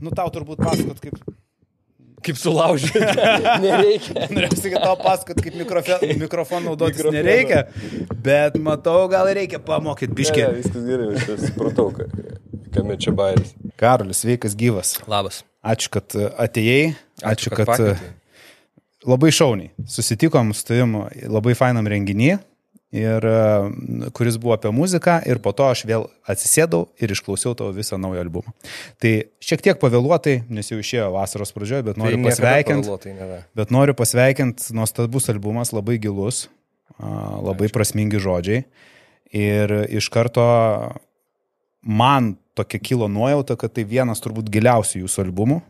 Nu, 0.00 0.10
tau 0.16 0.28
turbūt 0.32 0.60
pasakot, 0.64 1.00
kaip... 1.02 1.20
Kaip 2.20 2.36
sulaužyti. 2.36 3.00
Nereikia. 3.64 4.26
Norėjau 4.28 4.56
sakyti, 4.58 4.80
tau 4.82 4.96
pasakot, 5.00 5.38
kaip 5.40 5.54
mikrofe- 5.56 6.00
mikrofoną 6.26 6.66
naudotis 6.74 6.98
Mikrofoną. 7.00 7.16
nereikia, 7.16 7.62
bet 8.26 8.58
matau, 8.60 9.06
gal 9.08 9.30
reikia 9.36 9.56
pamokyti 9.64 10.12
biškį. 10.18 10.42
Ne, 10.44 10.50
viskas 10.58 10.84
gerai, 10.84 11.06
aš 11.16 11.46
supratau, 11.46 11.86
ka- 11.96 12.10
kame 12.76 12.98
čia 13.00 13.14
bairis. 13.16 13.54
Karolis, 13.80 14.20
sveikas 14.20 14.52
gyvas. 14.60 14.98
Labas. 15.08 15.40
Ačiū, 15.64 15.88
kad 15.96 16.12
e, 16.16 16.28
atėjai. 16.44 16.84
Ačiū, 17.32 17.52
kad, 17.54 17.64
kad 17.64 17.72
pakvietei. 17.72 18.12
labai 19.08 19.32
šauniai. 19.32 19.72
Susitikom 19.88 20.52
su 20.56 20.68
tavim 20.68 20.98
labai 21.32 21.56
fainam 21.56 21.88
renginį, 21.88 22.34
ir, 22.92 23.24
e, 23.24 24.10
kuris 24.16 24.38
buvo 24.40 24.54
apie 24.56 24.72
muziką 24.74 25.20
ir 25.26 25.38
po 25.42 25.52
to 25.56 25.68
aš 25.70 25.84
vėl 25.88 26.08
atsisėdau 26.28 26.88
ir 27.00 27.14
išklausiau 27.14 27.54
tavo 27.58 27.74
visą 27.76 27.98
naują 28.00 28.24
albumą. 28.24 28.54
Tai 29.02 29.12
šiek 29.42 29.62
tiek 29.66 29.80
pavėluotai, 29.82 30.40
nes 30.50 30.70
jau 30.72 30.80
išėjo 30.82 31.10
vasaros 31.14 31.54
pradžioje, 31.54 31.86
bet 31.90 32.00
noriu 32.00 32.18
niekada 32.18 32.36
pasveikinti. 32.36 33.42
Bet 33.58 33.74
noriu 33.74 33.94
pasveikinti, 33.98 34.72
nuostabus 34.76 35.30
albumas, 35.30 35.74
labai 35.76 36.00
gilus, 36.02 36.48
labai 36.98 37.70
Ačiū. 37.70 37.76
prasmingi 37.78 38.22
žodžiai. 38.22 38.64
Ir 39.30 39.72
iš 39.86 40.10
karto 40.10 40.44
man 41.86 42.34
tokia 42.58 42.80
kilo 42.82 43.08
nuojauta, 43.08 43.56
kad 43.56 43.72
tai 43.72 43.84
vienas 43.86 44.20
turbūt 44.22 44.50
giliausių 44.50 45.04
jūsų 45.04 45.22
albumų. 45.28 45.60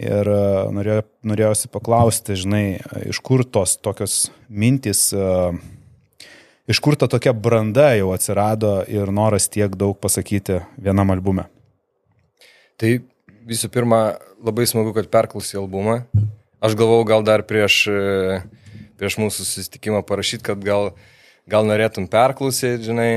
Ir 0.00 0.30
a, 0.32 0.70
norėjo, 0.72 1.02
norėjausi 1.28 1.68
paklausti, 1.68 2.38
žinai, 2.38 2.64
iš 3.10 3.20
kur 3.20 3.44
tos 3.44 3.76
tokios 3.82 4.30
mintis, 4.48 5.10
a, 5.12 5.50
iš 6.70 6.78
kur 6.78 6.94
ta 6.96 7.08
tokia 7.10 7.32
branda 7.34 7.90
jau 7.98 8.12
atsirado 8.14 8.80
ir 8.88 9.10
noras 9.14 9.48
tiek 9.50 9.74
daug 9.74 9.98
pasakyti 9.98 10.60
vienam 10.78 11.10
albume. 11.10 11.48
Tai 12.80 12.92
visų 13.50 13.70
pirma, 13.74 14.00
labai 14.44 14.68
smagu, 14.70 14.94
kad 14.96 15.10
perklausai 15.12 15.58
albumą. 15.60 16.00
Aš 16.62 16.76
galvau 16.78 17.02
gal 17.08 17.24
dar 17.26 17.42
prieš, 17.48 17.82
e, 17.90 18.40
prieš 19.00 19.18
mūsų 19.20 19.46
susitikimą 19.48 20.04
parašyti, 20.06 20.44
kad 20.46 20.62
gal, 20.64 20.92
gal 21.50 21.66
norėtum 21.68 22.06
perklausyti, 22.10 22.84
žinai, 22.86 23.10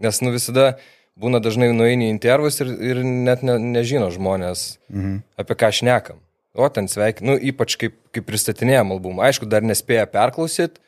nes 0.00 0.20
nu 0.22 0.32
visada 0.36 0.74
būna 1.20 1.40
dažnai 1.42 1.70
nueini 1.76 2.08
į 2.08 2.14
intervus 2.14 2.60
ir, 2.62 2.70
ir 2.92 3.02
net 3.04 3.42
ne, 3.44 3.58
nežino 3.60 4.08
žmonės, 4.12 4.78
mhm. 4.92 5.22
apie 5.40 5.56
ką 5.58 5.72
šnekam. 5.80 6.20
O 6.54 6.66
ten 6.72 6.88
sveikinu, 6.90 7.32
nu, 7.32 7.40
ypač 7.50 7.76
kaip, 7.78 7.94
kaip 8.14 8.26
pristatinėjom 8.26 8.96
albumą. 8.96 9.28
Aišku, 9.28 9.46
dar 9.46 9.62
nespėja 9.62 10.08
perklausyti, 10.10 10.82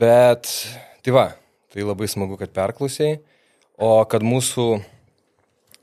bet 0.00 0.50
tai 1.04 1.14
va, 1.14 1.26
tai 1.72 1.86
labai 1.86 2.08
smagu, 2.10 2.38
kad 2.40 2.52
perklausai. 2.54 3.18
O 3.74 3.96
kad 4.06 4.22
mūsų 4.22 4.78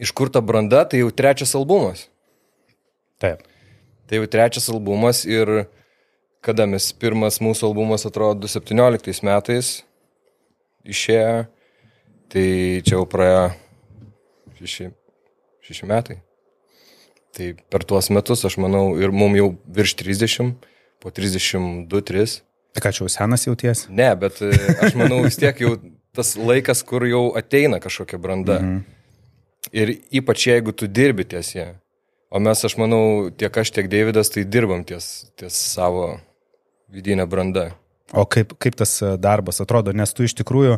iš 0.01 0.13
kur 0.15 0.31
ta 0.31 0.41
branda, 0.41 0.85
tai 0.87 1.03
jau 1.03 1.11
trečias 1.13 1.53
albumas. 1.57 2.07
Taip. 3.21 3.43
Tai 4.07 4.19
jau 4.21 4.27
trečias 4.31 4.69
albumas 4.71 5.23
ir 5.27 5.65
kada 6.41 6.65
mes 6.65 6.89
pirmas 6.97 7.37
mūsų 7.43 7.69
albumas 7.69 8.07
atrodo 8.09 8.47
2017 8.47 9.21
metais 9.27 9.73
išėjo, 10.87 11.45
tai 12.31 12.45
čia 12.81 12.95
jau 12.95 13.05
praėjo 13.09 13.43
šeši, 14.57 14.89
šeši 15.67 15.89
metai. 15.89 16.17
Tai 17.31 17.53
per 17.71 17.85
tuos 17.87 18.09
metus 18.11 18.43
aš 18.47 18.57
manau 18.59 18.97
ir 18.99 19.13
mum 19.15 19.37
jau 19.37 19.51
virš 19.69 19.95
30, 20.01 20.55
po 20.99 21.13
32-3. 21.13 22.41
Tai 22.71 22.83
ką 22.85 22.93
čia 22.95 23.03
jau 23.03 23.11
senas 23.11 23.45
jauties? 23.47 23.85
Ne, 23.91 24.09
bet 24.19 24.39
e, 24.45 24.51
aš 24.83 24.95
manau 24.99 25.21
vis 25.25 25.39
tiek 25.39 25.57
jau 25.59 25.75
tas 26.15 26.33
laikas, 26.39 26.83
kur 26.87 27.03
jau 27.07 27.29
ateina 27.39 27.81
kažkokia 27.83 28.19
branda. 28.21 28.59
Mhm. 28.61 28.81
Ir 29.77 29.93
ypač 30.21 30.47
jeigu 30.47 30.73
tu 30.75 30.87
dirbi 30.89 31.27
ties 31.27 31.53
ją. 31.55 31.67
O 32.31 32.39
mes, 32.39 32.63
aš 32.63 32.77
manau, 32.79 33.29
tiek 33.35 33.57
aš, 33.59 33.73
tiek 33.75 33.89
Davidas, 33.91 34.31
tai 34.31 34.45
dirbam 34.47 34.85
ties, 34.87 35.27
ties 35.35 35.55
savo 35.75 36.13
vidinę 36.91 37.27
brandą. 37.27 37.69
O 38.15 38.23
kaip, 38.27 38.55
kaip 38.59 38.75
tas 38.79 38.97
e, 39.03 39.15
darbas 39.19 39.59
atrodo, 39.63 39.91
nes 39.95 40.15
tu 40.15 40.23
iš 40.27 40.35
tikrųjų, 40.39 40.77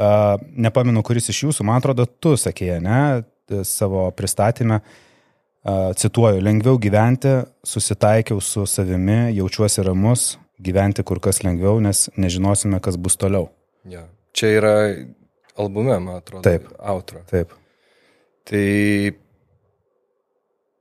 uh, 0.00 0.40
nepamenu, 0.56 1.02
kuris 1.04 1.28
iš 1.32 1.42
jūsų, 1.44 1.66
man 1.68 1.80
atrodo, 1.80 2.06
tu 2.06 2.36
sakėjai, 2.40 2.78
ne, 2.84 3.00
savo 3.68 4.06
pristatymę, 4.16 4.80
uh, 4.80 5.90
cituoju, 6.00 6.40
lengviau 6.44 6.78
gyventi, 6.80 7.34
susitaikiau 7.66 8.40
su 8.40 8.64
savimi, 8.68 9.34
jaučiuosi 9.36 9.84
ramus, 9.84 10.30
gyventi 10.62 11.04
kur 11.06 11.20
kas 11.22 11.42
lengviau, 11.44 11.80
nes 11.80 12.08
nežinosime, 12.20 12.80
kas 12.84 12.98
bus 13.00 13.16
toliau. 13.20 13.48
Ja. 13.88 14.06
Čia 14.36 14.52
yra 14.58 14.74
albume, 15.58 15.96
man 15.98 16.20
atrodo. 16.20 16.44
Taip. 16.46 16.68
Outro. 16.78 17.22
Taip. 17.30 17.52
Tai 18.48 18.66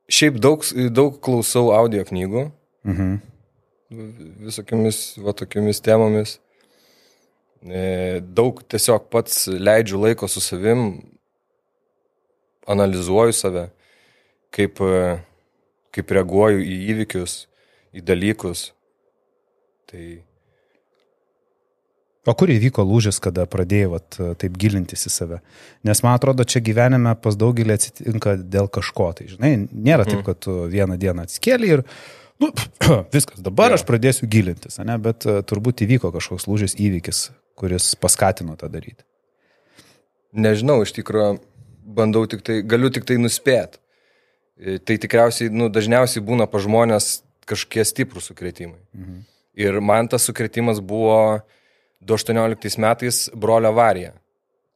šiaip 0.09 0.39
daug, 0.41 0.66
daug 0.94 1.18
klausau 1.23 1.72
audio 1.75 2.06
knygų. 2.07 2.50
Mhm. 2.89 3.18
Visokiamis, 4.45 5.18
va 5.23 5.34
tokiamis 5.34 5.81
temomis. 5.81 6.38
E, 7.66 8.22
Daug 8.23 8.62
tiesiog 8.72 9.09
pats 9.12 9.47
leidžiu 9.51 10.00
laiko 10.00 10.29
su 10.31 10.39
savim, 10.39 11.01
analizuoju 12.69 13.34
save, 13.35 13.66
kaip, 14.56 14.79
e, 14.79 15.18
kaip 15.91 16.13
reaguoju 16.16 16.62
į 16.63 16.78
įvykius, 16.94 17.34
į 17.97 18.06
dalykus. 18.06 18.69
Tai 19.89 20.03
O 22.27 22.33
kur 22.38 22.51
įvyko 22.51 22.83
lūžis, 22.85 23.17
kada 23.23 23.45
pradėjai 23.50 23.89
vat, 23.89 24.17
taip 24.41 24.57
gilintis 24.59 25.07
į 25.07 25.11
save? 25.13 25.38
Nes 25.88 26.01
man 26.05 26.17
atrodo, 26.17 26.44
čia 26.45 26.59
gyvenime 26.61 27.16
pas 27.17 27.38
daugelį 27.39 27.73
atsitinka 27.73 28.35
dėl 28.44 28.67
kažko. 28.69 29.07
Tai, 29.17 29.25
žinai, 29.31 29.53
nėra 29.72 30.05
taip, 30.05 30.22
kad 30.27 30.41
tu 30.44 30.57
vieną 30.69 31.00
dieną 31.00 31.25
atskėlį 31.25 31.72
ir 31.72 31.83
nu, 32.44 32.51
viskas, 33.16 33.39
dabar 33.45 33.72
Jo. 33.72 33.79
aš 33.79 33.85
pradėsiu 33.88 34.29
gilintis, 34.29 34.77
ne? 34.83 35.00
bet 35.01 35.25
e, 35.25 35.39
turbūt 35.47 35.85
įvyko 35.88 36.11
kažkoks 36.13 36.45
lūžis 36.51 36.75
įvykis, 36.77 37.23
kuris 37.57 37.95
paskatino 38.00 38.59
tą 38.59 38.69
daryti. 38.69 39.01
nežinau, 40.35 40.83
iš 40.85 40.94
tikrųjų, 41.00 41.39
bandau 41.97 42.27
tik 42.29 42.44
tai, 42.45 42.59
galiu 42.61 42.91
tik 42.94 43.07
tai 43.09 43.17
nuspėti. 43.17 43.81
Tai 44.59 44.95
tikriausiai, 45.01 45.50
nu, 45.56 45.71
dažniausiai 45.71 46.21
būna 46.21 46.45
pa 46.51 46.59
žmonės 46.59 47.21
kažkokie 47.47 47.88
stiprūs 47.88 48.27
sukretimai. 48.29 48.77
Mhm. 48.94 49.21
Ir 49.59 49.80
man 49.84 50.08
tas 50.08 50.24
sukretimas 50.28 50.80
buvo 50.80 51.42
2018 52.02 52.80
metais 52.80 53.28
brolio 53.36 53.74
avarija. 53.74 54.14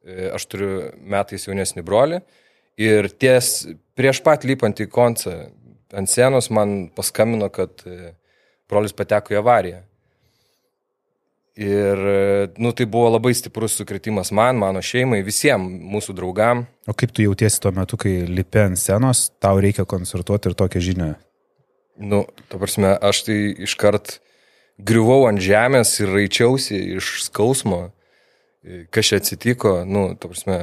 E, 0.04 0.30
Aš 0.36 0.44
turiu 0.52 0.72
metais 1.00 1.46
jaunesnį 1.48 1.84
brolį 1.86 2.20
ir 2.80 3.08
ties 3.08 3.64
prieš 3.96 4.20
pat 4.26 4.44
lipant 4.44 4.80
į 4.82 4.90
koncą 4.92 5.38
ant 5.94 6.10
sienos 6.10 6.50
man 6.50 6.88
paskambino, 6.94 7.48
kad 7.54 7.84
e, 7.86 8.12
brolis 8.70 8.94
pateko 8.96 9.34
į 9.34 9.40
avariją. 9.40 9.82
Ir, 11.54 12.00
e, 12.10 12.46
nu, 12.58 12.72
tai 12.74 12.86
buvo 12.90 13.12
labai 13.14 13.30
stiprus 13.38 13.76
sukretimas 13.78 14.32
man, 14.34 14.58
mano 14.58 14.82
šeimai, 14.82 15.22
visiems 15.26 15.78
mūsų 15.94 16.16
draugam. 16.18 16.64
O 16.90 16.96
kaip 16.98 17.14
tu 17.14 17.22
jautiesi 17.22 17.60
tuo 17.62 17.70
metu, 17.76 17.98
kai 18.00 18.24
lipi 18.26 18.64
ant 18.64 18.80
scenos, 18.80 19.28
tau 19.42 19.62
reikia 19.62 19.86
koncertuoti 19.86 20.50
ir 20.50 20.58
tokią 20.58 20.82
žinią? 20.88 21.12
Nu, 22.02 22.24
ta 22.50 22.58
prasme, 22.58 22.90
aš 22.98 23.22
tai 23.28 23.38
iškart 23.68 24.18
griuvau 24.78 25.28
ant 25.28 25.40
žemės 25.42 25.92
ir 26.02 26.12
raičiausi 26.14 26.78
iš 26.98 27.10
skausmo, 27.28 27.88
kas 28.94 29.10
čia 29.10 29.20
atsitiko, 29.20 29.82
nu, 29.86 30.06
ta 30.18 30.30
prasme, 30.30 30.58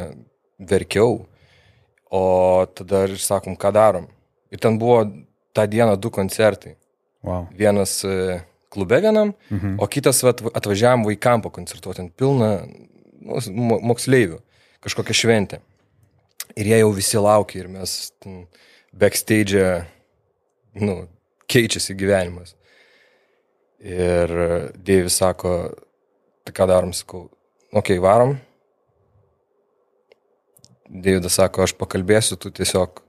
verkiau. 0.59 1.25
O 2.11 2.23
tada 2.75 3.05
ir 3.07 3.15
sakom, 3.21 3.55
ką 3.55 3.71
darom. 3.71 4.09
Ir 4.51 4.59
ten 4.59 4.75
buvo 4.81 5.05
tą 5.55 5.63
dieną 5.67 5.95
du 5.95 6.11
koncertai. 6.11 6.75
Wow. 7.23 7.45
Vienas 7.55 8.01
e, 8.03 8.41
klube 8.73 8.97
vienam, 9.03 9.33
mhm. 9.49 9.77
o 9.79 9.87
kitas 9.87 10.23
atvažiavam 10.25 11.05
vaikam 11.05 11.43
pakoncertuoti, 11.45 12.01
ten 12.01 12.09
pilna 12.09 12.65
nu, 12.65 13.37
mo- 13.53 13.79
moksleivių, 13.91 14.39
kažkokia 14.81 15.15
šventė. 15.15 15.59
Ir 16.57 16.67
jie 16.67 16.81
jau 16.81 16.89
visi 16.95 17.21
laukia 17.21 17.61
ir 17.61 17.69
mes 17.71 17.93
ten 18.19 18.45
backstage, 18.91 19.61
nu, 20.81 21.05
keičiasi 21.51 21.95
gyvenimas. 21.99 22.55
Ir 23.81 24.31
Dėvis 24.77 25.17
sako, 25.17 25.73
tai 26.45 26.53
ką 26.53 26.67
darom, 26.69 26.91
sakau, 26.93 27.25
okei, 27.73 27.97
okay, 27.97 28.01
varom. 28.03 28.35
Dėvidas 30.91 31.37
sako, 31.39 31.63
aš 31.65 31.73
pakalbėsiu, 31.79 32.37
tu 32.37 32.51
tiesiog 32.53 33.01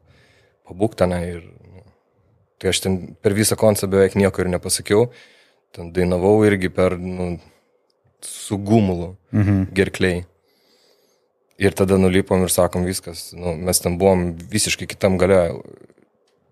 pabūk 0.68 0.94
tenai. 0.96 1.22
Ir, 1.34 1.42
nu, 1.44 1.84
tai 2.62 2.70
aš 2.72 2.80
ten 2.84 2.98
per 3.20 3.34
visą 3.36 3.58
koncą 3.58 3.88
beveik 3.90 4.16
nieko 4.16 4.44
ir 4.44 4.52
nepasakiau. 4.52 5.08
Ten 5.76 5.90
dainavau 5.92 6.38
irgi 6.46 6.70
per, 6.72 6.96
nu, 6.98 7.34
su 8.22 8.58
gumulu, 8.58 9.16
Mhm. 9.32 9.72
gerkliai. 9.74 10.24
Ir 11.58 11.72
tada 11.72 11.98
nulipom 11.98 12.42
ir 12.42 12.48
sakom 12.48 12.84
viskas. 12.84 13.32
Nu, 13.34 13.54
mes 13.54 13.80
ten 13.80 13.98
buvom 13.98 14.32
visiškai 14.36 14.86
kitam 14.88 15.18
gale. 15.18 15.60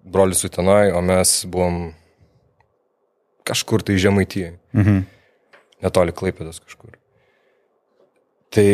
Brolis 0.04 0.44
Utenoje, 0.44 0.92
o 0.94 1.00
mes 1.00 1.44
buvom 1.44 1.94
kažkur 3.48 3.82
tai 3.86 3.96
žemaityje. 4.00 4.54
Mhm. 4.76 5.04
Netoli 5.80 6.12
Klaipėdas 6.12 6.60
kažkur. 6.60 6.96
Tai, 8.50 8.66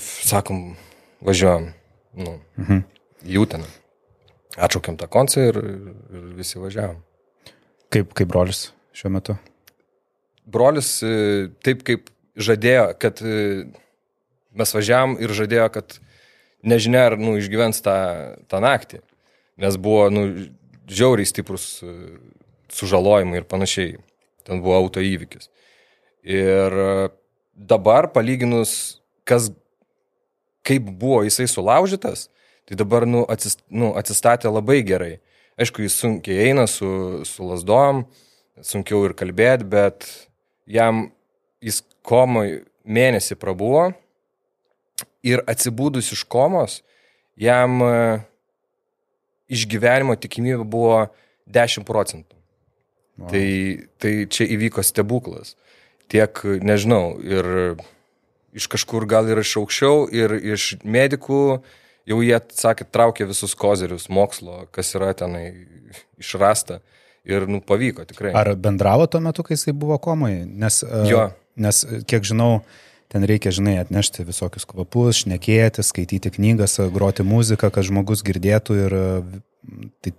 sakom, 0.00 0.76
važiuojam. 1.20 1.72
Nu, 2.16 2.38
Mhm. 2.56 2.84
jų 3.26 3.46
ten. 3.50 3.64
atšaukėm 4.56 4.96
tą 4.96 5.04
koncą 5.12 5.42
ir, 5.50 5.56
ir 5.60 6.22
visi 6.38 6.56
važiavom. 6.56 7.02
Kaip, 7.92 8.14
kaip 8.16 8.28
brolis 8.28 8.72
šiuo 8.96 9.10
metu? 9.12 9.34
Brolis 10.46 11.02
e, 11.04 11.50
taip 11.60 11.82
kaip 11.84 12.08
žadėjo, 12.40 12.94
kad 12.98 13.20
e, 13.20 13.66
mes 14.56 14.72
važiavam 14.72 15.18
ir 15.20 15.28
žadėjo, 15.28 15.66
kad 15.74 15.98
nežinia, 16.64 17.02
ar 17.10 17.18
nu, 17.20 17.36
išgyvens 17.36 17.82
tą, 17.84 17.96
tą 18.48 18.62
naktį, 18.64 19.02
nes 19.60 19.76
buvo 19.76 20.08
nu, 20.08 20.24
žiauriai 20.88 21.28
stiprus 21.28 21.82
e, 21.84 21.92
sužalojimai 22.72 23.42
ir 23.42 23.48
panašiai. 23.48 23.96
Ten 24.46 24.62
buvo 24.62 24.76
auto 24.78 25.02
įvykis. 25.02 25.48
Ir 26.26 26.74
dabar 27.56 28.10
palyginus, 28.12 29.00
kas, 29.26 29.50
kaip 30.66 30.86
buvo 30.98 31.22
jisai 31.26 31.48
sulaužytas, 31.50 32.28
tai 32.66 32.78
dabar 32.78 33.06
nu, 33.06 33.24
atsist, 33.30 33.62
nu, 33.70 33.92
atsistatė 33.98 34.50
labai 34.50 34.82
gerai. 34.86 35.16
Aišku, 35.56 35.86
jis 35.86 35.96
sunkiai 36.02 36.50
eina 36.50 36.66
su, 36.68 37.22
su 37.24 37.46
lasdom, 37.46 38.04
sunkiau 38.60 39.06
ir 39.06 39.14
kalbėti, 39.16 39.64
bet 39.72 40.06
jam 40.68 41.06
jis 41.64 41.80
komoj 42.06 42.60
mėnesį 42.86 43.38
prabuvo 43.40 43.88
ir 45.26 45.42
atsibūdus 45.50 46.12
iš 46.14 46.22
komos, 46.30 46.80
jam 47.36 47.80
e, 47.82 47.92
išgyvenimo 49.52 50.14
tikimybė 50.20 50.66
buvo 50.68 51.06
10 51.50 51.86
procentų. 51.88 52.35
Wow. 53.16 53.30
Tai, 53.32 53.48
tai 54.02 54.12
čia 54.28 54.44
įvyko 54.52 54.84
stebuklas. 54.84 55.54
Tiek, 56.12 56.36
nežinau, 56.62 57.16
ir 57.24 57.78
iš 58.56 58.68
kažkur 58.72 59.06
gal 59.08 59.28
ir 59.30 59.40
iš 59.40 59.56
aukščiau, 59.60 60.06
ir 60.12 60.36
iš 60.36 60.74
medikų, 60.84 61.40
jau 62.08 62.18
jie, 62.24 62.36
sakė, 62.60 62.86
traukė 62.92 63.28
visus 63.28 63.56
kozerius 63.58 64.10
mokslo, 64.12 64.66
kas 64.74 64.92
yra 64.98 65.12
tenai 65.16 65.48
išrasta. 66.20 66.82
Ir, 67.26 67.48
nu, 67.50 67.58
pavyko 67.58 68.04
tikrai. 68.06 68.30
Ar 68.38 68.52
bendravo 68.54 69.08
tuo 69.10 69.18
metu, 69.24 69.42
kai 69.42 69.56
jisai 69.56 69.72
buvo 69.74 69.96
komoje? 69.98 70.44
Nes, 70.46 70.78
e, 70.86 71.00
jo. 71.10 71.24
nes, 71.58 71.80
kiek 72.06 72.22
žinau, 72.28 72.60
ten 73.10 73.26
reikia, 73.26 73.50
žinai, 73.54 73.80
atnešti 73.82 74.22
visokius 74.28 74.68
kvapus, 74.68 75.24
šnekėti, 75.24 75.82
skaityti 75.82 76.30
knygas, 76.36 76.78
groti 76.94 77.26
muziką, 77.26 77.72
kad 77.74 77.88
žmogus 77.88 78.22
girdėtų 78.26 78.78
ir 78.84 78.96
tai 80.04 80.14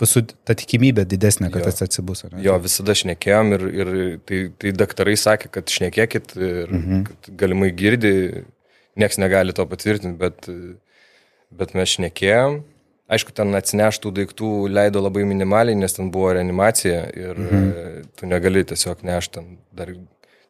Pasu, 0.00 0.22
ta 0.48 0.54
tikimybė 0.56 1.04
didesnė, 1.04 1.50
kad 1.52 1.60
jo. 1.60 1.68
tas 1.68 1.84
atsibus. 1.84 2.22
Ne? 2.30 2.40
Jo, 2.40 2.54
visada 2.64 2.94
šnekėjom 2.96 3.50
ir, 3.52 3.64
ir 3.82 3.90
tai, 4.24 4.38
tai 4.56 4.72
daktarai 4.72 5.16
sakė, 5.20 5.50
kad 5.52 5.68
šnekėkit 5.68 6.32
ir 6.40 6.72
mhm. 6.72 7.02
kad 7.10 7.28
galimai 7.42 7.68
girdi, 7.76 8.12
nieks 9.00 9.20
negali 9.20 9.52
to 9.56 9.66
patvirtinti, 9.68 10.16
bet, 10.20 10.48
bet 11.52 11.76
mes 11.76 11.92
šnekėjom. 11.98 12.62
Aišku, 13.10 13.34
ten 13.36 13.52
atsineštų 13.58 14.14
daiktų 14.20 14.54
leido 14.70 15.02
labai 15.02 15.26
minimaliai, 15.28 15.76
nes 15.76 15.96
ten 15.96 16.08
buvo 16.14 16.30
reanimacija 16.38 17.02
ir 17.10 17.36
mhm. 17.36 18.08
tu 18.16 18.30
negali 18.30 18.64
tiesiog 18.72 19.04
nešti, 19.04 19.44
dar 19.76 19.92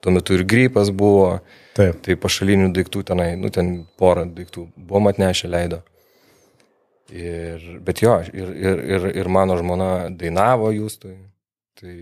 tuo 0.01 0.15
metu 0.15 0.37
ir 0.37 0.45
grypas 0.49 0.93
buvo, 0.95 1.41
Taip. 1.77 1.99
tai 2.05 2.17
pašalinių 2.21 2.71
daiktų 2.77 3.03
tenai, 3.11 3.33
nu 3.41 3.51
ten 3.53 3.81
porą 4.01 4.27
daiktų 4.37 4.69
buvom 4.77 5.11
atnešę 5.11 5.51
leido. 5.51 5.83
Ir, 7.11 7.63
bet 7.83 8.03
jo, 8.05 8.15
ir, 8.31 8.51
ir, 8.55 8.83
ir, 8.95 9.07
ir 9.23 9.31
mano 9.33 9.57
žmona 9.59 10.11
dainavo 10.15 10.71
jūs. 10.75 11.01
Tai, 11.03 11.17
tai, 11.81 11.95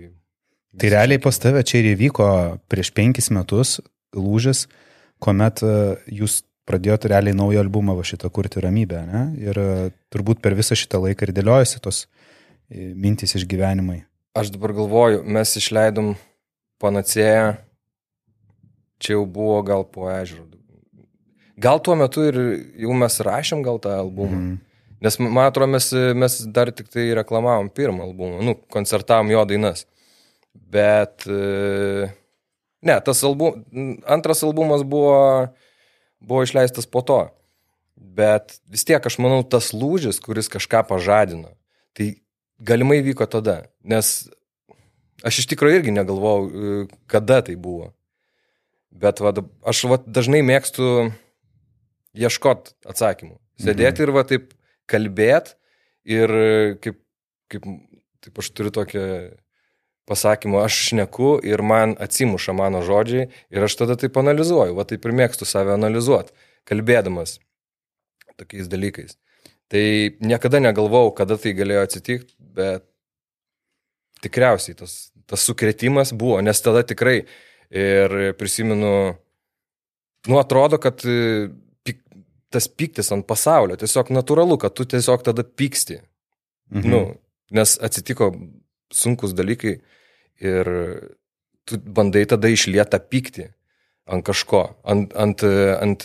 tai 0.77 0.91
realiai 0.93 1.23
pas 1.23 1.39
tave 1.41 1.63
čia 1.65 1.81
ir 1.81 1.95
įvyko 1.95 2.29
prieš 2.69 2.93
penkis 2.97 3.31
metus 3.33 3.79
lūžis, 4.17 4.67
kuomet 5.23 5.63
e, 5.65 5.73
jūs 6.21 6.43
pradėjote 6.69 7.09
realiai 7.09 7.37
naują 7.37 7.63
albumą 7.65 7.97
va 7.97 8.05
šitą 8.05 8.29
kurti 8.35 8.61
ramybę. 8.65 9.01
Ne? 9.09 9.23
Ir 9.41 9.61
e, 9.63 9.69
turbūt 10.13 10.43
per 10.45 10.57
visą 10.59 10.77
šitą 10.79 11.01
laiką 11.07 11.29
ir 11.29 11.35
dėliojasi 11.41 11.81
tos 11.85 12.05
e, 12.05 12.93
mintys 12.93 13.37
išgyvenimai. 13.41 14.03
Aš 14.39 14.53
dabar 14.55 14.77
galvoju, 14.77 15.25
mes 15.25 15.57
išleidom 15.59 16.13
panacėją, 16.83 17.57
čia 19.03 19.17
jau 19.17 19.25
buvo 19.25 19.63
gal 19.67 19.89
po 19.89 20.11
ežero. 20.13 20.45
Gal 21.59 21.81
tuo 21.83 21.97
metu 21.99 22.23
ir 22.29 22.37
jau 22.79 22.95
mes 22.95 23.17
rašėm 23.25 23.65
gal 23.67 23.81
tą 23.83 23.97
albumą. 23.99 24.37
Mm. 24.37 24.57
Nes, 25.01 25.19
man 25.23 25.47
atrodo, 25.47 25.71
mes, 25.71 25.93
mes 26.19 26.39
dar 26.55 26.73
tik 26.75 26.91
tai 26.91 27.07
reklamavom 27.15 27.71
pirmą 27.71 28.09
albumą, 28.09 28.43
nu, 28.43 28.57
koncertavom 28.73 29.31
jo 29.31 29.45
dainas. 29.47 29.85
Bet, 30.55 31.23
e, 31.31 32.09
ne, 32.83 32.97
tas 33.07 33.23
album, 33.27 33.63
antras 34.11 34.43
albumas 34.43 34.83
buvo, 34.83 35.15
buvo 36.19 36.43
išleistas 36.43 36.91
po 36.91 37.05
to. 37.07 37.21
Bet 37.99 38.59
vis 38.71 38.83
tiek, 38.89 38.99
aš 38.99 39.21
manau, 39.23 39.45
tas 39.47 39.71
lūžis, 39.75 40.19
kuris 40.23 40.51
kažką 40.51 40.83
pažadino, 40.91 41.55
tai 41.95 42.17
galimai 42.59 42.99
vyko 43.07 43.27
tada. 43.31 43.61
Nes 43.87 44.27
aš 45.23 45.45
iš 45.45 45.51
tikrųjų 45.55 45.81
irgi 45.81 45.95
negalvojau, 45.95 46.51
e, 46.51 46.85
kada 47.11 47.41
tai 47.47 47.55
buvo. 47.55 47.93
Bet 48.91 49.23
va, 49.23 49.31
aš 49.63 49.87
va, 49.87 50.03
dažnai 50.03 50.43
mėgstu 50.43 51.13
ieškoti 52.19 52.75
atsakymų. 52.89 53.37
Sėdėti 53.63 54.03
mhm. 54.03 54.07
ir 54.07 54.15
va 54.15 54.27
taip 54.27 54.55
kalbėt 54.91 55.55
ir 56.09 56.33
kaip, 56.83 56.99
kaip 57.53 57.69
taip 58.25 58.41
aš 58.43 58.51
turiu 58.57 58.73
tokią 58.75 59.05
pasakymą, 60.09 60.63
aš 60.65 60.79
šneku 60.89 61.37
ir 61.45 61.63
man 61.63 61.95
atsimuša 62.01 62.55
mano 62.57 62.81
žodžiai 62.85 63.29
ir 63.53 63.67
aš 63.67 63.77
tada 63.83 63.99
taip 64.01 64.17
analizuoju, 64.21 64.77
va 64.79 64.87
taip 64.89 65.05
ir 65.05 65.17
mėgstu 65.21 65.49
save 65.49 65.75
analizuoti, 65.77 66.33
kalbėdamas 66.69 67.39
tokiais 68.39 68.71
dalykais. 68.71 69.19
Tai 69.69 69.85
niekada 70.25 70.63
negalvojau, 70.63 71.13
kada 71.19 71.37
tai 71.41 71.53
galėjo 71.59 71.85
atsitikti, 71.85 72.33
bet 72.39 72.87
tikriausiai 74.25 74.79
tas, 74.79 75.11
tas 75.29 75.45
sukretimas 75.45 76.15
buvo, 76.17 76.39
nes 76.41 76.63
tada 76.65 76.85
tikrai 76.87 77.19
ir 77.69 78.15
prisimenu, 78.39 78.93
nu 80.31 80.39
atrodo, 80.41 80.81
kad 80.81 81.05
tas 82.53 82.69
piktis 82.69 83.13
ant 83.15 83.27
pasaulio. 83.29 83.77
Tiesiog 83.81 84.13
natūralu, 84.15 84.59
kad 84.61 84.75
tu 84.77 84.87
tiesiog 84.89 85.25
tada 85.27 85.45
pyksti. 85.45 86.01
Mhm. 86.73 86.89
Nu, 86.89 87.03
nes 87.55 87.77
atsitiko 87.81 88.33
sunkus 88.93 89.35
dalykai 89.37 89.79
ir 90.45 90.69
tu 91.69 91.79
bandai 91.79 92.25
tada 92.29 92.51
išlietą 92.53 93.01
pyktį 93.13 93.49
ant 94.09 94.25
kažko, 94.25 94.63
ant, 94.89 95.13
ant, 95.21 95.43
ant 95.85 96.05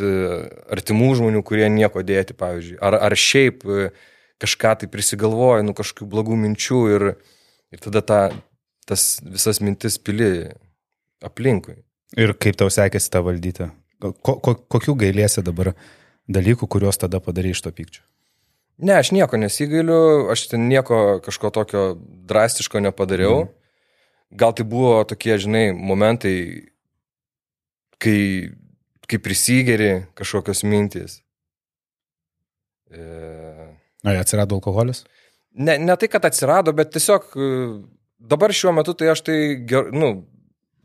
artimų 0.76 1.14
žmonių, 1.20 1.44
kurie 1.48 1.70
nieko 1.72 2.04
dėti, 2.04 2.36
pavyzdžiui. 2.36 2.80
Ar, 2.84 2.98
ar 3.08 3.16
šiaip 3.16 3.64
kažką 4.44 4.74
tai 4.82 4.90
prisigalvoja, 4.92 5.64
nu 5.64 5.76
kažkokių 5.78 6.10
blogų 6.12 6.40
minčių 6.42 6.82
ir, 6.98 7.06
ir 7.72 7.84
tada 7.84 8.04
ta, 8.04 8.20
tas 8.90 9.22
visas 9.24 9.62
mintis 9.64 9.96
pili 10.04 10.50
aplinkui. 11.24 11.80
Ir 12.20 12.36
kaip 12.36 12.60
tau 12.60 12.68
sekėsi 12.74 13.12
tą 13.14 13.24
valdyti? 13.26 13.70
Ko, 14.04 14.36
ko, 14.36 14.58
kokių 14.76 14.98
gailėsi 15.06 15.46
dabar? 15.46 15.72
Dalykų, 16.32 16.68
kuriuos 16.68 17.00
tada 17.02 17.20
padarai 17.24 17.54
iš 17.54 17.64
to 17.64 17.72
pykčio? 17.76 18.04
Ne, 18.84 18.96
aš 18.98 19.12
nieko 19.14 19.38
nesigailiu, 19.38 20.30
aš 20.34 20.48
ten 20.52 20.68
nieko 20.70 21.20
kažko 21.24 21.52
tokio 21.54 21.84
drastiško 22.30 22.82
nepadariau. 22.82 23.46
Mm. 23.46 24.38
Gal 24.42 24.56
tai 24.58 24.66
buvo 24.66 24.96
tokie, 25.06 25.36
žinai, 25.38 25.68
momentai, 25.78 26.38
kai, 28.02 28.20
kai 29.06 29.20
prisigeri 29.22 29.92
kažkokios 30.18 30.64
mintys. 30.66 31.20
E... 32.90 33.04
Ar 34.04 34.20
atsirado 34.20 34.58
alkoholis? 34.58 35.04
Ne, 35.54 35.78
ne 35.78 35.96
tai, 36.02 36.10
kad 36.10 36.26
atsirado, 36.26 36.74
bet 36.74 36.90
tiesiog 36.96 37.30
e, 37.38 37.52
dabar 38.18 38.52
šiuo 38.56 38.74
metu 38.74 38.96
tai 38.98 39.12
aš 39.14 39.22
tai, 39.30 39.38
nu, 39.94 40.10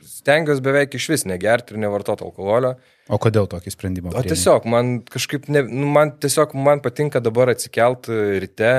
stengiuosi 0.04 0.62
beveik 0.64 0.94
iš 0.98 1.08
vis 1.12 1.24
negerti 1.28 1.74
ir 1.74 1.82
nevartoti 1.82 2.24
alkoholio. 2.26 2.74
O 3.08 3.18
kodėl 3.22 3.48
tokį 3.50 3.72
sprendimą? 3.72 4.12
O 4.16 4.22
tiesiog, 4.24 4.66
man 4.68 4.98
kažkaip, 5.08 5.48
ne, 5.52 5.62
nu, 5.66 5.88
man 5.92 6.12
tiesiog, 6.20 6.54
man 6.58 6.82
patinka 6.84 7.22
dabar 7.24 7.52
atsikelt 7.54 8.10
ryte 8.10 8.72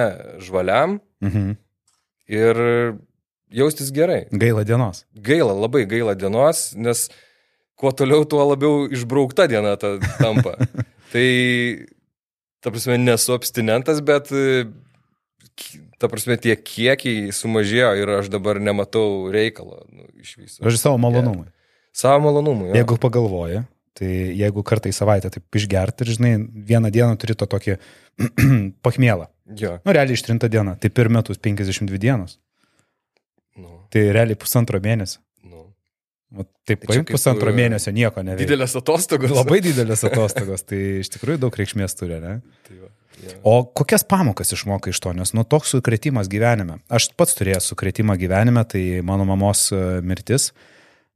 žvaliam 0.46 1.00
mhm. 1.26 1.56
ir 2.32 2.62
jaustis 3.50 3.92
gerai. 3.96 4.26
Gaila 4.32 4.66
dienos. 4.68 5.04
Gaila, 5.26 5.56
labai 5.58 5.86
gaila 5.90 6.16
dienos, 6.18 6.70
nes 6.78 7.08
kuo 7.80 7.92
toliau, 7.96 8.26
tuo 8.30 8.44
labiau 8.46 8.86
išbraukta 8.92 9.48
diena 9.50 9.76
ta, 9.80 9.96
tampa. 10.20 10.56
tai, 11.14 11.30
ta 12.62 12.74
prasme, 12.74 13.00
nesu 13.02 13.34
abstinentas, 13.36 14.04
bet 14.06 14.30
ta 16.00 16.10
prasme, 16.12 16.38
tie 16.42 16.56
kiekiai 16.56 17.34
sumažėjo 17.36 17.92
ir 18.00 18.12
aš 18.20 18.32
dabar 18.32 18.60
nematau 18.64 19.30
reikalo 19.34 19.84
nu, 19.92 20.08
iš 20.22 20.38
viso. 20.40 20.64
Aš 20.64 20.80
savo 20.82 21.00
malonumui. 21.02 21.50
Savo 21.96 22.24
malonumui. 22.28 22.70
Jo. 22.72 22.80
Jeigu 22.80 22.98
pagalvoji, 23.02 23.64
tai 24.00 24.12
jeigu 24.40 24.64
kartą 24.68 24.92
į 24.92 24.96
savaitę 24.96 25.32
taip 25.34 25.60
išgerti 25.60 26.06
ir, 26.06 26.14
žinai, 26.16 26.34
vieną 26.70 26.92
dieną 26.96 27.18
turi 27.20 27.36
to 27.40 27.48
tokį 27.50 27.80
pachmėlą. 28.86 29.28
Jo. 29.60 29.80
Nu, 29.84 29.96
realiai 29.96 30.16
ištrinta 30.16 30.50
diena, 30.52 30.78
tai 30.80 30.92
per 30.94 31.10
metus 31.12 31.42
52 31.42 32.00
dienos. 32.00 32.38
Nu. 33.60 33.82
Tai 33.92 34.06
realiai 34.16 34.40
pusantro 34.40 34.80
mėnesio. 34.84 35.20
Nu. 35.44 35.66
O 36.38 36.46
taip, 36.64 36.86
tai 36.86 36.94
paim 36.94 37.08
pusantro 37.10 37.52
mėnesio 37.56 37.92
nieko 37.96 38.24
neveikia. 38.24 38.46
Didelės 38.46 38.78
atostogos. 38.80 39.34
Labai 39.36 39.60
didelės 39.66 40.06
atostogos, 40.08 40.64
tai 40.70 41.02
iš 41.02 41.12
tikrųjų 41.18 41.42
daug 41.44 41.60
reikšmės 41.60 41.98
turi, 42.00 42.22
ne? 42.24 42.38
Tai 42.68 42.80
va. 42.84 42.94
O 43.44 43.64
kokias 43.66 44.06
pamokas 44.08 44.54
išmokai 44.56 44.94
iš 44.94 45.00
to, 45.04 45.14
nes 45.14 45.34
nu 45.36 45.44
toks 45.44 45.74
sukretimas 45.76 46.30
gyvenime. 46.32 46.80
Aš 46.88 47.10
pats 47.20 47.36
turėjau 47.36 47.62
sukretimą 47.72 48.16
gyvenime, 48.20 48.64
tai 48.70 49.02
mano 49.06 49.26
mamos 49.28 49.68
e, 49.76 49.82
mirtis, 50.06 50.52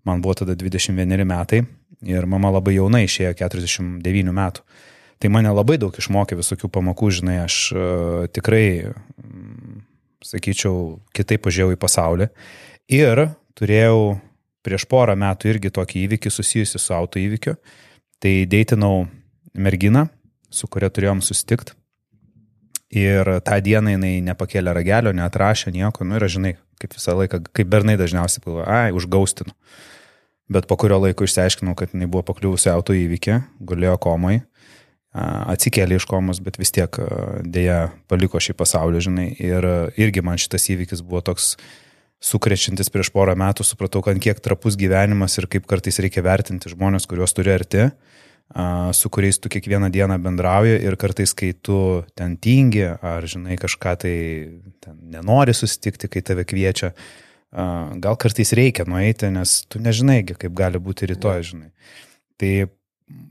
man 0.04 0.24
buvo 0.24 0.36
tada 0.42 0.56
21 0.60 1.24
metai 1.28 1.64
ir 2.04 2.28
mama 2.28 2.52
labai 2.58 2.76
jauna 2.78 3.04
išėjo 3.06 3.36
49 3.40 4.36
metų. 4.36 4.66
Tai 5.24 5.32
mane 5.32 5.54
labai 5.56 5.78
daug 5.80 5.96
išmokė 5.96 6.36
visokių 6.36 6.68
pamokų, 6.74 7.10
žinai, 7.16 7.38
aš 7.46 7.58
uh, 7.72 8.26
tikrai, 8.36 8.92
mm, 8.92 9.78
sakyčiau, 10.28 10.98
kitaip 11.16 11.46
pažiūrėjau 11.46 11.78
į 11.78 11.80
pasaulį. 11.80 12.28
Ir 12.92 13.22
turėjau 13.56 14.18
prieš 14.68 14.84
porą 14.92 15.16
metų 15.20 15.54
irgi 15.54 15.72
tokį 15.72 16.04
įvykį 16.10 16.34
susijusi 16.34 16.82
su 16.82 16.96
auto 16.98 17.22
įvykiu. 17.22 17.56
Tai 18.20 18.34
deitinau 18.52 19.06
merginą, 19.56 20.10
su 20.52 20.68
kuria 20.68 20.92
turėjom 20.92 21.24
susitikti. 21.24 21.78
Ir 22.94 23.26
tą 23.42 23.58
dieną 23.66 23.96
jinai 23.96 24.20
nepakėlė 24.22 24.74
ragelio, 24.78 25.14
neatrašė 25.18 25.74
nieko, 25.74 26.06
nu 26.06 26.20
ir 26.20 26.28
žinai, 26.30 26.54
kaip 26.82 26.94
visą 26.94 27.16
laiką, 27.18 27.40
kaip 27.50 27.70
bernai 27.72 27.96
dažniausiai 27.98 28.44
galvoja, 28.46 28.66
ai, 28.70 28.94
užgaustinu. 28.94 29.56
Bet 30.54 30.68
po 30.70 30.78
kurio 30.78 31.00
laiko 31.02 31.26
išsiaiškinau, 31.26 31.74
kad 31.80 31.96
jinai 31.96 32.06
buvo 32.12 32.22
pakliuvusi 32.28 32.70
auto 32.70 32.94
įvykį, 32.94 33.40
gulėjo 33.66 33.96
komai, 34.04 34.42
atsikėlė 35.14 35.98
iš 35.98 36.06
komos, 36.10 36.42
bet 36.44 36.60
vis 36.62 36.74
tiek 36.76 37.00
dėja 37.46 37.88
paliko 38.12 38.42
šį 38.42 38.58
pasaulį, 38.60 39.02
žinai. 39.08 39.28
Ir 39.42 39.66
irgi 39.98 40.26
man 40.26 40.42
šitas 40.42 40.70
įvykis 40.74 41.02
buvo 41.06 41.24
toks 41.26 41.56
sukrečiantis 42.24 42.90
prieš 42.94 43.10
porą 43.14 43.36
metų, 43.40 43.66
supratau, 43.68 44.04
kad 44.06 44.20
kiek 44.22 44.38
trapus 44.44 44.78
gyvenimas 44.80 45.38
ir 45.40 45.50
kaip 45.52 45.66
kartais 45.70 45.98
reikia 46.04 46.24
vertinti 46.26 46.72
žmonės, 46.72 47.08
kuriuos 47.10 47.36
turi 47.36 47.54
arti 47.56 47.90
su 48.94 49.10
kuriais 49.10 49.40
tu 49.40 49.50
kiekvieną 49.50 49.90
dieną 49.92 50.18
bendrauji 50.22 50.78
ir 50.86 50.98
kartais, 50.98 51.34
kai 51.34 51.54
tu 51.54 52.04
ten 52.16 52.36
tingi 52.38 52.86
ar, 52.86 53.26
žinai, 53.26 53.58
kažką 53.58 53.96
tai 54.04 54.16
nenori 55.02 55.56
susitikti, 55.58 56.10
kai 56.12 56.22
tave 56.22 56.46
kviečia, 56.46 56.92
gal 58.04 58.18
kartais 58.20 58.54
reikia 58.54 58.86
nueiti, 58.86 59.32
nes 59.34 59.64
tu 59.66 59.82
nežinai, 59.82 60.22
kaip 60.28 60.54
gali 60.54 60.82
būti 60.82 61.10
rytoj, 61.10 61.42
žinai. 61.50 61.72
Tai 62.38 62.52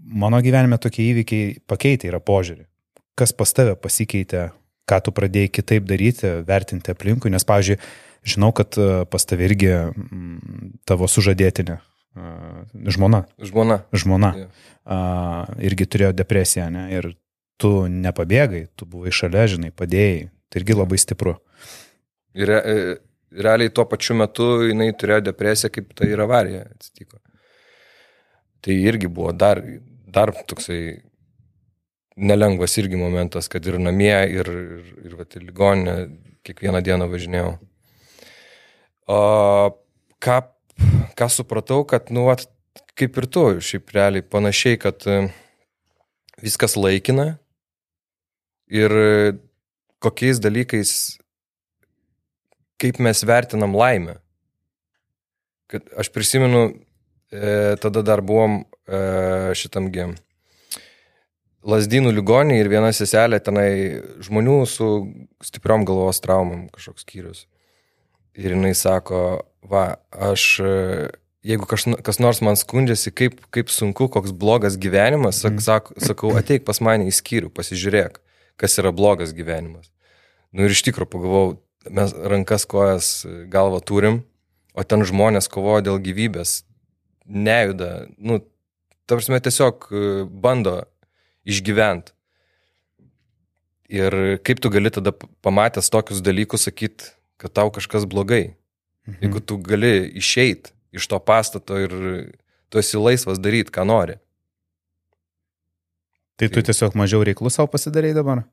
mano 0.02 0.42
gyvenime 0.42 0.78
tokie 0.83 1.07
įvykiai 1.12 1.61
pakeitė 1.71 2.11
yra 2.11 2.19
požiūrį. 2.23 2.66
Kas 3.19 3.35
pas 3.37 3.52
tave 3.54 3.76
pasikeitė, 3.76 4.50
ką 4.88 4.99
tu 5.07 5.14
pradėjai 5.14 5.52
kitaip 5.54 5.87
daryti, 5.87 6.35
vertinti 6.49 6.90
aplinkui, 6.90 7.31
nes, 7.31 7.47
pavyzdžiui, 7.47 7.78
žinau, 8.26 8.50
kad 8.57 8.75
pas 9.11 9.26
tave 9.28 9.47
irgi 9.47 9.71
tavo 10.88 11.07
sužadėtinė 11.07 11.78
žmona. 12.92 13.25
Žmona. 13.40 13.83
Žmona. 13.92 14.35
Yeah 14.37 14.73
a, 14.85 15.47
irgi 15.62 15.87
turėjo 15.87 16.12
depresiją, 16.16 16.69
ne? 16.73 16.87
Ir 16.95 17.12
tu 17.61 17.87
nepabėgai, 17.90 18.66
tu 18.76 18.88
buvai 18.88 19.12
šalia, 19.14 19.47
žinai, 19.50 19.73
padėjai. 19.75 20.28
Tai 20.50 20.61
irgi 20.61 20.76
labai 20.76 20.99
stipru. 21.00 21.37
Ir 22.37 22.50
re, 22.50 22.59
e, 22.59 22.97
realiai 23.45 23.73
tuo 23.73 23.87
pačiu 23.88 24.16
metu 24.19 24.49
jinai 24.66 24.90
turėjo 24.99 25.28
depresiją, 25.31 25.71
kaip 25.73 25.95
tai 25.97 26.11
ir 26.12 26.25
avarija 26.25 26.66
atsitiko. 26.66 27.21
Tai 28.62 28.76
irgi 28.76 29.09
buvo 29.11 29.33
dar, 29.35 29.62
dar 30.07 30.33
toksai 30.49 31.00
nelengvas 32.21 32.76
irgi 32.78 32.99
momentas, 33.00 33.49
kad 33.52 33.64
ir 33.66 33.78
namie, 33.81 34.14
ir, 34.28 34.49
ir, 34.49 34.73
ir, 35.04 35.14
ir, 35.14 35.23
ir 35.25 35.47
ligoninė 35.47 35.97
kiekvieną 36.45 36.83
dieną 36.85 37.09
važinėjau. 37.09 37.52
O 39.12 39.23
ką, 40.23 40.37
ką 41.19 41.29
supratau, 41.31 41.85
kad, 41.89 42.11
nu, 42.15 42.27
at, 42.33 42.47
kaip 42.99 43.17
ir 43.21 43.29
tu, 43.31 43.47
šiaip 43.65 43.93
realiai 43.95 44.25
panašiai, 44.25 44.81
kad 44.81 45.07
e, 45.07 45.25
viskas 46.43 46.77
laikina 46.79 47.37
ir 48.73 48.91
e, 48.97 49.33
kokiais 50.03 50.41
dalykais, 50.43 50.93
kaip 52.83 52.99
mes 53.05 53.23
vertinam 53.29 53.77
laimę. 53.79 54.19
Kad 55.71 55.89
aš 55.97 56.11
prisimenu, 56.12 56.65
e, 57.33 57.77
tada 57.81 58.03
dar 58.03 58.25
buvom 58.25 58.62
e, 58.62 59.55
šitam 59.59 59.89
gėm. 59.95 60.17
Lasdynų 61.62 62.11
ligonį 62.17 62.59
ir 62.59 62.69
viena 62.73 62.91
seselė 62.91 63.39
tenai 63.39 63.71
žmonių 64.27 64.57
su 64.67 64.89
stipriom 65.47 65.87
galvos 65.87 66.19
traumom 66.25 66.67
kažkoks 66.75 67.07
skyrius. 67.07 67.45
Ir 68.35 68.57
jinai 68.57 68.73
sako, 68.75 69.45
va, 69.62 69.97
aš 70.11 70.45
e, 70.62 70.75
jeigu 71.47 71.66
kas, 71.71 71.87
kas 72.07 72.21
nors 72.23 72.42
man 72.45 72.59
skundžiasi, 72.59 73.12
kaip, 73.14 73.40
kaip 73.54 73.73
sunku, 73.73 74.09
koks 74.12 74.35
blogas 74.37 74.78
gyvenimas, 74.81 75.42
sak, 75.42 75.57
mhm. 75.59 75.64
sak, 75.66 75.90
sakau, 76.11 76.35
ateik 76.38 76.66
pas 76.69 76.83
mane 76.85 77.09
į 77.11 77.14
skyrių, 77.16 77.52
pasižiūrėk, 77.54 78.21
kas 78.61 78.78
yra 78.83 78.95
blogas 78.95 79.35
gyvenimas. 79.37 79.90
Nu 80.52 80.66
ir 80.66 80.75
iš 80.75 80.85
tikrųjų 80.87 81.11
pagalvojau, 81.14 81.57
mes 81.90 82.14
rankas, 82.14 82.66
kojas, 82.69 83.12
galvą 83.50 83.81
turim, 83.85 84.23
o 84.76 84.85
ten 84.87 85.02
žmonės 85.04 85.50
kovoja 85.52 85.85
dėl 85.88 86.00
gyvybės, 86.02 86.62
nejuda, 87.26 88.07
nu, 88.19 88.40
ta 89.07 89.16
prasme, 89.16 89.40
tiesiog 89.42 89.88
e, 89.90 90.02
bando 90.26 90.83
išgyventi. 91.49 92.14
Ir 93.92 94.14
kaip 94.47 94.62
tu 94.62 94.71
gali 94.73 94.88
tada 94.88 95.12
pamatęs 95.45 95.90
tokius 95.92 96.23
dalykus 96.25 96.64
sakyti, 96.64 97.11
kad 97.37 97.52
tau 97.52 97.69
kažkas 97.75 98.07
blogai. 98.09 98.54
Mhm. 99.06 99.18
Jeigu 99.25 99.40
tu 99.40 99.59
gali 99.59 99.94
išeiti 100.18 100.71
iš 100.92 101.09
to 101.09 101.18
pastato 101.18 101.78
ir 101.80 101.94
tu 102.68 102.78
esi 102.78 103.00
laisvas 103.00 103.40
daryti, 103.42 103.73
ką 103.73 103.87
nori. 103.88 104.18
Tai 106.40 106.49
tu 106.52 106.62
tiesiog 106.64 106.97
mažiau 106.99 107.25
reiklų 107.26 107.50
savo 107.52 107.71
pasidarai 107.73 108.12
dabar? 108.16 108.44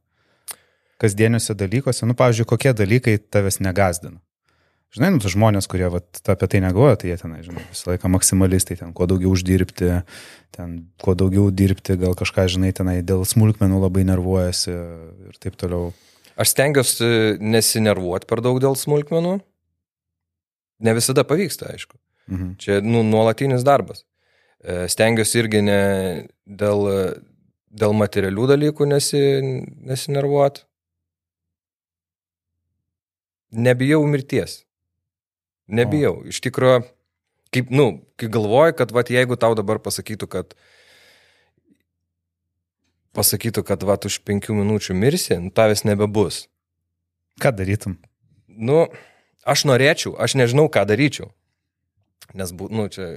Kasdieniuose 1.00 1.56
dalykuose, 1.56 2.03
nu, 2.06 2.15
pavyzdžiui, 2.20 2.48
kokie 2.50 2.74
dalykai 2.75 3.15
tavęs 3.32 3.62
negazdina? 3.63 4.20
Žinai, 4.89 5.12
nu, 5.13 5.22
žmonės, 5.22 5.68
kurie 5.70 5.86
vat, 5.94 6.20
apie 6.34 6.48
tai 6.50 6.60
negalvoja, 6.63 6.98
tai 6.98 7.12
jie 7.12 7.18
ten, 7.22 7.36
žinai, 7.46 7.63
visą 7.70 7.91
laiką 7.91 8.10
maksimalistai, 8.10 8.79
ten, 8.79 8.94
kuo 8.98 9.06
daugiau 9.10 9.36
uždirbti, 9.36 9.91
ten, 10.56 10.72
kuo 11.01 11.13
daugiau 11.18 11.51
dirbti, 11.53 11.94
gal 12.01 12.18
kažką, 12.18 12.48
žinai, 12.50 12.72
tenai 12.75 12.98
dėl 13.06 13.22
smulkmenų 13.29 13.84
labai 13.84 14.03
nervuojasi 14.10 14.74
ir 14.74 15.38
taip 15.41 15.60
toliau. 15.62 15.91
Aš 16.41 16.56
stengiuosi 16.56 17.38
nesinervuoti 17.38 18.29
per 18.29 18.41
daug 18.41 18.58
dėl 18.63 18.74
smulkmenų. 18.79 19.38
Ne 20.80 20.94
visada 20.96 21.26
pavyksta, 21.28 21.74
aišku. 21.74 21.98
Mhm. 22.30 22.54
Čia 22.62 22.80
nu, 22.86 23.04
nuolatinis 23.04 23.66
darbas. 23.68 24.06
E, 24.60 24.86
stengiuosi 24.92 25.42
irgi 25.42 25.62
ne 25.66 25.82
dėl, 26.46 26.88
dėl 27.70 27.96
materialių 27.98 28.48
dalykų 28.54 28.88
nesi, 28.90 29.22
nesinervuot. 29.90 30.64
Nebijau 33.50 34.04
mirties. 34.06 34.64
Nebijau. 35.70 36.20
O. 36.22 36.28
Iš 36.30 36.42
tikrųjų, 36.46 36.84
kaip, 37.54 37.72
nu, 37.74 37.88
kai 38.20 38.30
galvoju, 38.32 38.76
kad 38.78 38.94
vat, 38.94 39.10
jeigu 39.14 39.38
tau 39.42 39.56
dabar 39.58 39.82
pasakytų, 39.82 40.30
kad 40.30 40.54
pasakytų, 43.18 43.66
kad 43.66 43.84
vat, 43.86 44.06
už 44.06 44.20
penkių 44.26 44.58
minučių 44.62 44.96
mirsi, 44.98 45.38
nu, 45.42 45.54
tavęs 45.54 45.86
nebebus. 45.88 46.44
Ką 47.42 47.54
darytum? 47.56 47.98
Nu, 48.48 48.88
aš 49.50 49.65
norėčiau, 49.70 50.15
aš 50.22 50.38
nežinau, 50.39 50.68
ką 50.72 50.86
daryčiau. 50.89 51.29
Nes, 52.38 52.53
nu, 52.53 52.86
čia 52.94 53.10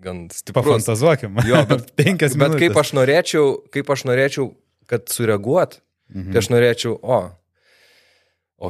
gan 0.00 0.26
stiprus. 0.32 0.64
Pafantazuokim. 0.64 1.40
Jo, 1.48 1.62
bet, 1.68 1.92
penkias 2.00 2.36
minutės. 2.36 2.56
Bet 2.56 2.62
kaip 2.64 2.80
aš 2.82 2.92
norėčiau, 2.96 3.50
kaip 3.74 3.92
aš 3.92 4.04
norėčiau, 4.08 4.46
kad 4.90 5.08
sureaguot, 5.12 5.78
mhm. 6.12 6.30
tai 6.32 6.42
aš 6.42 6.50
norėčiau, 6.52 6.96
o, 7.00 7.20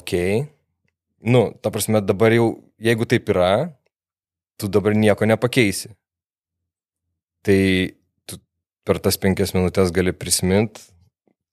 okei, 0.00 0.42
okay. 0.42 0.50
nu, 1.32 1.46
ta 1.62 1.72
prasme, 1.74 2.02
dabar 2.04 2.34
jau, 2.34 2.50
jeigu 2.82 3.08
taip 3.08 3.30
yra, 3.32 3.52
tu 4.60 4.68
dabar 4.68 4.96
nieko 4.98 5.28
nepakeisi. 5.28 5.94
Tai 7.46 7.60
tu 8.28 8.36
per 8.84 9.00
tas 9.00 9.16
penkias 9.20 9.54
minutės 9.56 9.94
gali 9.96 10.12
prisiminti, 10.12 10.82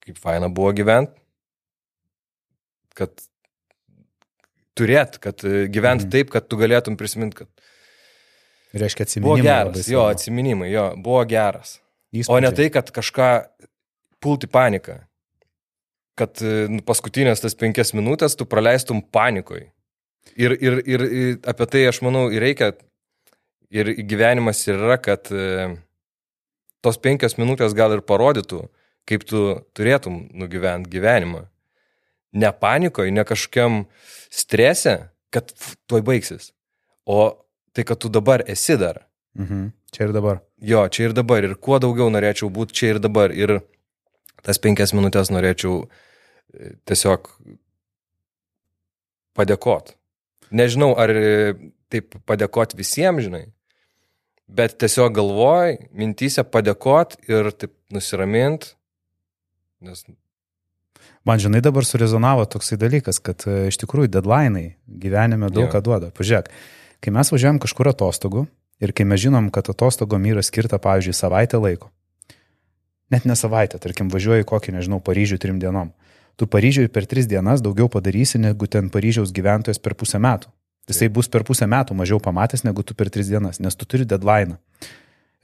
kaip 0.03 0.19
faina 0.19 0.49
buvo 0.51 0.73
gyventi, 0.75 1.15
kad 2.97 3.13
turėt, 4.77 5.17
kad 5.23 5.41
gyventi 5.43 6.05
mhm. 6.07 6.13
taip, 6.13 6.31
kad 6.33 6.47
tu 6.47 6.59
galėtum 6.59 6.97
prisiminti, 6.99 7.43
kad 7.43 7.67
Reiškia 8.75 9.05
atsiminimai. 9.07 9.41
Buvo 9.41 9.45
geras, 9.45 9.87
jo, 9.89 10.05
atsiminimai, 10.11 10.71
jo, 10.71 10.87
buvo 11.03 11.21
geras. 11.29 11.77
Įspūdžiai. 12.11 12.35
O 12.35 12.41
ne 12.43 12.51
tai, 12.55 12.67
kad 12.73 12.89
kažką 12.95 13.29
pulti 14.23 14.49
paniką. 14.51 14.99
Kad 16.17 16.41
nu, 16.71 16.81
paskutinės 16.85 17.43
tas 17.43 17.55
penkias 17.57 17.93
minutės 17.95 18.35
tu 18.37 18.47
praleistum 18.49 19.03
panikoj. 19.13 19.67
Ir, 20.37 20.55
ir, 20.59 20.79
ir, 20.83 21.03
apie 21.47 21.67
tai 21.71 21.85
aš 21.89 22.01
manau 22.05 22.27
ir 22.33 22.43
reikia, 22.43 22.73
ir 23.73 23.93
gyvenimas 24.09 24.63
yra, 24.69 24.97
kad 25.01 25.29
e, 25.31 25.69
tos 26.83 26.99
penkias 27.01 27.37
minutės 27.39 27.75
gal 27.77 27.95
ir 27.95 28.03
parodytų, 28.05 28.65
kaip 29.07 29.23
tu 29.29 29.43
turėtum 29.77 30.25
nugyventi 30.35 30.91
gyvenimą. 30.97 31.45
Ne 32.33 32.51
panikoje, 32.51 33.11
ne 33.11 33.23
kažkokiam 33.23 33.85
strese, 34.33 34.97
kad 35.33 35.53
tuoj 35.87 36.03
baigsis, 36.05 36.51
o 37.05 37.31
tai 37.73 37.85
kad 37.87 38.01
tu 38.01 38.09
dabar 38.09 38.43
esi 38.47 38.77
dar. 38.77 39.05
Mhm. 39.37 39.69
Čia 39.93 40.07
ir 40.09 40.13
dabar. 40.13 40.41
Jo, 40.59 40.87
čia 40.91 41.07
ir 41.07 41.13
dabar. 41.15 41.45
Ir 41.45 41.55
kuo 41.55 41.79
daugiau 41.79 42.09
norėčiau 42.11 42.49
būti 42.51 42.75
čia 42.75 42.89
ir 42.95 42.99
dabar. 42.99 43.31
Ir 43.31 43.61
tas 44.43 44.59
penkias 44.59 44.91
minutės 44.93 45.31
norėčiau 45.31 45.85
tiesiog 46.89 47.29
padėkot. 49.37 49.93
Nežinau, 50.51 50.93
ar 50.97 51.11
taip 51.91 52.17
padėkot 52.27 52.75
visiems, 52.77 53.27
žinai, 53.27 53.45
bet 54.47 54.77
tiesiog 54.81 55.15
galvoj, 55.15 55.77
mintysė 55.95 56.45
padėkot 56.47 57.17
ir 57.29 57.51
taip 57.51 57.75
nusiramint, 57.93 58.71
nes 59.83 60.03
Man 61.27 61.41
žinai 61.43 61.59
dabar 61.59 61.83
surezonavo 61.83 62.45
toksai 62.47 62.77
dalykas, 62.79 63.17
kad 63.19 63.43
e, 63.49 63.67
iš 63.67 63.75
tikrųjų 63.81 64.07
deadline'ai 64.13 64.77
gyvenime 64.87 65.49
daug 65.51 65.65
Jo. 65.65 65.71
ką 65.73 65.81
duoda. 65.83 66.11
Pažiūrėk, 66.15 66.47
kai 67.03 67.11
mes 67.11 67.31
važiuojam 67.33 67.59
kažkur 67.59 67.89
atostogų 67.91 68.45
ir 68.79 68.93
kai 68.95 69.03
mes 69.03 69.19
žinom, 69.25 69.49
kad 69.51 69.67
atostogom 69.67 70.23
yra 70.29 70.39
skirta, 70.45 70.79
pavyzdžiui, 70.79 71.17
savaitę 71.17 71.59
laiko. 71.59 71.91
Net 73.11 73.27
ne 73.27 73.35
savaitę, 73.35 73.75
tarkim, 73.83 74.07
važiuoji 74.11 74.47
kokį, 74.47 74.77
nežinau, 74.77 75.01
Paryžių 75.03 75.39
trim 75.43 75.59
dienom. 75.59 75.91
Tu 76.39 76.47
Paryžiui 76.47 76.87
per 76.87 77.03
tris 77.09 77.27
dienas 77.27 77.59
daugiau 77.65 77.89
padarysi, 77.91 78.39
negu 78.39 78.67
ten 78.71 78.87
Paryžiaus 78.93 79.35
gyventojas 79.35 79.83
per 79.83 79.95
pusę 79.99 80.23
metų. 80.23 80.47
Jisai 80.87 81.11
bus 81.11 81.27
per 81.27 81.43
pusę 81.43 81.67
metų 81.67 81.95
mažiau 81.97 82.21
pamatęs, 82.23 82.63
negu 82.63 82.87
tu 82.87 82.95
per 82.95 83.11
tris 83.11 83.27
dienas, 83.27 83.59
nes 83.59 83.75
tu 83.75 83.83
turi 83.83 84.07
deadline. 84.07 84.55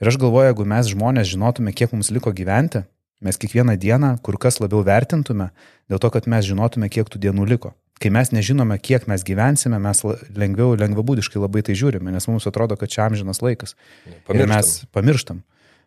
Ir 0.00 0.08
aš 0.08 0.16
galvoju, 0.16 0.48
jeigu 0.48 0.64
mes 0.64 0.88
žmonės 0.92 1.28
žinotume, 1.28 1.76
kiek 1.76 1.92
mums 1.92 2.08
liko 2.08 2.32
gyventi, 2.32 2.86
mes 3.22 3.38
kiekvieną 3.38 3.76
dieną 3.80 4.16
kur 4.24 4.38
kas 4.40 4.60
labiau 4.62 4.82
vertintume, 4.86 5.50
dėl 5.90 6.02
to, 6.02 6.10
kad 6.10 6.26
mes 6.30 6.46
žinotume, 6.48 6.90
kiek 6.92 7.10
tų 7.10 7.22
dienų 7.28 7.46
liko. 7.54 7.74
Kai 8.02 8.10
mes 8.10 8.32
nežinome, 8.34 8.76
kiek 8.82 9.06
mes 9.06 9.22
gyvensime, 9.22 9.78
mes 9.78 10.02
lengviau, 10.34 10.74
lengvabūdiškai 10.80 11.38
labai 11.38 11.62
tai 11.66 11.76
žiūrime, 11.78 12.10
nes 12.10 12.26
mums 12.26 12.48
atrodo, 12.50 12.76
kad 12.80 12.90
čia 12.90 13.04
amžinas 13.06 13.38
laikas. 13.44 13.76
Ir 14.08 14.18
pamirštam. 14.26 14.50
mes 14.50 14.72
pamirštam. 14.92 15.42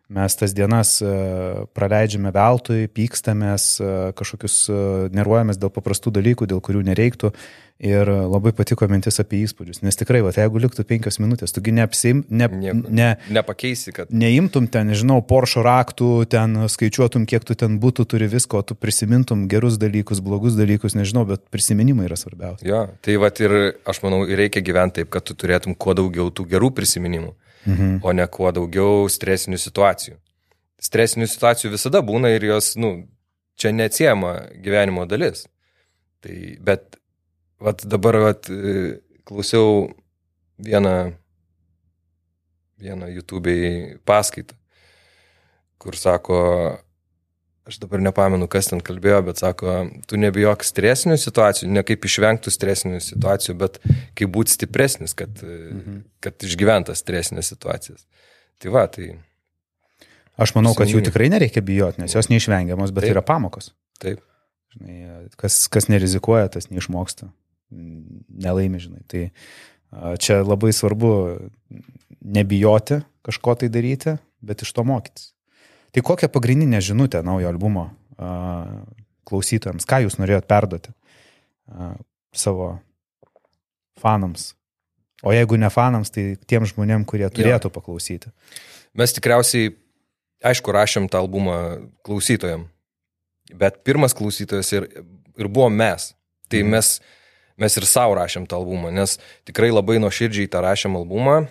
Mes 0.08 0.32
tas 0.40 0.54
dienas 0.56 1.02
e, 1.04 1.08
praleidžiame 1.76 2.30
veltui, 2.32 2.86
pykstamės, 2.96 3.64
e, 3.76 3.88
kažkokius 4.16 4.54
e, 4.72 4.76
nervuojamės 5.12 5.58
dėl 5.60 5.68
paprastų 5.68 6.14
dalykų, 6.16 6.46
dėl 6.48 6.62
kurių 6.64 6.80
nereiktų. 6.86 7.34
Ir 7.84 8.08
labai 8.10 8.50
patiko 8.56 8.88
mintis 8.90 9.20
apie 9.22 9.42
įspūdžius. 9.44 9.84
Nes 9.86 10.00
tikrai, 10.00 10.18
va, 10.24 10.32
jeigu 10.34 10.58
liktų 10.64 10.82
penkios 10.88 11.20
minutės, 11.22 11.52
tugi 11.54 11.70
neapsim, 11.76 12.24
ne, 12.26 12.48
Nieko. 12.50 12.88
ne, 12.90 13.10
Nepakeisi, 13.30 13.92
kad 13.94 14.08
neimtum 14.10 14.66
ten, 14.72 14.88
nežinau, 14.90 15.20
Porsche 15.28 15.62
raktų, 15.62 16.08
ten 16.32 16.56
skaičiuotum, 16.72 17.28
kiek 17.28 17.44
tu 17.46 17.54
ten 17.54 17.76
būtų, 17.78 18.08
turi 18.10 18.26
visko, 18.32 18.64
tu 18.66 18.74
prisimintum 18.74 19.44
gerus 19.52 19.76
dalykus, 19.78 20.24
blogus 20.24 20.56
dalykus, 20.58 20.96
nežinau, 20.98 21.22
bet 21.28 21.44
prisiminimai 21.54 22.08
yra 22.08 22.18
svarbiausia. 22.18 22.66
Jo, 22.66 22.80
tai 23.04 23.20
va 23.20 23.30
ir 23.44 23.54
aš 23.86 24.02
manau, 24.02 24.24
reikia 24.26 24.64
gyventi 24.64 25.04
taip, 25.04 25.12
kad 25.14 25.28
tu 25.28 25.38
turėtum 25.38 25.78
kuo 25.78 25.94
daugiau 25.94 26.32
tų 26.34 26.48
gerų 26.50 26.72
prisiminimų, 26.74 27.36
Mhm. 27.68 28.00
o 28.02 28.12
ne 28.16 28.26
kuo 28.32 28.50
daugiau 28.54 29.08
stresinių 29.12 29.58
situacijų. 29.60 30.16
Stresinių 30.80 31.26
situacijų 31.28 31.74
visada 31.74 32.00
būna 32.06 32.30
ir 32.32 32.46
jos, 32.48 32.72
nu, 32.80 33.08
čia 33.58 33.72
neatsiema 33.74 34.48
gyvenimo 34.64 35.04
dalis. 35.10 35.46
Tai, 36.24 36.36
bet, 36.64 36.96
vat 37.60 37.84
dabar, 37.84 38.16
vat, 38.22 38.48
e, 38.50 39.00
klausiau 39.28 39.88
vieną, 40.58 41.12
vieną 42.80 43.10
YouTube'ai 43.18 43.98
paskaitą, 44.06 44.56
kur 45.78 45.98
sako, 45.98 46.38
aš 47.68 47.78
dabar 47.82 48.02
nepamenu, 48.02 48.48
kas 48.50 48.70
ten 48.70 48.82
kalbėjo, 48.84 49.20
bet 49.28 49.40
sako, 49.42 49.78
tu 50.08 50.18
nebijok 50.20 50.64
stresinių 50.66 51.18
situacijų, 51.20 51.70
ne 51.76 51.84
kaip 51.86 52.04
išvengtų 52.08 52.52
stresinių 52.54 53.00
situacijų, 53.04 53.56
bet 53.60 53.80
kaip 54.18 54.32
būti 54.34 54.56
stipresnis, 54.56 55.14
kad, 55.18 55.42
mhm. 55.44 56.02
kad 56.24 56.48
išgyventas 56.48 57.04
stresinės 57.04 57.52
situacijas. 57.54 58.06
Tai 58.58 58.74
va, 58.74 58.86
tai 58.90 59.14
Aš 60.38 60.54
manau, 60.54 60.70
kad 60.78 60.86
jų 60.90 61.02
tikrai 61.02 61.26
nereikia 61.32 61.62
bijoti, 61.66 61.98
nes 62.04 62.14
jos 62.14 62.28
neišvengiamos, 62.30 62.92
bet 62.94 63.08
Taip. 63.08 63.16
Yra 63.16 63.24
pamokos. 63.26 63.72
taip. 63.98 64.22
Žinai, 64.76 65.24
kas, 65.40 65.64
kas 65.72 65.88
nerizikuoja, 65.90 66.46
tas 66.54 66.68
neišmoksta. 66.70 67.26
Nelaimi, 67.74 68.78
žinai. 68.78 69.02
Tai 69.10 69.24
čia 70.22 70.38
labai 70.44 70.70
svarbu 70.76 71.10
nebijoti 72.22 73.00
kažko 73.26 73.56
tai 73.58 73.70
daryti, 73.72 74.14
bet 74.44 74.62
iš 74.62 74.72
to 74.76 74.84
mokytis. 74.86 75.32
Tai 75.92 76.02
kokią 76.04 76.28
pagrindinę 76.28 76.80
žinutę 76.84 77.22
naujo 77.24 77.48
albumo 77.48 77.88
klausytojams, 79.28 79.86
ką 79.88 80.02
jūs 80.06 80.18
norėjot 80.20 80.46
perduoti 80.48 80.92
savo 82.34 82.78
fanams? 84.00 84.54
O 85.22 85.32
jeigu 85.34 85.56
ne 85.58 85.70
fanams, 85.70 86.12
tai 86.14 86.36
tiem 86.46 86.66
žmonėm, 86.68 87.04
kurie 87.08 87.26
turėtų 87.34 87.72
paklausyti. 87.74 88.30
Mes 88.94 89.14
tikriausiai, 89.16 89.72
aišku, 90.46 90.70
rašėm 90.74 91.08
tą 91.10 91.18
albumą 91.24 91.56
klausytojam, 92.06 92.68
bet 93.50 93.80
pirmas 93.82 94.14
klausytojas 94.14 94.70
ir, 94.76 94.86
ir 95.38 95.48
buvo 95.50 95.68
mes. 95.74 96.12
Tai 96.48 96.62
Mhm. 96.62 96.70
mes, 96.70 97.00
mes 97.58 97.76
ir 97.76 97.84
savo 97.84 98.14
rašėm 98.14 98.46
tą 98.46 98.56
albumą, 98.56 98.92
nes 98.94 99.18
tikrai 99.44 99.70
labai 99.74 99.98
nuoširdžiai 99.98 100.48
tą 100.48 100.62
rašėm 100.62 100.94
albumą. 100.96 101.48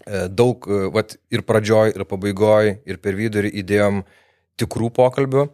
E, 0.00 0.28
Daug, 0.28 0.66
e, 0.66 0.88
vat, 0.92 1.16
ir 1.30 1.44
pradžioj, 1.46 1.92
ir 1.94 2.06
pabaigoj, 2.08 2.72
ir 2.88 2.98
per 3.02 3.16
vidurį 3.18 3.52
įdėjom 3.62 4.02
tikrų 4.60 4.90
pokalbių. 4.96 5.46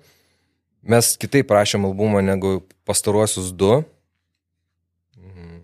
Mes 0.89 1.11
kitaip 1.21 1.51
rašėm 1.53 1.89
albumą 1.89 2.23
negu 2.25 2.61
pastaruosius 2.89 3.51
du. 3.53 3.83
Mhm. 5.19 5.59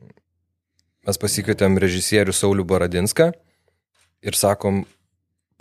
Mes 1.06 1.20
pasikvietėm 1.22 1.78
režisierių 1.80 2.34
Saulių 2.34 2.66
Baradinską 2.66 3.30
ir 4.24 4.37
sakom, 4.37 4.84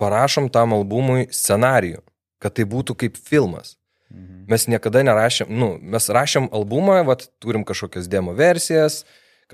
parašom 0.02 0.49
tam 0.52 0.73
albumui 0.76 1.30
scenarijų, 1.32 2.02
kad 2.41 2.58
tai 2.58 2.65
būtų 2.67 2.97
kaip 3.06 3.19
filmas. 3.19 3.78
Mhm. 4.10 4.45
Mes 4.52 4.67
niekada 4.67 5.06
nerašėm, 5.06 5.54
nu, 5.54 5.76
mes 5.80 6.10
rašėm 6.10 6.49
albumą, 6.52 7.04
vat, 7.08 7.30
turim 7.39 7.63
kažkokias 7.63 8.10
demo 8.12 8.34
versijas, 8.36 9.04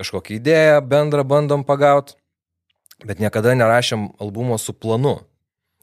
kažkokią 0.00 0.40
idėją 0.40 0.80
bendrą 0.88 1.22
bandom 1.28 1.62
pagauti, 1.66 2.16
bet 3.06 3.20
niekada 3.22 3.54
nerašėm 3.56 4.08
albumo 4.20 4.58
su 4.60 4.74
planu. 4.76 5.18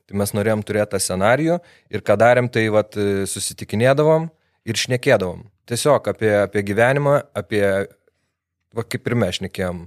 Tai 0.08 0.20
mes 0.22 0.32
norėjom 0.32 0.64
turėti 0.64 0.94
tą 0.94 1.02
scenarijų 1.04 1.60
ir 1.92 2.04
ką 2.06 2.16
darėm, 2.20 2.48
tai 2.48 2.68
vat, 2.72 2.96
susitikinėdavom 3.28 4.30
ir 4.68 4.80
šnekėdavom. 4.80 5.46
Tiesiog 5.68 6.08
apie, 6.08 6.32
apie 6.46 6.64
gyvenimą, 6.64 7.18
apie, 7.36 7.64
va, 8.76 8.86
kaip 8.88 9.10
ir 9.10 9.16
mes 9.20 9.40
šnekėjom, 9.42 9.82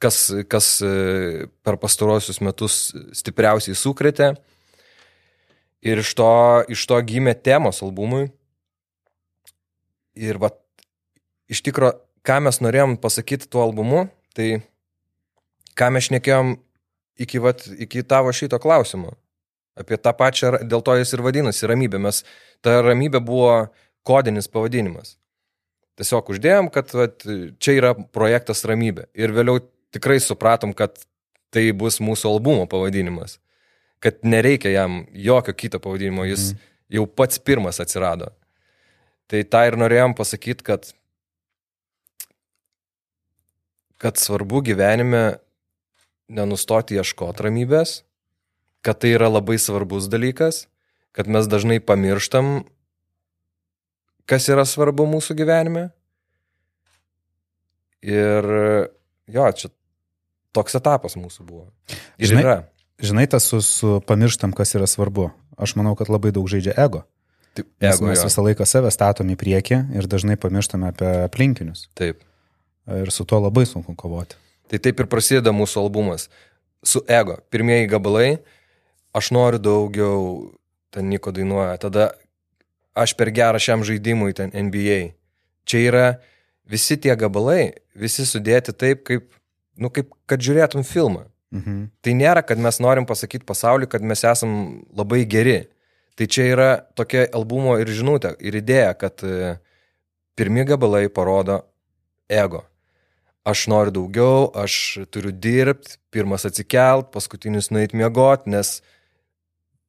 kas, 0.00 0.20
kas 0.48 0.70
e, 0.84 1.48
per 1.64 1.76
pastarosius 1.80 2.40
metus 2.44 2.78
stipriausiai 3.16 3.76
sukrėtė. 3.76 4.32
Ir 5.86 6.00
iš 6.00 6.14
to, 6.16 6.30
iš 6.72 6.86
to 6.88 6.96
gimė 7.04 7.36
temos 7.36 7.82
albumui. 7.84 8.30
Ir 10.16 10.40
va, 10.40 10.54
iš 11.52 11.60
tikrųjų, 11.68 11.98
ką 12.26 12.40
mes 12.48 12.62
norėjom 12.64 12.96
pasakyti 13.00 13.48
tuo 13.52 13.66
albumu, 13.68 14.06
tai 14.34 14.62
ką 15.76 15.92
mes 15.92 16.08
šnekėjom 16.08 16.56
iki, 17.18 17.38
vat, 17.42 17.64
iki 17.78 18.02
tavo 18.02 18.32
šito 18.32 18.58
klausimo. 18.62 19.14
Apie 19.76 19.98
tą 20.00 20.12
pačią, 20.16 20.54
dėl 20.64 20.80
to 20.84 20.94
jis 20.96 21.12
ir 21.12 21.22
vadinasi 21.24 21.68
ramybė. 21.68 22.00
Mes, 22.00 22.22
ta 22.64 22.78
ramybė 22.84 23.20
buvo 23.24 23.68
kodinis 24.06 24.48
pavadinimas. 24.48 25.16
Tiesiog 26.00 26.30
uždėjom, 26.32 26.70
kad 26.72 26.92
vat, 26.96 27.24
čia 27.60 27.74
yra 27.76 27.94
projektas 27.94 28.64
ramybė. 28.68 29.06
Ir 29.16 29.32
vėliau 29.36 29.60
tikrai 29.92 30.16
supratom, 30.20 30.72
kad 30.76 30.96
tai 31.52 31.70
bus 31.76 32.00
mūsų 32.04 32.30
albumo 32.34 32.66
pavadinimas. 32.68 33.38
Kad 34.00 34.24
nereikia 34.24 34.72
jam 34.74 35.04
jokio 35.12 35.54
kito 35.56 35.80
pavadinimo, 35.80 36.24
jis 36.28 36.52
Mhm. 36.52 36.58
jau 36.96 37.06
pats 37.06 37.38
pirmas 37.38 37.80
atsirado. 37.80 38.32
Tai 39.28 39.42
tą 39.42 39.66
ir 39.66 39.76
norėjom 39.76 40.14
pasakyti, 40.14 40.62
kad, 40.62 40.92
kad 43.98 44.16
svarbu 44.16 44.62
gyvenime 44.62 45.38
nenustoti 46.28 46.96
ieškoti 46.98 47.44
ramybės, 47.46 48.00
kad 48.86 49.00
tai 49.02 49.12
yra 49.16 49.28
labai 49.30 49.58
svarbus 49.58 50.08
dalykas, 50.10 50.66
kad 51.16 51.28
mes 51.30 51.48
dažnai 51.50 51.78
pamirštam, 51.80 52.64
kas 54.28 54.48
yra 54.52 54.66
svarbu 54.68 55.06
mūsų 55.10 55.36
gyvenime. 55.38 55.88
Ir 58.06 58.46
jo, 59.32 59.46
čia 59.58 59.70
toks 60.54 60.76
etapas 60.78 61.16
mūsų 61.18 61.46
buvo. 61.46 61.66
Ir 62.18 62.30
Žinai- 62.32 62.44
yra. 62.44 62.56
Žinai, 62.96 63.26
tas 63.28 63.44
su, 63.44 63.58
su 63.60 63.98
pamirštam, 64.08 64.54
kas 64.56 64.72
yra 64.74 64.86
svarbu. 64.88 65.28
Aš 65.60 65.74
manau, 65.76 65.92
kad 65.96 66.08
labai 66.08 66.30
daug 66.32 66.46
žaidžia 66.48 66.72
ego. 66.80 67.02
Taip, 67.56 67.66
Nes 67.80 67.96
ego, 67.98 68.06
mes 68.08 68.20
jo. 68.20 68.28
visą 68.28 68.44
laiką 68.44 68.64
save 68.68 68.90
statom 68.92 69.28
į 69.32 69.36
priekį 69.40 69.78
ir 69.96 70.08
dažnai 70.08 70.36
pamirštame 70.40 70.88
apie 70.92 71.10
aplinkinius. 71.26 71.86
Taip. 71.96 72.22
Ir 72.88 73.10
su 73.12 73.24
tuo 73.28 73.40
labai 73.40 73.66
sunku 73.68 73.94
kovoti. 73.96 74.36
Tai 74.70 74.80
taip 74.82 75.00
ir 75.02 75.08
prasideda 75.10 75.54
mūsų 75.54 75.82
albumas. 75.84 76.28
Su 76.86 77.02
ego. 77.10 77.38
Pirmieji 77.50 77.88
gabalai, 77.90 78.38
aš 79.16 79.30
noriu 79.34 79.60
daugiau, 79.62 80.22
ten 80.94 81.08
Niko 81.10 81.32
dainuoja, 81.34 81.76
tada 81.82 82.10
aš 82.96 83.14
per 83.18 83.30
gerą 83.34 83.60
šiam 83.62 83.84
žaidimui, 83.86 84.34
ten 84.36 84.52
NBA. 84.54 85.14
Čia 85.66 85.82
yra 85.90 86.06
visi 86.66 86.98
tie 86.98 87.14
gabalai, 87.18 87.76
visi 87.94 88.26
sudėti 88.26 88.74
taip, 88.74 89.04
kaip, 89.06 89.30
nu, 89.78 89.90
kaip 89.92 90.12
kad 90.30 90.42
žiūrėtum 90.42 90.86
filmą. 90.86 91.26
Mhm. 91.54 91.86
Tai 92.02 92.14
nėra, 92.18 92.42
kad 92.46 92.60
mes 92.60 92.80
norim 92.82 93.06
pasakyti 93.06 93.46
pasauliu, 93.46 93.88
kad 93.90 94.02
mes 94.02 94.24
esam 94.26 94.82
labai 94.96 95.24
geri. 95.28 95.64
Tai 96.16 96.26
čia 96.32 96.46
yra 96.48 96.70
tokia 96.96 97.26
albumo 97.36 97.76
ir 97.78 97.90
žinutė, 97.92 98.32
ir 98.40 98.56
idėja, 98.56 98.94
kad 98.96 99.20
e, 99.20 99.56
pirmi 100.36 100.64
gabalai 100.64 101.10
parodo 101.12 101.60
ego. 102.32 102.62
Aš 103.46 103.68
noriu 103.70 103.94
daugiau, 103.94 104.50
aš 104.58 105.06
turiu 105.14 105.30
dirbti, 105.30 106.00
pirmas 106.10 106.46
atsikelt, 106.48 107.12
paskutinis 107.14 107.70
nueit 107.70 107.92
miegot, 107.94 108.48
nes, 108.50 108.80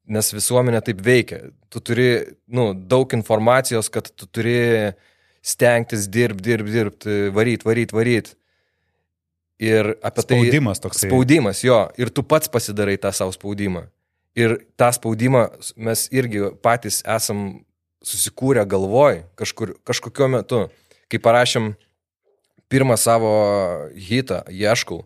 nes 0.05 0.29
visuomenė 0.35 0.83
taip 0.85 1.01
veikia. 1.01 1.39
Tu 1.73 1.81
turi 1.81 2.09
nu, 2.45 2.69
daug 2.77 3.15
informacijos, 3.17 3.89
kad 3.89 4.11
tu 4.13 4.29
turi 4.29 4.93
stengtis 5.41 6.05
dirbti, 6.11 6.43
dirbti, 6.51 6.75
dirbti, 6.75 7.17
varyt, 7.33 7.65
varyt, 7.65 7.95
varyt. 7.97 8.35
Ir 9.57 9.95
apie 10.05 10.21
tai... 10.21 10.37
Spaudimas 10.37 10.81
toks. 10.83 11.01
Spaudimas, 11.01 11.63
jo. 11.65 11.79
Ir 11.97 12.13
tu 12.13 12.21
pats 12.21 12.51
pasidarai 12.53 12.99
tą 13.01 13.09
savo 13.15 13.33
spaudimą. 13.33 13.87
Ir 14.37 14.59
tą 14.77 14.91
spaudimą 14.93 15.47
mes 15.81 16.05
irgi 16.13 16.51
patys 16.61 17.01
esam 17.01 17.63
susikūrę 18.05 18.67
galvoj 18.69 19.23
kažkur, 19.39 19.73
kažkokiu 19.87 20.29
metu, 20.29 20.59
kai 21.09 21.17
parašėm 21.23 21.71
pirmą 22.71 22.97
savo 22.99 23.31
hitą, 23.93 24.41
ieškau, 24.51 25.01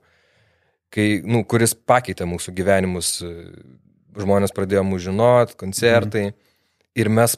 kai, 0.93 1.08
nu, 1.24 1.43
kuris 1.47 1.74
pakeitė 1.76 2.28
mūsų 2.30 2.54
gyvenimus, 2.58 3.19
žmonės 4.17 4.54
pradėjo 4.56 4.84
mūsų 4.88 5.06
žinot, 5.10 5.56
koncertai. 5.60 6.32
Mhm. 6.32 6.50
Ir 7.00 7.10
mes 7.13 7.38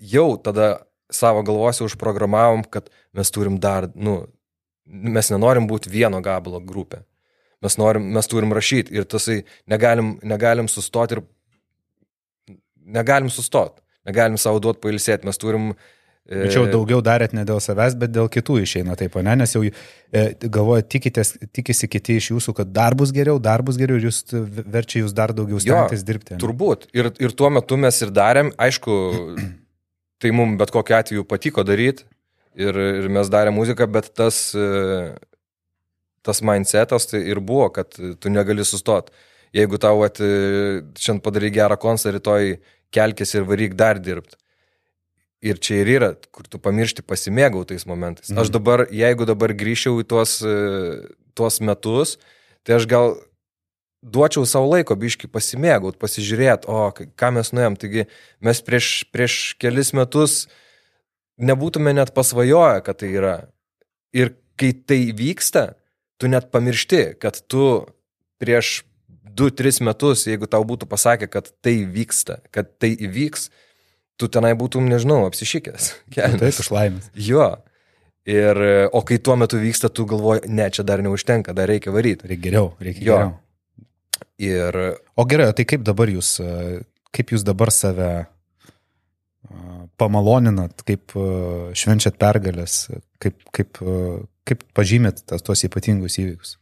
jau 0.00 0.30
tada 0.40 0.86
savo 1.12 1.42
galvose 1.46 1.84
užprogramavom, 1.86 2.64
kad 2.70 2.88
mes 3.14 3.30
turim 3.30 3.60
dar, 3.62 3.90
nu, 3.94 4.22
mes 4.86 5.30
nenorim 5.30 5.68
būti 5.68 5.92
vieno 5.92 6.22
gabalo 6.24 6.60
grupė. 6.62 7.02
Mes, 7.64 7.76
norim, 7.80 8.10
mes 8.12 8.28
turim 8.28 8.52
rašyti 8.52 8.94
ir 8.94 9.06
tasai 9.08 9.40
negalim, 9.70 10.16
negalim 10.22 10.68
sustoti 10.68 11.16
ir 11.16 11.22
negalim 12.86 13.30
sustoti, 13.32 13.80
negalim 14.06 14.36
savo 14.38 14.60
duoti 14.62 14.82
pailsėti, 14.84 15.26
mes 15.26 15.40
turim 15.40 15.72
Tačiau 16.26 16.64
e, 16.66 16.70
daugiau 16.72 16.98
darėt 17.06 17.36
ne 17.38 17.44
dėl 17.46 17.60
savęs, 17.62 17.94
bet 18.00 18.10
dėl 18.10 18.26
kitų 18.32 18.58
išeina 18.64 18.96
taip, 18.98 19.14
ne? 19.22 19.36
Nes 19.38 19.52
jau 19.54 19.60
e, 19.62 20.22
galvoja, 20.42 20.82
tikitės, 20.82 21.36
tikisi 21.54 21.86
kiti 21.90 22.16
iš 22.18 22.32
jūsų, 22.32 22.54
kad 22.58 22.72
dar 22.74 22.96
bus 22.98 23.12
geriau, 23.14 23.38
dar 23.42 23.62
bus 23.66 23.78
geriau 23.78 24.00
ir 24.00 24.08
jūs 24.08 24.24
verčia 24.58 25.04
jūs 25.04 25.14
dar 25.14 25.30
daugiau 25.36 25.60
stengtis 25.62 26.02
dirbti. 26.06 26.34
Ne? 26.34 26.40
Turbūt. 26.42 26.88
Ir, 26.98 27.12
ir 27.22 27.34
tuo 27.38 27.50
metu 27.54 27.78
mes 27.78 28.00
ir 28.02 28.10
darėm, 28.14 28.50
aišku, 28.58 28.96
tai 30.22 30.32
mums 30.34 30.58
bet 30.58 30.72
kokiu 30.74 30.96
atveju 30.98 31.26
patiko 31.30 31.62
daryti 31.66 32.08
ir, 32.58 32.74
ir 32.74 33.06
mes 33.14 33.30
darėm 33.30 33.54
muziką, 33.60 33.86
bet 33.94 34.08
tas, 34.18 34.40
e, 34.58 35.12
tas 36.26 36.42
mindsetas 36.42 37.06
tai 37.12 37.20
ir 37.22 37.38
buvo, 37.38 37.68
kad 37.76 37.94
tu 37.94 38.32
negali 38.34 38.66
sustoti. 38.66 39.14
Jeigu 39.54 39.78
tau 39.78 40.02
at, 40.02 40.18
šiandien 40.18 41.22
padarai 41.22 41.52
gerą 41.54 41.78
koncertą, 41.80 42.18
rytoj 42.18 42.56
kelkis 42.92 43.36
ir 43.38 43.46
varyk 43.46 43.78
dar 43.78 44.02
dirbti 44.02 44.34
Ir 45.46 45.60
čia 45.62 45.80
ir 45.84 45.90
yra, 45.92 46.10
kur 46.34 46.48
tu 46.50 46.58
pamiršti 46.62 47.04
pasimėgau 47.06 47.62
tais 47.68 47.86
momentais. 47.86 48.32
Aš 48.34 48.50
dabar, 48.54 48.86
jeigu 48.90 49.28
dabar 49.28 49.54
grįžčiau 49.54 50.00
į 50.02 50.06
tuos, 50.10 50.40
e, 50.42 50.56
tuos 51.38 51.60
metus, 51.62 52.16
tai 52.66 52.80
aš 52.80 52.88
gal 52.90 53.14
duočiau 54.02 54.46
savo 54.48 54.70
laiko 54.72 54.96
biški 54.98 55.30
pasimėgaut, 55.30 55.98
pasižiūrėti, 56.02 56.68
o 56.70 56.90
ką 56.90 57.32
mes 57.36 57.52
nuėjom. 57.54 57.78
Taigi 57.82 58.06
mes 58.44 58.62
prieš, 58.66 58.90
prieš 59.14 59.36
kelis 59.62 59.92
metus 59.96 60.46
nebūtume 61.38 61.94
net 61.96 62.14
pasvajoję, 62.16 62.82
kad 62.86 63.02
tai 63.02 63.12
yra. 63.14 63.36
Ir 64.16 64.34
kai 64.58 64.72
tai 64.72 65.00
vyksta, 65.16 65.74
tu 66.20 66.30
net 66.32 66.50
pamiršti, 66.52 67.18
kad 67.20 67.38
tu 67.50 67.86
prieš 68.40 68.82
2-3 69.36 69.84
metus, 69.84 70.24
jeigu 70.28 70.48
tau 70.48 70.64
būtų 70.64 70.88
pasakę, 70.88 71.28
kad 71.28 71.50
tai 71.64 71.82
vyksta, 71.84 72.40
kad 72.54 72.72
tai 72.80 72.94
įvyks, 72.96 73.50
tu 74.20 74.28
tenai 74.32 74.52
būtum, 74.58 74.88
nežinau, 74.90 75.24
apsišykęs. 75.28 75.88
Taip, 76.16 76.44
iš 76.50 76.70
laimės. 76.72 77.10
Jo. 77.14 77.50
Ir, 78.26 78.58
o 78.90 79.02
kai 79.06 79.20
tuo 79.22 79.36
metu 79.38 79.60
vyksta, 79.62 79.90
tu 79.94 80.06
galvoji, 80.10 80.48
ne, 80.50 80.66
čia 80.74 80.82
dar 80.86 81.02
neužtenka, 81.04 81.54
dar 81.54 81.70
reikia 81.70 81.92
varyti. 81.94 82.26
Reikia 82.26 82.48
geriau, 82.48 82.70
reikia 82.82 83.04
jo. 83.04 83.18
geriau. 83.18 83.34
Ir... 84.42 84.78
O 85.16 85.24
gerai, 85.28 85.52
tai 85.56 85.66
kaip 85.68 85.84
dabar 85.86 86.10
jūs, 86.10 86.36
kaip 87.14 87.30
jūs 87.32 87.44
dabar 87.46 87.70
save 87.72 88.10
pamaloninat, 90.00 90.82
kaip 90.88 91.14
švenčiat 91.78 92.18
pergalės, 92.20 92.88
kaip, 93.22 93.38
kaip, 93.54 93.78
kaip 94.48 94.64
pažymėt 94.76 95.22
tas, 95.30 95.44
tuos 95.46 95.62
ypatingus 95.68 96.18
įvykius, 96.20 96.56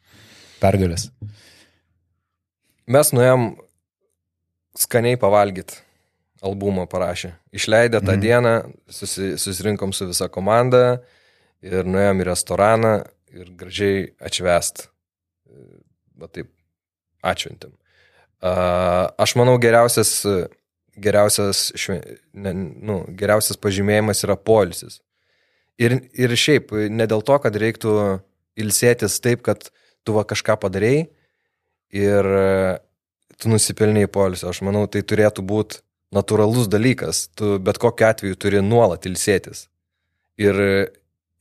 pergalės? 0.60 1.08
Mes 2.92 3.10
nuėjom 3.16 3.54
skaniai 4.76 5.16
pavalgyti 5.16 5.80
albumą 6.44 6.86
parašė. 6.90 7.32
Išleidę 7.56 8.00
tą 8.04 8.14
mm. 8.14 8.22
dieną, 8.22 8.54
susi, 8.92 9.34
susirinkom 9.40 9.94
su 9.96 10.08
visa 10.10 10.28
komanda 10.32 11.00
ir 11.64 11.88
nuėjom 11.88 12.20
į 12.20 12.26
restoraną 12.28 12.92
ir 13.34 13.54
gražiai 13.58 14.10
atšvest. 14.22 14.88
Va 16.20 16.28
taip. 16.30 16.50
Uh, 17.24 19.08
aš 19.16 19.32
manau, 19.40 19.54
geriausias, 19.56 20.10
geriausias, 21.00 21.70
šve, 21.80 21.96
ne, 22.36 22.52
nu, 22.52 22.98
geriausias 23.16 23.56
pažymėjimas 23.56 24.20
yra 24.26 24.36
polisis. 24.36 25.00
Ir, 25.80 25.96
ir 26.12 26.34
šiaip, 26.36 26.74
ne 26.92 27.06
dėl 27.08 27.24
to, 27.24 27.38
kad 27.40 27.56
reiktų 27.56 27.94
ilsėtis 28.60 29.16
taip, 29.24 29.40
kad 29.48 29.70
tu 30.04 30.14
va 30.14 30.26
kažką 30.28 30.58
padarėjai 30.60 31.06
ir 31.96 32.28
tu 33.40 33.50
nusipelniai 33.50 34.10
polisio. 34.12 34.52
Aš 34.52 34.60
manau, 34.66 34.84
tai 34.86 35.02
turėtų 35.02 35.42
būti 35.48 35.80
natūralus 36.14 36.68
dalykas. 36.70 37.28
Tu 37.38 37.56
bet 37.64 37.80
kokiu 37.82 38.08
atveju 38.10 38.38
turi 38.40 38.62
nuolat 38.64 39.08
ilsėtis. 39.08 39.66
Ir, 40.40 40.60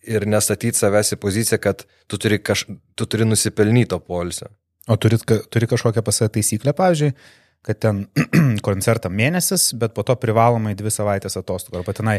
ir 0.06 0.26
nestatyti 0.30 0.78
savęs 0.78 1.16
į 1.16 1.20
poziciją, 1.22 1.62
kad 1.62 1.86
tu 2.12 2.20
turi, 2.22 2.42
kaž, 2.44 2.68
tu 2.98 3.08
turi 3.10 3.28
nusipelnyto 3.30 4.00
polisio. 4.04 4.52
O 4.92 4.98
turit, 5.00 5.24
turi 5.24 5.70
kažkokią 5.72 6.04
pasą 6.04 6.28
taisyklę, 6.34 6.74
pavyzdžiui, 6.76 7.14
kad 7.64 7.80
ten 7.80 8.04
koncertą 8.68 9.10
mėnesis, 9.10 9.70
bet 9.80 9.96
po 9.96 10.04
to 10.04 10.18
privalomai 10.20 10.76
dvi 10.76 10.92
savaitės 10.92 11.40
atostogų. 11.40 11.80
Arba 11.80 11.96
tenai 11.96 12.18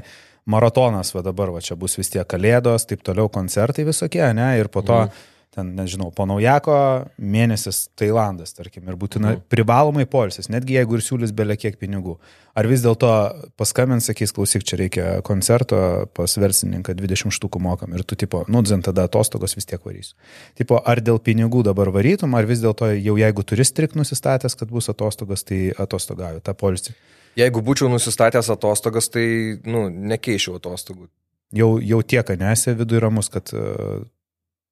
maratonas, 0.49 1.13
va 1.15 1.23
dabar, 1.27 1.53
va 1.53 1.61
čia 1.65 1.77
bus 1.77 1.99
vis 2.01 2.11
tiek 2.15 2.27
kalėdos, 2.27 2.89
taip 2.89 3.05
toliau 3.05 3.29
koncertai 3.33 3.85
visokie, 3.87 4.25
ne, 4.37 4.55
ir 4.63 4.73
po 4.73 4.83
to... 4.83 5.05
Mhm 5.05 5.31
ten, 5.55 5.71
nežinau, 5.79 6.11
po 6.15 6.27
naujako 6.29 6.77
mėnesis 7.19 7.87
Tailandas, 7.99 8.53
tarkim, 8.57 8.85
ir 8.91 8.99
būtina 8.99 9.35
mhm. 9.35 9.45
privalomai 9.53 10.05
polsis, 10.11 10.51
netgi 10.53 10.77
jeigu 10.79 10.99
ir 10.99 11.05
siūlys 11.07 11.35
belė 11.37 11.57
kiek 11.61 11.79
pinigų. 11.81 12.17
Ar 12.55 12.69
vis 12.71 12.85
dėlto 12.85 13.11
paskambins, 13.59 14.07
sakys, 14.11 14.35
klausyk, 14.35 14.67
čia 14.67 14.79
reikia 14.79 15.07
koncerto, 15.27 15.79
pas 16.15 16.37
verslininką 16.39 16.95
20 16.99 17.35
štukų 17.35 17.63
mokam 17.63 17.97
ir 17.97 18.05
tu, 18.07 18.19
tipo, 18.19 18.45
nu, 18.51 18.63
dzin 18.67 18.85
tada 18.87 19.09
atostogos 19.09 19.57
vis 19.59 19.67
tiek 19.71 19.83
varysiu. 19.83 20.15
Tipo, 20.59 20.79
ar 20.79 21.03
dėl 21.03 21.19
pinigų 21.23 21.65
dabar 21.67 21.91
varytum, 21.95 22.37
ar 22.39 22.47
vis 22.51 22.63
dėlto 22.63 22.93
jau 22.95 23.19
jeigu 23.19 23.47
turi 23.47 23.67
strik 23.67 23.99
nusistatęs, 23.99 24.55
kad 24.61 24.71
bus 24.71 24.91
atostogos, 24.93 25.47
tai 25.47 25.67
atostogauju 25.75 26.45
tą 26.47 26.55
polisį. 26.59 26.95
Jeigu 27.39 27.63
būčiau 27.67 27.91
nusistatęs 27.91 28.53
atostogas, 28.55 29.11
tai, 29.11 29.27
nu, 29.67 29.89
nekeičiau 29.91 30.61
atostogų. 30.61 31.09
Jau, 31.55 31.77
jau 31.83 32.01
tiek, 32.03 32.31
nesė 32.39 32.75
viduje 32.79 33.03
ramus, 33.03 33.29
kad 33.31 33.51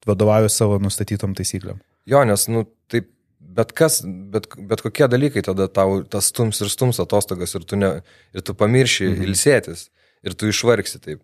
vadovauju 0.08 0.50
savo 0.52 0.78
nustatytom 0.82 1.36
taisyklėm. 1.38 1.80
Jo, 2.08 2.24
nes, 2.26 2.46
nu, 2.50 2.64
taip, 2.90 3.10
bet 3.42 3.72
kas, 3.76 4.00
bet, 4.04 4.48
bet 4.56 4.82
kokie 4.84 5.08
dalykai 5.10 5.44
tada 5.46 5.68
tau 5.70 6.00
tas 6.08 6.30
stums 6.32 6.62
ir 6.64 6.70
stums 6.72 7.00
atostogas 7.02 7.54
ir 7.58 7.66
tu, 7.68 7.78
ne, 7.78 7.94
ir 8.34 8.46
tu 8.46 8.56
pamirši 8.58 9.10
mhm. 9.10 9.28
ilsėtis 9.28 9.88
ir 10.22 10.36
tu 10.38 10.50
išvargsi 10.50 11.02
taip. 11.02 11.22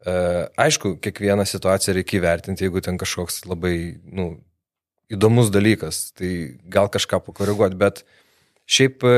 E, 0.00 0.12
aišku, 0.60 0.96
kiekvieną 1.04 1.44
situaciją 1.48 1.98
reikia 1.98 2.20
įvertinti, 2.20 2.64
jeigu 2.64 2.80
ten 2.84 2.96
kažkoks 3.00 3.42
labai, 3.48 4.00
nu, 4.04 4.32
įdomus 5.12 5.50
dalykas, 5.52 6.10
tai 6.16 6.60
gal 6.72 6.88
kažką 6.92 7.20
pakoreguoti, 7.26 7.76
bet 7.80 8.04
šiaip 8.70 9.04
e, 9.04 9.16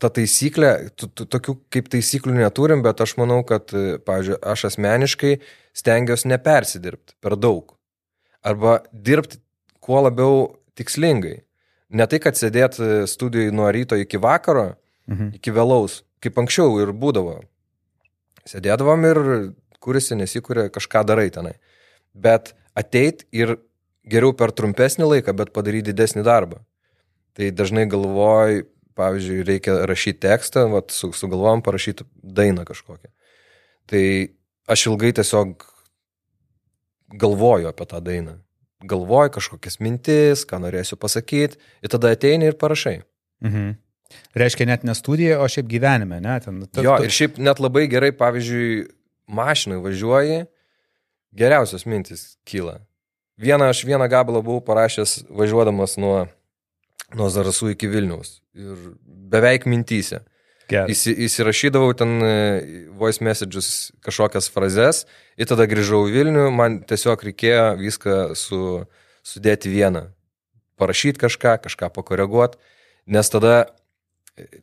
ta 0.00 0.10
taisyklė, 0.10 0.72
tokių 0.96 1.56
kaip 1.72 1.90
taisyklių 1.92 2.40
neturim, 2.40 2.82
bet 2.86 3.02
aš 3.04 3.16
manau, 3.20 3.42
kad, 3.46 3.70
pavyzdžiui, 4.06 4.40
aš 4.54 4.66
asmeniškai 4.72 5.36
stengiuosi 5.76 6.30
nepersidirbti 6.32 7.16
per 7.20 7.36
daug. 7.36 7.74
Arba 8.42 8.80
dirbti 8.92 9.40
kuo 9.82 10.02
labiau 10.04 10.44
tikslingai. 10.78 11.40
Ne 11.92 12.06
tai, 12.08 12.20
kad 12.24 12.38
sėdėti 12.38 13.04
studijai 13.10 13.52
nuo 13.54 13.68
ryto 13.72 13.98
iki 14.00 14.20
vakaro, 14.20 14.72
mhm. 15.10 15.34
iki 15.38 15.52
vėlaus, 15.54 16.00
kaip 16.24 16.38
anksčiau 16.40 16.78
ir 16.82 16.94
būdavo. 16.96 17.40
Sėdėdavom 18.48 19.04
ir 19.06 19.20
kurisi 19.82 20.16
nesikūrė, 20.18 20.68
kažką 20.72 21.04
darai 21.06 21.28
tenai. 21.34 21.56
Bet 22.14 22.54
ateit 22.78 23.26
ir 23.34 23.56
geriau 24.08 24.34
per 24.34 24.52
trumpesnį 24.54 25.08
laiką, 25.08 25.34
bet 25.36 25.52
padaryti 25.54 25.92
didesnį 25.92 26.24
darbą. 26.26 26.62
Tai 27.38 27.48
dažnai 27.56 27.86
galvoj, 27.90 28.64
pavyzdžiui, 28.98 29.44
reikia 29.48 29.76
rašyti 29.88 30.20
tekstą, 30.26 30.66
vat, 30.72 30.92
su, 30.92 31.12
sugalvojom 31.16 31.62
parašyti 31.64 32.06
dainą 32.22 32.66
kažkokią. 32.68 33.08
Tai 33.88 34.04
aš 34.72 34.86
ilgai 34.90 35.12
tiesiog 35.18 35.66
galvoju 37.22 37.70
apie 37.70 37.86
tą 37.88 38.00
dainą. 38.04 38.38
Galvoju 38.82 39.36
kažkokias 39.36 39.78
mintis, 39.84 40.42
ką 40.48 40.58
norėsiu 40.64 40.98
pasakyti, 40.98 41.60
ir 41.84 41.92
tada 41.92 42.10
ateini 42.16 42.50
ir 42.50 42.58
parašai. 42.58 43.02
Mhm. 43.44 43.74
Reiškia 44.36 44.66
net 44.68 44.82
ne 44.84 44.94
studija, 44.94 45.38
o 45.40 45.48
šiaip 45.48 45.68
gyvenime, 45.70 46.18
ne? 46.20 46.34
Ten, 46.44 46.64
ta, 46.68 46.82
jo, 46.84 46.96
ir 47.04 47.12
šiaip 47.12 47.38
net 47.40 47.60
labai 47.62 47.86
gerai, 47.88 48.10
pavyzdžiui, 48.16 48.82
mašinai 49.32 49.78
važiuoji, 49.80 50.42
geriausios 51.36 51.86
mintis 51.88 52.34
kyla. 52.48 52.80
Vieną 53.40 53.70
aš 53.72 53.84
vieną 53.88 54.08
gabalą 54.12 54.42
buvau 54.44 54.60
parašęs 54.66 55.22
važiuodamas 55.32 55.96
nuo, 56.00 56.26
nuo 57.16 57.30
Zarasų 57.32 57.72
iki 57.72 57.88
Vilniaus. 57.88 58.40
Ir 58.52 58.92
beveik 59.32 59.64
mintyse. 59.70 60.20
Įsi, 60.72 61.12
įsirašydavau 61.26 61.92
ten 61.98 62.16
e, 62.24 62.32
voice 62.98 63.24
messages 63.24 63.92
kažkokias 64.04 64.48
frazes 64.52 65.04
ir 65.36 65.48
tada 65.50 65.66
grįžau 65.68 66.06
į 66.08 66.14
Vilnių, 66.16 66.46
man 66.54 66.80
tiesiog 66.88 67.22
reikėjo 67.28 67.66
viską 67.80 68.16
su, 68.38 68.62
sudėti 69.26 69.72
vieną. 69.72 70.06
Parašyti 70.80 71.20
kažką, 71.20 71.58
kažką 71.66 71.92
pakoreguoti, 71.94 72.58
nes 73.12 73.30
tada, 73.30 73.56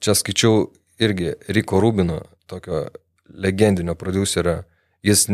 čia 0.03 0.15
skaičiau 0.17 0.69
irgi 0.99 1.35
Riko 1.47 1.79
Rubino, 1.79 2.23
tokio 2.49 2.87
legendinio 3.29 3.95
producerio, 3.95 4.63
jis, 5.05 5.27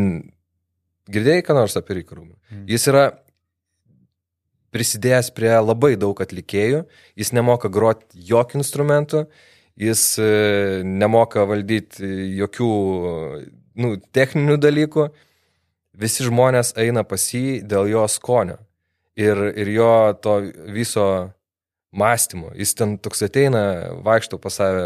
girdėjai 1.10 1.46
ką 1.48 1.56
nors 1.58 1.78
apie 1.80 2.02
Riko 2.02 2.20
Rubiną? 2.20 2.38
Mm. 2.52 2.66
Jis 2.70 2.90
yra 2.92 3.06
prisidėjęs 4.76 5.32
prie 5.36 5.54
labai 5.56 5.96
daug 6.00 6.20
atlikėjų, 6.20 6.84
jis 7.16 7.32
nemoka 7.36 7.72
groti 7.72 8.26
jokių 8.28 8.60
instrumentų, 8.60 9.26
jis 9.80 10.04
e, 10.20 10.30
nemoka 10.86 11.46
valdyti 11.48 12.08
jokių 12.40 12.72
nu, 13.82 13.96
techninių 14.16 14.58
dalykų, 14.62 15.08
visi 15.96 16.28
žmonės 16.28 16.74
eina 16.80 17.06
pas 17.08 17.24
jį 17.32 17.62
dėl 17.68 17.90
jo 17.92 18.06
skonio 18.12 18.60
ir, 19.20 19.40
ir 19.56 19.72
jo 19.76 19.94
to 20.24 20.38
viso 20.76 21.08
mąstymo. 21.96 22.52
Jis 22.56 22.76
ten 22.76 22.98
toks 23.00 23.24
ateina, 23.28 23.64
vaikšto 24.04 24.40
pas 24.44 24.60
save 24.60 24.86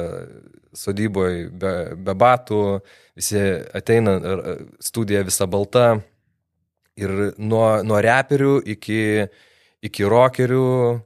sodyboje 0.77 1.49
be, 1.49 1.73
be 1.97 2.13
batų, 2.13 2.63
visi 3.17 3.41
ateina, 3.73 4.19
studija 4.81 5.23
visa 5.25 5.49
balta 5.49 5.99
ir 6.99 7.33
nuo, 7.37 7.79
nuo 7.85 8.01
reperių 8.05 8.59
iki 8.75 8.99
iki 9.85 10.03
rockerių, 10.03 10.99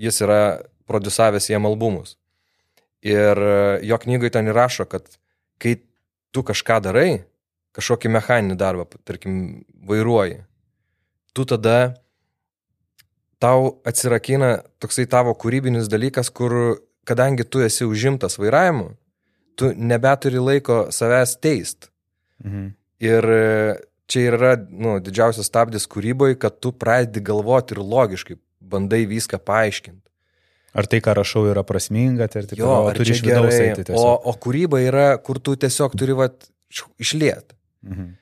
jis 0.00 0.20
yra 0.24 0.40
produsavęs 0.88 1.48
jiem 1.50 1.68
albumus. 1.68 2.16
Ir 3.06 3.38
jo 3.86 3.96
knygoje 3.96 4.34
ten 4.34 4.50
įrašo, 4.52 4.84
kad 4.84 5.06
kai 5.60 5.78
tu 6.34 6.44
kažką 6.44 6.80
darai, 6.84 7.22
kažkokį 7.76 8.12
mechaninį 8.12 8.56
darbą, 8.60 8.86
tarkim, 9.08 9.64
vairuoji, 9.88 10.42
tu 11.32 11.46
tada 11.48 11.94
tau 13.40 13.80
atsirakina 13.88 14.60
toksai 14.82 15.06
tavo 15.08 15.32
kūrybinis 15.32 15.88
dalykas, 15.88 16.28
kur 16.28 16.82
kadangi 17.08 17.46
tu 17.48 17.62
esi 17.64 17.86
užimtas 17.88 18.36
vairavimu, 18.38 18.90
tu 19.56 19.72
nebeturi 19.76 20.42
laiko 20.42 20.88
savęs 20.92 21.38
teist. 21.40 21.88
Mhm. 22.44 22.68
Ir 23.00 23.24
čia 24.10 24.26
yra 24.28 24.52
nu, 24.58 24.98
didžiausias 25.00 25.48
stabdis 25.48 25.88
kūryboje, 25.88 26.36
kad 26.40 26.58
tu 26.60 26.72
pradedi 26.72 27.22
galvoti 27.24 27.76
ir 27.76 27.80
logiškai 27.80 28.36
bandai 28.60 29.06
viską 29.08 29.40
paaiškinti. 29.40 30.09
Ar 30.76 30.86
tai, 30.86 31.00
ką 31.02 31.16
rašau, 31.18 31.44
yra 31.50 31.64
prasminga, 31.66 32.28
tai 32.30 32.44
ar, 32.44 32.52
jo, 32.58 32.70
ar 32.90 32.98
turi 32.98 33.14
iš 33.16 33.24
vidaus 33.26 33.56
eiti 33.56 33.88
tiesiog. 33.88 33.98
O, 33.98 34.14
o 34.30 34.34
kūryba 34.38 34.78
yra, 34.84 35.06
kur 35.24 35.40
tu 35.42 35.56
tiesiog 35.58 35.96
turi 35.98 36.14
vat, 36.18 36.46
išliet. 37.02 37.56
Mhm. 37.86 38.16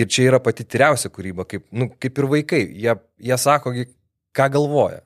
Ir 0.00 0.08
čia 0.08 0.30
yra 0.30 0.38
pati 0.40 0.64
tyriausia 0.64 1.10
kūryba, 1.12 1.44
kaip, 1.50 1.66
nu, 1.76 1.90
kaip 2.00 2.18
ir 2.22 2.28
vaikai. 2.30 2.60
Jie, 2.84 2.94
jie 3.20 3.38
sako, 3.42 3.74
ką 4.36 4.46
galvoja. 4.54 5.02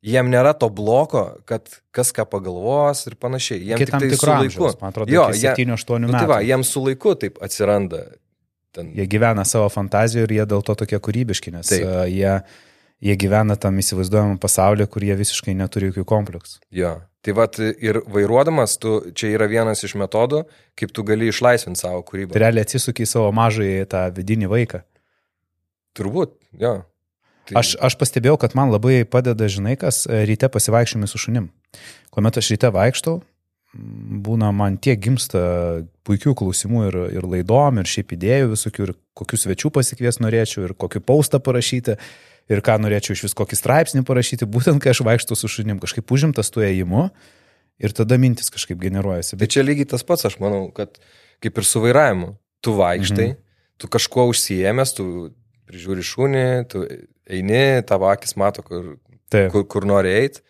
Jiem 0.00 0.30
nėra 0.32 0.54
to 0.56 0.70
bloko, 0.72 1.26
kad 1.46 1.68
kas 1.94 2.10
ką 2.16 2.24
pagalvos 2.26 3.04
ir 3.06 3.18
panašiai. 3.20 3.60
Jiem 3.68 3.82
Kitam 3.82 4.00
tik 4.00 4.14
tai 4.14 4.18
su 4.18 4.30
laiku. 4.30 4.46
Amžiaus, 4.48 4.78
man 4.80 4.94
atrodo, 4.94 5.12
jo, 5.12 5.26
7-8 5.36 5.60
metų. 5.60 6.08
Nu, 6.08 6.16
tai 6.16 6.26
va, 6.30 6.40
jiems 6.40 6.72
su 6.72 6.82
laiku 6.86 7.12
taip 7.20 7.36
atsiranda 7.44 8.06
Ten... 8.70 8.92
Jie 8.94 9.06
gyvena 9.10 9.44
savo 9.44 9.66
fantazijoje 9.72 10.28
ir 10.28 10.34
jie 10.38 10.44
dėl 10.52 10.62
to 10.66 10.76
tokie 10.78 10.98
kūrybiški, 11.02 11.50
nes 11.54 11.72
Taip. 11.72 11.86
jie, 12.06 12.34
jie 13.04 13.16
gyvena 13.20 13.56
tam 13.60 13.78
įsivaizduojamam 13.80 14.38
pasaulyje, 14.40 14.88
kur 14.92 15.04
jie 15.04 15.16
visiškai 15.18 15.54
neturi 15.56 15.90
jokių 15.90 16.04
kompleksų. 16.08 16.60
Jo. 16.74 16.98
Tai 17.20 17.34
vad 17.36 17.58
ir 17.60 17.98
vairuodamas, 18.08 18.78
tu, 18.80 18.94
čia 19.12 19.34
yra 19.34 19.44
vienas 19.50 19.82
iš 19.84 19.92
metodų, 20.00 20.46
kaip 20.78 20.92
tu 20.96 21.04
gali 21.04 21.28
išlaisvinti 21.28 21.82
savo 21.82 22.00
kūrybą. 22.06 22.32
Tai 22.32 22.40
realiai 22.46 22.64
atsisuki 22.64 23.04
į 23.04 23.10
savo 23.10 23.28
mažąjį 23.36 23.82
tą 23.92 24.06
vidinį 24.16 24.48
vaiką. 24.48 24.80
Turbūt, 25.98 26.32
jo. 26.62 26.78
Tai... 27.50 27.58
Aš, 27.60 27.74
aš 27.82 27.98
pastebėjau, 28.00 28.38
kad 28.40 28.56
man 28.56 28.72
labai 28.72 29.02
padeda, 29.08 29.50
žinai, 29.52 29.74
kas 29.80 30.06
ryte 30.08 30.48
pasivaikščiojami 30.52 31.10
su 31.10 31.20
šunim. 31.20 31.50
Kuomet 32.14 32.40
aš 32.40 32.54
ryte 32.54 32.70
vaikštau, 32.72 33.18
būna 34.24 34.50
man 34.56 34.78
tiek 34.82 34.98
gimsta 35.02 35.42
puikių 36.06 36.34
klausimų 36.40 36.86
ir, 36.88 36.98
ir 37.20 37.28
laidom, 37.36 37.82
ir 37.82 37.90
šiaip 37.90 38.16
idėjų 38.16 38.50
visokių, 38.54 38.86
ir 38.88 38.96
kokius 39.18 39.44
svečių 39.46 39.70
pasikvies 39.76 40.22
norėčiau, 40.22 40.64
ir 40.66 40.74
kokį 40.78 41.04
paustą 41.06 41.42
parašyti, 41.42 41.98
ir 42.50 42.62
ką 42.66 42.76
norėčiau 42.82 43.16
iš 43.16 43.24
vis 43.28 43.36
kokį 43.38 43.58
straipsnį 43.58 44.04
parašyti, 44.08 44.48
būtent 44.50 44.82
kai 44.82 44.92
aš 44.94 45.04
vaikštų 45.06 45.38
su 45.38 45.50
šunim, 45.50 45.80
kažkaip 45.82 46.10
užimtas 46.10 46.52
tuo 46.52 46.64
ėjimu, 46.66 47.08
ir 47.80 47.94
tada 47.96 48.18
mintis 48.20 48.52
kažkaip 48.52 48.80
generuojasi. 48.82 49.38
Bet 49.40 49.54
čia 49.54 49.64
lygiai 49.64 49.88
tas 49.88 50.04
pats, 50.06 50.26
aš 50.28 50.40
manau, 50.42 50.66
kad 50.74 50.98
kaip 51.40 51.60
ir 51.60 51.68
su 51.68 51.82
vairavimu, 51.84 52.34
tu 52.60 52.74
vaikštai, 52.76 53.30
mhm. 53.32 53.40
tu 53.80 53.88
kažkuo 53.92 54.28
užsijėmęs, 54.34 54.96
tu 54.98 55.06
prižiūri 55.70 56.04
šunį, 56.04 56.48
tu 56.68 56.84
eini, 57.30 57.80
tavo 57.86 58.10
akis 58.10 58.36
mato, 58.36 58.66
kur, 58.66 58.96
Taip. 59.30 59.52
kur, 59.54 59.64
kur 59.70 59.86
nori 59.86 60.10
eiti 60.10 60.42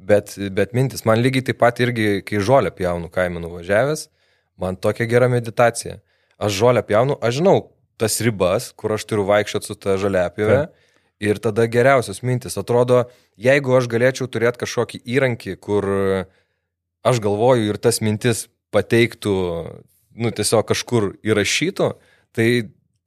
Bet, 0.00 0.32
bet 0.56 0.72
mintis, 0.72 1.04
man 1.04 1.20
lygiai 1.20 1.44
taip 1.50 1.58
pat 1.60 1.80
irgi, 1.84 2.22
kai 2.24 2.40
žolę 2.40 2.72
pjaunu 2.72 3.10
kaimą 3.12 3.42
nuvažiavęs, 3.42 4.06
man 4.60 4.78
tokia 4.80 5.06
gera 5.10 5.28
meditacija. 5.28 5.98
Aš 6.40 6.56
žolę 6.56 6.82
pjaunu, 6.88 7.18
aš 7.20 7.40
žinau 7.40 7.56
tas 8.00 8.16
ribas, 8.24 8.70
kur 8.72 8.94
aš 8.96 9.04
turiu 9.04 9.26
vaikščioti 9.28 9.68
su 9.68 9.76
ta 9.76 9.98
žaliapjove. 10.00 10.62
Ir 11.20 11.36
tada 11.42 11.66
geriausios 11.68 12.22
mintis. 12.24 12.56
Atrodo, 12.56 13.04
jeigu 13.36 13.74
aš 13.76 13.90
galėčiau 13.92 14.28
turėti 14.32 14.62
kažkokį 14.62 15.02
įrankį, 15.04 15.56
kur 15.60 15.86
aš 17.04 17.20
galvoju 17.20 17.68
ir 17.68 17.78
tas 17.80 18.00
mintis 18.00 18.46
pateiktų, 18.72 19.34
nu, 20.16 20.30
tiesiog 20.32 20.64
kažkur 20.70 21.10
įrašytų, 21.26 21.90
tai 22.36 22.48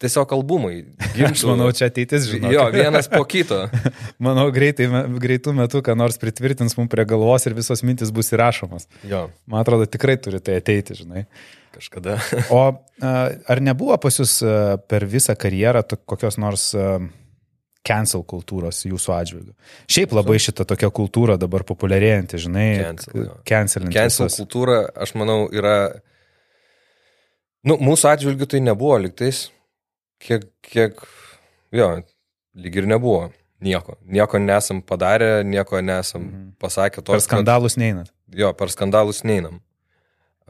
tiesiog 0.03 0.35
albumai. 0.35 0.75
Gimtų. 1.15 1.31
Aš 1.31 1.45
manau, 1.47 1.71
čia 1.75 1.87
ateitis, 1.91 2.27
žinai. 2.29 2.51
Jo, 2.53 2.67
vienas 2.73 3.09
po 3.11 3.23
kito. 3.29 3.63
manau, 4.27 4.47
greitai, 4.53 4.87
greitų 5.23 5.55
metų, 5.57 5.83
ką 5.85 5.97
nors 5.99 6.19
pritvirtins 6.21 6.77
mums 6.79 6.91
prie 6.91 7.07
galvos 7.09 7.47
ir 7.47 7.57
visos 7.57 7.83
mintis 7.87 8.13
bus 8.15 8.33
įrašomos. 8.35 8.89
Jo. 9.09 9.27
Man 9.49 9.63
atrodo, 9.63 9.87
tikrai 9.89 10.17
turi 10.21 10.43
tai 10.43 10.59
ateiti, 10.61 10.97
žinai. 11.01 11.27
Kažkada. 11.73 12.19
o 12.53 12.59
ar 13.01 13.59
nebuvo 13.65 13.95
pas 13.97 14.13
jūs 14.19 14.35
per 14.85 15.07
visą 15.09 15.33
karjerą 15.33 15.81
kokios 16.05 16.37
nors 16.37 16.67
cancel 17.87 18.23
kultūros 18.27 18.83
jūsų 18.87 19.13
atžvilgiu. 19.15 19.53
Šiaip 19.91 20.15
labai 20.15 20.37
šita 20.41 20.65
tokia 20.67 20.89
kultūra 20.95 21.35
dabar 21.39 21.65
populiarėjanti, 21.67 22.39
žinai. 22.45 22.67
Cancel, 23.47 23.89
cancel, 23.91 24.31
kultūra, 24.31 24.83
aš 24.95 25.15
manau, 25.19 25.45
yra... 25.53 25.77
Nu, 27.67 27.77
mūsų 27.79 28.09
atžvilgiu 28.11 28.47
tai 28.51 28.59
nebuvo 28.63 28.97
liktais, 29.03 29.45
kiek, 30.23 30.49
kiek, 30.67 30.99
jo, 31.75 31.89
lyg 32.59 32.81
ir 32.81 32.89
nebuvo. 32.89 33.29
Nieko. 33.63 33.95
Nieko 34.03 34.39
nesam 34.43 34.81
padarę, 34.83 35.43
nieko 35.47 35.79
nesam 35.81 36.25
mhm. 36.25 36.49
pasakę. 36.59 36.99
Tos, 37.01 37.15
per 37.15 37.23
skandalus 37.23 37.77
kad, 37.77 37.83
neinat. 37.83 38.11
Jo, 38.35 38.51
per 38.59 38.71
skandalus 38.71 39.23
neinam. 39.23 39.61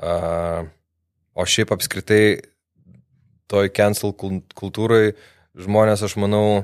Uh, 0.01 0.65
o 1.37 1.45
šiaip 1.45 1.75
apskritai 1.75 2.41
toj 3.51 3.69
cancel 3.77 4.15
kultūrai 4.17 5.13
žmonės, 5.53 6.01
aš 6.07 6.17
manau, 6.17 6.63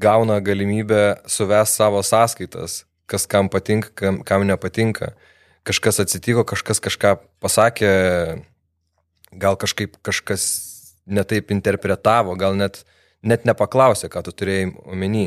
gauna 0.00 0.40
galimybę 0.40 1.22
suvest 1.26 1.78
savo 1.78 2.02
sąskaitas, 2.02 2.84
kas 3.06 3.26
kam 3.26 3.48
patinka, 3.48 3.90
kam, 3.94 4.22
kam 4.22 4.46
nepatinka. 4.46 5.12
Kažkas 5.64 6.02
atsitiko, 6.02 6.44
kažkas 6.44 6.80
kažką 6.84 7.16
pasakė, 7.40 7.92
gal 9.32 9.56
kažkaip 9.56 9.96
kažkas 10.04 10.44
netaip 11.06 11.52
interpretavo, 11.54 12.36
gal 12.36 12.56
net, 12.56 12.82
net 13.22 13.44
nepaklausė, 13.48 14.10
ką 14.12 14.24
tu 14.26 14.34
turėjai 14.36 14.72
omeny. 14.84 15.26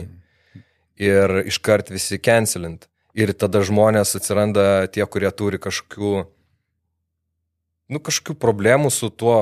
Ir 0.97 1.43
iškart 1.45 1.91
visi 1.93 2.17
cancelint. 2.21 2.87
Ir 3.17 3.33
tada 3.33 3.63
žmonės 3.65 4.15
atsiranda 4.17 4.85
tie, 4.93 5.05
kurie 5.09 5.29
turi 5.33 5.57
kažkokių, 5.61 6.13
nu, 7.89 8.01
kažkokių 8.01 8.37
problemų 8.37 8.91
su 8.93 9.09
tuo 9.09 9.37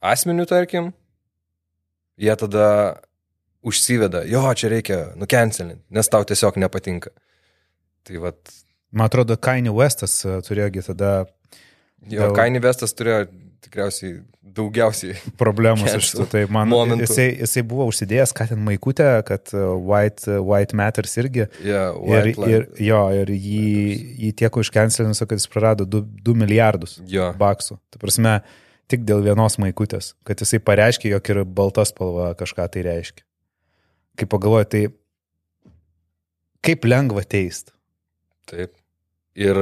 asmeniu, 0.00 0.46
tarkim. 0.48 0.92
Jie 2.20 2.32
tada 2.40 2.66
užsiveda, 3.64 4.24
jo, 4.28 4.42
čia 4.58 4.70
reikia 4.72 4.98
nukencelint, 5.20 5.80
nes 5.94 6.10
tau 6.12 6.24
tiesiog 6.28 6.58
nepatinka. 6.60 7.14
Tai 8.04 8.20
vad. 8.26 8.36
Man 8.94 9.08
atrodo, 9.08 9.38
Kaini 9.40 9.72
Westas 9.74 10.20
turėjogi 10.46 10.84
tada... 10.92 11.14
Jo, 12.04 12.28
dėl... 12.28 12.36
Kaini 12.36 12.60
Westas 12.62 12.92
turėjo 12.94 13.24
tikriausiai 13.64 14.18
daugiausiai. 14.54 15.16
Problemų 15.40 15.88
su 15.88 16.02
šitu. 16.04 16.26
Tai 16.30 16.42
man 16.52 16.68
momentų. 16.70 17.06
jisai, 17.08 17.26
jisai 17.40 17.64
buvo 17.66 17.86
užsidėjęs, 17.90 18.34
ką 18.36 18.46
ten 18.52 18.60
maikutę, 18.66 19.08
kad 19.26 19.50
White, 19.54 20.28
uh, 20.28 20.42
white 20.44 20.76
Matters 20.76 21.16
irgi. 21.20 21.46
Yeah, 21.64 21.96
Ir, 21.96 22.10
white 22.12 22.44
line. 22.44 22.52
ir, 22.58 22.66
jo, 22.86 23.00
ir 23.22 23.32
jį, 23.34 23.64
jį 24.26 24.32
tiek 24.44 24.60
užkencelino, 24.60 25.16
kad 25.16 25.40
jis 25.40 25.48
prarado 25.50 25.88
2, 25.88 26.04
2 26.28 26.36
milijardus 26.44 26.98
Jo. 27.10 27.32
baksų. 27.40 27.80
Tai 27.94 28.02
prasme, 28.04 28.38
tik 28.92 29.06
dėl 29.08 29.24
vienos 29.24 29.56
maikutės, 29.62 30.12
kad 30.28 30.44
jisai 30.44 30.60
pareiškė, 30.62 31.14
jog 31.16 31.32
ir 31.32 31.44
balta 31.48 31.86
spalva 31.88 32.34
kažką 32.38 32.68
tai 32.76 32.84
reiškia. 32.86 33.24
Kaip 34.18 34.30
pagalvoju, 34.30 34.68
tai 34.70 34.82
kaip 36.64 36.86
lengva 36.88 37.24
teist. 37.28 37.72
Taip. 38.50 38.74
Ir, 39.34 39.58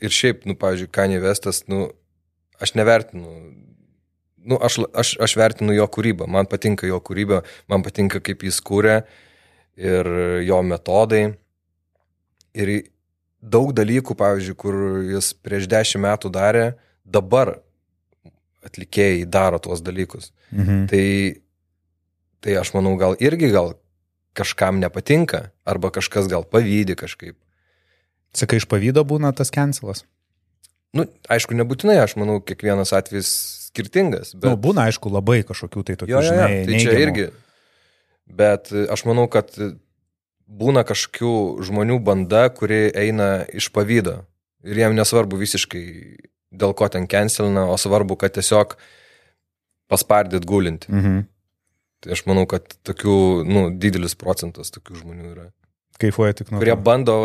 ir 0.00 0.14
šiaip, 0.14 0.44
nu, 0.48 0.54
pavyzdžiui, 0.58 0.92
Kanye 0.94 1.18
Vestas, 1.22 1.64
nu, 1.70 1.88
aš 2.62 2.74
nevertinu. 2.78 3.34
Nu, 4.40 4.56
aš, 4.62 4.78
aš, 4.96 5.14
aš 5.20 5.34
vertinu 5.36 5.74
jo 5.76 5.84
kūrybą, 5.90 6.28
man 6.30 6.48
patinka 6.48 6.88
jo 6.88 7.00
kūryba, 7.04 7.42
man 7.68 7.84
patinka 7.84 8.22
kaip 8.24 8.46
jis 8.46 8.60
kūrė 8.64 9.02
ir 9.76 10.08
jo 10.46 10.60
metodai. 10.64 11.24
Ir 12.56 12.72
daug 13.40 13.74
dalykų, 13.76 14.16
pavyzdžiui, 14.16 14.56
kur 14.58 14.78
jis 15.10 15.32
prieš 15.44 15.68
dešimt 15.70 16.04
metų 16.06 16.32
darė, 16.32 16.64
dabar 17.04 17.58
atlikėjai 18.64 19.26
daro 19.28 19.60
tuos 19.62 19.82
dalykus. 19.84 20.30
Mhm. 20.52 20.86
Tai, 20.90 21.04
tai 22.44 22.56
aš 22.60 22.72
manau, 22.76 22.96
gal 23.00 23.16
irgi 23.20 23.50
gal 23.52 23.74
kažkam 24.36 24.80
nepatinka, 24.80 25.50
arba 25.66 25.90
kažkas 25.94 26.30
gal 26.30 26.46
pavydi 26.46 26.96
kažkaip. 26.98 27.36
Sakai, 28.36 28.60
iš 28.60 28.68
pavydo 28.70 29.02
būna 29.06 29.32
tas 29.34 29.50
cancelas. 29.50 30.04
Nu, 30.94 31.06
aišku, 31.30 31.54
nebūtinai, 31.58 31.98
aš 32.02 32.16
manau, 32.18 32.38
kiekvienas 32.42 32.92
atvejis 32.94 33.30
skirtingas. 33.70 34.34
Bet... 34.34 34.48
Nu, 34.50 34.58
būna, 34.58 34.88
aišku, 34.90 35.10
labai 35.12 35.42
kažkokių 35.46 35.84
tai 35.86 35.96
tokių, 35.98 36.14
jo, 36.14 36.22
jo, 36.22 36.26
jo, 36.26 36.34
žinai, 36.34 36.48
tai 36.66 36.74
čia 36.74 36.90
neigiamų. 36.90 37.04
irgi. 37.06 37.26
Bet 38.40 38.72
e, 38.74 38.84
aš 38.90 39.04
manau, 39.06 39.26
kad 39.30 39.54
e, 39.58 39.72
būna 40.50 40.82
kažkokių 40.86 41.34
žmonių 41.66 42.00
banda, 42.06 42.48
kuri 42.54 42.88
eina 42.90 43.30
iš 43.54 43.70
pavydo. 43.74 44.20
Ir 44.66 44.82
jiem 44.82 44.96
nesvarbu 44.98 45.38
visiškai, 45.40 45.84
dėl 46.50 46.74
ko 46.76 46.90
ten 46.92 47.06
cancelina, 47.10 47.68
o 47.70 47.78
svarbu, 47.78 48.18
kad 48.20 48.34
tiesiog 48.34 48.74
paspardyt 49.90 50.46
gulinti. 50.46 50.90
Mhm. 50.90 51.22
Tai 52.00 52.14
aš 52.16 52.24
manau, 52.28 52.46
kad 52.48 52.64
tokių, 52.86 53.16
nu, 53.44 53.64
didelis 53.76 54.16
procentas 54.18 54.72
tokių 54.72 55.02
žmonių 55.02 55.32
yra. 55.34 55.48
Kaifuoja 56.00 56.38
tik 56.38 56.52
nuo 56.52 56.62
kurie 56.62 56.72
to. 56.72 56.80
bando 56.84 57.16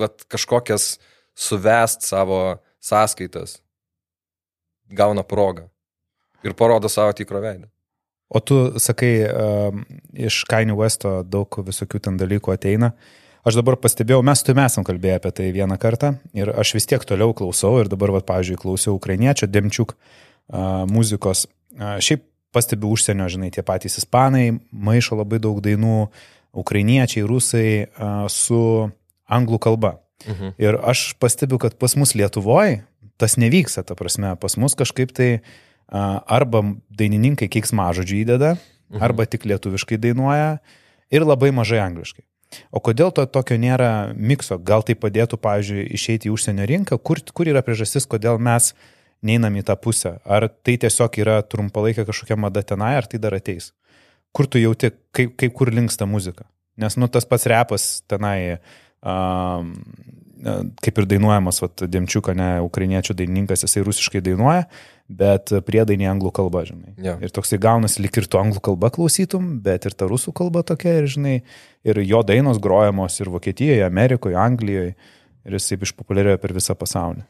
vat, 0.00 0.24
kažkokias 0.30 0.96
suvest 1.38 2.02
savo 2.06 2.58
sąskaitas, 2.82 3.60
gauna 4.90 5.22
progą 5.22 5.68
ir 6.44 6.56
parodo 6.58 6.90
savo 6.90 7.14
tikrą 7.14 7.42
veidą. 7.44 7.70
O 8.34 8.40
tu 8.40 8.80
sakai, 8.82 9.12
um, 9.28 9.84
iš 10.10 10.42
Kanye 10.50 10.74
Westo 10.74 11.20
daug 11.22 11.60
visokių 11.62 12.00
ten 12.02 12.18
dalykų 12.18 12.56
ateina. 12.56 12.90
Aš 13.46 13.60
dabar 13.60 13.76
pastebėjau, 13.78 14.22
mes 14.24 14.40
tu 14.42 14.54
mes 14.56 14.72
esam 14.72 14.86
kalbėję 14.88 15.18
apie 15.20 15.30
tai 15.36 15.50
vieną 15.54 15.76
kartą 15.78 16.14
ir 16.34 16.50
aš 16.50 16.74
vis 16.78 16.88
tiek 16.90 17.02
toliau 17.04 17.36
klausau 17.36 17.76
ir 17.82 17.90
dabar, 17.92 18.14
va, 18.16 18.24
pavyzdžiui, 18.24 18.58
klausiau 18.62 18.96
ukrainiečio 18.96 19.46
Demčiuk 19.46 19.94
uh, 19.94 20.82
muzikos. 20.90 21.44
Uh, 21.76 22.00
šiaip 22.02 22.24
pastebiu 22.54 22.94
užsienio, 22.94 23.26
žinai, 23.28 23.50
tie 23.54 23.64
patys 23.66 23.98
ispanai, 24.00 24.60
maišo 24.70 25.18
labai 25.18 25.42
daug 25.42 25.58
dainų, 25.64 26.08
ukrainiečiai, 26.54 27.26
rusai 27.26 27.68
uh, 27.84 28.24
su 28.30 28.90
anglų 29.26 29.58
kalba. 29.58 29.96
Mhm. 30.24 30.54
Ir 30.62 30.78
aš 30.80 31.12
pastebiu, 31.20 31.58
kad 31.58 31.74
pas 31.76 31.96
mus 31.98 32.14
Lietuvoje 32.14 32.84
tas 33.20 33.36
nevyksta, 33.38 33.84
ta 33.86 33.94
prasme, 33.98 34.32
pas 34.40 34.56
mus 34.58 34.74
kažkaip 34.74 35.12
tai 35.14 35.28
arba 35.86 36.62
dainininkai 36.90 37.46
keiksmažodžių 37.52 38.16
įdeda, 38.24 38.54
Mhm. 38.90 39.02
arba 39.02 39.26
tik 39.26 39.44
lietuviškai 39.44 39.98
dainuoja 39.98 40.58
ir 41.10 41.24
labai 41.24 41.50
mažai 41.50 41.80
angliškai. 41.82 42.22
O 42.70 42.78
kodėl 42.78 43.10
to 43.10 43.24
tokio 43.26 43.56
nėra 43.58 44.14
mikso? 44.14 44.58
Gal 44.62 44.84
tai 44.86 44.94
padėtų, 44.94 45.38
pavyzdžiui, 45.42 45.88
išeiti 45.90 46.28
į 46.30 46.34
užsienio 46.36 46.66
rinką? 46.70 46.98
Kur, 47.02 47.18
kur 47.34 47.50
yra 47.50 47.64
priežastis, 47.66 48.06
kodėl 48.06 48.38
mes 48.38 48.74
neinam 49.26 49.56
į 49.58 49.64
tą 49.68 49.76
pusę? 49.80 50.18
Ar 50.24 50.48
tai 50.66 50.76
tiesiog 50.80 51.18
yra 51.22 51.40
trumpalaikė 51.42 52.06
kažkokia 52.08 52.38
mada 52.40 52.62
tenai, 52.66 52.94
ar 53.00 53.08
tai 53.10 53.20
dar 53.22 53.36
ateis? 53.36 53.72
Kur 54.34 54.48
tu 54.50 54.60
jauti, 54.60 54.90
kaip, 55.14 55.36
kaip 55.40 55.54
kur 55.56 55.70
linksta 55.72 56.08
muzika? 56.10 56.46
Nes, 56.80 56.96
nu, 56.98 57.06
tas 57.06 57.26
pats 57.28 57.46
repas 57.46 57.84
tenai, 58.10 58.58
um, 59.06 59.70
kaip 60.82 60.98
ir 60.98 61.06
dainuojamas, 61.12 61.60
vat, 61.62 61.84
Demčiuko, 61.90 62.34
ne, 62.36 62.48
ukrainiečių 62.66 63.14
dainininkas, 63.20 63.62
jisai 63.64 63.84
rusiškai 63.86 64.22
dainuoja, 64.24 64.64
bet 65.06 65.52
priedainį 65.66 66.08
anglų 66.10 66.32
kalba, 66.34 66.64
žinai. 66.66 66.96
Jo. 67.04 67.14
Ir 67.22 67.32
toksai 67.34 67.60
gaunasi 67.62 68.02
lik 68.02 68.18
ir 68.18 68.26
tu 68.30 68.40
anglų 68.40 68.62
kalbą 68.64 68.90
klausytum, 68.94 69.54
bet 69.64 69.86
ir 69.86 69.94
ta 69.94 70.08
rusų 70.10 70.34
kalba 70.36 70.64
tokia, 70.66 70.96
ir, 71.02 71.08
žinai, 71.14 71.36
ir 71.86 72.02
jo 72.02 72.24
dainos 72.26 72.58
grojamos 72.62 73.20
ir 73.20 73.30
Vokietijoje, 73.32 73.84
Amerikoje, 73.86 74.38
Anglijoje, 74.40 74.96
ir 75.44 75.58
jisai 75.58 75.78
išpopuliarėjo 75.84 76.40
per 76.42 76.56
visą 76.56 76.76
pasaulį. 76.78 77.24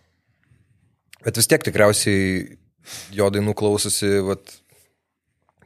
Bet 1.25 1.39
vis 1.41 1.49
tiek 1.49 1.63
tikriausiai 1.65 2.57
jo 3.17 3.29
dainų 3.33 3.55
klausosi 3.57 4.11
vat, 4.27 4.57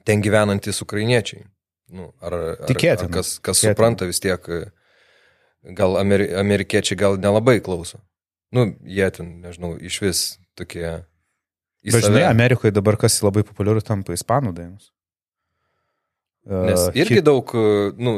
ten 0.06 0.22
gyvenantis 0.22 0.78
ukrainiečiai. 0.84 1.44
Nu, 1.88 2.10
ar, 2.20 2.34
ar, 2.36 2.66
Tikėtina, 2.68 3.08
ar 3.08 3.14
kas, 3.18 3.38
kas 3.40 3.58
tikėtina. 3.62 3.74
supranta 3.74 4.06
vis 4.08 4.20
tiek, 4.20 4.44
gal 5.78 5.96
ameri, 6.00 6.28
amerikiečiai 6.36 6.98
gal 7.00 7.16
nelabai 7.20 7.58
klauso. 7.64 7.98
Nu, 8.54 8.68
jie 8.84 9.08
ten, 9.12 9.38
nežinau, 9.44 9.74
iš 9.80 9.96
vis 10.04 10.20
tokie. 10.56 11.00
Bet 11.88 12.04
žinai. 12.04 12.26
Amerikoje 12.28 12.72
dabar 12.76 12.96
kas 13.00 13.18
labai 13.24 13.42
populiaru 13.46 13.80
tampa 13.84 14.12
ispanų 14.16 14.52
dainos. 14.56 14.90
Nes 16.48 16.86
irgi 16.96 17.18
hit- 17.20 17.26
daug, 17.26 17.50
nu, 18.00 18.14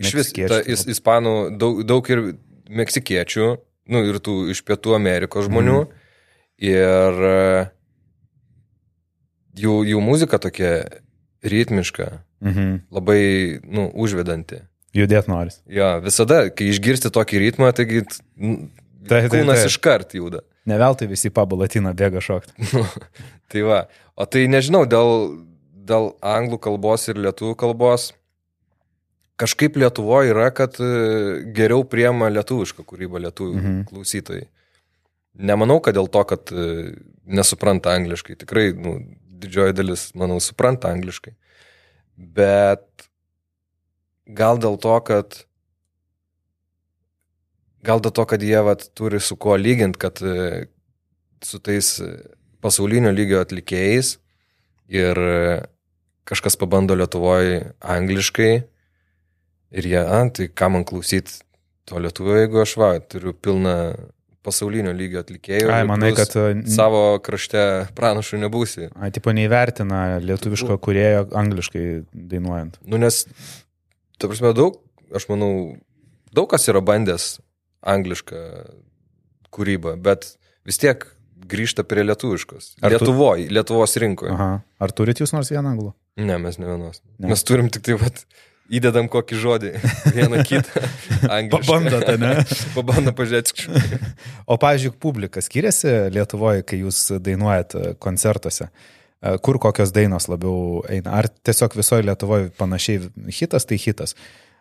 iš 0.00 0.14
vis 0.16 0.32
ta, 0.36 0.58
is, 0.68 0.84
ispanų, 0.90 1.34
daug, 1.60 1.80
daug 1.88 2.10
ir 2.12 2.20
meksikiečių, 2.68 3.46
nu, 3.90 4.02
ir 4.10 4.18
tų 4.20 4.34
iš 4.52 4.60
pietų 4.68 4.96
Amerikos 4.98 5.48
žmonių. 5.48 5.78
Mhm. 5.86 5.99
Ir 6.60 7.22
e, 7.24 7.70
jų, 9.60 9.76
jų 9.88 10.00
muzika 10.04 10.38
tokia 10.42 10.84
ritmiška, 11.42 12.10
Mhm. 12.40 12.80
labai, 12.92 13.60
nu, 13.64 13.90
užvedanti. 13.92 14.62
Judėt 14.96 15.28
noris. 15.28 15.60
Jo, 15.70 16.00
visada, 16.02 16.48
kai 16.50 16.70
išgirsti 16.72 17.10
tokį 17.14 17.38
ritmą, 17.44 17.68
taigi 17.76 18.02
Tai- 19.08 19.28
tai- 19.28 19.28
kūnas 19.28 19.60
tai. 19.62 19.66
iškart 19.70 20.14
juda. 20.16 20.40
Ne 20.66 20.76
veltui 20.78 21.06
visi 21.08 21.30
pabalatina 21.30 21.92
bėga 21.94 22.20
šokti. 22.20 22.52
Tai 23.50 23.62
va, 23.66 23.88
o 24.16 24.24
tai 24.26 24.44
nežinau, 24.46 24.84
dėl, 24.86 25.40
dėl 25.74 26.12
anglų 26.22 26.58
kalbos 26.62 27.08
ir 27.08 27.16
lietuvių 27.18 27.56
kalbos, 27.58 28.12
kažkaip 29.40 29.74
Lietuvoje 29.80 30.30
yra, 30.30 30.50
kad 30.54 30.76
e, 30.78 30.90
geriau 31.56 31.82
priema 31.88 32.28
lietuvišką 32.30 32.84
kūrybą 32.86 33.18
lietuvių 33.24 33.56
mhm. 33.56 33.80
klausytojai. 33.88 34.46
Nemanau, 35.38 35.78
kad 35.84 35.94
dėl 35.96 36.08
to, 36.10 36.22
kad 36.26 36.50
e, 36.52 36.94
nesupranta 37.30 37.94
angliškai. 37.94 38.36
Tikrai, 38.40 38.70
nu, 38.74 38.96
didžioji 39.40 39.76
dalis, 39.78 40.08
manau, 40.18 40.40
supranta 40.42 40.90
angliškai. 40.90 41.36
Bet 42.16 43.06
gal 44.26 44.60
dėl 44.60 44.76
to, 44.80 44.96
kad 45.06 45.44
gal 47.86 48.02
dėl 48.02 48.12
to, 48.12 48.26
kad 48.28 48.42
jie 48.44 48.60
vat, 48.64 48.84
turi 48.96 49.20
su 49.22 49.38
kuo 49.40 49.56
lyginti, 49.56 50.00
kad 50.00 50.20
e, 50.20 50.66
su 51.44 51.60
tais 51.64 51.94
pasaulinio 52.60 53.12
lygio 53.14 53.40
atlikėjais 53.40 54.18
ir 54.92 55.16
e, 55.16 55.60
kažkas 56.28 56.58
pabando 56.60 56.96
Lietuvoje 56.98 57.72
angliškai 57.80 58.52
ir 59.70 59.86
jie, 59.86 60.00
ant, 60.02 60.36
tai 60.36 60.50
ką 60.50 60.70
man 60.74 60.84
klausyt 60.86 61.40
to 61.88 61.98
lietuvio, 62.02 62.36
jeigu 62.42 62.60
aš 62.62 62.76
va, 62.80 62.90
turiu 63.00 63.32
pilną 63.34 63.76
pasaulinio 64.46 64.92
lygio 64.96 65.20
atlikėjų. 65.20 65.68
Ai, 65.72 65.82
manai, 65.88 66.12
kad 66.16 66.32
uh, 66.40 66.50
Savo 66.72 67.02
krašte 67.24 67.62
pranašų 67.98 68.40
nebūsi. 68.46 68.88
Ai, 68.96 69.10
tipo 69.14 69.34
neįvertina 69.36 70.18
lietuviško 70.24 70.78
kurėjo 70.82 71.26
angliškai 71.36 71.84
dainuojant. 72.14 72.78
Nu, 72.88 73.00
nes, 73.02 73.24
ta 74.20 74.30
prasme, 74.30 74.54
daug, 74.56 74.80
aš 75.16 75.28
manau, 75.32 75.52
daug 76.32 76.48
kas 76.52 76.68
yra 76.72 76.80
bandęs 76.84 77.34
anglišką 77.84 78.40
kūrybą, 79.54 79.96
bet 80.00 80.34
vis 80.68 80.78
tiek 80.80 81.04
grįžta 81.50 81.82
prie 81.88 82.04
lietuviškos. 82.06 82.74
Ar 82.80 82.92
tu- 82.92 82.98
Lietuvoje, 83.04 83.48
Lietuvos 83.50 83.96
rinkoje. 83.98 84.32
Aha. 84.36 84.50
Ar 84.80 84.92
turit 84.92 85.18
jūs 85.20 85.32
nors 85.34 85.50
vieną 85.50 85.72
anglų? 85.74 85.92
Ne, 86.20 86.36
mes 86.38 86.58
ne 86.60 86.66
vienos. 86.68 87.00
Ne. 87.18 87.28
Mes 87.32 87.42
turim 87.44 87.70
tik 87.72 87.82
tai, 87.86 87.96
vat, 87.98 88.24
įdedam 88.70 89.08
kokį 89.10 89.38
žodį, 89.42 89.72
vieną 90.14 90.44
kitą. 90.46 90.84
Pabandot, 91.54 92.06
ne? 92.20 92.32
Pabandom 92.76 93.16
pažiūrėti. 93.18 93.66
O, 94.46 94.56
pavyzdžiui, 94.60 94.94
publika 95.02 95.42
skiriasi 95.44 96.12
Lietuvoje, 96.14 96.64
kai 96.66 96.82
jūs 96.84 97.02
dainuojat 97.22 97.76
koncertuose? 98.02 98.70
Kur 99.44 99.58
kokios 99.60 99.92
dainos 99.92 100.30
labiau 100.32 100.80
eina? 100.88 101.18
Ar 101.18 101.28
tiesiog 101.28 101.74
visoje 101.76 102.06
Lietuvoje 102.06 102.48
panašiai 102.56 103.10
hitas 103.36 103.68
tai 103.68 103.80
hitas? 103.80 104.14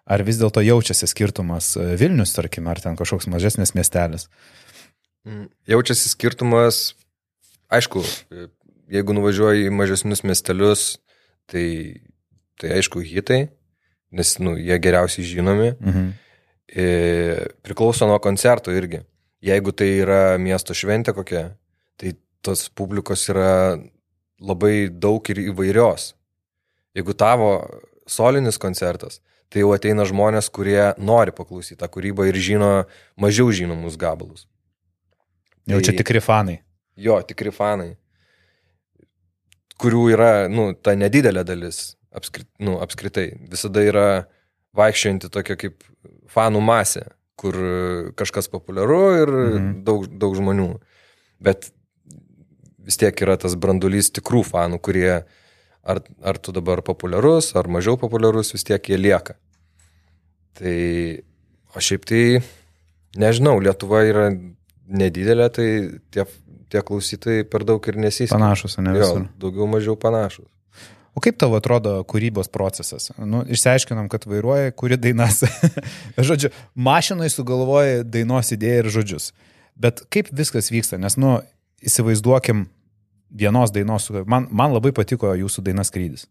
Ar 0.10 0.24
vis 0.26 0.40
dėlto 0.42 0.64
jaučiasi 0.66 1.08
skirtumas 1.08 1.76
Vilnius, 1.78 2.34
tarkim, 2.34 2.68
ar 2.68 2.82
ten 2.82 2.98
kažkoks 3.00 3.30
mažesnis 3.30 3.76
miestelis? 3.78 4.26
Jaučiasi 5.70 6.10
skirtumas, 6.10 6.96
aišku, 7.70 8.02
jeigu 8.90 9.14
nuvažiuoji 9.14 9.70
į 9.70 9.74
mažesnius 9.76 10.26
miestelius, 10.26 10.86
tai, 11.52 12.02
tai 12.60 12.74
aišku, 12.80 13.04
hitai, 13.06 13.44
nes 14.12 14.36
nu, 14.42 14.56
jie 14.58 14.78
geriausiai 14.82 15.26
žinomi. 15.28 15.72
Mhm. 15.80 16.10
E, 16.70 16.86
priklauso 17.66 18.06
nuo 18.08 18.20
koncerto 18.22 18.72
irgi. 18.72 19.02
Jeigu 19.42 19.72
tai 19.72 19.88
yra 20.04 20.38
miesto 20.38 20.74
šventė 20.76 21.14
kokia, 21.18 21.48
tai 21.98 22.14
tos 22.46 22.68
publikos 22.70 23.24
yra 23.32 23.80
labai 24.40 24.90
daug 24.92 25.24
ir 25.32 25.42
įvairios. 25.50 26.14
Jeigu 26.98 27.14
tavo 27.18 27.50
solinis 28.10 28.58
koncertas, 28.62 29.20
tai 29.50 29.64
jau 29.64 29.72
ateina 29.74 30.06
žmonės, 30.06 30.50
kurie 30.54 30.92
nori 31.02 31.32
paklausyti 31.34 31.80
tą 31.80 31.88
kūrybą 31.90 32.28
ir 32.30 32.38
žino 32.38 32.70
mažiau 33.18 33.50
žinomus 33.56 33.98
gabalus. 33.98 34.46
Jau 35.70 35.80
čia 35.82 35.94
Tai- 35.94 36.02
tikri 36.04 36.22
fanai. 36.22 36.60
Jo, 37.00 37.22
tikri 37.24 37.52
fanai, 37.56 37.94
kurių 39.80 40.02
yra, 40.14 40.32
nu, 40.52 40.74
ta 40.76 40.92
nedidelė 41.00 41.46
dalis 41.48 41.96
apskrit, 42.16 42.48
nu, 42.60 42.78
apskritai. 42.82 43.28
Visada 43.52 43.82
yra 43.86 44.06
vaikščiojanti 44.78 45.30
tokia 45.34 45.56
kaip 45.60 45.84
fanų 46.30 46.62
masė, 46.62 47.08
kur 47.40 47.56
kažkas 48.20 48.50
populiaru 48.52 49.02
ir 49.22 49.30
Mhm. 49.34 49.84
daug, 49.88 50.08
daug 50.20 50.36
žmonių. 50.36 50.80
Bet 51.42 51.72
vis 52.84 52.98
tiek 52.98 53.16
yra 53.22 53.38
tas 53.38 53.56
brandulys 53.56 54.10
tikrų 54.12 54.44
fanų, 54.46 54.80
kurie 54.82 55.24
ar, 55.86 56.02
ar 56.24 56.38
tu 56.38 56.52
dabar 56.52 56.82
populiarus, 56.82 57.56
ar 57.56 57.64
mažiau 57.72 57.98
populiarus, 57.98 58.52
vis 58.54 58.64
tiek 58.64 58.82
jie 58.84 58.98
lieka. 58.98 59.36
Tai 60.60 60.76
o 61.76 61.80
šiaip 61.80 62.06
tai, 62.10 62.24
nežinau, 63.16 63.60
Lietuva 63.64 64.02
yra 64.10 64.30
nedidelė, 64.90 65.48
tai 65.54 65.68
tie, 66.12 66.26
tie 66.70 66.82
klausytojai 66.82 67.46
per 67.50 67.64
daug 67.64 67.88
ir 67.88 67.96
nesiskiria. 68.02 68.36
Panašus, 68.40 68.78
ne 68.82 68.96
Jo, 68.98 69.00
visur. 69.00 69.28
daugiau 69.40 69.68
mažiau 69.70 69.96
panašus. 69.96 70.48
O 71.20 71.24
kaip 71.24 71.36
tavo 71.36 71.58
atrodo 71.60 71.98
kūrybos 72.08 72.48
procesas? 72.48 73.10
Nu, 73.20 73.42
išsiaiškinom, 73.44 74.08
kad 74.08 74.24
vairuoji, 74.30 74.72
kuri 74.80 74.96
dainas. 74.96 75.42
Žodžiu, 76.30 76.54
mašinai 76.80 77.28
sugalvoji 77.34 78.06
dainos 78.08 78.54
idėją 78.56 78.86
ir 78.86 78.92
žodžius. 78.96 79.26
Bet 79.76 80.00
kaip 80.16 80.30
viskas 80.32 80.72
vyksta? 80.72 80.96
Nes, 81.02 81.18
nu, 81.20 81.42
įsivaizduokim 81.84 82.70
vienos 83.36 83.74
dainos. 83.76 84.08
Man, 84.32 84.48
man 84.48 84.72
labai 84.78 84.94
patiko 84.96 85.34
jūsų 85.36 85.66
dainas 85.68 85.92
skrydis. 85.92 86.24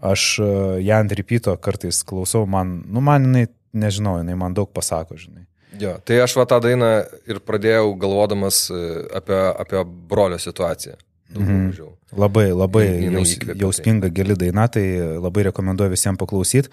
Aš 0.00 0.24
e, 0.40 0.46
ją 0.88 1.02
ant 1.04 1.12
rypito 1.14 1.52
kartais 1.62 2.00
klausau, 2.08 2.46
man, 2.50 2.78
nu, 2.88 3.04
man 3.04 3.28
jinai, 3.28 3.44
nežinau, 3.76 4.16
jinai 4.22 4.38
man 4.40 4.56
daug 4.56 4.72
pasako, 4.74 5.18
žinai. 5.20 5.44
Jo, 5.80 5.96
tai 6.06 6.22
aš 6.22 6.38
va 6.38 6.46
tą 6.50 6.58
dainą 6.62 6.88
ir 7.30 7.42
pradėjau 7.44 7.92
galvodamas 8.00 8.64
e, 8.72 8.80
apie, 9.20 9.38
apie 9.66 9.84
brolio 10.10 10.40
situaciją. 10.40 10.96
Daugiau 11.34 11.52
Mhm. 11.52 11.68
mažiau. 11.68 11.93
Labai, 12.12 12.50
labai 12.52 12.84
jaus, 13.10 13.38
jausminga 13.58 14.08
gili 14.14 14.36
daina, 14.36 14.68
tai 14.68 14.84
labai 15.18 15.48
rekomenduoju 15.48 15.90
visiems 15.90 16.18
paklausyti. 16.20 16.68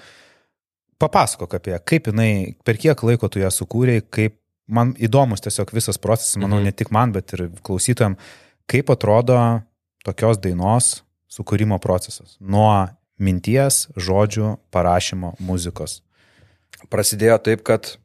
Papasakok 1.01 1.55
apie, 1.57 1.73
kaip 1.85 2.11
jinai, 2.11 2.55
per 2.63 2.77
kiek 2.77 2.99
laiko 3.03 3.29
tu 3.31 3.39
ją 3.39 3.49
sukūrėjai, 3.49 4.03
kaip 4.13 4.35
man 4.67 4.93
įdomus 5.01 5.41
tiesiog 5.41 5.71
visas 5.73 5.97
procesas, 5.97 6.37
manau, 6.37 6.59
Mhm. 6.59 6.63
ne 6.63 6.71
tik 6.71 6.91
man, 6.91 7.11
bet 7.11 7.33
ir 7.33 7.49
klausytojams, 7.63 8.17
kaip 8.67 8.89
atrodo 8.89 9.63
tokios 10.05 10.37
dainos 10.37 11.01
sukūrimo 11.31 11.79
procesas. 11.81 12.37
Nuo 12.39 12.89
minties, 13.19 13.87
žodžių, 13.97 14.57
parašymo, 14.71 15.35
muzikos. 15.39 16.01
Prasidėjo 16.89 17.41
taip, 17.43 17.63
kad 17.63 17.97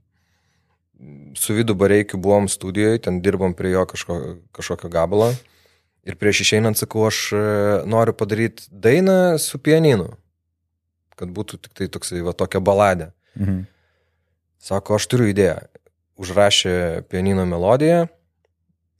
su 1.34 1.54
Vidu 1.54 1.74
Bareikiu 1.74 2.18
buvom 2.18 2.48
studijoje, 2.48 3.02
ten 3.02 3.20
dirbom 3.20 3.54
prie 3.54 3.70
jo 3.72 3.84
kažko, 3.86 4.36
kažkokio 4.52 4.88
gabalo. 4.90 5.34
Ir 6.06 6.14
prieš 6.14 6.44
išeinant 6.44 6.78
sakau, 6.78 7.08
aš 7.08 7.20
e, 7.34 7.42
noriu 7.90 8.14
padaryti 8.14 8.68
dainą 8.70 9.36
su 9.42 9.58
pianinu. 9.58 10.12
Kad 11.18 11.32
būtų 11.34 11.58
tik 11.64 11.72
tai 11.74 11.88
toksai, 11.90 12.20
va, 12.22 12.34
tokia 12.36 12.60
baladė. 12.62 13.10
Mhm. 13.34 13.64
Sako, 14.62 15.00
aš 15.00 15.08
turiu 15.10 15.30
idėją. 15.32 15.58
Užrašė 16.16 17.06
pianino 17.10 17.44
melodiją 17.48 18.06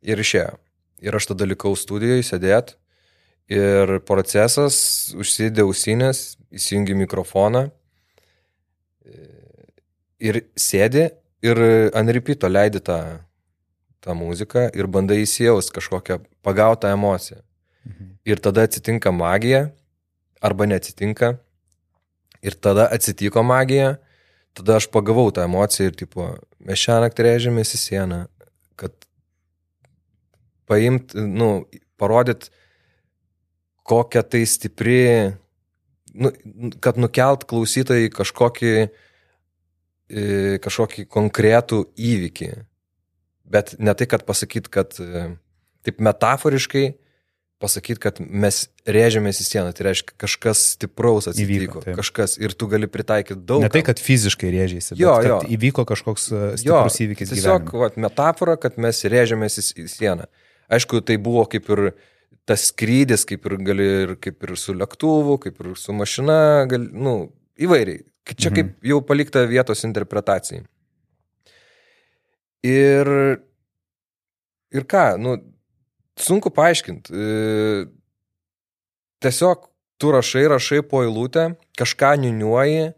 ir 0.05 0.21
išėjo. 0.21 0.57
Ir 1.05 1.17
aš 1.17 1.31
tada 1.33 1.47
likau 1.49 1.73
studijoje 1.79 2.27
sėdėt. 2.27 2.75
Ir 3.53 4.01
procesas, 4.07 4.77
užsidė 5.15 5.63
ausinės, 5.63 6.35
įsijungi 6.51 6.97
mikrofoną. 6.99 7.69
Ir 10.19 10.41
sėdi 10.59 11.07
ir 11.47 11.63
ant 11.95 12.11
ripito 12.11 12.51
leidi 12.51 12.83
tą, 12.83 12.99
tą 14.07 14.15
muziką 14.15 14.69
ir 14.79 14.87
bandai 14.87 15.25
įsijaus 15.25 15.73
kažkokią 15.75 16.21
pagautą 16.47 16.95
emociją. 16.95 17.43
Mhm. 17.87 18.15
Ir 18.27 18.43
tada 18.43 18.65
atsitinka 18.67 19.13
magija, 19.13 19.67
arba 20.41 20.67
neatsitinka. 20.67 21.37
Ir 22.43 22.55
tada 22.61 22.87
atsitiko 22.93 23.43
magija, 23.43 23.97
tada 24.55 24.79
aš 24.81 24.89
pagavau 24.93 25.33
tą 25.35 25.45
emociją 25.47 25.91
ir, 25.91 25.97
tipo, 25.99 26.29
mes 26.63 26.81
šią 26.81 27.01
naktį 27.03 27.27
rėžėmės 27.27 27.75
į 27.75 27.81
sieną, 27.81 28.21
kad 28.79 28.95
paimt, 30.69 31.17
nu, 31.17 31.67
parodyt, 31.99 32.51
kokia 33.87 34.23
tai 34.23 34.45
stipri, 34.47 35.33
nu, 36.15 36.33
kad 36.83 37.01
nukelt 37.01 37.47
klausytojai 37.49 38.13
kažkokį, 38.15 38.73
e, 40.11 40.23
kažkokį 40.63 41.07
konkretų 41.11 41.83
įvykį. 41.97 42.51
Bet 43.47 43.75
ne 43.79 43.95
tai, 43.95 44.07
kad 44.11 44.25
pasakyt, 44.27 44.69
kad 44.75 44.97
e, 45.01 45.37
taip 45.87 46.01
metaforiškai 46.03 46.87
pasakyti, 47.63 48.01
kad 48.03 48.19
mes 48.21 48.67
rėžiamės 48.85 49.39
į 49.41 49.45
sieną, 49.47 49.71
tai 49.73 49.87
reiškia 49.89 50.13
kažkas 50.21 50.61
stipraus 50.75 51.29
atsitiko, 51.31 51.55
Įvyko, 51.57 51.83
taip. 51.87 51.95
kažkas 51.97 52.35
ir 52.43 52.53
tu 52.53 52.67
gali 52.69 52.89
pritaikyti 52.91 53.39
daug. 53.49 53.63
Ne 53.65 53.71
tai, 53.73 53.81
kad 53.87 54.03
fiziškai 54.03 54.51
rėžėsi, 54.53 54.99
Jo, 55.01 55.15
bet 55.23 55.31
jo. 55.31 55.39
įvyko 55.57 55.87
kažkoks 55.89 56.27
e, 56.37 56.43
stiprus 56.61 56.99
įvykis 57.07 57.33
Tiesiog 57.33 57.73
vat, 57.81 57.97
metafora, 57.97 58.59
kad 58.61 58.77
mes 58.83 59.01
rėžiamės 59.09 59.57
į, 59.63 59.65
į 59.85 59.89
sieną. 59.89 60.29
Aišku, 60.69 61.01
tai 61.07 61.17
buvo 61.23 61.47
kaip 61.49 61.71
ir 61.73 61.85
tas 62.47 62.69
skrydis, 62.75 63.25
kaip 63.27 63.47
ir 63.49 63.57
gali 63.65 63.89
ir 64.05 64.15
kaip 64.21 64.45
ir 64.45 64.53
su 64.61 64.75
lėktuvu, 64.77 65.39
kaip 65.47 65.63
ir 65.65 65.73
su 65.81 65.95
mašina, 65.97 66.67
gali, 66.71 66.91
nu, 66.93 67.17
įvairiai. 67.57 68.03
Čia 68.27 68.51
Mhm. 68.51 68.55
kaip 68.59 68.91
jau 68.91 69.01
palikta 69.07 69.47
vietos 69.49 69.85
interpretacijai. 69.87 70.67
Ir, 72.67 73.09
ir 74.75 74.87
ką, 74.91 75.05
nu, 75.23 75.37
sunku 76.19 76.51
paaiškinti. 76.57 77.13
E, 77.13 77.87
tiesiog 79.23 79.69
tu 80.01 80.13
rašai, 80.13 80.47
rašai 80.53 80.83
po 80.89 81.03
eilutę, 81.05 81.51
kažką 81.79 82.15
niuniuoji, 82.25 82.91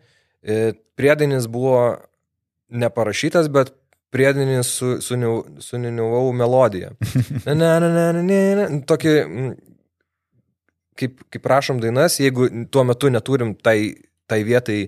e, 0.42 0.58
priedainis 0.98 1.46
buvo 1.50 1.98
neparašytas, 2.68 3.48
bet 3.54 3.72
priedainis 4.14 4.70
su, 4.78 4.96
suniu, 5.04 5.42
suniuniuvau 5.62 6.32
melodiją. 6.32 6.94
Na, 7.46 7.54
na, 7.54 7.78
na, 7.80 7.90
na, 7.92 8.22
na, 8.22 8.40
na, 8.56 8.68
tokį, 8.88 9.12
kaip, 10.98 11.20
kaip 11.30 11.46
rašom 11.52 11.82
dainas, 11.82 12.18
jeigu 12.22 12.48
tuo 12.72 12.84
metu 12.88 13.10
neturim 13.12 13.54
tai, 13.54 13.94
tai 14.30 14.40
vietai 14.48 14.80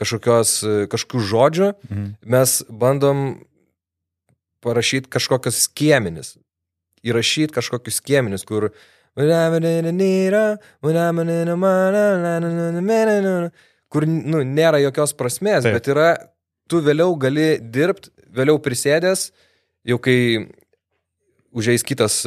kažkokios, 0.00 0.52
e, 0.64 0.74
kažkokių 0.88 1.24
žodžių, 1.32 1.70
Mhm. 1.90 2.06
mes 2.32 2.54
bandom 2.70 3.24
parašyti 4.64 5.10
kažkokius 5.12 5.64
skiemenis, 5.68 6.34
įrašyti 7.06 7.54
kažkokius 7.56 8.00
skiemenis, 8.02 8.44
kur 8.48 8.70
kur 13.90 14.06
nu, 14.06 14.44
nėra 14.46 14.78
jokios 14.84 15.12
prasmės, 15.18 15.64
Taip. 15.66 15.74
Bet 15.80 15.88
yra, 15.90 16.08
tu 16.70 16.78
vėliau 16.84 17.16
gali 17.18 17.56
dirbti, 17.58 18.12
vėliau 18.30 18.60
prisėdęs, 18.62 19.30
jau 19.90 19.98
kai 19.98 20.46
užeis 21.50 21.82
kitas 21.82 22.20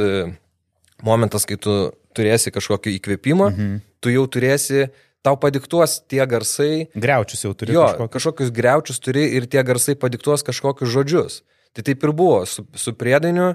momentas, 1.03 1.45
kai 1.47 1.55
tu 1.59 1.91
turėsi 2.15 2.51
kažkokį 2.53 2.97
įkvėpimą, 2.99 3.47
Mhm. 3.53 3.81
tu 4.03 4.09
jau 4.11 4.25
turėsi, 4.27 4.89
tau 5.23 5.37
padiktuos 5.39 6.01
tie 6.07 6.25
garsai, 6.27 6.89
Greučius 6.95 7.43
jau 7.45 7.53
turi 7.55 7.73
jo, 7.73 7.85
kažkokį. 7.87 8.11
kažkokius 8.11 8.51
greučius 8.51 8.99
turi 8.99 9.23
ir 9.37 9.47
tie 9.47 9.63
garsai 9.63 9.95
padiktuos 9.95 10.43
kažkokius 10.43 10.89
žodžius. 10.91 11.41
Tai 11.73 11.85
taip 11.85 12.03
ir 12.05 12.13
buvo 12.13 12.43
su, 12.49 12.65
su 12.77 12.93
priedainiu, 12.97 13.53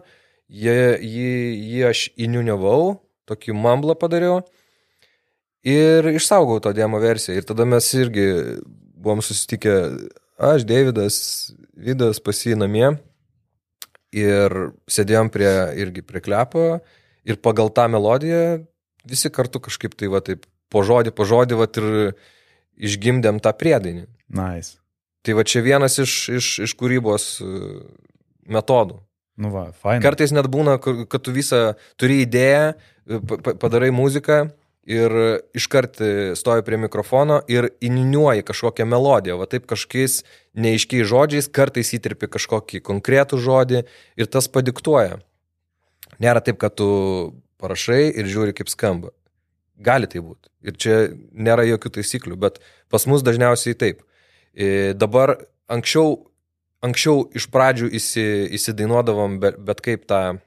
jį, 0.51 0.79
jį, 1.05 1.33
jį 1.73 1.83
aš 1.91 2.05
įniuniavau, 2.19 2.99
tokį 3.29 3.55
mamblą 3.55 3.95
padariau 3.99 4.41
ir 5.67 6.09
išsaugau 6.15 6.59
tą 6.65 6.73
demo 6.77 7.01
versiją. 7.03 7.37
Ir 7.39 7.47
tada 7.47 7.67
mes 7.69 7.87
irgi 7.95 8.27
buvom 8.99 9.23
susitikę, 9.23 9.77
aš, 10.39 10.65
Davidas, 10.67 11.19
Vidas 11.79 12.19
pasi 12.25 12.57
namie 12.59 12.97
ir 14.15 14.55
sėdėjom 14.91 15.31
prie, 15.31 15.53
irgi 15.79 16.03
prie 16.03 16.23
klepo 16.25 16.65
ir 17.29 17.39
pagal 17.45 17.71
tą 17.75 17.87
melodiją 17.93 18.65
visi 19.09 19.31
kartu 19.31 19.61
kažkaip 19.61 19.95
tai 19.99 20.11
va 20.13 20.21
taip 20.25 20.47
po 20.73 20.83
žodį, 20.85 21.15
po 21.17 21.25
žodį 21.29 21.59
va 21.59 21.69
ir 21.69 21.89
išgimdėm 22.89 23.41
tą 23.43 23.53
priedainį. 23.57 24.07
Nice. 24.29 24.77
Tai 25.25 25.35
va 25.39 25.45
čia 25.45 25.63
vienas 25.65 25.99
iš, 26.01 26.13
iš, 26.39 26.49
iš 26.69 26.75
kūrybos 26.79 27.25
metodų. 28.49 28.99
Nu 29.39 29.53
va, 29.55 29.69
fine. 29.71 30.03
Kartais 30.03 30.33
net 30.35 30.49
būna, 30.51 30.79
kad 30.83 31.23
tu 31.23 31.35
visą 31.35 31.77
turi 32.01 32.25
idėją, 32.25 32.73
pa- 33.29 33.39
pa- 33.45 33.55
padarai 33.63 33.93
muziką 33.95 34.49
ir 34.89 35.15
iškart 35.55 36.01
e, 36.01 36.11
stoji 36.39 36.65
prie 36.67 36.79
mikrofono 36.81 37.43
ir 37.47 37.69
ininiuoji 37.85 38.43
kažkokią 38.49 38.87
melodiją, 38.89 39.37
va 39.39 39.47
taip 39.47 39.69
kažkokiais 39.71 40.23
neaiškiais 40.59 41.07
žodžiais, 41.07 41.51
kartais 41.55 41.93
įtirpi 41.95 42.31
kažkokį 42.35 42.81
konkretų 42.89 43.39
žodį 43.45 43.85
ir 44.19 44.31
tas 44.33 44.49
padiktuoja. 44.51 45.21
Nėra 46.19 46.43
taip, 46.43 46.59
kad 46.59 46.75
tu 46.81 46.89
parašai 47.63 48.09
ir 48.17 48.27
žiūri, 48.27 48.57
kaip 48.57 48.71
skamba. 48.73 49.13
Gali 49.79 50.09
tai 50.11 50.23
būti. 50.25 50.49
Ir 50.67 50.75
čia 50.75 50.97
nėra 51.31 51.63
jokių 51.69 51.93
taisyklių, 52.01 52.39
bet 52.41 52.59
pas 52.91 53.05
mus 53.07 53.23
dažniausiai 53.23 53.77
taip. 53.79 54.03
E, 54.57 54.95
dabar 54.99 55.37
anksčiau, 55.71 56.28
anksčiau 56.85 57.27
iš 57.35 57.49
pradžių 57.51 57.91
įsi, 57.99 58.25
įsidainuodavom 58.55 59.39
bet, 59.43 59.59
bet 59.59 59.81
kaip 59.85 60.07
tą, 60.07 60.39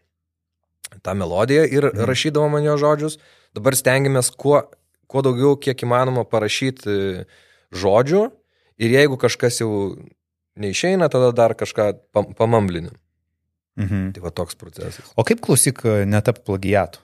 tą 1.03 1.15
melodiją 1.15 1.65
ir 1.67 1.89
Mhm. 1.91 2.05
rašydavom 2.07 2.51
man 2.51 2.63
jo 2.63 2.77
žodžius. 2.77 3.17
Dabar 3.53 3.73
stengiamės 3.75 4.32
kuo, 4.36 4.63
kuo 5.07 5.21
daugiau, 5.21 5.57
kiek 5.59 5.77
įmanoma 5.84 6.23
parašyti 6.23 7.25
žodžių 7.71 8.32
ir 8.79 8.89
jeigu 8.89 9.17
kažkas 9.19 9.59
jau 9.61 9.97
neišeina, 10.55 11.09
tada 11.09 11.32
dar 11.32 11.53
kažką 11.55 11.99
pam, 12.13 12.34
pamamblini. 12.34 12.91
Mhm. 13.77 14.11
Tai 14.13 14.21
va 14.21 14.32
toks 14.32 14.55
procesas. 14.55 15.11
O 15.15 15.23
kaip 15.23 15.39
klausyk 15.41 15.84
netap 16.05 16.43
plagiatų? 16.43 16.99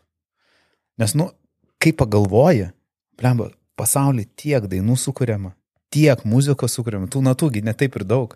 Nes, 0.98 1.14
nu, 1.16 1.32
kai 1.80 1.92
pagalvoji, 1.94 2.72
blemba, 3.20 3.52
pasaulyje 3.78 4.28
tiek 4.36 4.64
dainų 4.64 4.96
sukūriama, 4.98 5.54
tiek 5.94 6.24
muzikos 6.26 6.74
sukūriama, 6.76 7.08
tų 7.08 7.22
natųgi 7.24 7.62
netaip 7.64 7.96
ir 7.96 8.04
daug. 8.04 8.36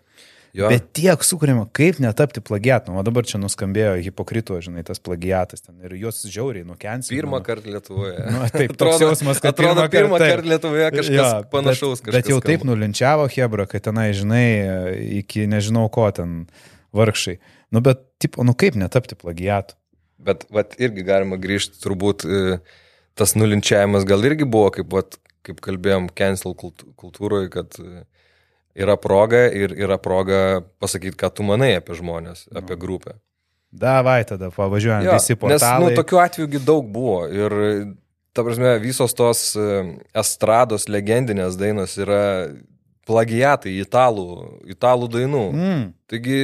Jo, 0.51 0.67
Bet 0.67 0.89
tiek 0.97 1.21
sukūrėma, 1.23 1.63
kaip 1.71 2.01
netapti 2.03 2.41
plagiatu. 2.43 2.91
O 2.91 3.03
dabar 3.07 3.23
čia 3.23 3.39
nuskambėjo 3.39 3.93
hipokrito, 4.03 4.57
žinai, 4.59 4.81
tas 4.83 4.99
plagiatas 4.99 5.63
ten 5.63 5.77
ir 5.87 5.93
juos 5.95 6.19
žiauriai 6.27 6.65
nukensino. 6.67 7.15
pirmą 7.15 7.39
kartą 7.45 7.71
Lietuvoje. 7.71 8.17
Nu, 8.35 8.41
taip, 8.51 8.73
toks 8.79 8.99
jausmas, 8.99 9.39
kad 9.39 9.53
atrodo, 9.55 9.85
pirmą 9.93 10.19
taip. 10.19 10.33
kartą 10.35 10.51
Lietuvoje 10.51 10.89
kažkas 10.97 11.15
Jo, 11.15 11.29
panašaus. 11.53 12.03
Bet, 12.03 12.17
bet 12.17 12.31
jau 12.33 12.41
taip 12.43 12.65
nu... 12.67 12.73
nulinčiavo 12.73 13.29
Hebra, 13.31 13.63
kad 13.71 13.85
tenai, 13.87 14.09
žinai, 14.17 14.43
iki 15.21 15.47
nežinau 15.47 15.85
ko 15.93 16.09
ten 16.11 16.41
vargšai. 16.91 17.37
Nu, 17.71 17.79
bet, 17.79 18.03
tipo, 18.19 18.43
nu 18.43 18.51
kaip 18.51 18.75
netapti 18.75 19.15
plagiatu? 19.15 19.79
Bet 20.21 20.43
vat, 20.51 20.75
irgi 20.83 21.07
galima 21.07 21.39
grįžti, 21.41 21.79
turbūt 21.81 22.27
e, 22.27 22.57
tas 23.17 23.37
nulinčiavimas 23.39 24.03
gal 24.05 24.27
irgi 24.27 24.43
buvo, 24.45 24.67
kaip, 24.75 24.91
vat, 24.93 25.15
kaip 25.47 25.63
kalbėjom, 25.63 26.11
cancel 26.19 26.53
kultū- 26.59 26.91
kultūroje, 26.99 27.47
kad 27.55 27.79
e, 27.79 28.03
yra 28.75 28.95
proga 29.01 29.45
ir 29.47 29.73
yra 29.77 29.97
proga 30.01 30.61
pasakyti, 30.81 31.17
ką 31.19 31.31
tu 31.35 31.45
manai 31.47 31.73
apie 31.79 31.97
žmonės, 31.97 32.47
apie 32.55 32.77
grupę. 32.79 33.17
Davai 33.71 34.21
tada, 34.27 34.49
pavažiuojam 34.51 35.05
Jo, 35.05 35.13
visi 35.15 35.33
Nes, 35.33 35.39
portalai. 35.39 35.93
nu, 35.93 35.95
tokių 35.95 36.19
atvejų 36.25 36.59
daug 36.67 36.89
buvo 36.91 37.21
ir, 37.31 37.53
ta 38.35 38.43
prasme, 38.43 38.73
visos 38.83 39.15
tos 39.15 39.53
e, 39.55 39.67
estrados 40.19 40.89
legendinės 40.91 41.55
dainos 41.59 41.95
yra 41.99 42.51
plagiatai 43.07 43.77
italų, 43.79 44.27
italų 44.75 45.07
dainų. 45.15 45.45
Mm, 45.55 45.85
Taigi, 46.11 46.41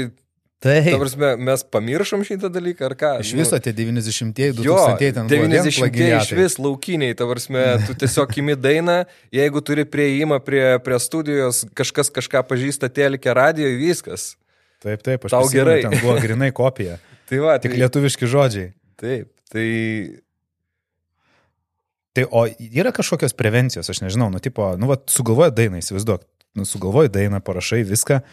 taip. 0.64 0.88
ta 0.90 1.00
prasme, 1.02 1.30
mes 1.48 1.64
pamiršom 1.76 2.24
šitą 2.28 2.50
dalyką 2.54 2.88
ar 2.90 2.96
ką? 2.98 3.12
Iš 3.24 3.34
Nu, 3.36 3.42
viso 3.44 3.60
tie 3.62 3.74
90-ieji, 3.78 4.66
Jo, 4.66 4.78
2000-ieji 4.78 5.16
ten 5.18 5.30
buvo 5.30 5.46
vien 5.46 5.56
90 5.58 6.00
iš 6.18 6.32
vis 6.38 6.58
laukiniai, 6.62 7.18
ta 7.18 7.28
prasme, 7.30 7.66
tu 7.88 7.98
tiesiog 8.02 8.38
imi 8.42 8.58
dainą, 8.58 8.98
jeigu 9.34 9.62
turi 9.62 9.86
prieimą 9.86 10.40
prie, 10.46 10.66
prie 10.86 11.00
studijos, 11.04 11.64
kažkas 11.78 12.10
kažką 12.14 12.46
pažįsta 12.50 12.90
telkę 12.94 13.36
radijo, 13.38 13.70
viskas. 13.80 14.36
Taip, 14.82 15.02
taip, 15.06 15.26
aš 15.26 15.34
Tau 15.34 15.50
gerai. 15.54 15.82
Ten 15.86 15.98
buvo 16.02 16.18
grinai 16.22 16.54
kopija. 16.54 16.98
Tai 17.30 17.44
va, 17.44 17.58
Tik 17.60 17.74
tai, 17.74 17.82
lietuviški 17.84 18.30
žodžiai. 18.30 18.72
taip, 19.02 19.34
tai 19.52 19.68
Tai 22.18 22.24
o 22.34 22.48
yra 22.74 22.90
kažkokios 22.90 23.36
prevencijos, 23.38 23.92
aš 23.94 24.00
nežinau, 24.02 24.32
nu, 24.34 24.40
tipo, 24.42 24.72
nu, 24.82 24.88
va, 24.90 24.96
sugalvoja 25.06 25.52
dainą, 25.54 25.78
įsivaizduok, 25.84 26.24
nu, 26.58 26.66
sugalvoja 26.66 27.12
dainą, 27.14 27.44
parašai 27.46 27.84
viską 27.86 28.24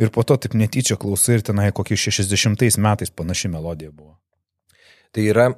ir 0.00 0.10
po 0.14 0.24
to 0.24 0.36
taip 0.36 0.54
netyčia 0.58 0.96
klausai 1.00 1.38
ir 1.38 1.44
tenai 1.46 1.70
kokį 1.74 1.98
60 2.06 2.80
metais 2.80 3.10
panaši 3.10 3.50
melodija 3.52 3.92
buvo. 3.92 4.16
Tai 5.12 5.26
yra 5.28 5.50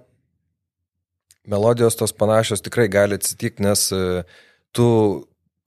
melodijos 1.47 1.97
tos 1.97 2.13
panašios 2.13 2.65
tikrai 2.65 2.89
gali 2.89 3.19
atsitikti, 3.19 3.63
nes 3.63 3.87
e, 3.93 4.23
tu 4.75 4.87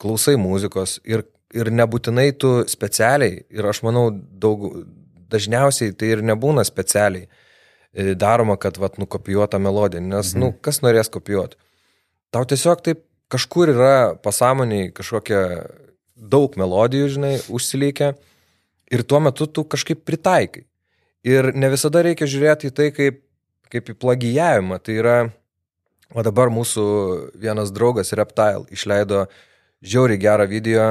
klausai 0.01 0.36
muzikos 0.41 0.97
ir, 1.05 1.24
ir 1.55 1.72
nebūtinai 1.72 2.32
tu 2.41 2.53
specialiai, 2.70 3.43
ir 3.53 3.70
aš 3.72 3.84
manau, 3.86 4.09
daug, 4.11 4.70
dažniausiai 5.32 5.95
tai 5.97 6.13
ir 6.15 6.24
nebūna 6.26 6.65
specialiai 6.68 7.28
e, 7.28 8.13
daroma, 8.20 8.57
kad 8.59 8.80
vat, 8.82 8.97
nukopijuota 9.01 9.61
melodija, 9.61 10.03
nes, 10.03 10.34
mhm. 10.34 10.43
nu, 10.43 10.53
kas 10.61 10.82
norės 10.86 11.13
kopijuoti. 11.13 11.59
Tau 12.34 12.43
tiesiog 12.43 12.84
taip 12.84 13.05
kažkur 13.32 13.72
yra 13.72 13.93
pasąmoniai 14.24 14.91
kažkokia 14.95 15.41
daug 16.18 16.55
melodijų, 16.59 17.13
žinai, 17.15 17.36
užsilikę 17.53 18.15
ir 18.91 19.03
tuo 19.03 19.19
metu 19.23 19.47
tu 19.47 19.63
kažkaip 19.63 20.05
pritaikai. 20.05 20.65
Ir 21.27 21.51
ne 21.55 21.69
visada 21.71 22.03
reikia 22.05 22.27
žiūrėti 22.29 22.69
į 22.69 22.75
tai 22.75 22.88
kaip, 22.95 23.19
kaip 23.71 23.91
į 23.91 23.97
plagijavimą. 23.99 24.79
Tai 24.83 24.95
yra, 24.95 25.17
o 26.13 26.23
dabar 26.23 26.51
mūsų 26.53 26.85
vienas 27.35 27.73
draugas 27.75 28.13
Reptile 28.15 28.67
išleido 28.71 29.25
žiauriai 29.83 30.21
gerą 30.21 30.47
video 30.49 30.88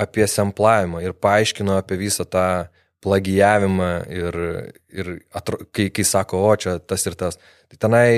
apie 0.00 0.26
semplavimą 0.26 1.02
ir 1.04 1.14
paaiškino 1.14 1.76
apie 1.78 1.98
visą 2.00 2.26
tą 2.26 2.46
plagijavimą 3.02 3.90
ir, 4.14 4.38
ir 4.94 5.12
atro, 5.34 5.58
kai, 5.74 5.88
kai 5.94 6.04
sako, 6.06 6.42
o 6.48 6.56
čia 6.56 6.78
tas 6.78 7.06
ir 7.06 7.16
tas. 7.18 7.38
Tai 7.70 7.78
tenai 7.86 8.10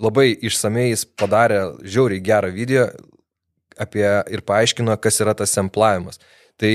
labai 0.00 0.30
išsamei 0.44 0.90
jis 0.90 1.04
padarė 1.18 1.60
žiauriai 1.82 2.24
gerą 2.24 2.52
video 2.54 2.88
apie 3.80 4.06
ir 4.30 4.44
paaiškino, 4.46 4.96
kas 5.02 5.20
yra 5.24 5.34
tas 5.36 5.52
semplavimas. 5.56 6.20
Tai 6.60 6.72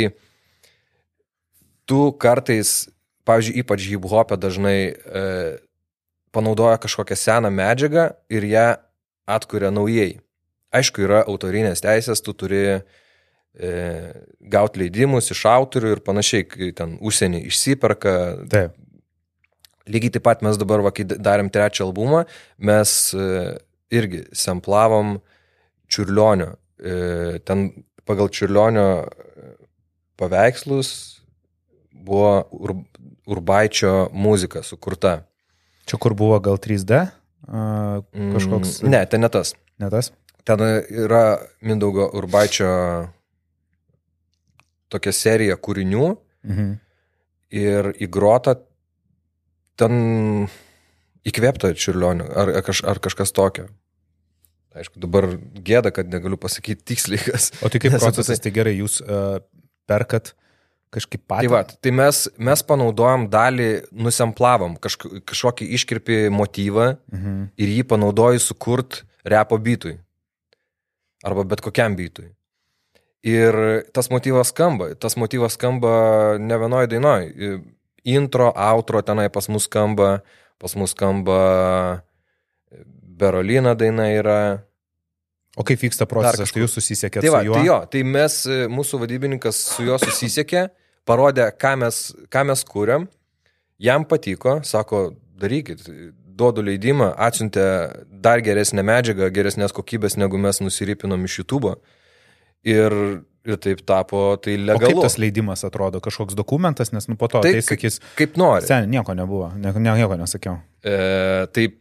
tu 1.90 2.12
kartais, 2.22 2.88
pavyzdžiui, 3.26 3.64
ypač 3.64 3.88
hip-hopė 3.90 4.38
dažnai 4.38 4.78
e, 4.94 5.26
panaudoja 6.36 6.78
kažkokią 6.82 7.18
seną 7.18 7.52
medžiagą 7.54 8.12
ir 8.30 8.46
ją 8.46 8.68
atkuria 9.30 9.72
naujai. 9.74 10.20
Aišku, 10.70 11.02
yra 11.06 11.24
autorinės 11.26 11.82
teisės, 11.82 12.22
tu 12.22 12.36
turi 12.38 12.62
e, 12.70 12.82
gauti 14.54 14.84
leidimus 14.84 15.32
iš 15.34 15.46
autorių 15.50 15.96
ir 15.96 16.04
panašiai, 16.06 16.46
kai 16.46 16.70
ten 16.78 16.98
užsienį 17.02 17.42
išsiperka. 17.50 18.14
Taip. 18.54 18.78
Lygiai 19.90 20.14
taip 20.14 20.28
pat 20.28 20.46
mes 20.46 20.58
dabar, 20.62 20.84
va, 20.86 20.94
kai 20.94 21.08
darėm 21.10 21.50
trečią 21.50 21.88
albumą, 21.88 22.28
mes 22.62 22.92
e, 23.18 23.58
irgi 23.90 24.28
semplavom 24.38 25.18
čiurlionio. 25.90 26.54
E, 26.78 27.40
ten 27.42 27.72
pagal 28.06 28.30
čiurlionio 28.30 28.86
e, 29.02 29.56
paveikslus 30.22 31.18
buvo 32.06 32.47
ur, 32.52 32.76
urbaičio 33.30 34.10
muzika 34.14 34.64
sukurta. 34.64 35.24
Čia 35.86 35.97
kur 36.02 36.14
buvo 36.18 36.39
gal 36.39 36.58
3D? 36.62 37.00
a, 37.47 38.02
Kažkoks. 38.14 38.82
Mm, 38.84 38.89
ne, 38.93 39.04
ten 39.10 39.22
ne 39.26 39.30
tas. 39.30 39.54
Ne 39.80 39.89
tas? 39.89 40.12
Ten 40.47 40.62
yra 40.89 41.38
Mindaugo 41.62 42.08
Urbaičio 42.18 42.70
tokia 44.89 45.14
serija 45.14 45.58
kūrinių 45.58 46.16
Mhm. 46.50 46.70
ir 47.52 47.89
įgrota 48.00 48.56
ten 49.78 50.47
įkvėpta 51.28 51.74
čiurlionio 51.76 52.26
ar, 52.32 52.50
ar, 52.60 52.64
kaž, 52.64 52.84
ar 52.88 53.00
kažkas 53.04 53.32
tokio. 53.36 53.68
Aišku, 54.76 55.00
dabar 55.02 55.26
gėda, 55.66 55.91
kad 55.91 56.08
negaliu 56.08 56.38
pasakyti 56.38 56.86
tiksliai, 56.93 57.20
kas. 57.26 57.50
O 57.66 57.70
tai 57.70 57.80
kaip 57.82 57.97
procesas, 58.00 58.38
apie 58.39 58.43
tai 58.47 58.52
gerai, 58.56 58.76
jūs 58.80 59.00
uh, 59.02 59.39
perkat 59.89 60.34
kažkaip 60.92 61.22
Tai 61.28 61.38
patys. 61.38 61.52
va, 61.52 61.64
tai 61.64 61.92
mes, 61.92 62.28
mes 62.38 62.64
panaudojom 62.64 63.28
dalį, 63.30 63.70
nusemplavom 63.92 64.76
kažk, 64.82 65.06
kažkokį 65.30 65.68
iškirpį 65.78 66.18
motyvą 66.34 66.98
Mhm. 67.12 67.44
ir 67.58 67.68
jį 67.68 67.84
panaudoju 67.84 68.40
sukurt 68.40 69.04
repo 69.26 69.58
bitui. 69.58 70.00
Arba 71.24 71.44
bet 71.44 71.62
kokiam 71.62 71.96
bitui. 71.96 72.32
Ir 73.24 73.84
tas 73.94 74.08
motyvas 74.10 74.48
skamba, 74.54 74.96
tas 74.96 75.16
motyvas 75.16 75.54
skamba 75.58 76.38
ne 76.40 76.56
vienoj 76.58 76.88
dainoj. 76.88 77.62
Intro, 78.06 78.54
outro 78.56 79.02
tenai 79.04 79.30
pas 79.30 79.50
mus 79.50 79.68
skamba, 79.68 80.22
pas 80.58 80.74
mus 80.76 80.92
skamba 80.96 82.02
Berolina 83.20 83.76
daina 83.76 84.08
yra. 84.16 84.64
O 85.60 85.64
kaip 85.68 85.82
vyksta 85.84 86.05
procesas, 86.07 86.53
tai 86.55 86.62
jūs 86.64 86.78
susisiekėte 86.78 87.26
Tai, 87.26 87.32
va, 87.36 87.41
su 87.43 87.49
juo? 87.49 87.55
tai 87.60 87.66
jo, 87.68 87.78
tai 87.91 88.03
mes, 88.07 88.38
e, 88.47 88.60
mūsų 88.72 89.01
vadybininkas 89.01 89.57
su 89.76 89.84
juo 89.84 89.97
susisiekė, 89.99 90.70
parodė, 91.10 91.49
ką 91.60 91.74
mes, 91.84 91.97
ką 92.32 92.45
mes 92.47 92.64
kūrėm, 92.70 93.10
jam 93.84 94.05
patiko, 94.07 94.60
sako, 94.64 95.10
darykit, 95.39 95.84
duodu 96.39 96.64
leidimą, 96.64 97.10
atsiuntė 97.20 97.66
dar 98.24 98.39
geresnę 98.39 98.84
medžiagą, 98.88 99.28
geresnės 99.36 99.74
kokybės, 99.76 100.16
negu 100.16 100.39
mes 100.39 100.62
nusirypinom 100.64 101.26
iš 101.28 101.41
YouTube. 101.41 101.74
Ir, 102.68 102.91
ir 103.47 103.57
taip 103.64 103.82
tapo, 103.88 104.36
tai 104.43 104.55
O 104.55 104.60
kaip 104.60 104.68
legalu. 104.68 105.01
tas 105.03 105.16
leidimas 105.20 105.64
atrodo? 105.68 105.99
Kažkoks 106.03 106.36
dokumentas, 106.36 106.91
nes 106.91 107.07
nu 107.07 107.16
po 107.16 107.28
to 107.32 107.39
Tai 107.43 107.51
tai 107.51 107.60
kaip- 107.62 107.70
sakys, 107.72 107.99
Kaip 108.20 108.36
nori. 108.38 108.66
sen, 108.68 108.89
nieko 108.91 109.16
nebuvo, 109.16 109.51
ne, 109.55 109.72
ne, 109.72 109.93
nieko 109.95 110.16
nesakiau. 110.20 110.57
E, 110.84 111.47
taip, 111.55 111.80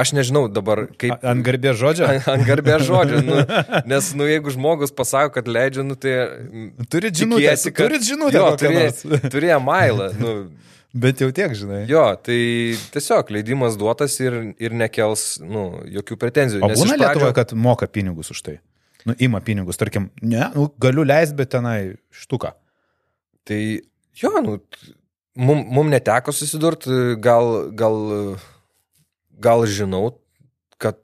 aš 0.00 0.12
nežinau 0.16 0.46
dabar 0.52 0.86
kaip. 1.00 1.14
Ant 1.26 1.44
garbės 1.46 1.76
žodžio? 1.80 2.08
Ant 2.32 2.46
garbės 2.48 2.86
žodžio, 2.88 3.20
nu, 3.26 3.38
nes, 3.92 4.10
nu, 4.18 4.26
jeigu 4.30 4.52
žmogus 4.54 4.94
pasako, 4.96 5.34
kad 5.38 5.50
leidžia, 5.50 5.84
nu, 5.86 5.96
tai... 6.00 6.14
Turit 6.92 7.20
žinutę, 7.20 7.42
tikiesi, 7.44 7.72
kad- 7.74 7.86
turit 7.88 8.06
žinutę 8.08 8.40
Jo, 8.40 8.48
turėjo, 8.60 8.90
turėjo 9.36 9.60
mailą, 9.68 10.10
nu, 10.20 10.34
Bet 10.90 11.20
jau 11.22 11.28
tiek, 11.30 11.52
žinai. 11.54 11.84
jo, 11.86 12.00
tai 12.18 12.36
tiesiog 12.90 13.28
leidimas 13.30 13.76
duotas 13.78 14.16
ir, 14.18 14.34
ir 14.58 14.72
nekels, 14.74 15.36
nu, 15.38 15.68
jokių 15.86 16.16
pretenzijų. 16.18 16.64
O 16.66 16.70
nes 16.72 16.80
būna 16.80 16.96
iš 16.96 16.98
pradžių- 16.98 17.04
Lietuvoje, 17.14 17.36
kad 17.36 17.52
moka 17.54 17.86
pinigus 17.86 18.32
už 18.34 18.40
tai. 18.48 18.56
Nu, 19.06 19.14
ima 19.22 19.38
pinigus, 19.40 19.78
tarkim, 19.78 20.08
ne, 20.20 20.48
nu, 20.56 20.64
galiu 20.82 21.04
leisti, 21.06 21.36
bet 21.38 21.52
tenai 21.54 21.76
štuką. 22.10 22.50
Tai 23.46 23.60
jo, 24.20 24.32
nu, 24.44 24.56
mum, 25.38 25.62
mum 25.78 25.88
neteko 25.94 26.34
susidurti, 26.34 26.90
gal, 27.22 27.70
gal, 27.78 27.96
gal 29.40 29.66
žinau, 29.66 30.14
kad 30.80 30.96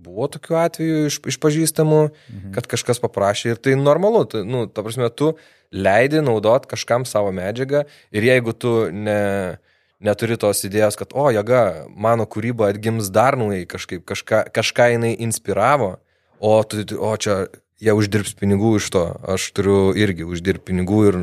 buvo 0.00 0.26
tokių 0.32 0.56
atvejų 0.64 1.00
iš, 1.10 1.20
iš 1.28 1.36
pažįstamų, 1.42 2.02
Mhm. 2.10 2.52
kad 2.56 2.66
kažkas 2.66 3.00
paprašė 3.02 3.54
ir 3.54 3.56
tai 3.60 3.74
normalu, 3.76 4.24
tai, 4.24 4.44
nu, 4.48 4.66
ta 4.66 4.82
prasme, 4.82 5.10
tu 5.12 5.34
leidi 5.70 6.22
naudot 6.24 6.66
kažkam 6.66 7.04
savo 7.06 7.30
medžiagą 7.32 7.84
ir 8.10 8.22
jeigu 8.24 8.52
tu 8.56 8.90
ne, 8.90 9.58
neturi 10.00 10.38
tos 10.40 10.64
idėjos, 10.64 10.96
kad, 10.96 11.12
o, 11.12 11.28
jėga, 11.30 11.86
mano 11.92 12.24
kūryba 12.26 12.70
atgims 12.72 13.10
dar 13.12 13.36
naujai 13.36 13.66
kažkaip, 13.68 14.04
kažką, 14.08 14.48
kažką 14.56 14.88
jinai 14.96 15.12
inspiravo, 15.20 15.98
o, 16.40 16.54
tu, 16.64 16.80
o 16.96 17.12
čia 17.20 17.46
jie 17.80 17.92
uždirbs 17.96 18.34
pinigų 18.40 18.76
iš 18.80 18.90
to, 18.92 19.04
aš 19.28 19.52
turiu 19.52 19.92
irgi 19.96 20.24
uždirbti 20.24 20.72
pinigų 20.72 21.00
ir 21.12 21.20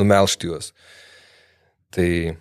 numelšti 0.00 0.48
juos. 0.52 0.72
Tai 1.90 2.36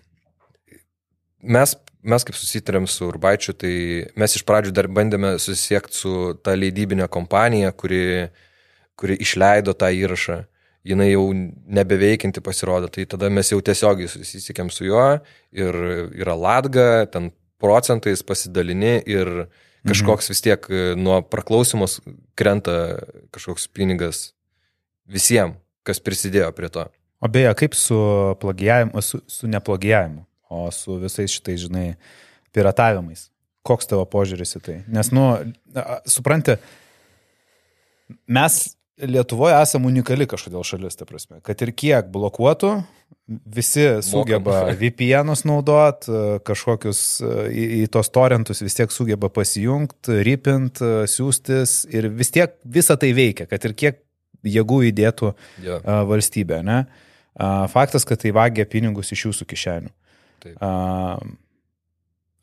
mes, 1.41 1.75
mes 2.03 2.25
kaip 2.25 2.37
susitarėm 2.37 2.87
su 2.89 3.07
Urbaičiu, 3.09 3.55
tai 3.59 3.73
mes 4.19 4.35
iš 4.37 4.45
pradžių 4.47 4.73
dar 4.75 4.87
bandėme 4.91 5.33
susisiekti 5.41 5.99
su 5.99 6.13
ta 6.43 6.55
leidybinė 6.55 7.09
kompanija, 7.11 7.71
kuri, 7.75 8.29
kuri 8.99 9.19
išleido 9.19 9.75
tą 9.77 9.91
įrašą. 9.95 10.43
Jinai 10.87 11.09
jau 11.11 11.25
nebeveikinti 11.35 12.41
pasirodo, 12.41 12.87
tai 12.87 13.03
tada 13.09 13.27
mes 13.29 13.51
jau 13.51 13.59
tiesiogiai 13.59 14.07
susisiekėm 14.09 14.69
su 14.71 14.87
juo 14.87 15.07
ir 15.51 15.75
yra 16.15 16.37
latga, 16.39 17.03
ten 17.11 17.33
procentais 17.59 18.23
pasidalini 18.23 19.01
ir 19.03 19.49
kažkoks 19.87 20.31
vis 20.31 20.41
tiek 20.43 20.69
e, 20.71 20.93
nuo 20.95 21.19
praklausimos 21.27 21.99
krenta 22.39 22.99
kažkoks 23.35 23.67
pinigas 23.75 24.29
visiems, 25.09 25.59
kas 25.83 25.99
prisidėjo 26.03 26.51
prie 26.55 26.71
to. 26.71 26.87
O 27.19 27.27
beje, 27.27 27.51
kaip 27.59 27.75
su 27.75 27.99
plagijavimu, 28.39 29.03
su, 29.03 29.19
su 29.27 29.47
neplagijavimu, 29.51 30.23
o 30.49 30.65
su 30.75 30.97
visais 31.01 31.31
šitais, 31.31 31.63
žinai, 31.67 31.93
piratavimais? 32.55 33.29
Koks 33.67 33.89
tavo 33.91 34.05
požiūris 34.09 34.57
į 34.57 34.61
tai? 34.65 34.77
Nes, 34.89 35.11
nu, 35.15 35.29
supranti, 36.09 36.57
mes 38.27 38.61
Lietuvoje 38.99 39.55
esame 39.55 39.87
unikali 39.87 40.25
kažkodėl 40.27 40.65
šalis, 40.67 40.97
ta 40.99 41.05
prasme, 41.07 41.37
kad 41.45 41.61
ir 41.63 41.69
kiek 41.71 42.09
blokuotų, 42.11 42.73
visi 43.55 43.85
sugeba 44.03 44.65
VPN'us 44.75 45.45
naudot, 45.47 46.07
kažkokius 46.43 47.01
e, 47.23 47.29
į, 47.47 47.67
į 47.77 47.85
tos 47.93 48.11
torentus 48.11 48.59
vis 48.65 48.75
tiek 48.75 48.91
sugeba 48.91 49.29
pasijungti, 49.31 50.19
ripint, 50.25 50.81
e, 50.83 51.05
siūstis 51.07 51.83
ir 51.93 52.09
vis 52.11 52.33
tiek 52.35 52.57
visa 52.65 52.97
tai 52.99 53.13
veikia, 53.15 53.47
kad 53.49 53.69
ir 53.69 53.77
kiek 53.77 54.01
jėgų 54.43 54.81
įdėtų 54.89 55.31
a, 55.31 56.01
valstybė, 56.09 56.59
ne? 56.65 56.83
Faktas, 57.71 58.03
kad 58.07 58.19
tai 58.19 58.33
vagia 58.35 58.65
pinigus 58.67 59.13
iš 59.15 59.29
jūsų 59.29 59.45
kišenių. 59.47 59.91
Taip. 60.43 60.59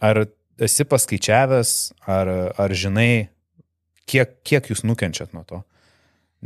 Ar 0.07 0.23
esi 0.63 0.87
paskaičiavęs, 0.89 1.73
ar, 2.09 2.31
ar 2.61 2.75
žinai, 2.77 3.29
kiek, 4.09 4.39
kiek 4.47 4.71
jūs 4.73 4.85
nukenčiat 4.87 5.35
nuo 5.37 5.45
to? 5.49 5.63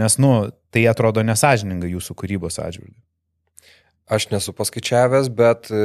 Nes, 0.00 0.16
nu, 0.22 0.50
tai 0.72 0.86
atrodo 0.90 1.22
nesažininga 1.26 1.90
jūsų 1.90 2.16
kūrybos 2.18 2.60
atžvilgiu. 2.62 2.98
Aš 4.10 4.26
nesu 4.32 4.54
paskaičiavęs, 4.56 5.28
bet 5.38 5.68
e, 5.70 5.82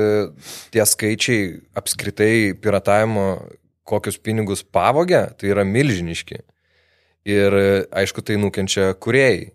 tie 0.73 0.81
skaičiai 0.89 1.59
apskritai 1.77 2.55
piratavimo, 2.57 3.25
kokius 3.85 4.17
pinigus 4.17 4.63
pavogia, 4.65 5.27
tai 5.37 5.51
yra 5.53 5.65
milžiniški. 5.67 6.39
Ir 7.29 7.57
e, 7.59 7.67
aišku, 8.01 8.23
tai 8.25 8.39
nukenčia 8.41 8.93
kuriejai, 8.97 9.51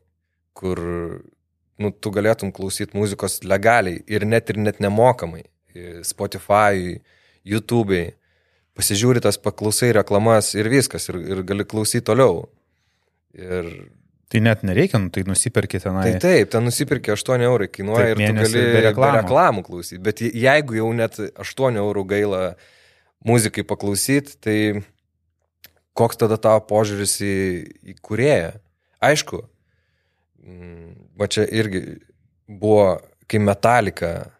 kur 0.54 0.78
nu, 1.80 1.90
tu 1.90 2.12
galėtum 2.14 2.52
klausyti 2.54 2.98
muzikos 2.98 3.40
legaliai 3.42 4.04
ir 4.06 4.26
net 4.28 4.52
ir 4.52 4.61
net 4.62 4.78
nemokamai. 4.82 5.46
Spotify, 6.07 6.99
YouTube'ai. 7.47 8.11
Pasižiūri 8.79 9.21
tas 9.21 9.37
paklausai 9.41 9.93
reklamas 9.97 10.53
ir 10.55 10.68
viskas, 10.73 11.09
ir, 11.11 11.18
ir 11.35 11.43
gali 11.45 11.64
klausyti 11.68 12.05
toliau. 12.07 12.47
Ir 13.35 13.66
Tai 14.31 14.39
net 14.47 14.61
nereikia, 14.62 15.01
nu, 15.03 15.09
tai 15.11 15.25
nusipirkite 15.27 15.83
tenai. 15.89 16.05
Tai 16.07 16.21
taip, 16.23 16.51
ten 16.53 16.62
nusipirkė 16.62 17.16
8 17.16 17.43
eurų 17.43 17.66
kainuoja 17.75 18.12
Taip, 18.14 18.21
ir 18.23 18.37
gali 18.39 18.61
reklamų. 18.85 19.16
reklamų, 19.16 19.64
klausyti. 19.66 19.99
Bet 20.07 20.21
je- 20.23 20.31
jeigu 20.31 20.77
jau 20.79 20.93
net 20.95 21.18
8 21.18 21.75
eurų 21.83 22.05
gaila 22.07 22.55
muzikai 23.27 23.64
paklausyti, 23.66 24.37
tai 24.41 24.85
koks 25.99 26.16
tada 26.23 26.39
tavo 26.39 26.62
požiūris 26.62 27.16
į, 27.27 27.35
į 27.91 27.97
kurėją? 28.07 28.53
Aišku, 29.03 29.43
mm, 30.47 30.95
va 31.18 31.27
čia 31.27 31.49
irgi 31.51 31.99
buvo, 32.47 33.01
kai 33.27 33.39
Metallica 33.43 34.31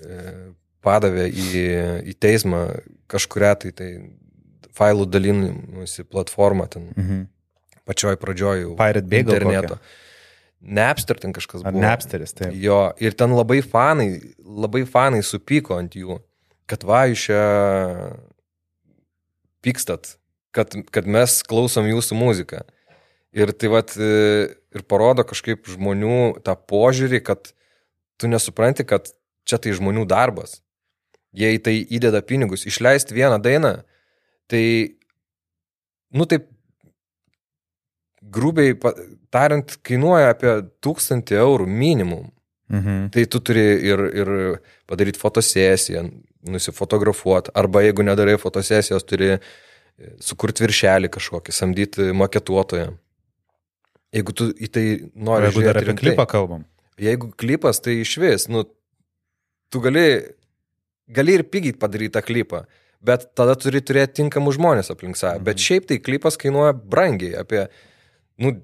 e, 0.00 0.54
padavė 0.84 1.26
į, 1.32 1.50
į 2.12 2.14
teismą 2.22 2.64
kažkuria 3.10 3.54
tai, 3.60 3.72
tai 3.76 3.88
failų 4.76 5.06
dalinimusi 5.10 6.04
platformą 6.10 6.68
ten 6.70 6.90
Mhm. 6.96 7.22
pačioj 7.86 8.16
pradžioj 8.20 8.60
jau 8.64 8.76
Pirate 8.78 9.08
Bay 9.08 9.20
interneto. 9.24 9.78
Napster 10.64 11.18
ten 11.20 11.32
kažkas 11.36 11.60
buvo. 11.62 11.76
Napsteris, 11.82 12.32
taip. 12.32 12.54
Jo, 12.56 12.94
ir 12.98 13.12
ten 13.12 13.34
labai 13.36 13.58
fanai, 13.60 14.22
labai 14.40 14.86
fanai 14.88 15.20
supyko 15.20 15.76
ant 15.76 15.92
jų, 15.92 16.16
kad 16.66 16.86
va 16.88 17.02
jūs 17.10 17.26
čia 17.26 17.42
pykstat, 19.64 20.16
kad, 20.54 20.72
kad 20.92 21.06
mes 21.08 21.42
klausom 21.44 21.88
jūsų 21.88 22.16
muziką. 22.18 22.62
Ir 23.34 23.50
tai 23.52 23.68
vat 23.72 23.92
e, 23.98 24.08
ir 24.72 24.84
parodo 24.88 25.24
kažkaip 25.26 25.66
žmonių 25.68 26.40
tą 26.46 26.54
požiūrį, 26.56 27.20
kad 27.26 27.50
tu 28.16 28.30
nesupranti, 28.30 28.86
kad 28.86 29.10
čia 29.44 29.58
tai 29.58 29.74
žmonių 29.74 30.06
darbas. 30.08 30.60
Jie 31.34 31.54
į 31.56 31.62
tai 31.66 31.74
įdeda 31.82 32.22
pinigus. 32.26 32.66
Išleisti 32.68 33.16
vieną 33.16 33.40
dainą, 33.42 33.72
tai, 34.50 34.64
nu 36.14 36.26
taip, 36.30 36.46
grubiai 38.34 38.76
tariant, 39.34 39.76
kainuoja 39.86 40.32
apie 40.34 40.54
tūkstantį 40.84 41.38
eurų 41.42 41.66
minimum. 41.68 42.30
Mhm. 42.72 43.10
Tai 43.12 43.24
tu 43.28 43.40
turi 43.44 43.64
ir, 43.84 44.00
ir 44.16 44.30
padaryti 44.88 45.20
fotosesiją, 45.20 46.06
nusifotografuoti, 46.48 47.52
arba 47.56 47.84
jeigu 47.84 48.04
nedarai 48.06 48.36
fotosesijos, 48.40 49.04
turi 49.08 49.34
sukurti 50.24 50.64
viršelį 50.64 51.10
kažkokį, 51.12 51.54
samdyti 51.54 52.08
maketuotoją. 52.16 52.92
Jeigu 54.14 54.34
tu 54.36 54.48
į 54.52 54.70
tai 54.70 54.86
nori 55.14 55.48
jeigu 55.48 55.66
dar 55.66 55.78
apie 55.78 55.90
rimtai. 55.90 56.06
klipą 56.08 56.26
kalbam. 56.30 56.64
Jeigu 57.00 57.30
klipas, 57.38 57.80
tai 57.82 57.98
iš 58.02 58.14
vis, 58.22 58.46
nu, 58.50 58.64
tu 59.72 59.82
gali, 59.82 60.06
gali 61.08 61.38
ir 61.38 61.44
pigiai 61.48 61.76
padaryti 61.76 62.14
tą 62.16 62.22
klipą, 62.24 62.62
bet 63.04 63.26
tada 63.36 63.56
turi 63.60 63.82
turėti 63.84 64.22
tinkamus 64.22 64.56
žmonės 64.58 64.92
aplink 64.94 65.18
save. 65.20 65.40
Mhm. 65.40 65.48
Bet 65.48 65.64
šiaip 65.64 65.90
tai 65.90 65.98
klipas 66.02 66.38
kainuoja 66.40 66.72
brangiai, 66.76 67.34
apie, 67.40 67.66
nu, 68.40 68.56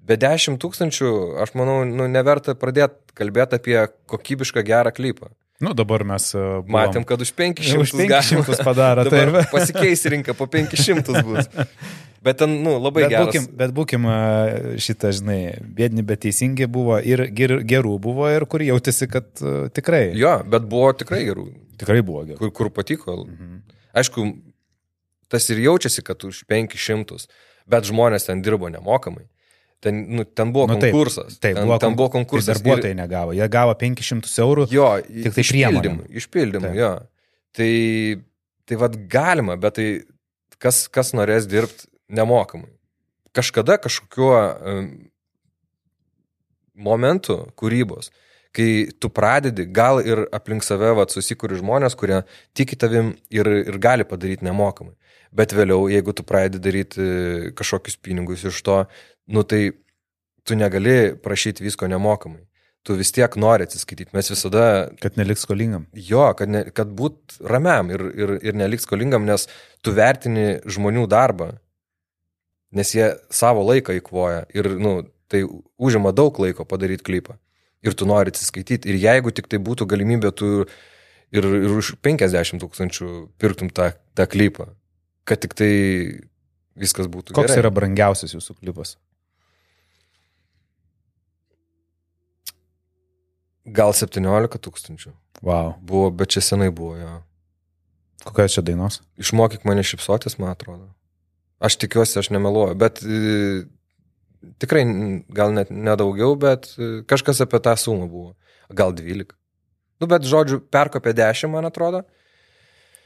be 0.00 0.16
10 0.16 0.56
tūkstančių, 0.62 1.10
aš 1.44 1.52
manau, 1.58 1.82
nu, 1.84 2.08
neverta 2.10 2.56
pradėti 2.58 3.14
kalbėti 3.20 3.58
apie 3.60 3.76
kokybišką 4.10 4.64
gerą 4.66 4.94
klipą. 4.96 5.30
Nu, 5.60 5.74
dabar 5.76 6.06
mes 6.08 6.30
uh, 6.32 6.62
buvom- 6.64 6.72
Matėm, 6.72 7.04
kad 7.04 7.20
už 7.20 7.34
500, 7.36 7.80
už 7.84 7.92
500 7.92 8.64
padaro. 8.64 9.04
Dabar 9.04 9.42
Taip. 9.42 9.50
pasikeis 9.52 10.06
rinka, 10.08 10.32
po 10.32 10.48
500 10.48 11.20
bus. 11.26 11.50
Bet 12.20 12.36
ten, 12.42 12.58
nu, 12.64 12.74
labai 12.76 13.06
Bet 13.06 13.12
geras. 13.14 13.28
būkim, 13.30 13.44
bet 13.56 13.70
būkim 13.72 14.04
a, 14.12 14.16
šitą, 14.76 15.08
žinai, 15.16 15.38
bėdini, 15.78 16.02
bet 16.04 16.20
teisingi 16.26 16.66
buvo 16.68 16.98
ir 17.00 17.22
ger, 17.32 17.54
gerų 17.64 17.94
buvo 18.04 18.26
ir 18.28 18.44
kur 18.44 18.60
jautėsi, 18.60 19.08
kad 19.08 19.24
uh, 19.40 19.70
tikrai. 19.72 20.10
Jo, 20.20 20.34
bet 20.44 20.66
buvo 20.68 20.90
tikrai 21.00 21.22
gerų, 21.24 21.46
Tikrai 21.80 22.02
buvo 22.04 22.26
gerų. 22.28 22.36
kur, 22.42 22.50
kur 22.58 22.70
patiko. 22.76 23.14
Mhm. 23.24 23.62
Aišku, 23.96 24.26
tas 25.32 25.48
ir 25.50 25.62
jaučiasi, 25.64 26.04
kad 26.04 26.20
už 26.28 26.42
500, 26.50 27.24
bet 27.72 27.88
žmonės 27.88 28.28
ten 28.28 28.44
dirbo 28.44 28.68
nemokamai. 28.68 29.24
Ten, 29.80 30.02
nu, 30.12 30.26
ten 30.28 30.50
buvo 30.52 30.66
Nu, 30.68 30.76
taip, 30.76 30.92
konkursas. 30.92 31.38
Taip, 31.40 31.54
ten, 31.56 31.64
buvo, 31.64 31.78
ten 31.80 31.94
buvo 31.96 32.10
Tai 32.10 32.18
konkursas. 32.18 32.58
darbuotojai 32.60 32.98
negavo. 32.98 33.32
Jie 33.32 33.46
gavo 33.48 33.72
500 33.80 34.28
eurų. 34.44 34.66
ir, 34.68 34.74
jo, 34.76 34.88
tik 35.24 35.32
tai 35.38 35.44
išpildymui. 35.46 36.04
Išpildymui, 36.20 36.68
Taip. 36.68 36.82
jo. 36.82 36.90
Tai, 37.56 37.70
tai 38.68 38.76
vad 38.84 38.98
galima, 39.08 39.56
bet 39.56 39.78
tai 39.80 39.86
kas, 40.60 40.82
kas 40.92 41.14
norės 41.16 41.48
dirbti 41.48 41.88
nemokamai. 42.10 42.70
Kažkada 43.36 43.78
kažkokiuo 43.78 44.34
um, 44.34 44.88
momentu 46.74 47.38
kūrybos, 47.58 48.10
kai 48.56 48.90
tu 48.98 49.10
pradedi, 49.14 49.66
gal 49.70 50.00
ir 50.02 50.24
aplink 50.34 50.66
save 50.66 50.90
vat, 50.98 51.12
susikuri 51.14 51.58
žmonės, 51.60 51.94
kurie 51.98 52.24
tiki 52.56 52.78
tavim 52.78 53.14
ir, 53.30 53.46
ir 53.70 53.78
gali 53.82 54.06
padaryti 54.08 54.46
nemokamai. 54.46 54.96
Bet 55.30 55.54
vėliau, 55.54 55.86
jeigu 55.92 56.14
tu 56.16 56.26
pradedi 56.26 56.58
daryti 56.62 57.04
kažkokius 57.58 58.00
pinigus 58.02 58.42
iš 58.48 58.58
to, 58.66 58.82
nu 59.30 59.44
tai 59.46 59.70
tu 60.42 60.58
negali 60.58 61.14
prašyti 61.22 61.62
visko 61.62 61.86
nemokamai. 61.90 62.42
Tu 62.82 62.96
vis 62.96 63.12
tiek 63.12 63.34
nori 63.36 63.66
atsiskaityti. 63.68 64.14
Mes 64.16 64.30
visada... 64.32 64.88
Kad 65.02 65.18
neliks 65.20 65.44
skolingam. 65.44 65.84
Jo, 65.92 66.30
kad, 66.34 66.48
ne, 66.48 66.62
kad 66.74 66.88
būt 66.96 67.36
ramiam 67.44 67.92
ir, 67.92 68.06
ir, 68.16 68.32
ir 68.40 68.56
neliks 68.56 68.88
skolingam, 68.88 69.26
nes 69.28 69.44
tu 69.84 69.92
vertini 69.94 70.54
žmonių 70.64 71.04
darbą, 71.12 71.52
nes 72.74 72.94
jie 72.94 73.12
savo 73.34 73.64
laiką 73.66 73.96
įkvoja 73.98 74.44
ir, 74.54 74.68
nu, 74.80 75.00
tai 75.30 75.44
užima 75.78 76.12
daug 76.16 76.38
laiko 76.42 76.66
padaryti 76.66 77.06
klipą. 77.06 77.36
Ir 77.86 77.94
tu 77.96 78.06
nori 78.08 78.32
atsiskaityti. 78.32 78.90
Ir 78.92 78.98
jeigu 79.00 79.32
tik 79.32 79.48
tai 79.48 79.60
būtų 79.62 79.86
galimybė, 79.88 80.32
tu 80.36 80.48
ir, 81.32 81.46
ir 81.46 81.76
už 81.80 81.94
50 82.04 82.60
tūkstančių 82.60 83.10
pirktum 83.40 83.70
tą, 83.72 83.92
tą 84.18 84.26
klipą, 84.28 84.68
kad 85.24 85.40
tik 85.40 85.56
tai 85.56 85.70
viskas 86.78 87.08
būtų. 87.10 87.34
Koks 87.36 87.54
gerai. 87.54 87.62
yra 87.64 87.72
brangiausias 87.74 88.34
jūsų 88.36 88.58
klipas? 88.60 88.98
Gal 93.70 93.94
17 93.94 94.60
tūkstančių. 94.66 95.14
Wow. 95.46 95.76
Buvo, 95.80 96.10
bet 96.12 96.34
čia 96.34 96.42
senai 96.44 96.70
buvo 96.74 96.96
jo. 96.98 97.10
Kokios 98.26 98.56
čia 98.56 98.64
dainos? 98.66 99.00
Išmokyk 99.20 99.64
mane 99.64 99.84
šipsotis, 99.86 100.36
man 100.40 100.52
atrodo. 100.52 100.90
Aš 101.60 101.76
tikiuosi, 101.82 102.18
aš 102.22 102.30
nemeluoju, 102.32 102.76
bet 102.80 103.02
e, 103.04 103.64
tikrai 104.62 104.84
gal 105.36 105.52
net 105.56 105.68
nedaugiau, 105.68 106.32
bet 106.40 106.70
e, 106.76 107.02
kažkas 107.08 107.42
apie 107.44 107.60
tą 107.60 107.76
sumą 107.76 108.08
buvo. 108.08 108.32
Gal 108.72 108.94
12. 108.96 109.36
Nu, 110.00 110.08
bet 110.08 110.24
žodžiu, 110.24 110.62
perkopė 110.72 111.12
10, 111.16 111.52
man 111.52 111.68
atrodo. 111.68 112.06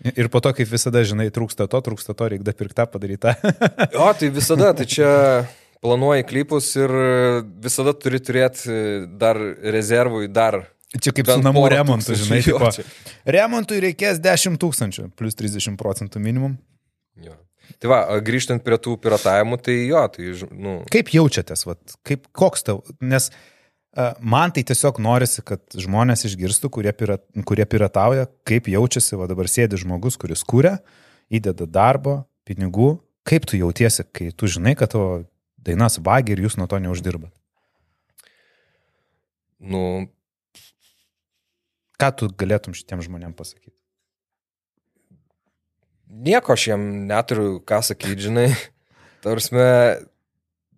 Ir 0.05 0.29
po 0.31 0.43
to, 0.43 0.53
kaip 0.55 0.69
visada, 0.69 1.03
žinai, 1.07 1.31
trūksta 1.35 1.67
to, 1.71 1.81
trūksta 1.83 2.15
to, 2.19 2.29
reikia 2.31 2.55
pirkti 2.55 2.77
tą 2.79 2.87
padarytą. 2.91 3.35
O, 4.05 4.11
tai 4.19 4.29
visada, 4.35 4.73
tai 4.77 4.87
čia 4.91 5.09
planuoji 5.85 6.27
klipus 6.29 6.71
ir 6.79 6.93
visada 7.65 7.95
turi 7.97 8.21
turėti 8.23 8.79
dar 9.21 9.39
rezervui, 9.75 10.29
dar. 10.29 10.61
Čia 10.95 11.15
kaip 11.15 11.31
su 11.31 11.41
namų 11.43 11.65
remontu, 11.73 12.15
žinai, 12.19 12.43
Jo, 12.51 12.61
tipo, 12.63 12.95
remontui 13.27 13.81
reikės 13.83 14.21
10 14.23 14.61
tūkstančių, 14.63 15.09
plus 15.19 15.39
30 15.39 15.79
procentų 15.81 16.23
minimum. 16.23 16.59
Jo. 17.25 17.35
Tai 17.83 17.91
va, 17.91 17.99
grįžtant 18.25 18.63
prie 18.65 18.79
tų 18.81 18.97
piratavimų, 19.03 19.59
tai 19.65 19.75
jo, 19.89 20.05
tai, 20.15 20.31
nu, 20.53 20.77
Kaip 20.93 21.13
jaučiatės, 21.15 21.67
vat, 21.69 21.97
kaip, 22.07 22.27
koks 22.37 22.67
tau, 22.67 22.81
nes 23.05 23.29
uh, 23.31 24.13
man 24.21 24.55
tai 24.55 24.65
tiesiog 24.67 25.01
norisi, 25.05 25.45
kad 25.47 25.63
žmonės 25.79 26.27
išgirstų, 26.31 26.71
kurie, 26.77 26.93
pirat, 26.97 27.25
kurie 27.49 27.67
piratauja, 27.69 28.29
kaip 28.49 28.71
jaučiasi, 28.73 29.19
va 29.21 29.29
dabar 29.31 29.51
sėdi 29.51 29.81
žmogus, 29.81 30.19
kuris 30.21 30.45
kūrė, 30.49 30.77
įdeda 31.35 31.69
darbo, 31.71 32.23
pinigų, 32.49 32.97
kaip 33.29 33.49
tu 33.49 33.61
jautiesi, 33.61 34.07
kai 34.13 34.31
tu 34.37 34.51
žinai, 34.51 34.77
kad 34.79 34.93
tavo 34.95 35.23
dainas 35.65 36.01
vagi 36.05 36.35
ir 36.35 36.45
jūs 36.45 36.59
nuo 36.61 36.69
to 36.69 36.81
neuždirbat. 36.83 37.33
nu, 39.65 40.09
Ką 41.95 42.11
tu 42.19 42.29
galėtum 42.35 42.75
šitiem 42.75 43.03
žmonėm 43.07 43.35
pasakyti? 43.39 43.77
Nieko 46.15 46.55
aš 46.55 46.69
jam 46.73 46.85
neturiu 47.09 47.59
ką 47.67 47.81
sakyti, 47.83 48.29
žinai. 48.29 48.49
Tarsi, 49.25 49.57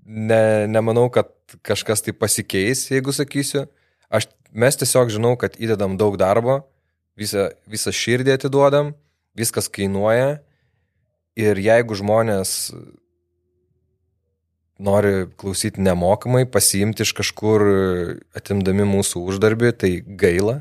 ne, 0.07 0.43
nemanau, 0.71 1.09
kad 1.13 1.33
kažkas 1.67 2.05
tai 2.07 2.15
pasikeis, 2.15 2.87
jeigu 2.91 3.15
sakysiu. 3.15 3.67
Aš, 4.11 4.29
mes 4.55 4.79
tiesiog 4.79 5.11
žinau, 5.13 5.35
kad 5.41 5.59
įdedam 5.59 5.97
daug 5.99 6.19
darbo, 6.21 6.61
visą, 7.19 7.51
visą 7.67 7.95
širdį 7.95 8.37
atiduodam, 8.37 8.95
viskas 9.37 9.71
kainuoja. 9.73 10.39
Ir 11.37 11.59
jeigu 11.61 11.99
žmonės 11.99 12.71
nori 14.79 15.27
klausyti 15.41 15.83
nemokamai, 15.85 16.45
pasiimti 16.49 17.05
iš 17.05 17.13
kažkur, 17.17 17.65
atimdami 18.37 18.87
mūsų 18.89 19.25
uždarbį, 19.29 19.73
tai 19.77 19.93
gaila. 20.07 20.61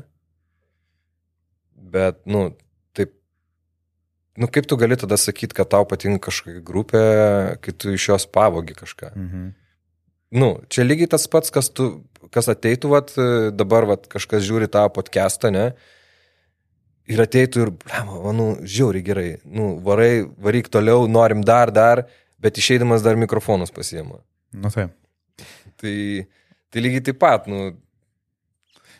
Bet, 1.76 2.22
nu, 2.28 2.50
nu, 4.36 4.48
kaip 4.52 4.66
tu 4.68 4.76
gali 4.76 4.96
tada 5.00 5.16
sakyti, 5.20 5.56
kad 5.56 5.70
tau 5.72 5.86
patinka 5.88 6.28
kažkokia 6.28 6.62
grupė, 6.64 7.04
kai 7.64 7.72
tu 7.72 7.94
iš 7.96 8.08
jos 8.10 8.26
pavogi 8.28 8.76
kažką. 8.76 9.12
Mhm. 9.14 9.46
Nu, 10.36 10.48
čia 10.68 10.84
lygiai 10.84 11.08
tas 11.08 11.24
pats, 11.30 11.52
kas, 11.54 11.70
tu, 11.70 12.02
kas 12.34 12.50
ateitų, 12.50 12.90
vat, 12.90 13.12
dabar 13.54 13.86
vat, 13.86 14.08
kažkas 14.10 14.42
žiūri 14.44 14.66
tą 14.68 14.82
podcastą, 14.92 15.52
ne? 15.54 15.70
Ir 17.06 17.22
ateitų 17.22 17.62
ir, 17.62 17.70
blema, 17.84 18.18
nu, 18.34 18.48
žiauri 18.66 19.04
gerai, 19.06 19.28
nu, 19.46 19.76
varai, 19.86 20.26
varyk 20.42 20.68
toliau, 20.74 21.06
norim 21.06 21.44
dar, 21.46 21.70
dar, 21.70 22.04
bet 22.42 22.58
išeidamas 22.58 23.06
dar 23.06 23.16
mikrofonus 23.16 23.70
pasiema. 23.70 24.18
Nu 24.50 24.72
taip. 24.74 24.92
Tai, 25.78 25.96
tai 26.72 26.82
lygiai 26.82 27.06
taip 27.06 27.22
pat, 27.22 27.46
nu, 27.46 27.70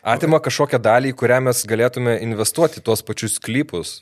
atima 0.07 0.39
kažkokią 0.39 0.79
dalį, 0.79 1.11
kurią 1.19 1.41
mes 1.49 1.65
galėtume 1.67 2.15
investuoti 2.23 2.81
tuos 2.81 3.03
pačius 3.03 3.35
klipus 3.43 3.97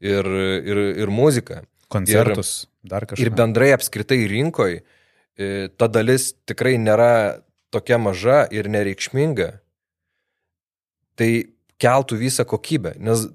ir, 0.00 0.26
ir, 0.64 0.82
ir 1.04 1.12
muziką. 1.12 1.62
Koncertus, 1.90 2.52
ir, 2.64 2.90
dar 2.92 3.06
kažką. 3.08 3.24
Ir 3.24 3.32
bendrai 3.34 3.72
apskritai 3.74 4.20
rinkoj 4.30 4.76
e, 4.78 5.68
ta 5.76 5.88
dalis 5.90 6.30
tikrai 6.46 6.76
nėra 6.78 7.42
tokia 7.74 7.98
maža 7.98 8.44
ir 8.54 8.70
nereikšminga. 8.70 9.50
Tai 11.18 11.30
keltų 11.80 12.18
visą 12.20 12.46
kokybę, 12.48 12.94
nes, 13.02 13.26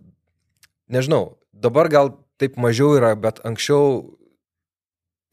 nežinau, 0.92 1.36
dabar 1.52 1.90
gal 1.92 2.14
taip 2.42 2.60
mažiau 2.62 2.96
yra, 2.98 3.14
bet 3.20 3.42
anksčiau 3.48 4.16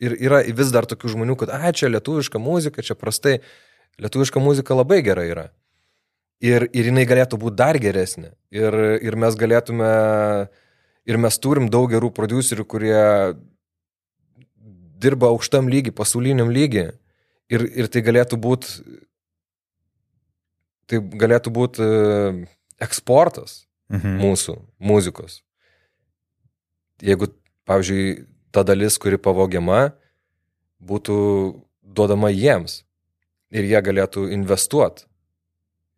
ir 0.02 0.16
yra 0.18 0.42
vis 0.46 0.72
dar 0.74 0.86
tokių 0.88 1.14
žmonių, 1.14 1.36
kad, 1.40 1.52
ai, 1.54 1.72
čia 1.76 1.90
lietuviška 1.92 2.40
muzika, 2.42 2.84
čia 2.84 2.96
prastai, 2.98 3.38
lietuviška 4.02 4.42
muzika 4.42 4.76
labai 4.76 5.02
gera 5.06 5.26
yra. 5.28 5.46
Ir, 6.42 6.66
ir 6.74 6.88
jinai 6.90 7.04
galėtų 7.06 7.38
būti 7.38 7.58
dar 7.60 7.78
geresnė. 7.78 8.32
Ir, 8.50 8.74
ir 8.98 9.14
mes 9.14 9.36
galėtume, 9.38 9.90
ir 11.06 11.18
mes 11.18 11.38
turim 11.42 11.68
daug 11.70 11.90
gerų 11.90 12.12
producerių, 12.14 12.64
kurie 12.68 12.98
dirba 15.02 15.32
aukštam 15.32 15.68
lygiai, 15.72 15.94
pasauliniam 15.94 16.50
lygiai. 16.54 16.92
Ir, 17.52 17.64
ir 17.82 17.88
tai 17.92 18.00
galėtų 18.06 18.38
būti, 18.40 18.80
tai 20.88 21.00
galėtų 21.02 21.52
būti 21.54 21.88
eksportas 22.82 23.66
Mhm. 23.92 24.14
mūsų 24.22 24.54
muzikos. 24.80 25.42
Jeigu, 27.02 27.28
pavyzdžiui, 27.68 28.26
ta 28.54 28.62
dalis, 28.64 28.96
kuri 28.98 29.18
pavogiama, 29.18 29.92
būtų 30.80 31.16
duodama 31.82 32.30
jiems 32.32 32.84
ir 33.52 33.64
jie 33.68 33.80
galėtų 33.84 34.30
investuoti. 34.32 35.04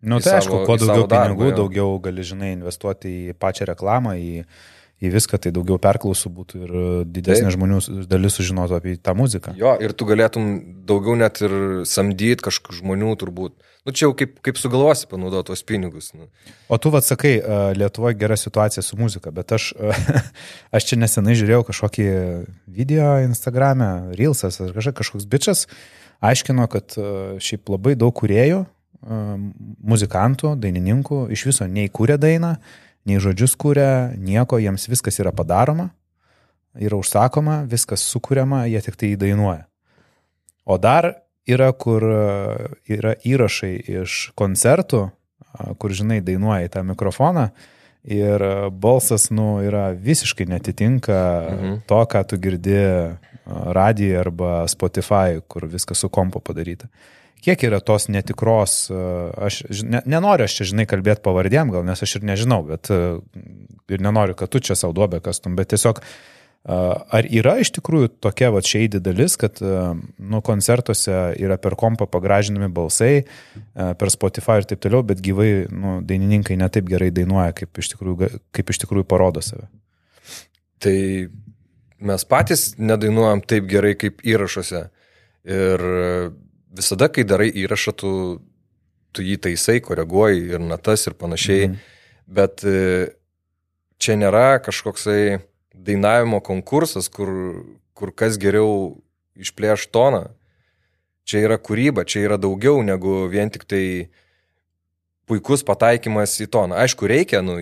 Nu, 0.03 0.19
į 0.19 0.25
tai 0.27 0.33
aišku, 0.41 0.51
savo- 0.51 0.67
kuo 0.67 0.75
į 0.77 0.81
daugiau 0.81 1.07
pinigų, 1.09 1.55
daugiau 1.57 2.01
gali, 2.03 2.23
žinai, 2.23 2.51
investuoti 2.59 3.31
į 3.31 3.35
pačią 3.39 3.69
reklamą, 3.71 4.17
į, 4.19 4.45
į 5.05 5.13
viską, 5.15 5.41
tai 5.43 5.53
daugiau 5.55 5.79
perklausų 5.83 6.33
būtų 6.35 6.63
ir 6.65 6.73
didesnė 7.09 7.51
Taip. 7.51 7.57
žmonių 7.57 8.07
dalis 8.11 8.39
sužinotų 8.39 8.79
apie 8.79 8.97
tą 8.97 9.15
muziką. 9.19 9.55
Jo, 9.61 9.77
ir 9.83 9.95
tu 9.97 10.09
galėtum 10.09 10.51
daugiau 10.89 11.17
net 11.21 11.43
ir 11.45 11.55
samdyti 11.89 12.45
kažkokių 12.47 12.81
žmonių 12.81 13.15
turbūt. 13.21 13.57
Nu, 13.85 13.93
čia 13.93 14.07
jau 14.07 14.15
kaip, 14.17 14.39
kaip 14.41 14.57
sugalvosi 14.57 15.05
panaudoti 15.11 15.51
tuos 15.51 15.63
pinigus. 15.69 16.15
Nu. 16.17 16.31
O 16.73 16.79
tu 16.81 16.89
vad 16.93 17.05
sakai, 17.05 17.35
e, 17.37 17.57
Lietuvoje 17.77 18.17
gera 18.17 18.37
situacija 18.41 18.83
su 18.83 18.97
muzika, 18.97 19.29
bet 19.35 19.53
aš, 19.53 19.75
e, 19.77 19.93
aš 20.77 20.87
čia 20.89 20.97
nesenai 21.03 21.35
žiūrėjau 21.37 21.67
kažkokį 21.69 22.07
video 22.65 23.11
Instagram'e, 23.27 24.17
Reelsas 24.17 24.57
ar 24.65 24.73
kažkoks, 24.73 25.29
bičias, 25.29 25.67
aiškino, 26.25 26.65
kad 26.73 26.97
e, 26.97 27.11
šiaip 27.45 27.69
labai 27.75 27.93
daug 28.01 28.15
kuriejų, 28.17 28.63
e, 28.65 29.21
muzikantų, 29.93 30.55
dainininkų 30.65 31.27
iš 31.37 31.45
viso 31.51 31.69
nei 31.69 31.93
kūrė 31.93 32.17
dainą, 32.21 32.55
nei 33.05 33.19
žodžius 33.21 33.57
kūrė, 33.61 34.17
nieko, 34.19 34.59
jiems 34.63 34.89
viskas 34.89 35.19
yra 35.21 35.33
padaroma, 35.33 35.91
yra 36.81 36.97
užsakoma, 36.99 37.63
viskas 37.71 38.03
sukūriama, 38.11 38.65
jie 38.71 38.81
tik 38.83 38.97
tai 38.97 39.13
įdainuoja. 39.15 39.67
O 40.65 40.79
dar 40.81 41.11
yra, 41.47 41.73
kur 41.77 42.03
e, 42.03 42.23
yra 42.97 43.15
įrašai 43.21 43.75
iš 44.01 44.33
koncertų, 44.39 45.11
kur, 45.79 45.93
žinai, 45.95 46.19
dainuoja 46.25 46.65
į 46.67 46.73
tą 46.73 46.83
mikrofoną 46.89 47.51
ir 48.05 48.43
e, 48.43 48.55
balsas, 48.71 49.29
nu, 49.31 49.61
yra 49.63 49.91
visiškai 49.93 50.49
netitinka 50.51 51.21
Mhm. 51.53 51.77
to, 51.87 52.01
ką 52.11 52.25
tu 52.27 52.37
girdi 52.41 52.81
radijoje 53.47 54.19
arba 54.19 54.65
Spotify, 54.69 55.41
kur 55.49 55.67
viskas 55.69 55.99
su 56.01 56.09
kompo 56.09 56.41
padaryta. 56.41 56.89
Kiek 57.45 57.65
yra 57.69 57.81
tos 57.85 58.09
netikros, 58.09 58.77
e, 58.89 59.01
aš 59.49 59.63
ne, 59.85 60.01
nenoriu 60.09 60.49
aš 60.49 60.61
čia, 60.61 60.71
žinai, 60.73 60.87
kalbėti 60.89 61.25
pavardėm, 61.25 61.75
gal 61.75 61.85
nes 61.87 62.01
aš 62.05 62.19
ir 62.19 62.29
nežinau, 62.31 62.63
bet 62.69 62.89
e, 62.93 63.03
ir 63.93 64.05
nenoriu, 64.05 64.37
kad 64.39 64.53
tu 64.53 64.63
čia 64.65 64.77
savo 64.79 64.97
duobę 64.97 65.21
kastum, 65.25 65.59
bet 65.59 65.75
tiesiog 65.75 66.01
Ar 66.65 67.27
yra 67.29 67.59
iš 67.61 67.75
tikrųjų 67.77 68.09
tokia 68.25 68.49
va 68.55 68.63
šeidį 68.65 69.03
dalis, 69.05 69.35
kad 69.37 69.59
nu, 69.61 70.39
koncertuose 70.45 71.13
yra 71.37 71.59
per 71.61 71.77
kompą 71.77 72.07
pagražinami 72.09 72.71
balsai, 72.73 73.27
per 73.75 74.13
Spotify 74.13 74.63
ir 74.63 74.69
taip 74.71 74.81
toliau, 74.81 75.05
bet 75.05 75.21
gyvai 75.25 75.67
nu, 75.69 75.99
dainininkai 76.09 76.57
netaip 76.57 76.89
gerai 76.89 77.11
dainuoja, 77.13 77.53
kaip 77.59 77.83
iš 77.83 77.93
tikrųjų, 77.93 78.31
kaip 78.57 78.73
iš 78.73 78.81
tikrųjų 78.81 79.05
parodo 79.11 79.45
save? 79.45 79.69
Tai 80.81 80.97
mes 82.09 82.25
patys 82.33 82.65
nedainuojam 82.81 83.45
taip 83.45 83.69
gerai 83.69 83.93
kaip 84.01 84.25
įrašuose. 84.25 84.87
Ir 85.45 85.87
visada, 86.75 87.09
kai 87.13 87.25
darai 87.29 87.51
įrašą, 87.51 87.95
tu, 87.97 88.11
tu 89.15 89.25
jį 89.25 89.39
taisai, 89.47 89.81
koreguoji 89.85 90.49
ir 90.55 90.63
natas 90.63 91.07
ir 91.09 91.17
panašiai. 91.19 91.69
Mhm. 91.69 91.83
Bet 92.35 92.65
e, 92.67 93.15
čia 94.01 94.17
nėra 94.19 94.61
kažkoksai 94.65 95.41
dainavimo 95.75 96.41
konkursas, 96.45 97.11
kur, 97.13 97.31
kur 97.97 98.15
kas 98.17 98.39
geriau 98.41 98.97
išplėš 99.37 99.89
toną. 99.95 100.27
Čia 101.25 101.47
yra 101.47 101.57
kūryba, 101.61 102.05
čia 102.09 102.25
yra 102.27 102.37
daugiau 102.41 102.83
negu 102.85 103.25
vien 103.33 103.49
tik 103.53 103.65
tai 103.69 103.85
puikus 105.29 105.65
pataikymas 105.65 106.37
į 106.45 106.51
toną. 106.53 106.77
Aišku, 106.85 107.09
reikia, 107.09 107.41
nu, 107.45 107.59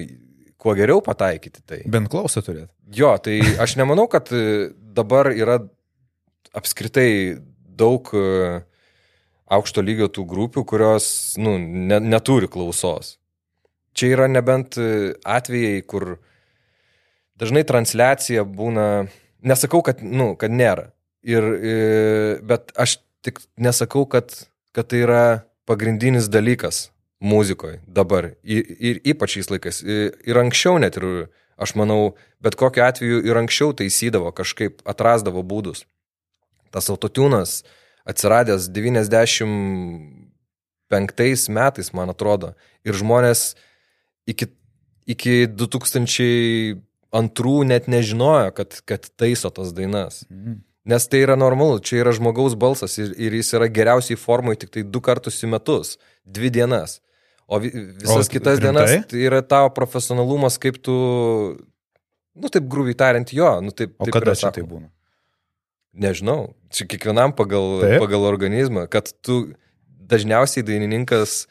kuo 0.62 0.74
geriau 0.78 1.02
pataikyti 1.04 1.62
tai. 1.66 1.80
Bent 1.90 2.10
klausą 2.10 2.42
turėti. 2.44 2.70
Jo, 2.94 3.14
tai 3.22 3.38
aš 3.62 3.76
nemanau, 3.80 4.08
kad 4.10 4.30
e, 4.34 4.70
dabar 4.94 5.30
yra 5.34 5.60
apskritai 6.54 7.38
daug 7.78 8.10
e, 8.14 8.62
aukšto 9.52 9.84
lygio 9.84 10.08
tų 10.12 10.24
grupių, 10.28 10.64
kurios 10.68 11.06
nu, 11.40 11.56
ne, 11.60 12.00
neturi 12.00 12.48
klausos. 12.50 13.16
Čia 13.96 14.14
yra 14.14 14.28
nebent 14.30 14.78
e, 14.80 15.12
atvejai, 15.28 15.82
kur 15.84 16.16
dažnai 17.40 17.64
transliacija 17.68 18.46
būna, 18.48 19.06
nesakau, 19.44 19.82
kad, 19.84 20.00
nu, 20.02 20.32
kad 20.40 20.54
nėra. 20.54 20.90
Ir, 21.22 21.44
bet 22.42 22.72
aš 22.74 22.96
tik 23.22 23.38
nesakau, 23.60 24.02
kad, 24.10 24.32
kad 24.74 24.88
tai 24.90 25.04
yra 25.04 25.22
pagrindinis 25.70 26.26
dalykas 26.32 26.88
muzikoje 27.22 27.80
dabar. 27.86 28.32
Ir, 28.42 28.66
ir 28.78 29.00
ypač 29.14 29.36
šiais 29.36 29.52
laikais. 29.52 29.82
Ir, 29.86 30.16
ir 30.26 30.40
anksčiau 30.42 30.80
net 30.82 30.98
ir, 30.98 31.28
aš 31.62 31.76
manau, 31.78 32.16
bet 32.42 32.58
kokiu 32.58 32.84
atveju 32.88 33.22
ir 33.28 33.38
anksčiau 33.38 33.76
taisydavo, 33.78 34.32
kažkaip 34.34 34.82
atrasdavo 34.88 35.44
būdus. 35.46 35.84
Tas 36.74 36.90
autotūnas 36.90 37.60
atsiradęs 38.08 38.68
95 38.72 41.48
metais, 41.48 41.92
man 41.94 42.10
atrodo. 42.12 42.54
Ir 42.86 42.94
žmonės 42.98 43.54
iki, 44.28 44.46
iki 45.06 45.46
2002 45.46 47.64
net 47.68 47.88
nežinojo, 47.90 48.50
kad, 48.56 48.68
kad 48.88 49.00
taiso 49.16 49.50
tas 49.54 49.72
dainas. 49.76 50.24
Mhm. 50.30 50.52
Nes 50.82 51.06
tai 51.06 51.22
yra 51.22 51.36
normalu, 51.38 51.78
čia 51.78 52.02
yra 52.02 52.10
žmogaus 52.10 52.58
balsas 52.58 52.98
ir, 52.98 53.14
ir 53.14 53.30
jis 53.38 53.54
yra 53.54 53.70
geriausiai 53.70 54.18
formui 54.18 54.58
tik 54.58 54.72
tai 54.74 54.82
du 54.82 54.98
kartus 54.98 55.38
į 55.46 55.54
metus, 55.54 55.94
dvi 56.26 56.50
dienas. 56.50 56.98
O 57.46 57.58
visas 57.62 58.26
o, 58.26 58.30
kitas 58.30 58.58
rimtai? 58.58 58.66
dienas 58.66 59.06
tai 59.10 59.22
yra 59.22 59.42
tavo 59.46 59.70
profesionalumas, 59.76 60.58
kaip 60.58 60.80
tu, 60.82 60.94
nu 62.34 62.50
taip 62.50 62.66
grūviai 62.72 62.98
tariant, 62.98 63.30
jo, 63.30 63.60
nu 63.62 63.70
taip. 63.70 63.94
O 64.00 64.08
taip 64.08 64.16
kada 64.16 64.34
čia 64.38 64.50
tai 64.56 64.64
būna? 64.66 64.90
Nežinau, 65.92 66.54
čia 66.72 66.86
kiekvienam 66.88 67.34
pagal, 67.36 67.82
taip? 67.82 67.98
pagal 68.00 68.24
organizmą, 68.24 68.86
kad 68.88 69.10
tu 69.20 69.52
dažniausiai 70.08 70.64
dainininkas, 70.64 71.46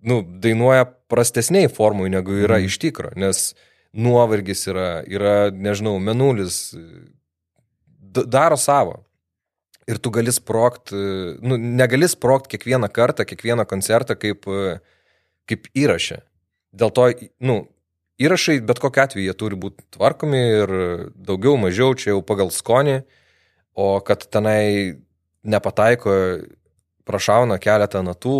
nu, 0.00 0.22
dainuoja 0.24 0.86
prastesniai 1.12 1.68
formui, 1.68 2.08
negu 2.12 2.38
yra 2.40 2.56
mm. 2.56 2.68
iš 2.70 2.78
tikro, 2.80 3.12
nes 3.20 3.50
nuovargis 3.92 4.64
yra, 4.70 4.88
yra, 5.08 5.34
nežinau, 5.52 5.98
menulis, 6.00 6.72
daro 8.24 8.56
savo. 8.60 9.02
Ir 9.88 10.00
tu 10.04 10.12
gali 10.12 10.32
sprokt, 10.32 10.92
nu, 10.92 11.56
negali 11.56 12.08
sprokt 12.08 12.50
kiekvieną 12.52 12.90
kartą, 12.92 13.24
kiekvieną 13.28 13.64
koncertą 13.68 14.16
kaip, 14.20 14.44
kaip 15.48 15.68
įrašę. 15.72 16.20
Dėl 16.76 16.92
to, 16.92 17.06
nu, 17.40 17.62
įrašai 18.18 18.60
bet 18.66 18.80
kokiu 18.82 19.04
atveju 19.04 19.26
jie 19.26 19.36
turi 19.38 19.58
būti 19.60 19.84
tvarkomi 19.94 20.42
ir 20.62 20.74
daugiau, 21.14 21.56
mažiau, 21.60 21.94
čia 21.98 22.12
jau 22.12 22.22
pagal 22.26 22.52
skonį, 22.54 23.00
o 23.78 23.90
kad 24.04 24.26
tenai 24.32 24.98
nepataiko, 25.48 26.14
prašauna 27.08 27.56
keletą 27.62 28.02
natų 28.04 28.38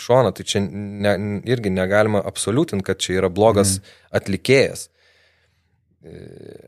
šoną, 0.00 0.32
tai 0.34 0.46
čia 0.48 0.62
ne, 0.64 1.14
irgi 1.46 1.70
negalima 1.70 2.22
absoliutinti, 2.26 2.86
kad 2.86 2.98
čia 3.02 3.20
yra 3.20 3.30
blogas 3.30 3.76
mm. 3.78 3.92
atlikėjas. 4.18 4.88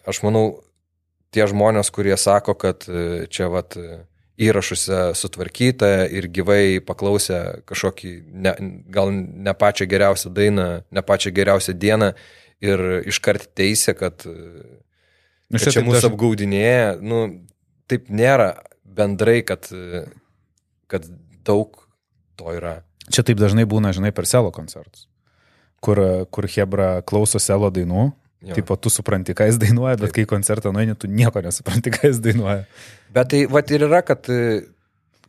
Aš 0.07 0.23
manau, 0.27 0.45
tie 1.35 1.47
žmonės, 1.51 1.91
kurie 1.95 2.17
sako, 2.19 2.55
kad 2.59 2.87
e, 2.87 3.27
čia 3.33 3.49
vat 3.51 3.77
e, 3.79 4.03
įrašuose 4.41 5.11
sutvarkyta 5.19 5.91
ir 6.11 6.29
gyvai 6.33 6.81
paklausę 6.87 7.63
kažkokį, 7.69 8.13
ne, 8.47 8.55
gal 8.93 9.13
ne 9.15 9.55
pačią 9.57 9.89
geriausią 9.91 10.33
dainą, 10.37 10.69
ne 10.91 11.05
pačią 11.07 11.35
geriausią 11.35 11.77
dieną 11.79 12.13
ir 12.65 12.85
iškart 13.11 13.51
teisė, 13.59 13.95
kad, 13.99 14.27
e, 14.29 14.79
nu, 15.51 15.59
kad 15.59 15.73
čia 15.73 15.85
mūsų 15.87 15.99
daž... 15.99 16.09
apgaudinėja, 16.13 16.95
nu, 17.03 17.23
taip 17.91 18.11
nėra 18.13 18.53
bendrai, 18.85 19.41
kad, 19.47 19.69
kad 20.91 21.07
daug 21.47 21.83
to 22.41 22.55
yra. 22.57 22.81
Čia 23.11 23.25
taip 23.27 23.41
dažnai 23.41 23.67
būna, 23.69 23.95
žinai, 23.97 24.13
per 24.15 24.29
selo 24.29 24.53
koncertus, 24.55 25.09
kur, 25.83 26.01
kur 26.31 26.49
Hebra 26.51 26.99
klauso 27.07 27.43
selo 27.43 27.73
dainų 27.75 28.11
Jo. 28.41 28.57
Taip, 28.57 28.71
tu 28.81 28.89
supranti, 28.89 29.35
ką 29.37 29.51
jis 29.51 29.59
dainuoja, 29.61 29.99
bet 30.01 30.15
Taip. 30.15 30.23
kai 30.23 30.31
koncertą 30.31 30.71
nueini, 30.73 30.95
tu 30.97 31.09
nieko 31.13 31.43
nesupranti, 31.45 31.93
ką 31.97 32.09
jis 32.09 32.23
dainuoja. 32.25 32.63
Bet 33.13 33.33
tai 33.35 33.43
va 33.53 33.61
ir 33.69 33.85
yra, 33.85 34.01
kad, 34.07 34.31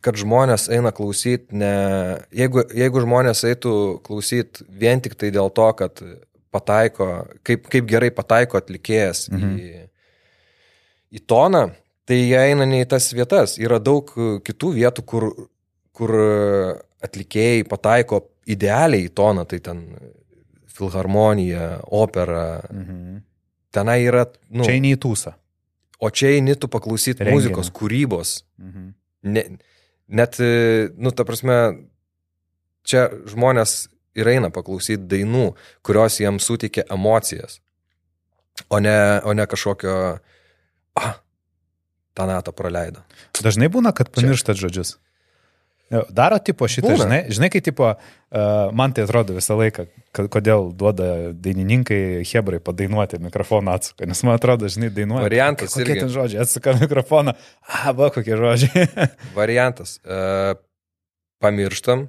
kad 0.00 0.20
žmonės 0.20 0.70
eina 0.72 0.94
klausyti, 0.96 1.52
ne... 1.60 1.72
jeigu, 2.32 2.64
jeigu 2.72 3.02
žmonės 3.04 3.44
eitų 3.50 3.74
klausyti 4.06 4.64
vien 4.80 5.04
tik 5.04 5.18
tai 5.20 5.28
dėl 5.34 5.52
to, 5.52 5.68
kad 5.76 6.00
pataiko, 6.52 7.08
kaip, 7.46 7.66
kaip 7.72 7.88
gerai 7.88 8.10
pataiko 8.14 8.60
atlikėjas 8.60 9.26
mhm. 9.32 9.56
į, 9.56 11.18
į 11.18 11.24
toną, 11.28 11.66
tai 12.08 12.18
jie 12.20 12.38
eina 12.40 12.66
ne 12.68 12.82
į 12.84 12.88
tas 12.92 13.10
vietas. 13.16 13.56
Yra 13.60 13.80
daug 13.82 14.10
kitų 14.44 14.72
vietų, 14.76 15.04
kur, 15.08 15.28
kur 15.96 16.14
atlikėjai 17.02 17.64
pataiko 17.70 18.24
idealiai 18.50 19.06
į 19.08 19.14
toną, 19.16 19.46
tai 19.48 19.60
ten 19.64 19.84
filharmonija, 20.72 21.82
opera. 21.92 22.62
Mhm. 22.72 23.20
Tenai 23.72 24.02
yra... 24.04 24.26
Nu, 24.52 24.66
čia 24.66 24.76
eini 24.76 24.94
į 24.96 25.00
tūsą. 25.00 25.32
O 26.02 26.10
čia 26.10 26.34
eini 26.36 26.56
tu 26.58 26.68
paklausyti 26.68 27.22
Renginį. 27.22 27.38
muzikos, 27.38 27.70
kūrybos. 27.72 28.34
Mhm. 28.60 28.90
Ne, 29.32 29.44
net, 30.10 30.36
nu, 30.98 31.12
ta 31.14 31.24
prasme, 31.24 31.58
čia 32.84 33.06
žmonės 33.30 33.86
ir 34.18 34.32
eina 34.34 34.50
paklausyti 34.54 35.04
dainų, 35.10 35.52
kurios 35.86 36.18
jiems 36.20 36.48
suteikia 36.48 36.84
emocijas, 36.92 37.60
o 38.68 38.80
ne, 38.82 38.96
o 39.24 39.32
ne 39.36 39.46
kažkokio, 39.48 39.94
ah, 41.00 41.14
tą 42.16 42.28
natą 42.28 42.52
praleido. 42.56 43.04
Dažnai 43.42 43.70
būna, 43.72 43.94
kad 43.96 44.12
pamirštat 44.12 44.58
čia. 44.58 44.68
žodžius. 44.68 44.98
Daro 46.08 46.38
tipo 46.40 46.64
šitą, 46.64 46.94
Būna. 46.94 47.04
žinai, 47.04 47.18
žinai, 47.28 47.48
kai 47.52 47.60
tipo, 47.60 47.90
man 48.72 48.94
tai 48.96 49.04
atrodo 49.04 49.34
visą 49.36 49.58
laiką, 49.58 49.84
kodėl 50.32 50.70
duoda 50.72 51.08
dainininkai 51.36 52.24
Hebrai 52.24 52.62
padainuoti 52.64 53.20
mikrofoną 53.20 53.74
atsuką, 53.76 54.08
nes 54.08 54.22
man 54.24 54.38
atrodo, 54.38 54.70
žinai, 54.72 54.88
dainuoja. 54.94 55.26
Variantas. 55.26 55.74
Kokie 55.76 55.98
ten 56.00 56.08
žodžiai, 56.12 56.40
atsuka 56.46 56.72
mikrofoną, 56.80 57.34
a, 57.68 57.92
va, 57.98 58.08
kokie 58.14 58.38
žodžiai. 58.40 58.86
Variantas. 59.36 59.98
Pamirštam, 61.44 62.06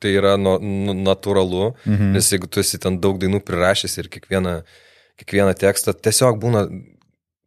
tai 0.00 0.14
yra 0.16 0.36
no, 0.40 0.56
no, 0.60 0.96
natūralu, 0.96 1.74
mhm. 1.84 2.12
nes 2.16 2.30
jeigu 2.32 2.48
tu 2.48 2.62
esi 2.64 2.80
ten 2.80 2.98
daug 3.00 3.20
dainų 3.20 3.42
prirašęs 3.46 3.98
ir 4.00 4.10
kiekvieną, 4.12 4.60
kiekvieną 5.20 5.56
tekstą, 5.60 5.94
tiesiog 5.94 6.40
būna 6.40 6.66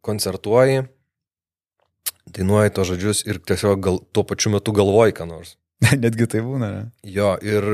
koncertuoji 0.04 0.84
dainuoji 2.26 2.72
to 2.74 2.84
žodžius 2.88 3.22
ir 3.28 3.38
tiesiog 3.44 3.82
gal, 3.84 4.00
tuo 4.12 4.24
pačiu 4.26 4.52
metu 4.54 4.72
galvoji 4.76 5.16
ką 5.16 5.26
nors. 5.28 5.56
Netgi 6.04 6.28
tai 6.30 6.42
būna, 6.44 6.70
ne? 6.72 6.82
Jo, 7.06 7.34
ir 7.44 7.66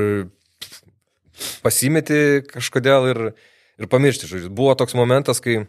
pasimeti 1.63 2.43
kažkodėl 2.49 3.09
ir, 3.13 3.21
ir 3.79 3.91
pamiršti 3.91 4.29
žodžius. 4.29 4.53
Buvo 4.53 4.75
toks 4.77 4.97
momentas, 4.97 5.41
kai 5.43 5.63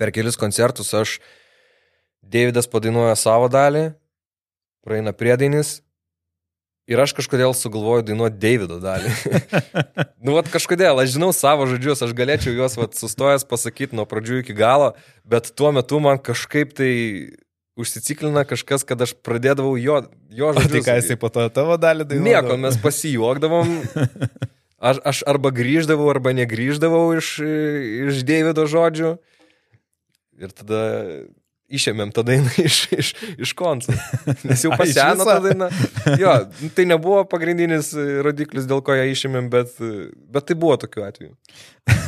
per 0.00 0.14
kelis 0.14 0.40
koncertus 0.40 0.94
aš, 0.94 1.18
Davidas 2.28 2.66
padainuoja 2.68 3.14
savo 3.16 3.46
dalį, 3.48 3.92
praeina 4.84 5.14
priedainis 5.16 5.78
ir 6.88 7.02
aš 7.02 7.12
kažkodėl 7.18 7.52
sugalvoju 7.56 8.06
dainuoti 8.08 8.40
Davido 8.40 8.78
dalį. 8.82 9.12
nu, 10.24 10.34
vat 10.38 10.48
kažkodėl, 10.52 10.98
aš 11.02 11.14
žinau 11.16 11.30
savo 11.36 11.68
žodžius, 11.70 12.02
aš 12.06 12.14
galėčiau 12.16 12.56
juos 12.56 12.78
vat, 12.80 12.96
sustojęs 12.98 13.44
pasakyti 13.48 13.98
nuo 13.98 14.08
pradžių 14.08 14.42
iki 14.42 14.56
galo, 14.56 14.94
bet 15.28 15.52
tuo 15.58 15.72
metu 15.76 16.00
man 16.02 16.20
kažkaip 16.20 16.72
tai 16.78 16.92
užsiciklina 17.78 18.42
kažkas, 18.48 18.82
kad 18.88 19.00
aš 19.04 19.14
pradėdavau 19.22 19.76
jo, 19.78 20.00
jo 20.34 20.52
žodžius. 20.56 20.70
O 20.70 20.74
tai 20.74 20.84
ką 20.86 20.96
jisai 20.98 21.18
po 21.20 21.30
to 21.30 21.44
tavo 21.54 21.78
dalį 21.78 22.08
dainuodavo? 22.08 22.56
Nieko, 22.56 22.60
mes 22.64 22.80
pasijuokdavom. 22.82 23.74
Aš, 24.78 25.00
aš 25.10 25.20
arba 25.26 25.50
grįždavau, 25.50 26.04
arba 26.06 26.30
negryždavau 26.38 27.08
iš, 27.18 27.32
iš 27.42 28.20
Deivido 28.22 28.62
žodžių. 28.70 29.16
Ir 30.38 30.52
tada 30.54 30.82
išėmėm 31.68 32.12
tą 32.16 32.24
dainą 32.26 32.50
iš, 32.68 32.80
iš, 32.94 33.12
iš 33.38 33.52
konso. 33.58 33.94
Nes 34.48 34.64
jau 34.64 34.72
paseno 34.80 35.26
tą 35.28 35.38
dainą. 35.44 35.70
Jo, 36.20 36.34
tai 36.76 36.86
nebuvo 36.88 37.22
pagrindinis 37.30 37.92
e, 37.96 38.06
rodiklis, 38.24 38.68
dėl 38.70 38.82
ko 38.84 38.96
ją 38.96 39.06
išėmėm, 39.12 39.50
bet, 39.52 39.74
e, 39.84 40.08
bet 40.32 40.48
tai 40.48 40.58
buvo 40.58 40.78
tokiu 40.80 41.04
atveju. 41.06 41.34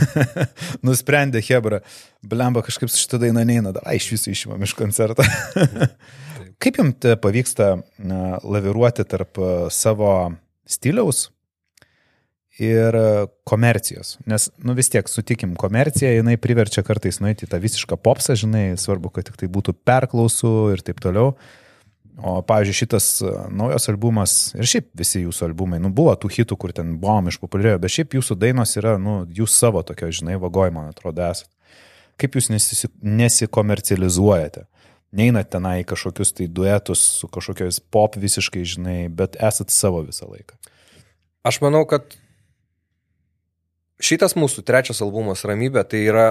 Nusprendė 0.87 1.43
Hebra, 1.45 1.83
blemba 2.27 2.65
kažkaip 2.67 2.93
su 2.93 3.03
šitą 3.03 3.21
dainą 3.27 3.45
neina, 3.49 3.75
da, 3.77 3.85
iš 3.97 4.11
viso 4.15 4.33
išimam 4.33 4.63
iš 4.65 4.77
koncerto. 4.79 5.27
Kaip 6.61 6.77
jums 6.77 6.99
te 7.01 7.15
pavyksta 7.21 7.75
laviruoti 8.45 9.07
tarp 9.09 9.41
e, 9.41 9.53
savo 9.75 10.15
stiliaus 10.71 11.29
ir 12.61 12.97
e, 12.97 13.07
komercijos? 13.49 14.19
Nes, 14.29 14.49
nu 14.61 14.75
vis 14.77 14.93
tiek, 14.93 15.09
sutikim, 15.09 15.57
komercija, 15.59 16.13
jinai 16.13 16.37
priverčia 16.41 16.85
kartais 16.87 17.21
nueiti 17.25 17.49
tą 17.51 17.61
visišką 17.63 17.99
popsą, 18.05 18.37
žinai, 18.39 18.75
svarbu, 18.81 19.13
kad 19.15 19.31
tik 19.31 19.41
tai 19.41 19.49
būtų 19.53 19.75
perklausų 19.89 20.55
ir 20.75 20.85
taip 20.85 21.01
toliau. 21.03 21.33
O, 22.21 22.35
pavyzdžiui, 22.45 22.77
šitas 22.77 23.07
e, 23.25 23.31
naujas 23.57 23.89
albumas 23.89 24.35
ir 24.53 24.69
šiaip 24.69 24.91
visi 25.01 25.23
jūsų 25.23 25.47
albumai, 25.49 25.79
nu, 25.81 25.89
buvo 25.95 26.13
tų 26.21 26.29
hitų, 26.35 26.59
kur 26.61 26.75
ten 26.77 26.99
buvom 27.01 27.31
išpopuliarėjo, 27.33 27.81
bet 27.81 27.95
šiaip 27.95 28.19
jūsų 28.19 28.37
dainos 28.43 28.77
yra, 28.77 28.99
nu, 29.01 29.23
jūs 29.37 29.57
savo 29.57 29.81
tokio, 29.87 30.11
žinai, 30.13 30.37
vagoj, 30.43 30.75
man 30.77 30.93
atrodo, 30.93 31.25
esate. 31.33 31.49
Kaip 32.21 32.37
jūs 32.37 32.51
nesisi, 32.53 32.91
nesikomercializuojate? 33.01 34.67
Neinat 35.17 35.49
tenai 35.51 35.81
į 35.81 35.89
kažkokius 35.91 36.35
tai 36.37 36.47
duetus 36.53 37.01
su 37.17 37.31
kažkokiais 37.33 37.81
pop 37.91 38.21
visiškai, 38.21 38.67
žinai, 38.69 38.99
bet 39.09 39.41
esat 39.41 39.73
savo 39.73 40.05
visą 40.05 40.29
laiką. 40.29 40.61
Aš 41.49 41.63
manau, 41.65 41.87
kad 41.89 42.20
šitas 44.01 44.37
mūsų 44.39 44.65
trečias 44.67 45.03
albumas 45.05 45.45
Ramybė 45.49 45.85
tai 45.89 46.05
yra 46.09 46.29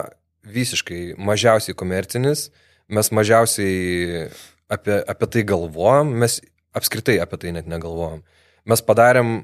visiškai 0.50 1.16
mažiausiai 1.20 1.78
komercinis, 1.78 2.50
mes 2.90 3.12
mažiausiai 3.14 4.30
apie, 4.72 5.00
apie 5.00 5.30
tai 5.34 5.44
galvojam, 5.48 6.14
mes 6.22 6.40
apskritai 6.76 7.20
apie 7.22 7.40
tai 7.42 7.54
net 7.56 7.70
negalvojam. 7.70 8.22
Mes 8.70 8.84
padarėm 8.86 9.42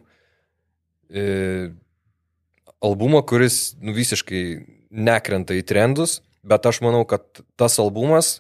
e, 1.09 1.26
albumą, 2.86 3.21
kuris 3.28 3.76
nu, 3.82 3.95
visiškai 3.95 4.43
nekrenta 4.95 5.57
į 5.57 5.65
trendus, 5.67 6.19
bet 6.45 6.65
aš 6.69 6.82
manau, 6.86 7.03
kad 7.09 7.26
tas 7.59 7.80
albumas 7.82 8.39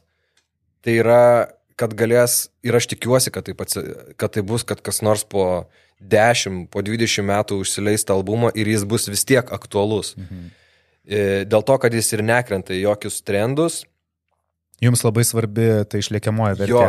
tai 0.85 0.99
yra, 1.01 1.49
kad 1.79 1.95
galės, 1.97 2.49
ir 2.63 2.75
aš 2.77 2.87
tikiuosi, 2.93 3.31
kad, 3.35 3.47
taip, 3.47 3.61
atsi, 3.65 3.83
kad 4.19 4.33
tai 4.35 4.43
bus, 4.47 4.63
kad 4.67 4.81
kas 4.83 5.01
nors 5.05 5.25
po 5.27 5.65
10, 5.99 6.65
po 6.71 6.83
20 6.85 7.25
metų 7.27 7.59
užsileis 7.63 8.05
tą 8.07 8.15
albumą 8.15 8.51
ir 8.55 8.69
jis 8.71 8.85
bus 8.87 9.09
vis 9.11 9.25
tiek 9.27 9.51
aktualus. 9.55 10.13
Mhm. 10.19 10.47
Dėl 11.51 11.61
to, 11.61 11.75
kad 11.77 11.93
jis 11.93 12.07
ir 12.15 12.23
nekrenta 12.25 12.73
į 12.73 12.81
jokius 12.87 13.19
trendus. 13.21 13.83
Jums 14.81 15.03
labai 15.05 15.23
svarbi 15.23 15.67
tai 15.87 16.01
išliekiamoji 16.01 16.57
vertė. 16.59 16.73
Jo, 16.73 16.87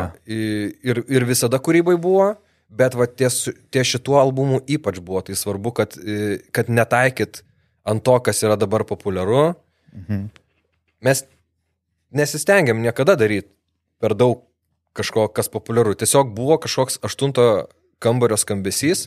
ir, 0.90 1.02
ir 1.12 1.26
visada 1.28 1.60
kūrybai 1.62 1.98
buvo, 2.00 2.30
bet 2.72 2.96
va, 2.98 3.06
ties, 3.06 3.44
ties 3.70 3.92
šituo 3.92 4.16
albumu 4.18 4.62
ypač 4.72 4.98
buvo 5.04 5.20
tai 5.26 5.36
svarbu, 5.38 5.74
kad, 5.76 5.98
kad 6.56 6.72
netaikyt 6.72 7.42
ant 7.86 8.02
to, 8.02 8.16
kas 8.24 8.42
yra 8.42 8.56
dabar 8.58 8.86
populiaru. 8.88 9.52
Mhm. 9.94 10.26
Mes 11.06 11.22
nesistengiam 12.16 12.80
niekada 12.82 13.14
daryti 13.20 13.52
per 14.00 14.16
daug 14.16 14.42
kažko, 14.96 15.28
kas 15.32 15.50
populiaru. 15.52 15.94
Tiesiog 15.98 16.32
buvo 16.36 16.58
kažkoks 16.62 17.00
aštunto 17.06 17.66
kambario 18.02 18.38
skambesys 18.40 19.06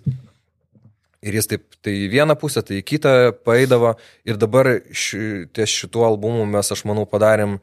ir 1.20 1.36
jis 1.36 1.50
taip, 1.52 1.66
tai 1.84 1.96
į 2.06 2.08
vieną 2.14 2.36
pusę, 2.40 2.64
tai 2.66 2.80
į 2.80 2.86
kitą 2.88 3.14
paeidavo 3.46 3.96
ir 4.28 4.40
dabar 4.40 4.72
ši, 4.92 5.50
ties 5.56 5.74
šituo 5.82 6.06
albumu 6.08 6.46
mes, 6.50 6.72
aš 6.72 6.86
manau, 6.88 7.06
padarėm 7.10 7.58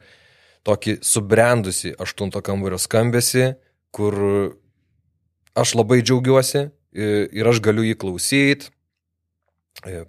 tokį 0.67 0.99
subrendusi 1.05 1.95
aštunto 1.97 2.43
kambario 2.45 2.79
skambesį, 2.81 3.53
kur 3.95 4.17
aš 5.57 5.73
labai 5.79 6.03
džiaugiuosi 6.03 6.67
ir 6.97 7.49
aš 7.49 7.61
galiu 7.65 7.85
jį 7.87 7.97
klausyti, 7.99 8.71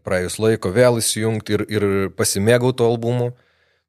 praėjus 0.04 0.38
laiko 0.40 0.72
vėl 0.72 1.00
įsijungti 1.00 1.56
ir, 1.56 1.64
ir 1.68 1.84
pasimėgauti 2.16 2.84
albumu, 2.84 3.32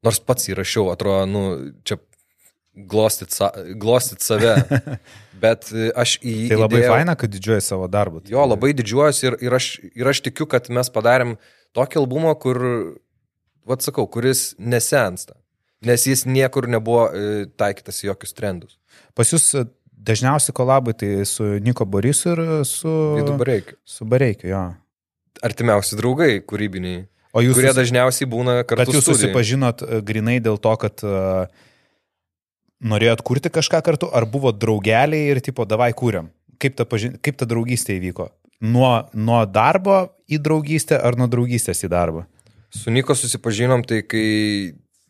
nors 0.06 0.20
pats 0.24 0.50
įrašiau, 0.52 0.90
atrodo, 0.94 1.26
nu, 1.28 1.44
čia 1.88 2.00
glostyt, 2.88 3.34
sa, 3.36 3.52
glostyt 3.80 4.24
save. 4.26 4.56
Bet 5.44 5.70
aš 5.96 6.18
į. 6.20 6.50
Tai 6.52 6.60
labai 6.60 6.82
įdėjau, 6.82 6.94
faina, 6.94 7.16
kad 7.20 7.32
didžiuoji 7.32 7.64
savo 7.64 7.88
darbą. 7.92 8.24
Jo, 8.28 8.44
labai 8.48 8.74
didžiuojuosi 8.76 9.30
ir, 9.30 9.38
ir, 9.48 9.56
aš, 9.56 9.70
ir 9.96 10.10
aš 10.12 10.24
tikiu, 10.26 10.48
kad 10.52 10.68
mes 10.74 10.92
padarėm 10.92 11.38
tokį 11.78 12.02
albumą, 12.02 12.34
kur, 12.40 12.60
vad 13.68 13.86
sakau, 13.86 14.08
kuris 14.12 14.52
nesensta. 14.60 15.38
Nes 15.86 16.04
jis 16.04 16.26
niekur 16.28 16.68
nebuvo 16.68 17.06
e, 17.08 17.46
taikytas 17.56 18.02
į 18.04 18.10
jokius 18.10 18.36
trendus. 18.36 18.76
Pas 19.16 19.30
jūs 19.32 19.54
dažniausiai 19.88 20.56
kolabai 20.56 20.96
tai 20.98 21.24
su 21.28 21.46
Niko 21.64 21.88
Borisu 21.88 22.34
ir 22.34 22.42
su... 22.68 22.92
Vidu 23.16 23.38
Bareikiu. 23.40 23.78
Su 23.88 24.08
Bareikiu, 24.10 24.50
jo. 24.52 24.66
Artimiausi 25.46 25.96
draugai 26.00 26.34
kūrybiniai. 26.44 27.06
O 27.32 27.44
jūs 27.46 27.56
kurie 27.56 27.72
dažniausiai 27.78 28.28
būna 28.30 28.60
kartu. 28.66 28.82
Bet 28.82 28.96
jūs 28.98 29.08
susipažinot 29.08 29.86
e, 29.86 30.02
grinai 30.06 30.40
dėl 30.44 30.58
to, 30.62 30.74
kad 30.82 31.04
uh, 31.06 31.46
norėjot 32.80 33.24
kurti 33.28 33.52
kažką 33.54 33.82
kartu, 33.86 34.10
ar 34.16 34.28
buvo 34.30 34.52
draugeliai 34.56 35.34
ir 35.34 35.42
tipo, 35.44 35.66
davai 35.68 35.92
kūriam? 35.98 36.30
Kaip 36.60 36.76
ta, 36.80 36.86
pažin... 36.88 37.16
Kaip 37.24 37.40
ta 37.40 37.48
draugystė 37.48 37.98
įvyko? 38.00 38.30
Nuo, 38.60 38.92
nuo 39.16 39.44
darbo 39.48 40.02
į 40.28 40.42
draugystę 40.44 41.00
ar 41.00 41.16
nuo 41.20 41.30
draugystės 41.32 41.86
į 41.88 41.92
darbą? 41.92 42.26
Su 42.76 42.92
Niko 42.92 43.16
susipažinom, 43.16 43.86
tai 43.88 44.02
kai 44.04 44.26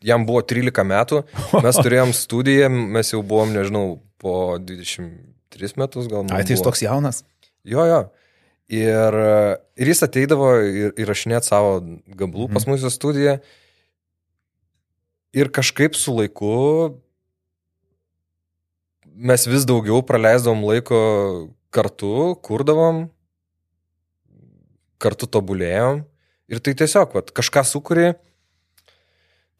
jam 0.05 0.25
buvo 0.27 0.43
13 0.45 0.85
metų, 0.87 1.23
mes 1.65 1.79
turėjom 1.85 2.13
studiją, 2.15 2.69
mes 2.69 3.11
jau 3.13 3.23
buvom, 3.25 3.51
nežinau, 3.55 3.97
po 4.21 4.59
23 4.61 5.75
metus 5.79 6.07
gal. 6.11 6.27
Ai, 6.35 6.43
tai 6.45 6.55
jis 6.55 6.63
toks 6.65 6.83
jaunas? 6.85 7.23
Jo, 7.67 7.85
jo. 7.89 8.01
Ir, 8.69 9.15
ir 9.81 9.89
jis 9.89 10.05
ateidavo 10.05 10.51
ir 10.61 10.91
įrašinėti 11.01 11.49
savo 11.49 11.79
gablų 12.05 12.45
mm. 12.45 12.53
pas 12.53 12.67
Mhm. 12.67 12.75
mūsų 12.75 12.91
studiją. 12.93 13.39
Ir 15.33 15.49
kažkaip 15.53 15.97
su 15.97 16.13
laiku 16.13 16.99
mes 19.19 19.45
vis 19.47 19.65
daugiau 19.67 19.99
praleisdavom 20.05 20.63
laiko 20.69 20.99
kartu, 21.75 22.37
kurdavom, 22.45 23.07
kartu 25.01 25.27
tobulėjom. 25.27 26.03
Ir 26.49 26.61
tai 26.65 26.73
tiesiog, 26.77 27.13
vat, 27.13 27.29
kažką 27.35 27.61
sukuri, 27.67 28.13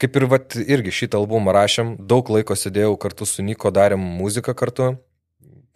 kaip 0.01 0.16
ir 0.18 0.26
vat, 0.32 0.55
irgi 0.57 0.93
šitą 1.01 1.20
albumą 1.20 1.53
rašėm, 1.53 1.97
daug 2.10 2.32
laiko 2.34 2.57
sėdėjau 2.57 2.95
kartu 3.01 3.28
su 3.30 3.45
Niko, 3.45 3.70
darėm 3.76 4.01
muziką 4.20 4.55
kartu. 4.57 4.95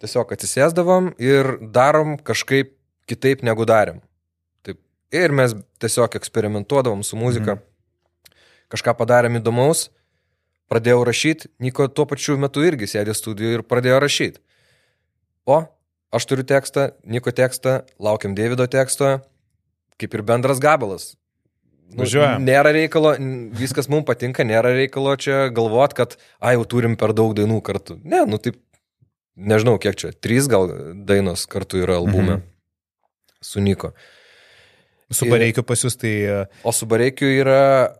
Tiesiog 0.02 0.32
atsisėsdavom 0.34 1.12
ir 1.22 1.54
darom 1.72 2.16
kažkaip 2.18 2.74
kitaip 3.08 3.44
negu 3.46 3.68
darėm. 3.68 4.00
Taip. 4.66 4.80
Ir 5.14 5.32
mes 5.32 5.54
tiesiog 5.80 6.16
eksperimentuodavom 6.18 7.04
su 7.06 7.20
muzika. 7.20 7.60
Mhm. 7.60 7.70
Kažką 8.74 8.96
padarėm 8.98 9.38
įdomaus, 9.38 9.86
pradėjau 10.72 11.04
rašyti, 11.06 11.50
Niko 11.62 11.88
tuo 11.88 12.06
pačiu 12.10 12.38
metu 12.40 12.64
irgi 12.64 12.88
sėdė 12.90 13.14
studijoje 13.16 13.60
ir 13.60 13.66
pradėjo 13.66 14.00
rašyti. 14.04 14.42
O, 15.44 15.60
aš 16.14 16.28
turiu 16.30 16.46
tekstą, 16.48 16.92
Niko 17.04 17.34
tekstą, 17.34 17.82
laukiam 18.00 18.36
Davido 18.38 18.66
teksto, 18.70 19.18
kaip 20.00 20.16
ir 20.16 20.24
bendras 20.26 20.62
gabalas. 20.62 21.14
Nu, 21.94 22.02
Važiuojam. 22.02 22.42
nėra 22.42 22.72
reikalo, 22.74 23.12
viskas 23.54 23.90
mums 23.92 24.06
patinka, 24.08 24.42
nėra 24.46 24.72
reikalo 24.74 25.12
čia 25.20 25.50
galvot, 25.54 25.92
kad, 25.94 26.16
ai, 26.40 26.54
jau 26.56 26.64
turim 26.66 26.96
per 26.98 27.12
daug 27.14 27.34
dainų 27.36 27.60
kartu. 27.62 27.98
Ne, 28.02 28.24
nu 28.26 28.40
taip, 28.42 28.56
nežinau, 29.36 29.76
kiek 29.82 29.98
čia, 30.00 30.10
trys 30.16 30.48
gal 30.50 30.72
dainos 31.06 31.44
kartu 31.50 31.82
yra 31.84 32.00
albume 32.00 32.38
mhm. 32.38 32.44
su 33.44 33.62
Niko. 33.62 33.92
Su 35.14 35.28
Bareikiu 35.30 35.62
pas 35.66 35.78
jūs 35.84 35.98
tai... 36.00 36.14
e, 36.24 36.38
O 36.66 36.72
su 36.74 36.88
Bareikiu 36.90 37.28
yra 37.28 37.92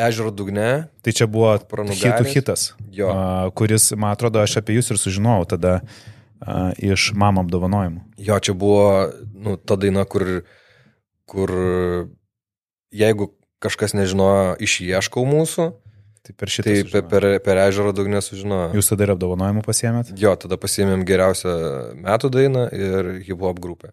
Ežero 0.00 0.30
dugne, 0.32 0.88
Tai 1.04 1.12
čia 1.12 1.26
buvo 1.28 1.52
hitų 1.58 2.24
hitas, 2.32 2.72
Jo. 2.90 3.10
a, 3.12 3.50
kuris, 3.54 3.90
man 3.92 4.14
atrodo, 4.16 4.40
aš 4.40 4.56
apie 4.62 4.78
jūs 4.78 4.88
ir 4.94 4.96
sužinojau 5.00 5.44
tada 5.52 5.74
a, 6.40 6.72
iš 6.80 7.10
mamo 7.12 7.44
apdovanojimų. 7.44 8.00
Jo, 8.16 8.38
čia 8.40 8.54
buvo, 8.56 9.12
nu, 9.36 9.58
ta 9.60 9.76
daina, 9.76 10.04
kur, 10.08 10.44
kur 11.28 11.52
jeigu 12.92 13.30
kažkas 13.62 13.94
nežinojo, 13.96 14.56
išieškau 14.64 15.24
mūsų, 15.28 15.68
Tai 16.22 16.32
per 16.38 16.50
šitą. 16.54 16.70
tai 16.70 16.82
per, 16.86 17.02
per, 17.10 17.24
per 17.42 17.58
ežero 17.64 17.90
dugnę 17.90 18.20
sužinojo. 18.22 18.68
Jūs 18.78 18.92
tada 18.92 19.02
ir 19.08 19.10
apdovanojimų 19.16 19.64
pasiemėt? 19.66 20.12
Jo, 20.22 20.36
tada 20.38 20.54
pasiėmėm 20.54 21.02
geriausią 21.08 21.54
metų 21.98 22.30
dainą 22.30 22.68
ir 22.70 23.08
hip 23.26 23.40
hop 23.42 23.58
grupę. 23.58 23.90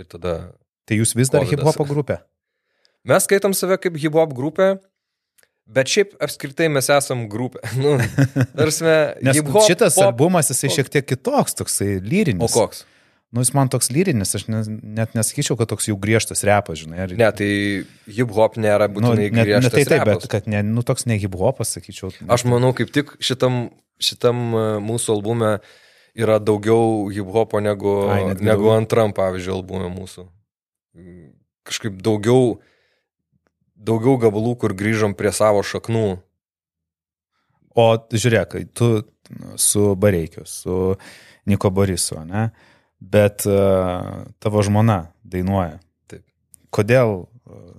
Ir 0.00 0.06
tada 0.08 0.54
Tai 0.88 0.96
jūs 0.96 1.12
vis 1.14 1.28
dar 1.28 1.44
Kovidas. 1.44 1.52
hip 1.60 1.66
hopo 1.68 1.84
grupė. 1.84 2.16
mes 3.04 3.22
skaitom 3.28 3.52
save 3.54 3.76
kaip 3.78 3.98
hip 4.00 4.16
hop 4.16 4.32
grupė, 4.32 4.78
bet 5.66 5.90
šiaip 5.92 6.14
apskritai 6.22 6.68
mes 6.72 6.88
esam 6.92 7.26
grupė. 7.32 7.62
Nu, 7.82 7.96
tarsi, 8.56 8.86
Nes 9.26 9.38
hip-hop, 9.38 9.66
šitas 9.68 9.98
pop- 9.98 10.10
albumas, 10.10 10.50
jisai 10.52 10.72
šiek 10.78 10.90
tiek 10.92 11.06
kitoks, 11.12 11.58
toksai 11.60 11.96
O 11.98 12.02
lyrinis. 12.06 12.54
koks? 12.56 12.86
Nu, 13.32 13.40
jis 13.40 13.54
man 13.56 13.70
toks 13.72 13.88
lyrinis, 13.88 14.34
aš 14.36 14.42
ne, 14.52 14.58
net 15.00 15.14
nesakyčiau, 15.16 15.56
kad 15.56 15.70
toks 15.70 15.86
jau 15.88 15.94
griežtas 15.96 16.42
repas, 16.44 16.82
žinai. 16.82 16.98
Ar... 17.06 17.14
Ne, 17.16 17.28
tai 17.32 17.48
hip-hop 18.12 18.58
nėra 18.60 18.90
nu, 18.90 18.98
būtinai 18.98 19.30
ne, 19.30 19.30
ne 19.32 19.44
griežtas. 19.46 19.72
tai 19.72 19.84
taip, 19.88 20.02
repas. 20.04 20.26
bet 20.26 20.34
kad 20.34 20.50
ne, 20.52 20.60
nu, 20.68 20.84
toks 20.84 21.06
ne 21.08 21.16
hip-hopas, 21.22 21.72
sakyčiau. 21.78 22.10
Aš 22.28 22.44
manau, 22.44 22.74
kaip 22.76 22.92
tik 22.92 23.14
šitam, 23.24 23.70
šitam 24.04 24.42
e, 24.52 24.66
mūsų 24.84 25.14
albume 25.16 25.54
yra 26.12 26.36
daugiau 26.44 27.08
hip-hopo 27.08 27.62
negu, 27.64 27.94
Ai, 28.12 28.34
negu 28.36 28.68
antram, 28.74 29.16
pavyzdžiui, 29.16 29.54
albume 29.56 29.88
mūsų. 29.96 30.26
Kažkaip 31.64 32.02
daugiau, 32.04 32.58
daugiau 33.82 34.18
gabalų, 34.20 34.56
kur 34.62 34.74
grįžom 34.78 35.16
prie 35.18 35.32
savo 35.34 35.62
šaknų. 35.66 36.06
O 37.72 37.86
žiūrėk, 38.12 38.58
tu 38.76 38.90
su 39.56 39.92
Bareikiu, 39.96 40.44
su 40.46 40.94
Niko 41.48 41.70
Borisu, 41.72 42.20
ne? 42.28 42.50
Bet 43.02 43.46
uh, 43.48 44.28
tavo 44.42 44.62
žmona 44.62 44.98
dainuoja. 45.26 45.80
Taip. 46.10 46.22
Kodėl? 46.74 47.24
Uh, 47.48 47.72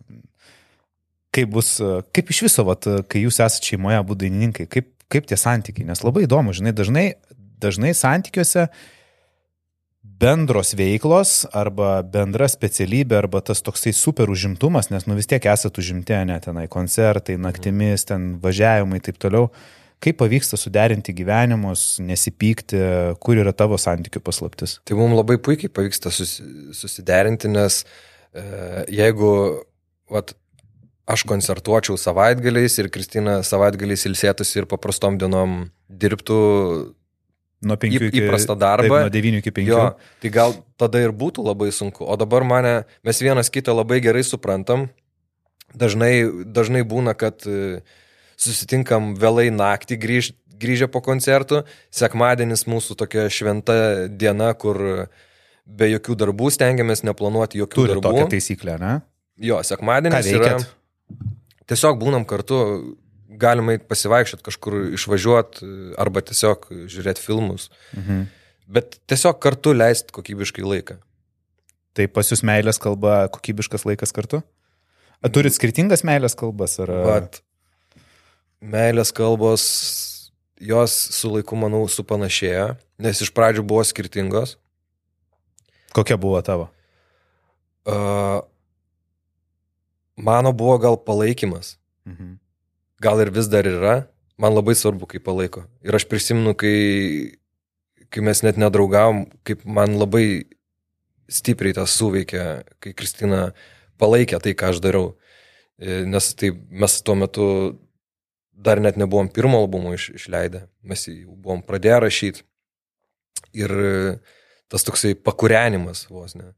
kaip 1.34 1.54
bus, 1.54 1.78
uh, 1.84 2.01
kaip 2.16 2.34
iš 2.34 2.43
viso, 2.49 2.66
vat, 2.68 2.89
uh, 2.89 3.06
kai 3.08 3.24
jūs 3.24 3.39
esate 3.39 3.70
šeimoje, 3.70 4.01
abu 4.01 4.18
dainininkai, 4.20 4.68
kaip, 4.72 4.89
kaip 5.14 5.30
tie 5.30 5.39
santykiai? 5.39 5.88
Nes 5.88 6.04
labai 6.04 6.26
įdomu, 6.26 6.56
žinai, 6.58 6.74
dažnai, 6.76 7.06
dažnai 7.64 7.93
santykiuose 7.95 8.68
bendros 10.24 10.71
veiklos 10.80 11.43
arba 11.51 11.97
bendra 12.07 12.47
specialybė 12.51 13.17
arba 13.24 13.41
tas 13.43 13.61
toksai 13.65 13.91
super 13.95 14.32
užimtumas, 14.32 14.89
nes 14.93 15.07
nu 15.09 15.17
vis 15.17 15.28
tiek 15.30 15.43
esate 15.51 15.82
užimti, 15.84 16.15
ne 16.30 16.38
tenai 16.43 16.67
koncertai, 16.71 17.36
naktimis, 17.41 18.07
ten 18.07 18.34
važiavimai 18.43 19.01
ir 19.01 19.07
taip 19.09 19.19
toliau. 19.24 19.49
Kaip 20.03 20.17
pavyksta 20.19 20.59
suderinti 20.59 21.15
gyvenimus, 21.15 21.97
nesipykti, 22.03 22.80
kur 23.24 23.39
yra 23.39 23.53
tavo 23.55 23.80
santykių 23.80 24.19
paslaptis? 24.24 24.78
Tai 24.88 24.97
mums 24.99 25.15
labai 25.15 25.38
puikiai 25.39 25.71
pavyksta 25.71 26.11
susi, 26.11 26.43
susiderinti, 26.76 27.51
nes 27.51 27.84
e, 27.84 28.43
jeigu 28.91 29.30
vat, 30.11 30.36
aš 31.07 31.24
koncertuočiau 31.28 31.95
savaitgaliais 31.99 32.76
ir 32.80 32.91
Kristina 32.91 33.39
savaitgaliais 33.47 34.03
ilsėtųsi 34.11 34.59
ir 34.59 34.67
paprastom 34.71 35.19
dienom 35.19 35.65
dirbtų 35.88 36.43
Nuo 37.64 37.78
5 37.80 37.95
Į- 37.95 38.07
iki 38.11 38.22
įprastą 38.26 38.55
darbą. 38.59 38.99
Taip, 38.99 39.07
nuo 39.07 39.14
9 39.14 39.39
iki 39.39 39.51
5. 39.55 39.68
Jo, 39.72 39.84
tai 40.22 40.30
gal 40.36 40.55
tada 40.78 40.99
ir 40.99 41.14
būtų 41.16 41.45
labai 41.47 41.70
sunku. 41.72 42.03
O 42.03 42.16
dabar 42.20 42.43
mane, 42.43 42.74
mes 43.07 43.22
vienas 43.24 43.49
kitą 43.53 43.76
labai 43.78 44.01
gerai 44.03 44.24
suprantam. 44.28 44.89
Dažnai, 45.74 46.28
dažnai 46.45 46.84
būna, 46.86 47.16
kad 47.18 47.41
e, 47.49 47.82
susitinkam 48.38 49.14
vėlai 49.18 49.47
naktį 49.53 49.97
grįž, 49.97 50.32
grįžę 50.59 50.88
po 50.91 51.01
koncertų. 51.01 51.64
Sekmadienis 51.89 52.68
mūsų 52.70 52.97
tokia 52.99 53.26
šventa 53.32 54.07
diena, 54.11 54.51
kur 54.53 55.07
be 55.66 55.88
jokių 55.95 56.18
darbų 56.20 56.51
stengiamės 56.53 57.01
neplanuoti 57.07 57.61
jokių 57.64 57.80
Turi 57.80 57.93
darbų. 57.95 58.03
tokią 58.09 58.28
taisyklę, 58.36 58.78
ne? 58.82 58.93
Jo, 59.39 59.61
sekmadienis 59.66 60.28
yra. 60.36 60.57
Tiesiog 61.66 61.97
būnam 62.01 62.26
kartu, 62.28 62.59
galima 63.39 63.77
pasivaikščioti 63.89 64.45
kažkur, 64.45 64.77
išvažiuoti 64.97 65.69
arba 66.01 66.23
tiesiog 66.25 66.69
žiūrėti 66.91 67.23
filmus. 67.23 67.69
Mhm. 67.97 68.27
Bet 68.73 68.97
tiesiog 69.11 69.39
kartu 69.43 69.73
leisti 69.75 70.13
kokybiškai 70.15 70.63
laiką. 70.63 70.97
Tai 71.93 72.05
pas 72.09 72.29
jūs 72.31 72.41
meilės 72.47 72.79
kalba 72.81 73.27
kokybiškas 73.34 73.84
laikas 73.86 74.15
kartu? 74.15 74.41
A, 75.23 75.29
turit 75.29 75.53
skirtingas 75.55 76.01
meilės 76.07 76.36
kalbas? 76.39 76.79
Ar... 76.84 76.89
Vat, 77.05 77.41
meilės 78.63 79.13
kalbos, 79.15 79.65
jos 80.63 80.95
su 81.15 81.31
laiku, 81.31 81.59
manau, 81.59 81.84
supanašėjo, 81.91 82.73
nes 83.03 83.21
iš 83.23 83.31
pradžių 83.36 83.65
buvo 83.67 83.84
skirtingos. 83.88 84.57
Kokia 85.93 86.17
buvo 86.17 86.39
tavo? 86.41 86.71
Uh, 87.84 88.41
mano 90.17 90.53
buvo 90.55 90.79
gal 90.81 90.97
palaikymas, 90.97 91.77
Mhm. 92.03 92.39
Gal 93.04 93.22
ir 93.24 93.32
vis 93.36 93.49
dar 93.51 93.68
yra, 93.68 93.95
man 94.39 94.56
labai 94.56 94.76
svarbu, 94.78 95.08
kaip 95.12 95.26
palaiko. 95.28 95.66
Ir 95.86 95.95
aš 95.97 96.08
prisimenu, 96.10 96.56
kai, 96.58 97.36
kai 98.14 98.24
mes 98.26 98.43
net 98.45 98.60
nedraugavom, 98.62 99.26
kaip 99.47 99.66
man 99.68 99.97
labai 99.99 100.26
stipriai 101.32 101.76
tas 101.78 101.93
suveikė, 101.97 102.45
kai 102.84 102.95
Kristina 102.97 103.51
palaikė 104.01 104.39
tai, 104.43 104.56
ką 104.58 104.74
aš 104.74 104.82
dariau. 104.84 105.14
E, 105.82 106.04
Nes 106.10 106.32
tai 106.38 106.51
mes 106.54 106.99
tuo 107.06 107.16
metu 107.20 107.47
dar 108.54 108.80
net 108.80 108.99
nebuvom 108.99 109.30
pirmo 109.34 109.60
albumo 109.64 109.93
iš, 109.95 110.12
išleidę, 110.20 110.68
mes 110.86 111.08
jį 111.10 111.24
buvom 111.28 111.64
pradėję 111.66 111.99
rašyti. 112.06 112.45
Ir 113.58 113.74
tas 114.72 114.86
toksai 114.86 115.14
pakūrenimas 115.18 116.08
vos 116.10 116.38
ne. 116.38 116.54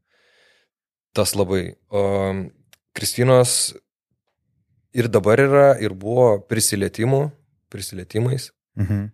Tas 1.16 1.34
labai. 1.36 1.76
O 1.88 2.02
Kristinos 2.96 3.74
ir 4.94 5.08
dabar 5.08 5.38
yra, 5.40 5.66
ir 5.80 5.94
buvo 5.94 6.38
prisilietimų, 6.50 7.30
prisilietimais. 7.72 8.50
Mhm. 8.76 9.10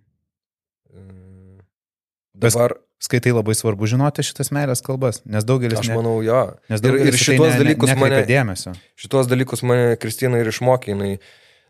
Dabar, 2.35 2.75
Skaitai 3.03 3.33
labai 3.35 3.55
svarbu 3.59 3.87
žinoti 3.91 4.23
šitas 4.23 4.53
meilės 4.55 4.79
kalbas, 4.87 5.17
nes 5.27 5.43
daugelis, 5.43 5.81
aš 5.81 5.89
ne, 5.91 5.95
manau, 5.99 6.21
jo. 6.23 6.37
nes 6.71 6.79
ir- 6.79 6.85
daugelis 6.85 7.09
ir 7.09 7.15
į 7.15 7.19
tai 7.19 7.25
šitos 7.25 7.49
ne- 7.49 7.53
ne- 7.57 7.59
dalykus 7.65 7.89
nekreipia 7.91 8.11
mane- 8.15 8.27
dėmesio. 8.29 8.75
Šitos 8.95 9.27
dalykus 9.27 9.63
mane 9.67 9.97
Kristina 9.99 10.39
ir 10.39 10.47
išmokė, 10.47 10.93
jinai 10.95 11.19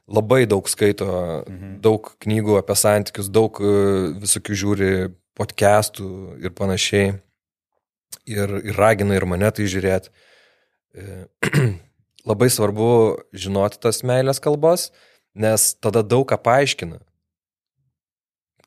labai 0.08 0.44
daug 0.46 0.68
skaito, 0.68 1.08
Mhm. 1.48 1.80
daug 1.80 2.12
knygų 2.20 2.58
apie 2.60 2.76
santykius, 2.76 3.30
daug 3.32 3.56
e, 3.60 4.12
visokių 4.20 4.52
žiūri 4.60 5.14
podcastų 5.34 6.44
ir 6.44 6.50
panašiai. 6.50 7.20
Ir, 8.26 8.48
ir 8.68 8.74
ragina 8.76 9.14
ir 9.16 9.24
mane 9.24 9.50
tai 9.50 9.64
žiūrėti. 9.64 10.08
Labai 12.28 12.48
svarbu 12.52 12.88
žinoti 13.34 13.80
tas 13.82 14.02
meilės 14.06 14.38
kalbas, 14.42 14.90
nes 15.34 15.72
tada 15.82 16.04
daug 16.06 16.26
ką 16.30 16.38
paaiškina. 16.38 17.00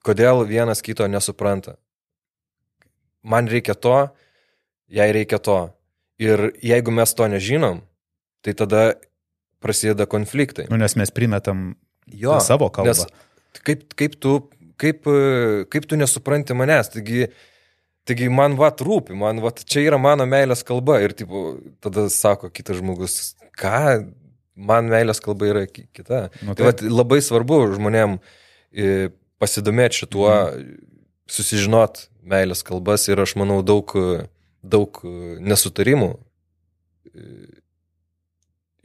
Kodėl 0.06 0.44
vienas 0.46 0.84
kito 0.86 1.08
nesupranta. 1.10 1.78
Man 3.26 3.48
reikia 3.50 3.74
to, 3.74 3.98
jai 4.92 5.10
reikia 5.16 5.40
to. 5.42 5.60
Ir 6.22 6.52
jeigu 6.64 6.94
mes 6.94 7.12
to 7.16 7.28
nežinom, 7.32 7.82
tai 8.46 8.54
tada 8.54 8.84
prasideda 9.64 10.06
konfliktai. 10.06 10.68
Nu, 10.70 10.78
nes 10.78 10.94
mes 11.00 11.12
primetam 11.12 11.74
Jo, 12.06 12.38
savo 12.44 12.70
kalbą. 12.70 12.94
Nes 12.94 13.06
kaip, 13.66 13.86
kaip, 13.98 14.18
tu, 14.22 14.38
kaip, 14.82 15.08
kaip 15.72 15.88
tu 15.90 15.98
nesupranti 16.00 16.56
manęs, 16.58 16.92
taigi, 16.94 17.30
taigi 18.08 18.30
man 18.30 18.58
vat 18.60 18.82
rūpi, 18.86 19.16
man 19.18 19.42
vat 19.44 19.64
čia 19.66 19.86
yra 19.88 20.00
mano 20.02 20.28
meilės 20.30 20.64
kalba 20.68 21.00
ir 21.04 21.16
tipo, 21.18 21.58
tada 21.84 22.08
sako 22.14 22.52
kitas 22.54 22.80
žmogus, 22.82 23.36
ką, 23.58 24.12
man 24.56 24.88
meilės 24.92 25.20
kalba 25.24 25.46
yra 25.52 25.66
ki- 25.68 25.88
kita. 25.94 26.30
Nu, 26.44 26.56
Tai 26.56 26.66
vat, 26.72 26.82
labai 26.82 27.20
svarbu 27.24 27.62
žmonėm 27.76 28.20
e, 28.76 29.10
pasidomėti 29.42 30.04
šituo, 30.06 30.30
Mhm. 30.56 30.76
susižinot 31.28 32.08
meilės 32.26 32.64
kalbas 32.64 33.08
ir 33.10 33.18
aš 33.22 33.36
manau 33.36 33.62
daug, 33.66 33.90
daug 34.64 35.02
nesutarimų 35.42 36.18
e, 37.16 37.62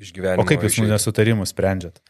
išgyvenimo. 0.01 0.43
O 0.43 0.49
kaip 0.49 0.63
jūs 0.65 0.77
išeitų. 0.79 0.91
nesutarimus 0.95 1.53
sprendžiat? 1.55 2.01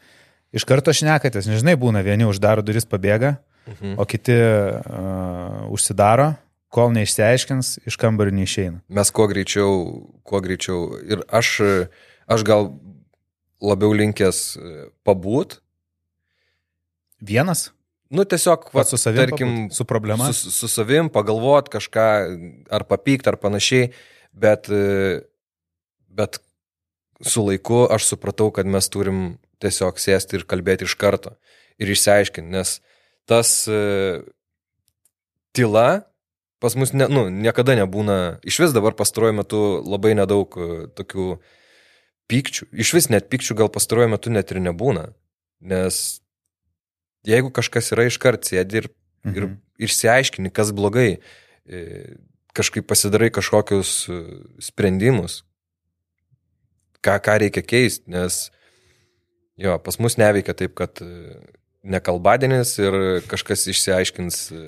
Iš 0.51 0.65
karto 0.67 0.91
šnekatės, 0.91 1.47
nežinai, 1.47 1.77
būna 1.79 2.03
vieni 2.03 2.25
uždaro 2.27 2.63
duris 2.63 2.85
pabėga, 2.85 3.37
Mhm. 3.67 3.95
o 3.99 4.05
kiti 4.05 4.33
uh, 4.35 5.69
užsidaro, 5.71 6.35
kol 6.73 6.89
neišsiaiškins, 6.95 7.79
iš 7.87 7.95
kambario 7.97 8.31
neišeina. 8.33 8.81
mes 8.89 9.11
kuo 9.11 9.27
greičiau, 9.27 10.07
kuo 10.23 10.41
greičiau. 10.41 10.97
Ir 11.05 11.21
aš, 11.29 11.87
aš 12.31 12.45
gal 12.47 12.71
labiau 13.61 13.93
linkęs 13.97 14.41
e, 14.57 14.87
pabūt. 15.05 15.59
Vienas, 17.21 17.69
Nu, 18.11 18.25
tiesiog, 18.27 18.65
va, 18.75 18.83
su 18.83 18.97
savimi, 18.99 19.23
tarkim, 19.23 19.51
su 19.71 19.85
problema. 19.87 20.33
su, 20.35 20.51
su 20.51 20.67
savim, 20.67 21.07
pagalvot 21.09 21.69
kažką, 21.71 22.07
ar 22.67 22.83
papykt, 22.83 23.29
ar 23.31 23.37
panašiai, 23.39 23.93
bet, 24.35 24.67
e, 24.67 25.21
bet 26.11 26.41
su 27.23 27.45
laiku 27.47 27.85
aš 27.87 28.09
supratau, 28.11 28.49
kad 28.51 28.67
mes 28.67 28.91
turim 28.91 29.21
tiesiog 29.63 30.01
sėsti 30.03 30.41
ir 30.41 30.43
kalbėti 30.43 30.89
iš 30.89 30.97
karto 30.99 31.37
ir 31.79 31.93
išsiaiškinti, 31.95 32.51
nes 32.51 32.81
tas 33.31 33.53
e, 33.71 34.19
tyla 35.55 36.03
pas 36.59 36.75
mus 36.75 36.91
ne, 36.91 37.07
nu, 37.07 37.29
niekada 37.31 37.77
nebūna, 37.79 38.41
iš 38.43 38.59
vis 38.65 38.75
dabar 38.75 38.93
pastaruoju 38.97 39.39
metu 39.39 39.61
labai 39.87 40.17
nedaug 40.19 40.59
tokių 40.99 41.29
pykčių, 42.31 42.71
iš 42.71 42.93
vis 42.95 43.09
net 43.11 43.27
pykčių 43.31 43.59
gal 43.59 43.69
pastaruoju 43.73 44.13
metu 44.15 44.31
net 44.33 44.51
ir 44.55 44.61
nebūna, 44.63 45.09
nes 45.61 46.21
jeigu 47.27 47.51
kažkas 47.53 47.91
yra 47.93 48.07
iškart 48.09 48.47
sėdi 48.47 48.83
ir 48.83 48.91
ir 49.21 49.43
Mhm. 49.45 49.57
išsiaiškini, 49.77 50.49
kas 50.49 50.71
blogai, 50.73 51.19
e, 51.69 52.15
kažkaip 52.57 52.87
pasidarai 52.89 53.29
kažkokius 53.29 54.09
e, 54.09 54.15
sprendimus, 54.57 55.43
ką, 57.05 57.19
ką 57.21 57.37
reikia 57.43 57.61
keisti, 57.61 58.09
nes 58.09 58.49
jo, 59.57 59.77
pas 59.77 59.99
mus 59.99 60.17
neveikia 60.17 60.55
taip, 60.57 60.73
kad, 60.73 61.01
e, 61.01 61.37
nekalbadienis 61.81 62.75
ir 62.81 62.95
kažkas 63.29 63.65
išsiaiškins 63.71 64.37
e, 64.53 64.61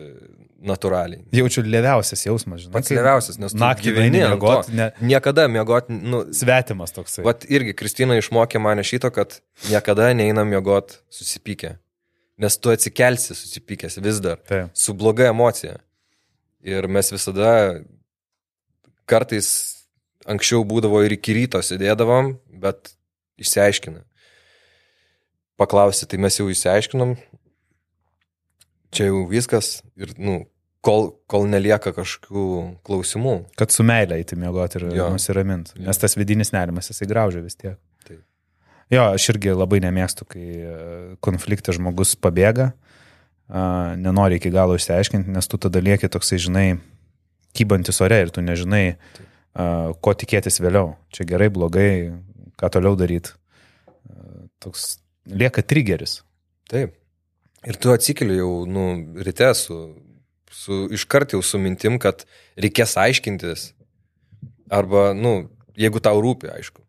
natūraliai. 0.66 1.22
Jaučiu 1.36 1.64
lėviausias 1.68 2.26
jausmas, 2.26 2.64
žinai. 2.64 2.74
Pats 2.74 2.90
kai 2.90 2.98
lėviausias, 2.98 3.38
nes 3.42 3.56
naktį 3.58 3.92
gyveni 3.92 4.24
miegot, 4.24 4.72
ne, 4.74 4.90
Niekada 5.04 5.46
miegoti, 5.52 5.94
nu, 5.94 6.24
svetimas 6.34 6.96
toksai. 6.96 7.26
Vat 7.28 7.46
irgi 7.52 7.76
Kristina 7.78 8.18
išmokė 8.18 8.62
mane 8.64 8.86
šito, 8.88 9.12
kad 9.14 9.38
niekada 9.70 10.10
neinam 10.18 10.50
miegot 10.50 10.98
susipykę. 11.14 11.76
Nes 12.42 12.58
tu 12.58 12.74
atsikelsi 12.74 13.38
susipykęs 13.38 14.00
vis 14.02 14.22
dar, 14.24 14.42
Taip. 14.50 14.74
su 14.74 14.96
bloga 14.98 15.30
emocija. 15.30 15.78
Ir 16.66 16.88
mes 16.90 17.12
visada 17.14 17.84
kartais 19.06 19.50
anksčiau 20.26 20.64
būdavo 20.66 21.04
ir 21.06 21.18
iki 21.18 21.36
ryto 21.38 21.62
sėdėdavom, 21.62 22.34
bet 22.64 22.96
išsiaiškina. 23.44 24.02
Paklausė, 25.60 26.08
tai 26.10 26.18
mes 26.22 26.36
jau 26.40 26.48
išsiaiškinom, 26.50 27.14
čia 28.94 29.10
jau 29.12 29.24
viskas 29.30 29.82
ir, 30.00 30.14
nu, 30.18 30.40
kol, 30.86 31.12
kol 31.30 31.46
nelieka 31.50 31.94
kažkokių 31.96 32.46
klausimų. 32.86 33.36
Kad 33.60 33.74
su 33.76 33.86
meilė 33.86 34.18
įti 34.24 34.38
miegoti 34.40 34.80
ir 34.82 34.88
Jo. 34.98 35.10
nusiramint. 35.14 35.74
Jo. 35.78 35.86
Nes 35.88 36.02
tas 36.02 36.18
vidinis 36.20 36.52
nerimas, 36.56 36.90
jisai 36.92 37.08
graužia 37.10 37.44
vis 37.46 37.56
tiek. 37.60 37.78
Taip. 38.08 38.24
Jo, 38.94 39.12
aš 39.14 39.30
irgi 39.36 39.54
labai 39.56 39.80
nemėgstu, 39.86 40.26
kai 40.34 40.48
e, 40.58 40.74
konflikte 41.24 41.76
žmogus 41.76 42.16
pabėga, 42.20 42.72
nenori 43.54 44.40
iki 44.40 44.50
galo 44.54 44.74
išsiaiškinti, 44.80 45.30
nes 45.36 45.48
tu 45.52 45.60
tada 45.62 45.82
lieki 45.84 46.08
toksai, 46.10 46.40
žinai, 46.42 46.68
kybantis 47.54 48.00
ore 48.02 48.22
ir 48.24 48.32
tu 48.34 48.42
nežinai, 48.42 48.96
a, 49.54 49.94
ko 50.02 50.14
tikėtis 50.18 50.58
vėliau. 50.64 50.96
Čia 51.14 51.28
gerai, 51.30 51.52
blogai, 51.54 51.90
ką 52.58 52.72
toliau 52.74 52.96
daryti. 52.98 53.36
Toks 54.64 55.03
lieka 55.30 55.64
trigeris. 55.66 56.22
Taip. 56.72 56.96
Ir 57.64 57.80
tu 57.80 57.94
atsikeli 57.94 58.38
jau, 58.42 58.64
nu, 58.68 58.88
ryte 59.24 59.48
su, 59.56 59.78
su 60.52 60.84
iškart 60.92 61.36
jau 61.36 61.42
su 61.46 61.60
mintim, 61.62 62.00
kad 62.02 62.26
reikės 62.60 62.98
aiškintis. 63.00 63.70
Arba, 64.74 65.12
nu, 65.16 65.48
jeigu 65.80 66.02
tau 66.04 66.20
rūpi, 66.24 66.50
aišku. 66.52 66.84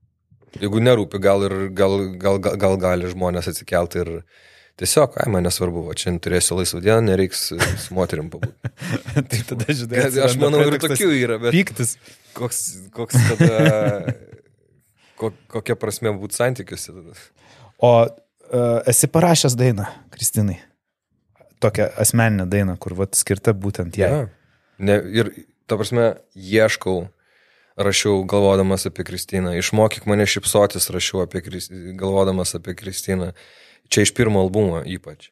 Jeigu 0.59 0.81
nerūpi, 0.83 1.19
gal 1.23 1.47
ir 1.47 1.55
gal, 1.75 1.97
gal, 2.19 2.41
gal, 2.43 2.59
gal 2.63 2.77
gali 2.81 3.11
žmonės 3.11 3.51
atsikelti 3.51 4.03
ir 4.03 4.11
tiesiog, 4.79 5.17
ai, 5.23 5.29
man 5.31 5.47
nesvarbu, 5.47 5.85
va, 5.89 5.95
čia 5.99 6.15
turėsiu 6.23 6.59
laisvą 6.59 6.83
dieną, 6.83 7.01
nereiks 7.07 7.47
su 7.55 7.95
moterim 7.95 8.31
pabūti. 8.33 8.71
tai 9.31 9.41
tada, 9.51 9.79
žinai, 9.79 10.05
Aš 10.27 10.39
manau, 10.43 10.63
ir 10.67 10.79
tokių 10.83 11.11
yra, 11.15 11.39
bet 11.43 11.55
Pyktis. 11.55 11.97
koks, 12.39 12.63
koks 12.95 13.19
tada, 13.31 14.15
ko, 15.21 15.31
kokia 15.55 15.79
prasme 15.79 16.15
būti 16.19 16.39
santykiuose 16.39 16.95
tada. 16.95 17.19
O 17.83 17.95
esi 18.91 19.09
parašęs 19.11 19.57
dainą, 19.59 19.87
Kristinai. 20.15 20.59
Tokią 21.63 21.89
asmeninę 22.03 22.47
dainą, 22.51 22.77
kur 22.79 22.95
vat, 22.99 23.15
skirta 23.17 23.55
būtent 23.57 23.97
jai. 23.99 24.11
Ja. 24.11 24.25
Ne, 24.79 24.99
ir, 25.15 25.31
ta 25.71 25.79
prasme, 25.81 26.11
ieškau, 26.37 27.07
rašiau 27.81 28.25
galvodamas 28.29 28.85
apie 28.91 29.05
Kristiną. 29.07 29.55
Išmokyk 29.59 30.05
mane 30.11 30.27
šipsotis, 30.29 30.91
rašiau 30.95 31.23
apie 31.25 31.41
Kristiną, 31.47 31.95
galvodamas 31.99 32.55
apie 32.59 32.75
Kristiną. 32.79 33.33
Čia 33.89 34.05
iš 34.07 34.13
pirmo 34.17 34.43
albumo 34.45 34.83
ypač. 34.87 35.31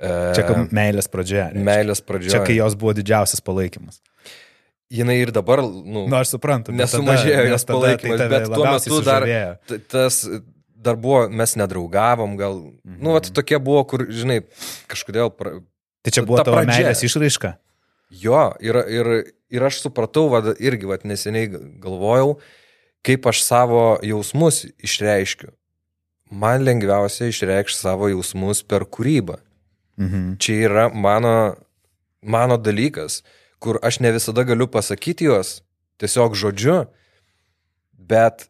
E, 0.00 0.08
Čia 0.36 0.42
kaip 0.48 0.72
meilės 0.74 1.06
pradžia. 1.10 1.48
reiškia. 1.52 1.64
meilės 1.68 2.00
pradžioje. 2.04 2.34
Čia 2.34 2.42
kai 2.46 2.56
jos 2.58 2.74
buvo 2.78 2.92
didžiausias 2.98 3.40
palaikymas. 3.44 4.00
Jinai 4.94 5.16
ir 5.22 5.30
dabar, 5.34 5.62
nu, 5.64 6.04
Na, 6.10 6.20
aš 6.22 6.34
suprantu. 6.36 6.72
nesumažėjo 6.76 7.44
jos 7.50 7.64
tada 7.64 7.78
palaikymas, 7.78 8.18
tai 8.20 8.26
bet 8.28 8.44
tuo 8.50 8.64
metu 8.66 8.98
dar, 9.02 9.24
sužavėjo. 9.24 9.52
t- 9.70 9.78
tas 9.90 10.18
dar 10.84 10.98
buvo, 11.00 11.24
mes 11.32 11.56
nedraugavom, 11.58 12.36
gal, 12.40 12.60
mhm. 12.84 12.98
nu, 13.00 13.14
vat, 13.16 13.30
tokie 13.34 13.58
buvo, 13.62 13.82
kur, 13.88 14.06
žinai, 14.12 14.42
kažkodėl, 14.90 15.32
pra, 15.34 15.58
Tai 16.04 16.12
čia 16.12 16.20
ta 16.20 16.28
buvo 16.28 16.42
tavo 16.44 16.60
pradžia. 16.60 16.84
meilės 16.84 17.00
išraiška. 17.06 17.54
Jo, 18.20 18.52
ir, 18.60 18.76
ir, 18.92 19.10
ir 19.48 19.64
aš 19.64 19.80
supratau, 19.86 20.28
va, 20.28 20.42
irgi 20.60 20.88
va, 20.90 20.98
neseniai 21.00 21.48
galvojau, 21.80 22.36
kaip 23.04 23.24
aš 23.30 23.40
savo 23.42 23.84
jausmus 24.04 24.66
išreiškiu. 24.84 25.54
Man 26.34 26.64
lengviausia 26.66 27.30
išreikšti 27.32 27.80
savo 27.80 28.10
jausmus 28.12 28.60
per 28.68 28.84
kūrybą. 28.84 29.38
Mhm. 30.00 30.36
Čia 30.42 30.58
yra 30.68 30.84
mano, 30.92 31.54
mano 32.20 32.58
dalykas, 32.60 33.22
kur 33.62 33.80
aš 33.80 34.02
ne 34.04 34.12
visada 34.12 34.44
galiu 34.44 34.68
pasakyti 34.68 35.30
juos 35.30 35.62
tiesiog 36.02 36.34
žodžiu, 36.36 36.84
bet, 37.94 38.48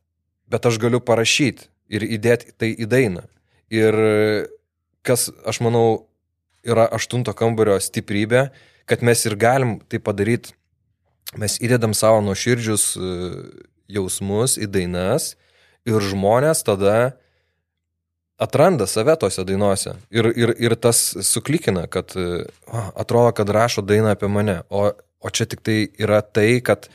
bet 0.50 0.66
aš 0.66 0.80
galiu 0.82 1.00
parašyti 1.04 1.68
ir 1.92 2.04
įdėti 2.16 2.54
tai 2.58 2.72
į 2.72 2.88
dainą. 2.90 3.24
Ir 3.74 3.96
kas, 5.04 5.28
aš 5.46 5.60
manau, 5.64 6.06
yra 6.64 6.86
aštunto 6.96 7.34
kambario 7.36 7.76
stiprybė, 7.80 8.48
kad 8.88 9.04
mes 9.04 9.24
ir 9.28 9.36
galim 9.40 9.78
tai 9.88 10.00
padaryti. 10.02 10.54
Mes 11.40 11.56
įdedam 11.62 11.94
savo 11.96 12.20
nuoširdžius 12.24 12.84
e, 12.94 13.12
jausmus 13.96 14.56
į 14.60 14.68
dainas 14.70 15.32
ir 15.88 16.04
žmonės 16.04 16.62
tada 16.66 17.16
atranda 18.40 18.86
save 18.90 19.16
tose 19.20 19.44
dainuose. 19.46 19.96
Ir, 20.14 20.28
ir, 20.30 20.54
ir 20.62 20.76
tas 20.78 21.00
suklikina, 21.26 21.88
kad 21.90 22.14
e, 22.16 22.44
o, 22.68 22.84
atrodo, 23.02 23.32
kad 23.36 23.50
rašo 23.50 23.82
dainą 23.82 24.14
apie 24.14 24.30
mane. 24.30 24.60
O, 24.70 24.86
o 24.94 25.32
čia 25.32 25.48
tik 25.50 25.64
tai 25.66 25.78
yra 26.00 26.22
tai, 26.22 26.60
kad 26.64 26.88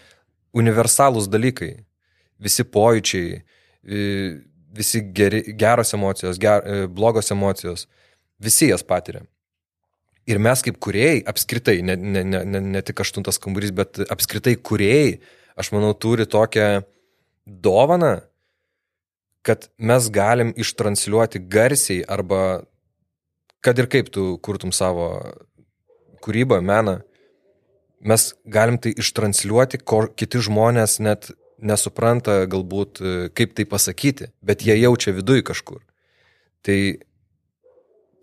universalūs 0.56 1.28
dalykai, 1.30 1.74
visi 2.40 2.64
pojūčiai, 2.64 3.41
e, 3.84 4.06
visi 4.76 5.02
geri, 5.16 5.41
geros 5.58 5.94
emocijos, 5.94 6.40
ger, 6.41 6.64
e, 6.66 6.88
blogos 6.88 7.32
emocijos, 7.32 7.88
visi 8.40 8.70
jas 8.70 8.84
patiria. 8.86 9.24
Ir 10.30 10.38
mes 10.38 10.62
kaip 10.62 10.78
kuriejai, 10.84 11.24
apskritai, 11.30 11.80
ne, 11.82 11.96
ne, 11.98 12.24
ne, 12.24 12.44
ne, 12.46 12.62
ne 12.78 12.82
tik 12.86 13.02
aštuntas 13.02 13.41
kambarys, 13.41 13.74
bet 13.76 14.02
apskritai 14.14 14.56
kuriejai, 14.62 15.18
aš 15.60 15.72
manau, 15.74 15.96
turi 15.98 16.28
tokią 16.30 16.84
dovaną, 17.50 18.20
kad 19.41 19.70
mes 19.78 20.10
galim 20.14 20.52
ištransliuoti 20.60 21.41
garsiai 21.50 22.04
arba 22.06 22.62
kad 23.66 23.80
ir 23.80 23.88
kaip 23.91 24.12
tu 24.14 24.38
kurtum 24.44 24.72
savo 24.76 25.10
kūrybą, 26.24 26.60
meną, 26.64 27.00
mes 28.00 28.34
galim 28.46 28.78
tai 28.80 28.94
ištransliuoti, 29.00 29.82
ko 29.84 30.06
kiti 30.16 30.41
žmonės 30.46 31.00
net 31.04 31.32
nesupranta 31.65 32.44
galbūt, 32.49 33.02
e, 33.02 33.14
kaip 33.36 33.53
tai 33.57 33.65
pasakyti, 33.69 34.30
bet 34.45 34.64
jie 34.65 34.77
jaučia 34.80 35.14
viduje 35.15 35.45
kažkur. 35.45 35.81
Tai, 36.65 36.80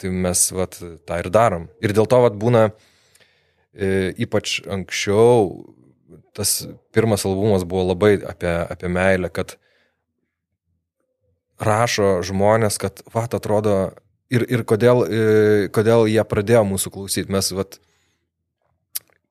tai 0.01 0.13
mes 0.13 0.45
vat, 0.53 0.79
tą 0.79 1.21
ir 1.23 1.31
darom. 1.33 1.69
Ir 1.85 1.95
dėl 1.97 2.09
to 2.11 2.21
vat, 2.25 2.37
būna 2.37 2.69
e, 3.73 4.13
ypač 4.27 4.61
anksčiau, 4.69 5.51
tas 6.37 6.67
pirmas 6.93 7.25
albumas 7.29 7.65
buvo 7.65 7.89
labai 7.93 8.17
apie, 8.21 8.53
apie 8.73 8.91
meilę, 8.93 9.31
kad 9.33 9.57
rašo 11.57 12.21
žmonės, 12.27 12.77
kad, 12.81 13.01
va, 13.15 13.25
atrodo, 13.25 13.77
ir, 14.33 14.45
ir 14.53 14.65
kodėl, 14.69 15.05
e, 15.07 15.21
kodėl 15.73 16.07
jie 16.11 16.23
pradėjo 16.29 16.65
mūsų 16.69 16.93
klausyti. 16.93 17.33
Mes, 17.33 17.51
vat, 17.57 17.79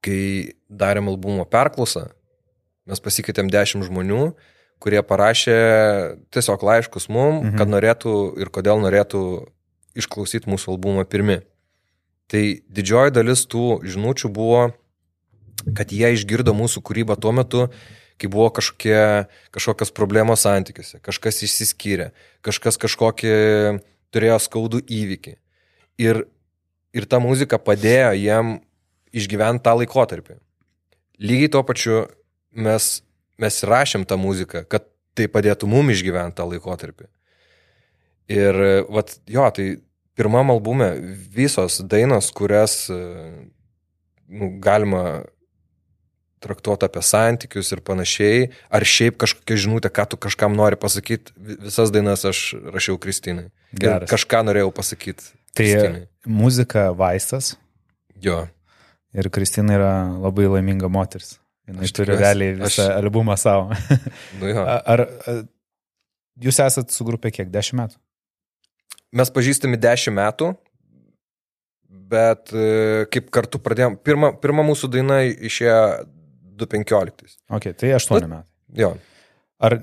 kai 0.06 0.53
darėm 0.69 1.10
albumo 1.11 1.45
perklausą, 1.49 2.10
mes 2.90 3.02
pasikeitėm 3.02 3.49
dešimt 3.52 3.86
žmonių, 3.88 4.30
kurie 4.84 5.02
parašė 5.06 5.57
tiesiog 6.36 6.64
laiškus 6.68 7.10
mum, 7.10 7.41
mhm. 7.41 7.57
kad 7.60 7.72
norėtų 7.72 8.16
ir 8.41 8.52
kodėl 8.53 8.82
norėtų 8.84 9.22
išklausyti 9.95 10.52
mūsų 10.52 10.76
albumą 10.76 11.06
pirmi. 11.07 11.40
Tai 12.32 12.41
didžioji 12.74 13.14
dalis 13.16 13.45
tų 13.49 13.82
žinučių 13.86 14.32
buvo, 14.34 14.64
kad 15.78 15.94
jie 15.94 16.12
išgirdo 16.16 16.56
mūsų 16.57 16.82
kūrybą 16.86 17.18
tuo 17.22 17.32
metu, 17.38 17.68
kai 18.20 18.30
buvo 18.32 18.49
kažkokie, 18.56 19.28
kažkokios 19.56 19.91
problemos 19.95 20.45
santykiuose, 20.45 20.99
kažkas 21.03 21.44
išsiskyrė, 21.45 22.12
kažkas 22.45 22.80
kažkokį 22.82 23.34
turėjo 24.16 24.40
skaudų 24.41 24.82
įvykį. 24.88 25.36
Ir, 26.02 26.26
ir 26.95 27.07
ta 27.12 27.22
muzika 27.24 27.60
padėjo 27.62 28.14
jiem 28.20 28.57
išgyventi 29.16 29.64
tą 29.64 29.76
laikotarpį. 29.80 30.40
Lygiai 31.24 31.52
tuo 31.52 31.64
pačiu 31.68 32.03
mes, 32.56 32.90
mes 33.41 33.61
rašėm 33.68 34.06
tą 34.07 34.18
muziką, 34.19 34.65
kad 34.72 34.88
tai 35.15 35.27
padėtų 35.32 35.68
mum 35.72 35.91
išgyventi 35.94 36.38
tą 36.40 36.48
laikotarpį. 36.49 37.07
Ir, 38.36 38.57
vat, 38.90 39.14
jo, 39.30 39.45
tai 39.53 39.68
pirmam 40.18 40.49
albume 40.56 40.90
visos 41.36 41.77
dainos, 41.86 42.32
kurias 42.36 42.88
e, 42.90 42.98
nu, 44.32 44.49
galima 44.64 45.23
traktuoti 46.45 46.86
apie 46.86 47.02
santykius 47.06 47.72
ir 47.73 47.82
panašiai, 47.86 48.49
ar 48.69 48.86
šiaip 48.86 49.18
kažkokia 49.22 49.57
žinutė, 49.65 49.90
ką 49.94 50.06
tu 50.11 50.19
kažkam 50.22 50.53
nori 50.57 50.77
pasakyti, 50.77 51.34
visas 51.64 51.94
dainas 51.94 52.26
aš 52.27 52.41
rašiau 52.73 52.99
Kristinai. 53.02 53.48
Ir 53.76 53.82
Geras. 53.86 54.10
kažką 54.11 54.44
norėjau 54.49 54.73
pasakyti. 54.76 55.32
Tai 55.56 55.64
Kristinai. 55.65 56.03
muzika 56.27 56.90
vaistas 56.98 57.56
Jo. 58.22 58.45
ir 59.15 59.30
Kristina 59.34 59.77
yra 59.80 59.94
labai 60.22 60.45
laiminga 60.52 60.90
moteris. 60.91 61.38
Aš 61.66 61.92
turi 61.98 62.12
tikiuosi. 62.12 62.22
realiai 62.22 62.56
visą 62.60 62.84
Aš- 62.86 62.96
albumą 63.02 63.36
savo. 63.42 63.74
Nu 64.40 64.52
jo. 64.52 64.66
Ar 64.66 65.06
a, 65.08 65.36
jūs 66.46 66.60
esat 66.62 66.94
su 66.94 67.08
grupė 67.08 67.32
kiek? 67.34 67.50
Dešimt 67.54 67.80
metų? 67.82 67.98
Mes 69.16 69.32
pažįstami 69.32 69.80
dešimt 69.80 70.18
metų, 70.20 70.52
bet 72.12 72.52
e, 72.54 73.06
kaip 73.14 73.30
kartu 73.34 73.62
pradėjom, 73.64 73.96
pirma, 74.06 74.34
pirma 74.42 74.66
mūsų 74.68 74.90
daina 74.94 75.22
išėjo 75.26 75.78
2015. 76.60 77.38
Ok, 77.56 77.70
tai 77.80 77.94
8 77.98 78.28
metai. 78.28 78.44
Jo. 78.76 78.94
Ar 79.64 79.80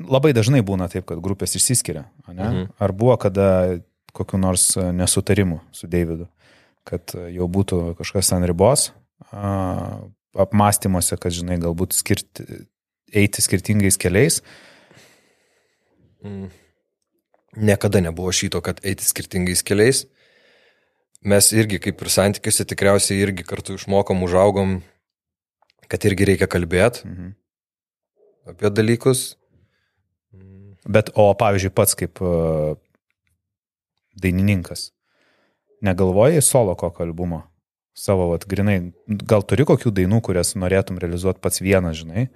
labai 0.00 0.32
dažnai 0.36 0.62
būna 0.66 0.88
taip, 0.92 1.06
kad 1.08 1.20
grupės 1.24 1.54
išsiskiria, 1.58 2.06
ne? 2.32 2.40
Mhm. 2.42 2.64
Ar 2.82 2.92
buvo 2.96 3.16
kada 3.20 3.46
kokiu 4.16 4.40
nors 4.40 4.70
e, 4.80 4.88
nesutarimu 4.96 5.60
su 5.76 5.88
Davidu, 5.92 6.26
kad 6.88 7.12
e, 7.14 7.28
jau 7.36 7.46
būtų 7.52 7.82
kažkas 8.00 8.32
ant 8.36 8.48
ribos, 8.48 8.88
apmąstymuose, 10.44 11.18
kad, 11.20 11.34
žinai, 11.34 11.58
galbūt 11.62 11.96
skirti, 11.96 12.44
eiti 13.14 13.42
skirtingais 13.44 13.98
keliais. 14.00 14.40
Mm. 16.24 16.50
Niekada 17.56 18.02
nebuvo 18.04 18.32
šito, 18.36 18.60
kad 18.60 18.82
eiti 18.84 19.06
skirtingais 19.06 19.62
keliais. 19.64 20.04
Mes 21.26 21.48
irgi, 21.56 21.80
kaip 21.82 22.02
ir 22.04 22.12
santykiuose, 22.12 22.66
tikriausiai 22.68 23.22
irgi 23.24 23.46
kartu 23.46 23.78
išmokom, 23.78 24.20
užaugom, 24.26 24.76
kad 25.88 26.04
irgi 26.04 26.28
reikia 26.28 26.46
kalbėti 26.50 27.06
Mhm. 27.06 27.34
apie 28.52 28.70
dalykus. 28.70 29.36
Bet, 30.86 31.10
o 31.18 31.34
pavyzdžiui, 31.34 31.74
pats 31.74 31.96
kaip 31.98 32.20
a, 32.22 32.76
dainininkas, 34.22 34.92
negalvojai 35.82 36.42
solo 36.42 36.76
kokio 36.78 37.02
albumo? 37.02 37.42
Savo, 37.96 38.28
vat, 38.34 38.44
grinai, 38.48 38.92
gal 39.08 39.44
turi 39.46 39.64
kokių 39.68 39.92
dainų, 39.96 40.20
kurias 40.24 40.52
norėtum 40.58 41.00
realizuoti 41.00 41.40
pats 41.40 41.62
vienas, 41.64 41.96
žinai? 42.02 42.28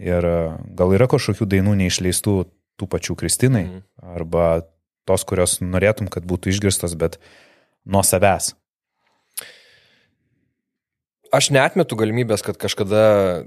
Ir 0.00 0.26
a, 0.28 0.58
gal 0.76 0.92
yra 0.96 1.08
kažkokių 1.08 1.48
dainų 1.56 1.78
neišleistų 1.80 2.34
tų 2.80 2.88
pačių 2.88 3.16
Kristinai? 3.20 3.64
Mhm. 3.68 3.86
arba 4.16 4.44
tos, 5.08 5.24
kurios 5.26 5.58
norėtum, 5.64 6.08
kad 6.12 6.26
būtų 6.28 6.52
išgirstos, 6.52 6.94
bet 6.98 7.18
nuo 7.88 8.02
savęs. 8.06 8.54
Aš 11.34 11.50
netmetu 11.54 11.96
galimybės, 11.98 12.42
kad 12.42 12.58
kažkada, 12.58 13.46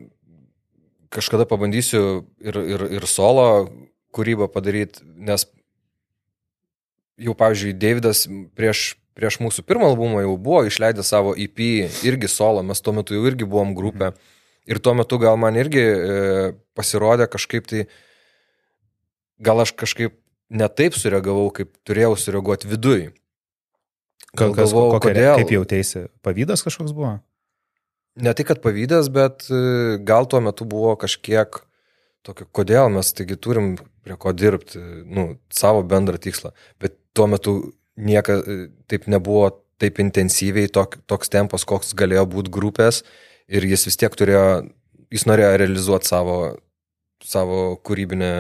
kažkada 1.11 1.47
pabandysiu 1.47 2.23
ir, 2.39 2.57
ir, 2.57 2.85
ir 2.99 3.07
solo 3.11 3.67
kūrybą 4.15 4.47
padaryti, 4.51 5.03
nes 5.03 5.45
jau, 7.19 7.35
pavyzdžiui, 7.37 7.75
Davidas 7.77 8.25
prieš, 8.55 8.93
prieš 9.17 9.39
mūsų 9.43 9.65
pirmą 9.67 9.91
albumą 9.91 10.23
jau 10.23 10.37
buvo 10.41 10.63
išleidęs 10.69 11.11
savo 11.13 11.33
EP 11.39 11.59
irgi 12.05 12.29
solo, 12.31 12.63
mes 12.65 12.81
tuo 12.81 12.95
metu 12.97 13.17
jau 13.17 13.25
irgi 13.29 13.47
buvom 13.49 13.73
grupė. 13.77 14.13
Ir 14.69 14.79
tuo 14.79 14.93
metu 14.95 15.19
gal 15.19 15.35
man 15.39 15.57
irgi 15.59 15.81
e, 15.83 16.51
pasirodė 16.77 17.27
kažkaip 17.31 17.67
tai, 17.67 17.83
gal 19.43 19.59
aš 19.59 19.73
kažkaip 19.75 20.15
netaip 20.53 20.95
sureagavau, 20.95 21.49
kaip 21.55 21.73
turėjau 21.87 22.15
sureaguoti 22.19 22.69
viduj. 22.71 23.03
Gal 24.39 24.55
galvojau, 24.55 24.95
kokia, 24.95 25.11
kodėl? 25.11 25.35
kaip 25.41 25.53
jautėsi? 25.53 26.07
Pavydas 26.25 26.63
kažkoks 26.65 26.95
buvo? 26.95 27.17
Ne 28.23 28.33
tai, 28.37 28.45
kad 28.47 28.61
pavydas, 28.63 29.09
bet 29.13 29.45
e, 29.49 29.99
gal 30.05 30.29
tuo 30.29 30.41
metu 30.45 30.65
buvo 30.69 30.95
kažkiek 31.01 31.59
tokio, 32.23 32.47
kodėl 32.55 32.89
mes 32.93 33.11
taigi 33.13 33.37
turim 33.37 33.75
prie 34.03 34.17
ko 34.19 34.33
dirbti, 34.35 34.79
nu, 35.09 35.27
savo 35.53 35.83
bendrą 35.87 36.19
tikslą. 36.21 36.53
Bet 36.81 36.95
tuo 37.17 37.27
metu 37.31 37.55
nieka 37.97 38.39
e, 38.41 38.57
taip 38.87 39.07
nebuvo 39.11 39.49
taip 39.81 39.99
intensyviai 39.99 40.69
tok, 40.71 40.99
toks 41.09 41.29
tempas, 41.33 41.65
koks 41.67 41.93
galėjo 41.97 42.25
būti 42.29 42.51
grupės 42.53 43.01
ir 43.51 43.65
jis 43.67 43.85
vis 43.89 43.97
tiek 43.99 44.13
turėjo, 44.15 44.69
jis 45.11 45.25
norėjo 45.27 45.57
realizuoti 45.59 46.07
savo, 46.07 46.37
savo 47.23 47.75
kūrybinę, 47.83 48.31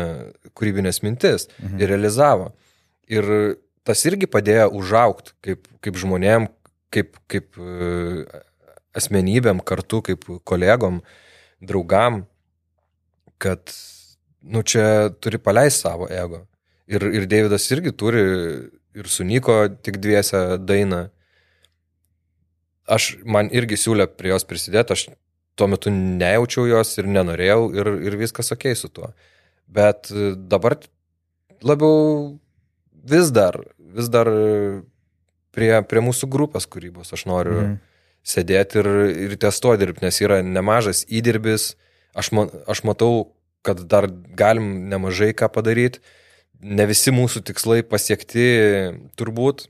kūrybinės 0.55 1.01
mintis 1.03 1.47
Mhm. 1.59 1.79
ir 1.81 1.89
realizavo. 1.89 2.51
Ir 3.11 3.57
tas 3.83 4.05
irgi 4.07 4.27
padėjo 4.31 4.69
užaukti 4.79 5.33
kaip, 5.43 5.67
kaip 5.83 5.95
žmonėm, 5.99 6.47
kaip, 6.93 7.17
kaip 7.27 7.57
e, 7.59 8.25
asmenybėm 8.95 9.59
kartu, 9.65 10.01
kaip 10.05 10.23
kolegom, 10.45 11.01
draugam, 11.63 12.25
kad, 13.41 13.73
nu, 14.41 14.61
čia 14.63 15.09
turi 15.19 15.37
paleisti 15.41 15.81
savo 15.83 16.07
ego. 16.07 16.45
Ir, 16.87 17.03
ir 17.15 17.25
Davidas 17.27 17.65
irgi 17.71 17.91
turi 17.95 18.23
ir 18.97 19.09
sunyko 19.09 19.67
tik 19.83 19.99
dviese 20.03 20.43
dainą. 20.61 21.07
Aš, 22.93 23.13
man 23.23 23.49
irgi 23.55 23.77
siūlė 23.79 24.09
prie 24.11 24.33
jos 24.33 24.45
prisidėti, 24.47 24.95
aš 24.95 25.05
tuo 25.55 25.69
metu 25.71 25.93
nejaučiau 25.93 26.65
jos 26.67 26.97
ir 26.99 27.07
nenorėjau 27.07 27.61
ir, 27.77 27.91
ir 28.09 28.17
viskas 28.19 28.51
ok 28.55 28.71
su 28.75 28.89
tuo. 28.91 29.13
Bet 29.71 30.11
e, 30.11 30.33
dabar 30.35 30.77
labiau 31.63 32.33
vis 33.03 33.31
dar, 33.31 33.57
vis 33.77 34.09
dar 34.11 34.29
prie, 35.55 35.71
prie 35.87 36.03
mūsų 36.03 36.29
grupės 36.31 36.67
kūrybos 36.67 37.15
aš 37.15 37.27
noriu 37.29 37.57
mm. 37.61 37.81
Sėdėti 38.23 38.77
ir, 38.79 38.87
ir 39.25 39.33
ties 39.35 39.57
to 39.59 39.73
dirbti, 39.75 40.05
nes 40.05 40.15
yra 40.23 40.37
nemažas 40.47 41.01
įdirbis, 41.11 41.73
aš, 42.15 42.29
ma, 42.31 42.45
aš 42.71 42.79
matau, 42.87 43.33
kad 43.67 43.81
dar 43.91 44.07
galim 44.39 44.87
nemažai 44.87 45.33
ką 45.35 45.49
padaryti, 45.51 45.99
ne 46.63 46.85
visi 46.89 47.11
mūsų 47.13 47.43
tikslai 47.49 47.81
pasiekti 47.83 48.45
turbūt. 49.19 49.67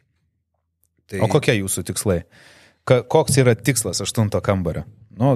Tai 1.11 1.19
O 1.25 1.27
kokie 1.31 1.57
jūsų 1.59 1.83
tikslai? 1.89 2.21
Ka, 2.87 3.01
koks 3.03 3.37
yra 3.41 3.55
tikslas 3.55 4.01
aštunto 4.03 4.39
kambario? 4.43 4.83
Nu, 5.17 5.35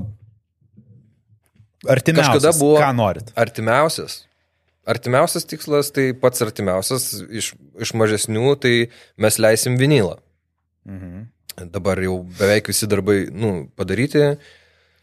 artimiausias. 1.87 2.33
Kažkada 2.43 2.53
buvo- 2.59 2.79
Ką 2.81 2.91
norit? 2.95 3.31
Artimiausias. 3.35 4.23
Artimiausias 4.87 5.45
tikslas, 5.45 5.91
tai 5.91 6.13
pats 6.13 6.41
artimiausias 6.41 7.09
iš, 7.29 7.53
iš 7.79 7.91
mažesnių, 7.93 8.55
tai 8.59 8.89
mes 9.17 9.37
leisim 9.37 9.77
vinylą. 9.77 10.17
Mhm. 10.85 11.27
Dabar 11.71 11.97
jau 11.99 12.23
beveik 12.23 12.67
visi 12.67 12.87
darbai 12.87 13.29
nu, 13.31 13.69
padaryti. 13.75 14.37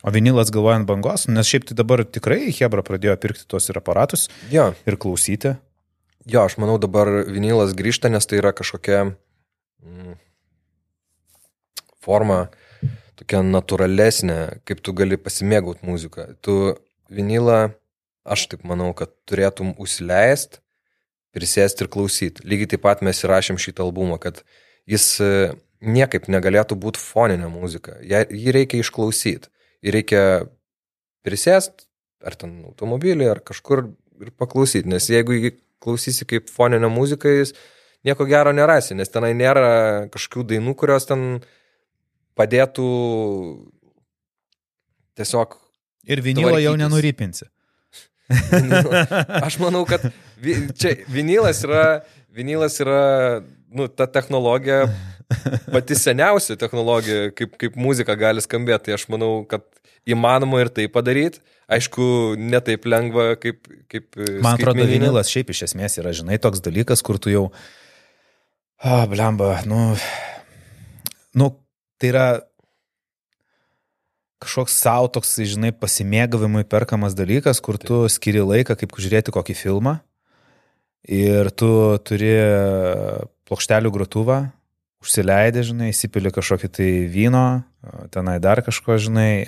O 0.05 0.10
vinilas 0.10 0.51
galvojant 0.51 0.86
bangos, 0.86 1.26
nes 1.28 1.47
šiaip 1.48 1.64
tai 1.64 1.74
dabar 1.74 2.05
tikrai 2.05 2.52
Hebra 2.52 2.82
pradėjo 2.85 3.16
pirkti 3.16 3.47
tuos 3.48 3.68
ir 3.70 3.74
aparatus 3.81 4.28
Jo, 4.51 4.74
ir 4.86 4.97
klausyti. 4.97 5.56
Jo, 6.26 6.44
aš 6.44 6.56
manau 6.60 6.76
dabar 6.80 7.10
vinilas 7.28 7.74
grįžta, 7.76 8.10
nes 8.12 8.26
tai 8.26 8.40
yra 8.40 8.52
kažkokia 8.56 9.01
mm, 9.09 10.16
forma, 12.05 12.48
tokia 13.18 13.42
natūralesnė, 13.46 14.38
kaip 14.68 14.82
tu 14.84 14.94
gali 14.96 15.18
pasimėgauti 15.20 15.86
muziką. 15.86 16.28
Tu 16.44 16.74
vinilą, 17.12 17.74
aš 18.24 18.48
taip 18.52 18.64
manau, 18.68 18.92
kad 18.96 19.12
turėtum 19.28 19.74
užsileist, 19.80 20.60
prisėsti 21.34 21.84
ir 21.84 21.90
klausyti. 21.92 22.44
Lygiai 22.46 22.74
taip 22.74 22.84
pat 22.86 23.02
mes 23.06 23.22
įrašėm 23.24 23.59
šitą 23.60 23.86
albumą, 23.86 24.20
kad 24.22 24.42
jis 24.90 25.06
e, 25.22 25.30
niekaip 25.84 26.28
negalėtų 26.30 26.78
būti 26.80 27.02
foninė 27.02 27.51
muzika. 27.52 27.98
Jį 28.02 28.55
reikia 28.55 28.80
išklausyti. 28.82 29.51
Jį 29.84 29.96
reikia 29.98 30.22
prisėsti, 31.26 31.88
ar 32.24 32.38
ten 32.40 32.60
automobilį, 32.70 33.28
ar 33.32 33.42
kažkur 33.44 33.88
ir 34.22 34.30
paklausyti. 34.38 34.88
Nes 34.88 35.10
jeigu 35.10 35.36
jį 35.36 35.55
klausysi 35.85 36.27
kaip 36.28 36.48
foninę 36.52 36.89
muziką, 36.93 37.32
jis 37.40 37.55
nieko 38.05 38.27
gero 38.28 38.52
nerasi, 38.56 38.97
nes 38.97 39.12
tenai 39.12 39.32
nėra 39.36 40.09
kažkokių 40.12 40.48
dainų, 40.55 40.74
kurios 40.81 41.09
ten 41.09 41.44
padėtų 42.39 42.89
tiesiog 45.15 45.61
Ir 46.05 46.20
vinilo 46.20 46.59
jau 46.61 46.74
nenurypinsi. 46.77 47.48
Aš 49.47 49.56
manau, 49.61 49.85
kad 49.89 50.05
čia 50.81 50.94
vinilas 51.12 51.62
yra, 51.65 52.05
vinilas 52.32 52.77
yra 52.82 53.40
nu, 53.74 53.89
ta 53.89 54.06
technologija, 54.11 54.85
pati 55.73 55.97
seniausia 55.98 56.56
technologija, 56.61 57.31
kaip, 57.36 57.56
kaip 57.61 57.77
muzika 57.81 58.16
gali 58.20 58.44
skambėti. 58.44 58.89
Tai 58.89 58.97
aš 58.98 59.06
manau, 59.12 59.32
kad 59.48 59.65
įmanoma 60.09 60.64
ir 60.64 60.70
tai 60.74 60.86
padaryti. 60.93 61.43
Aišku, 61.70 62.36
ne 62.36 62.60
taip 62.64 62.85
lengva 62.89 63.35
kaip... 63.40 63.64
kaip 63.89 64.18
e, 64.20 64.39
Man 64.44 64.59
atrodo, 64.59 64.85
vinilas 64.89 65.31
šiaip 65.32 65.55
iš 65.55 65.64
esmės 65.70 65.97
yra, 66.01 66.12
žinai, 66.16 66.36
toks 66.43 66.60
dalykas, 66.64 67.01
kur 67.05 67.18
tu 67.22 67.32
jau... 67.32 67.47
A, 68.85 69.05
blemba, 69.09 69.56
nu... 69.68 69.94
Nu, 71.35 71.48
tai 71.98 72.12
yra 72.12 72.26
kažkoks 74.44 74.76
savo 74.76 75.09
toks, 75.09 75.39
žinai, 75.40 75.72
pasimėgavimui 75.72 76.66
perkamas 76.68 77.16
dalykas, 77.16 77.62
kur 77.64 77.78
tu 77.81 78.05
skiri 78.12 78.44
laiką, 78.44 78.76
kaip 78.76 78.93
žiūrėti 79.01 79.32
kokį 79.35 79.56
filmą. 79.56 79.97
Ir 81.05 81.51
tu 81.52 81.68
turi 82.05 82.32
plokštelių 83.48 83.93
grotuvą, 83.93 84.39
užsileidai, 85.05 85.64
žinai, 85.68 85.90
įsipili 85.93 86.32
kažkokį 86.32 86.70
tai 86.72 86.90
vyno, 87.12 87.47
tenai 88.14 88.39
dar 88.40 88.62
kažko, 88.64 88.97
žinai, 89.01 89.44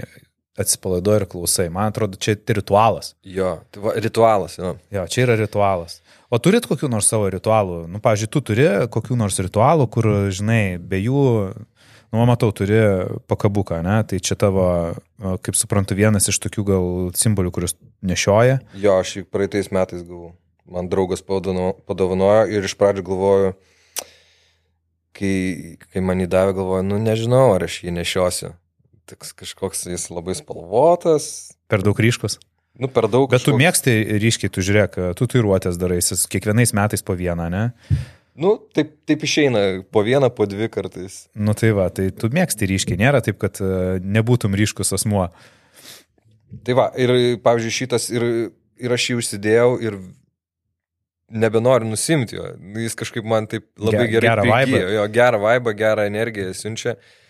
atsipalaiduoji 0.61 1.21
ir 1.23 1.27
klausai. 1.31 1.69
Man 1.73 1.91
atrodo, 1.93 2.17
čia 2.21 2.35
tai 2.37 2.57
ritualas. 2.59 3.15
Jo, 3.25 3.59
tai 3.75 3.95
ritualas, 4.01 4.57
jo. 4.59 4.75
Jo, 4.95 5.07
čia 5.13 5.27
yra 5.27 5.37
ritualas. 5.41 5.99
O 6.33 6.39
turit 6.43 6.67
kokių 6.67 6.89
nors 6.91 7.07
savo 7.13 7.29
ritualų? 7.31 7.83
Nu, 7.93 8.01
pavyzdžiui, 8.03 8.31
tu 8.35 8.41
turi 8.51 8.67
kokių 8.91 9.19
nors 9.21 9.37
ritualų, 9.45 9.87
kur, 9.95 10.09
žinai, 10.35 10.79
be 10.81 10.99
jų, 11.05 11.21
nu, 12.11 12.25
matau, 12.27 12.49
turi 12.57 12.81
pakabuką, 13.31 13.79
ne? 13.87 14.01
Tai 14.11 14.19
čia 14.19 14.35
tavo, 14.41 14.65
kaip 15.45 15.55
suprantu, 15.59 15.95
vienas 15.99 16.27
iš 16.33 16.41
tokių 16.49 16.65
gal 16.73 16.89
simbolių, 17.15 17.53
kuriuos 17.55 17.77
nešioja. 18.03 18.59
Jo, 18.81 18.99
aš 19.05 19.19
jį 19.21 19.25
praeitais 19.31 19.71
metais 19.71 20.03
gavau. 20.03 20.33
Man 20.67 20.89
draugas 20.91 21.23
padovano- 21.23 21.77
padovanojo 21.87 22.49
ir 22.51 22.65
iš 22.67 22.75
pradžių 22.81 23.05
galvoju, 23.07 23.53
kai, 25.17 25.77
kai 25.93 26.03
man 26.05 26.21
įdavė, 26.25 26.57
galvoju, 26.59 26.85
nu 26.89 26.99
nežinau, 27.03 27.53
ar 27.55 27.65
aš 27.69 27.83
jį 27.87 27.95
nešiosiu. 28.01 28.51
Toks 29.07 29.33
kažkoks 29.39 29.85
jis 29.87 30.09
labai 30.11 30.35
spalvotas. 30.35 31.55
Per 31.71 31.83
daug 31.87 31.99
ryškus. 32.03 32.41
Nu, 32.77 32.89
per 32.93 33.07
daug. 33.09 33.31
Bet 33.31 33.41
tu 33.45 33.53
kažkoks- 33.55 33.63
mėgsti 33.63 33.93
ryškiai, 34.21 34.51
tu 34.53 34.61
žiūrėk, 34.67 34.99
tu 35.17 35.27
tatuiruotės 35.27 35.79
darai, 35.81 36.01
jis 36.03 36.27
kiekvienais 36.29 36.75
metais 36.77 37.03
po 37.07 37.15
vieną, 37.17 37.47
ne? 37.51 37.63
Nu, 38.37 38.59
taip, 38.75 38.91
taip 39.09 39.23
išeina, 39.25 39.63
po 39.91 40.03
vieną, 40.05 40.29
po 40.35 40.45
dvi 40.45 40.69
kartais. 40.69 41.29
Nu 41.35 41.55
tai 41.55 41.71
va, 41.73 41.89
tai 41.89 42.11
tu 42.11 42.29
mėgsti 42.29 42.69
ryškiai, 42.69 42.99
nėra 43.01 43.23
taip, 43.25 43.39
kad 43.41 43.57
e, 43.65 43.97
nebūtum 44.03 44.53
ryškus 44.59 44.93
asmuo. 44.93 45.31
Tai 46.67 46.75
va, 46.77 46.91
ir 47.01 47.39
pavyzdžiui, 47.41 47.73
šitas, 47.79 48.11
ir, 48.13 48.53
ir 48.77 48.93
aš 48.93 49.07
jį 49.09 49.17
užsidėjau 49.23 49.71
ir 49.87 49.97
nebenoriu 51.33 51.89
nusimti 51.89 52.37
jo. 52.37 52.51
Jis 52.77 52.95
kažkaip 52.99 53.25
man 53.25 53.47
taip 53.51 53.65
labai 53.79 54.05
Ge- 54.05 54.13
gerai 54.19 54.29
gerą 54.35 54.45
vibą. 54.51 54.83
Jo, 54.99 55.07
gerą 55.17 55.41
vaibą, 55.43 55.73
gerą 55.79 56.05
energiją 56.11 56.53
siunčia. 56.55 56.97
E, 56.99 57.26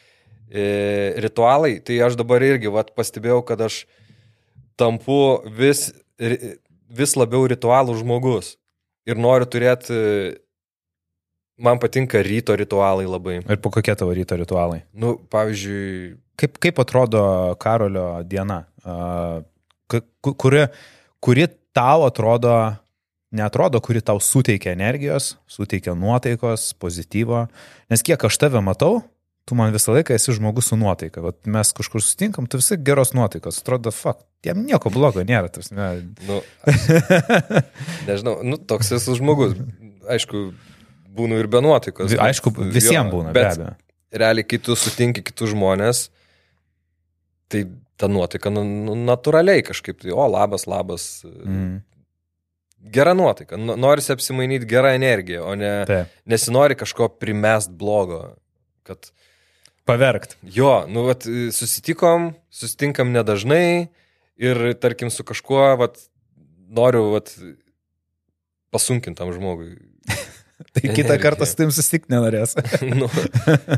ritualai, 0.51 1.79
tai 1.83 2.01
aš 2.07 2.19
dabar 2.19 2.45
irgi 2.47 2.71
vat, 2.73 2.93
pastebėjau, 2.97 3.41
kad 3.49 3.65
aš 3.67 3.85
tampu 4.79 5.43
vis, 5.51 5.89
vis 6.19 7.17
labiau 7.19 7.49
ritualų 7.51 7.97
žmogus. 8.03 8.55
Ir 9.07 9.19
noriu 9.19 9.47
turėti, 9.47 9.97
man 11.59 11.81
patinka 11.83 12.23
ryto 12.23 12.55
ritualai 12.59 13.07
labai. 13.07 13.41
Ir 13.43 13.59
po 13.63 13.71
kokie 13.75 13.95
tavo 13.99 14.15
ryto 14.15 14.39
ritualai? 14.39 14.83
Nu, 14.95 15.15
pavyzdžiui, 15.31 16.17
Kaip, 16.37 16.59
kaip 16.61 16.81
atrodo 16.83 17.21
Karolio 17.57 18.21
diena? 18.29 18.67
Kuri, 20.21 20.67
kuri 21.25 21.47
tau 21.77 22.05
atrodo, 22.05 22.53
netrodo, 23.33 23.81
kuri 23.81 24.03
tau 24.05 24.21
suteikia 24.21 24.75
energijos, 24.77 25.35
suteikia 25.49 25.95
nuotaikos, 25.97 26.75
pozityvo. 26.81 27.47
Nes 27.89 28.05
kiek 28.05 28.29
aš 28.29 28.37
tave 28.43 28.61
matau, 28.65 29.01
tu 29.47 29.55
man 29.55 29.73
visą 29.75 29.95
laiką 29.95 30.15
esi 30.17 30.35
žmogus 30.35 30.73
su 30.73 30.77
nuotaika. 30.79 31.23
Vat 31.23 31.39
mes 31.47 31.71
kažkur 31.77 32.03
sutinkam, 32.03 32.49
tu 32.51 32.59
visi 32.59 32.79
geros 32.83 33.13
nuotaikos. 33.15 33.61
Atrodo, 33.63 33.93
fakt, 33.95 34.25
jam 34.47 34.65
nieko 34.67 34.91
blogo 34.91 35.23
nėra. 35.27 35.51
Tas, 35.55 35.71
ne. 35.75 35.91
Nu, 36.27 36.41
nežinau, 38.09 38.41
nu, 38.43 38.59
toks 38.59 38.91
esu 38.99 39.15
žmogus. 39.21 39.55
Aišku, 40.11 40.49
būnu 41.17 41.39
ir 41.39 41.51
be 41.51 41.63
nuotaikos. 41.63 42.17
Aišku, 42.27 42.53
visiems 42.75 43.15
būna, 43.15 43.31
be 43.31 43.43
bet 43.45 43.55
abejo. 43.55 43.75
Realiai, 44.17 44.47
kai 44.49 44.59
tu 44.63 44.75
sutinki 44.79 45.23
kitus 45.27 45.53
žmonės, 45.53 46.07
tai 47.53 47.67
ta 48.01 48.09
nuotaika 48.11 48.51
nu, 48.53 48.63
nu, 48.65 48.97
natūraliai 49.07 49.65
kažkaip, 49.67 50.01
tai, 50.03 50.15
o 50.15 50.27
labas, 50.31 50.67
labas. 50.71 51.07
Mm. 51.25 51.79
Gera 52.93 53.15
nuotaika. 53.19 53.59
Nu, 53.59 53.75
Norisi 53.79 54.13
apsimainyti 54.15 54.69
gerą 54.71 54.93
energiją, 54.99 55.47
o 55.51 55.55
ne 55.59 55.73
Taip. 55.89 56.19
nesinori 56.29 56.79
kažko 56.79 57.09
primest 57.21 57.73
blogo. 57.75 58.37
Kad 58.87 59.11
Paverkt. 59.87 60.37
jo, 60.43 60.73
nu, 60.91 61.05
vat, 61.07 61.27
susitikom, 61.55 62.33
susitinkam 62.51 63.13
nedažnai 63.15 63.89
ir, 64.37 64.63
tarkim, 64.83 65.13
su 65.15 65.25
kažkuo, 65.27 65.63
vat, 65.81 66.01
noriu, 66.75 67.13
vat, 67.15 67.31
pasunkintam 68.75 69.31
žmogui. 69.35 69.77
Tai 70.73 70.81
kitą 70.81 71.13
Energija. 71.13 71.21
kartą 71.21 71.45
su 71.49 71.57
tim 71.59 71.71
susitikti 71.73 72.13
nenorės. 72.15 72.55
nu, 73.01 73.09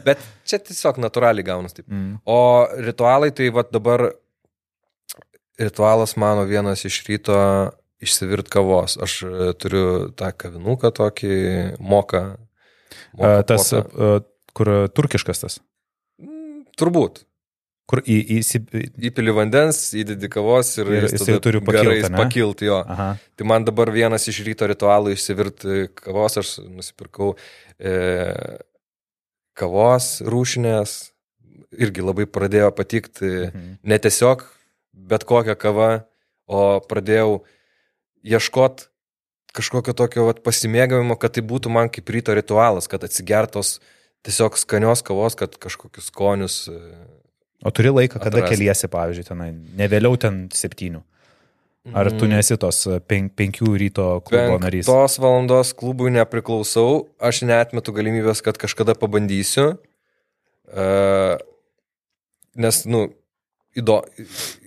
bet 0.07 0.21
čia 0.47 0.61
tiesiog 0.63 1.01
natūraliai 1.03 1.47
gaunas 1.47 1.75
taip. 1.75 1.89
Mm. 1.91 2.21
O 2.31 2.39
ritualai, 2.87 3.33
tai 3.35 3.49
vad 3.55 3.73
dabar 3.75 4.05
ritualas 5.59 6.15
mano 6.17 6.45
vienas 6.47 6.85
iš 6.87 7.01
ryto 7.09 7.39
išsivirt 7.99 8.47
kavos. 8.53 8.95
Aš 9.03 9.17
e, 9.27 9.49
turiu 9.59 9.87
tą 10.15 10.31
kavinuką 10.39 10.93
tokį, 10.95 11.33
moką. 11.83 12.23
A, 13.19 13.41
Tas, 13.43 13.73
potą. 13.75 14.21
kur 14.55 14.71
turkiškas 14.95 15.43
tas. 15.43 15.59
Turbūt. 16.79 17.25
Kur 17.89 18.03
į, 18.05 18.17
į, 18.37 18.39
į, 18.45 18.81
Įpili 19.09 19.33
vandens, 19.33 19.79
įdedi 19.97 20.29
kavos 20.29 20.75
ir, 20.77 20.91
Ir 20.93 21.07
jis 21.09 21.23
tada 21.25 21.39
turi 21.41 21.63
pakilt, 21.65 21.87
garais 21.89 22.05
ane? 22.11 22.19
pakilt 22.21 22.61
jo. 22.67 22.83
aha. 22.85 23.07
Tai 23.39 23.47
man 23.49 23.65
dabar 23.65 23.89
vienas 23.95 24.27
iš 24.29 24.43
ryto 24.45 24.69
ritualų 24.69 25.15
išsivirti 25.17 25.87
kavos, 25.97 26.37
aš 26.43 26.51
nusipirkau 26.69 27.31
e, 27.81 27.95
kavos 29.59 30.11
rūšinės, 30.29 30.93
irgi 31.81 32.05
labai 32.05 32.27
pradėjo 32.31 32.71
patikti 32.77 33.31
Mhm. 33.49 33.79
ne 33.83 33.99
tiesiog 33.99 34.45
bet 34.93 35.25
kokią 35.25 35.57
kavą, 35.57 36.05
o 36.49 36.81
pradėjau 36.81 37.43
ieškoti 38.25 38.89
kažkokio 39.57 39.95
tokio 39.97 40.25
vat, 40.29 40.43
pasimėgavimo, 40.45 41.17
kad 41.19 41.33
tai 41.35 41.43
būtų 41.43 41.71
man 41.73 41.89
kaip 41.89 42.09
ryto 42.13 42.35
ritualas, 42.37 42.87
kad 42.89 43.03
atsigertos 43.05 43.79
tiesiog 44.29 44.59
skanios 44.61 45.03
kavos, 45.07 45.37
kad 45.39 45.57
kažkokius 45.61 46.13
skonius. 46.13 46.61
e, 46.69 47.07
O 47.65 47.73
turi 47.75 47.91
laiką, 47.91 48.21
kada 48.21 48.39
Atrasti. 48.39 48.55
keliesi, 48.55 48.89
pavyzdžiui, 48.93 49.27
tenai, 49.27 49.51
ne 49.53 49.89
vėliau 49.91 50.19
ten 50.21 50.45
septynių. 50.55 51.03
Ar 51.97 52.11
tu 52.13 52.27
mm, 52.27 52.35
nesi 52.37 52.57
tos 52.61 52.83
pen, 53.09 53.31
penkių 53.33 53.73
ryto 53.81 54.07
klubo 54.27 54.59
narys? 54.61 54.89
Tos 54.89 55.17
valandos 55.23 55.71
klubui 55.79 56.11
nepriklausau, 56.13 57.07
aš 57.17 57.41
netmetu 57.49 57.95
galimybės, 57.97 58.43
kad 58.45 58.59
kažkada 58.61 58.93
pabandysiu. 58.99 59.71
Uh, 60.69 61.39
nes, 62.61 62.83
nu, 62.91 63.07
įdo, 63.79 64.03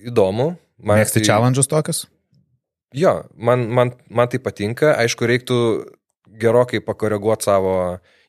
įdomu. 0.02 0.56
Mėgsti 0.82 1.22
challenge'us 1.28 1.70
tokius? 1.70 2.08
Jo, 2.98 3.22
man, 3.38 3.68
man, 3.70 3.94
man 4.10 4.32
tai 4.32 4.42
patinka. 4.42 4.96
Aišku, 5.04 5.28
reiktų 5.30 5.60
gerokai 6.42 6.82
pakoreguoti 6.84 7.48
savo 7.48 7.76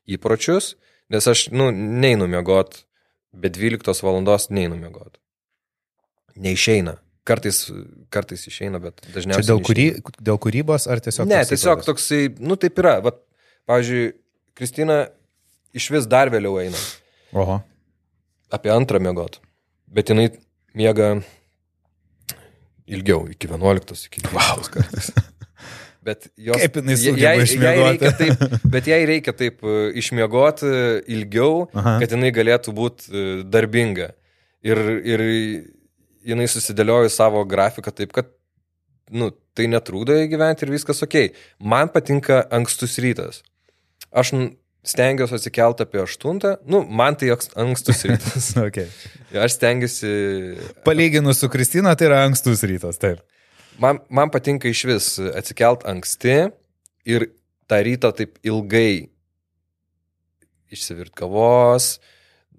įpročius, 0.05 0.75
nes 1.11 1.29
aš, 1.29 1.47
nu, 1.55 1.71
neinu 1.73 2.29
mėgot, 2.31 2.83
be 3.33 3.51
12 3.53 4.05
valandos 4.05 4.51
neinu 4.53 4.79
mėgot. 4.79 5.19
Neišeina. 6.37 6.99
Kartais, 7.29 7.69
kartais 8.11 8.43
išeina, 8.51 8.81
bet 8.83 8.99
Čia 9.05 9.13
dažniausiai. 9.15 9.47
dėl, 9.47 9.61
neišeina. 9.61 10.03
kūry, 10.03 10.17
dėl 10.27 10.39
kūrybos 10.43 10.89
ar 10.91 11.03
tiesiog? 11.05 11.29
Ne, 11.31 11.43
toks 11.45 11.53
tiesiog 11.55 11.85
toksai, 11.87 12.23
nu 12.43 12.57
taip 12.59 12.81
yra. 12.83 12.97
Vat, 13.05 13.21
pavyzdžiui, 13.71 14.09
Kristina 14.59 15.05
iš 15.77 15.89
vis 15.95 16.09
dar 16.11 16.33
vėliau 16.35 16.59
eina 16.61 16.81
Oho. 17.39 17.61
apie 18.53 18.73
antrą 18.75 18.99
mėgot, 19.03 19.39
bet 19.87 20.11
jinai 20.11 20.33
miega 20.75 21.15
ilgiau, 22.91 23.29
iki 23.31 23.49
11, 23.49 24.09
iki 24.11 24.25
12 24.27 24.35
wow. 24.35 24.67
kartais. 24.75 25.13
Bet 26.03 26.27
jos, 26.35 26.59
Kaip 26.59 26.81
jinai 26.81 26.97
sugeba 26.99 27.45
išmiegoti? 27.45 28.09
taip, 28.19 28.41
bet 28.73 28.89
jai 28.91 29.05
reikia 29.07 29.35
taip 29.39 29.61
e, 29.63 29.77
išmiegoti 30.01 30.71
ilgiau, 31.15 31.69
Aha. 31.79 32.01
kad 32.03 32.17
jinai 32.17 32.33
galėtų 32.35 32.75
būti 32.75 33.23
darbinga. 33.47 34.09
Ir, 34.67 34.81
ir 35.07 35.23
jinai 36.27 36.49
susidėliojo 36.51 37.11
savo 37.11 37.45
grafiką 37.47 37.95
taip, 37.95 38.15
kad 38.15 38.31
nu, 39.15 39.31
tai 39.57 39.69
netrūdo 39.71 40.17
įgyventi 40.25 40.67
ir 40.67 40.75
viskas 40.75 41.03
ok. 41.07 41.19
Man 41.63 41.91
patinka 41.95 42.43
ankstus 42.55 42.99
rytas. 43.03 43.43
Aš 44.11 44.33
stengiuosi 44.87 45.37
atsikelti 45.39 45.87
apie 45.87 46.03
8, 46.03 46.57
nu, 46.67 46.83
man 46.91 47.17
tai 47.19 47.31
ankstus 47.33 48.03
rytas. 48.09 48.53
Okay. 48.69 48.89
Aš 49.39 49.57
stengiuosi, 49.59 50.11
Palyginus 50.87 51.43
su 51.43 51.49
Kristina, 51.53 51.95
tai 51.99 52.11
yra 52.11 52.23
ankstus 52.27 52.65
rytas, 52.67 52.99
taip. 53.03 53.23
Man, 53.79 53.99
man 54.11 54.31
patinka 54.31 54.69
iš 54.69 54.85
vis 54.89 55.07
atsikelt 55.19 55.85
anksti 55.89 56.51
ir 57.09 57.29
tą 57.71 57.79
rytą 57.87 58.13
taip 58.17 58.39
ilgai 58.47 59.09
išsivirt 60.73 61.13
kavos, 61.19 61.99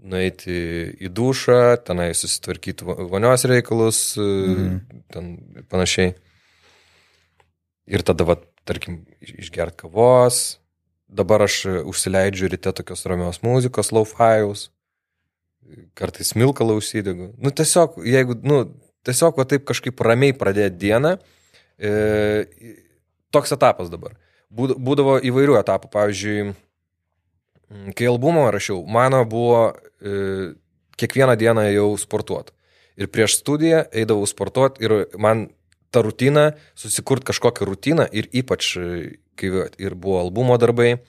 nueiti 0.03 0.53
į 1.01 1.09
dušą, 1.15 1.77
tenai 1.87 2.11
susitvarkyti 2.17 2.85
va- 2.85 2.97
vonios 3.09 3.45
reikalus, 3.49 4.17
Mhm. 4.17 4.77
ten 5.11 5.37
panašiai. 5.69 6.13
Ir 7.87 8.03
tada, 8.03 8.23
va, 8.23 8.35
tarkim, 8.65 9.05
iš- 9.21 9.35
išgert 9.47 9.75
kavos. 9.77 10.57
Dabar 11.09 11.41
aš 11.43 11.65
užsileidžiu 11.85 12.49
ryte 12.49 12.71
tokios 12.73 13.05
ramios 13.05 13.39
muzikos, 13.43 13.91
laufajaus. 13.91 14.69
Kartais 15.95 16.33
milkalą 16.33 16.77
užsidegu. 16.77 17.33
Nu, 17.37 17.49
tiesiog, 17.51 17.97
jeigu, 18.03 18.35
nu, 18.43 18.73
tiesiog, 19.07 19.37
va, 19.39 19.45
taip 19.49 19.65
kažkaip 19.69 19.99
ramiai 20.05 20.35
pradėti 20.37 20.77
dieną. 20.85 21.17
E, 21.79 21.91
toks 23.33 23.51
etapas 23.55 23.89
dabar. 23.91 24.15
Būd- 24.53 24.77
Būdavo 24.77 25.17
įvairių 25.25 25.57
etapų. 25.59 25.89
Pavyzdžiui, 25.93 26.53
kai 27.97 28.09
albumą 28.09 28.49
rašiau, 28.53 28.83
mano 28.85 29.23
buvo 29.25 29.73
e, 30.01 30.53
kiekvieną 30.99 31.35
dieną 31.39 31.65
jau 31.73 31.89
sportuoti. 31.97 32.53
Ir 33.01 33.09
prieš 33.09 33.39
studiją 33.41 33.87
eidavau 33.91 34.27
sportuoti 34.29 34.83
ir 34.85 34.93
man 35.17 35.47
ta 35.93 36.03
rutina, 36.05 36.51
susikurti 36.77 37.25
kažkokią 37.31 37.65
rutiną 37.65 38.05
ir 38.13 38.29
ypač, 38.33 38.75
e, 38.77 39.17
kai 39.35 39.49
ir 39.81 39.95
buvo 39.97 40.19
albumo 40.21 40.57
darbai, 40.61 40.99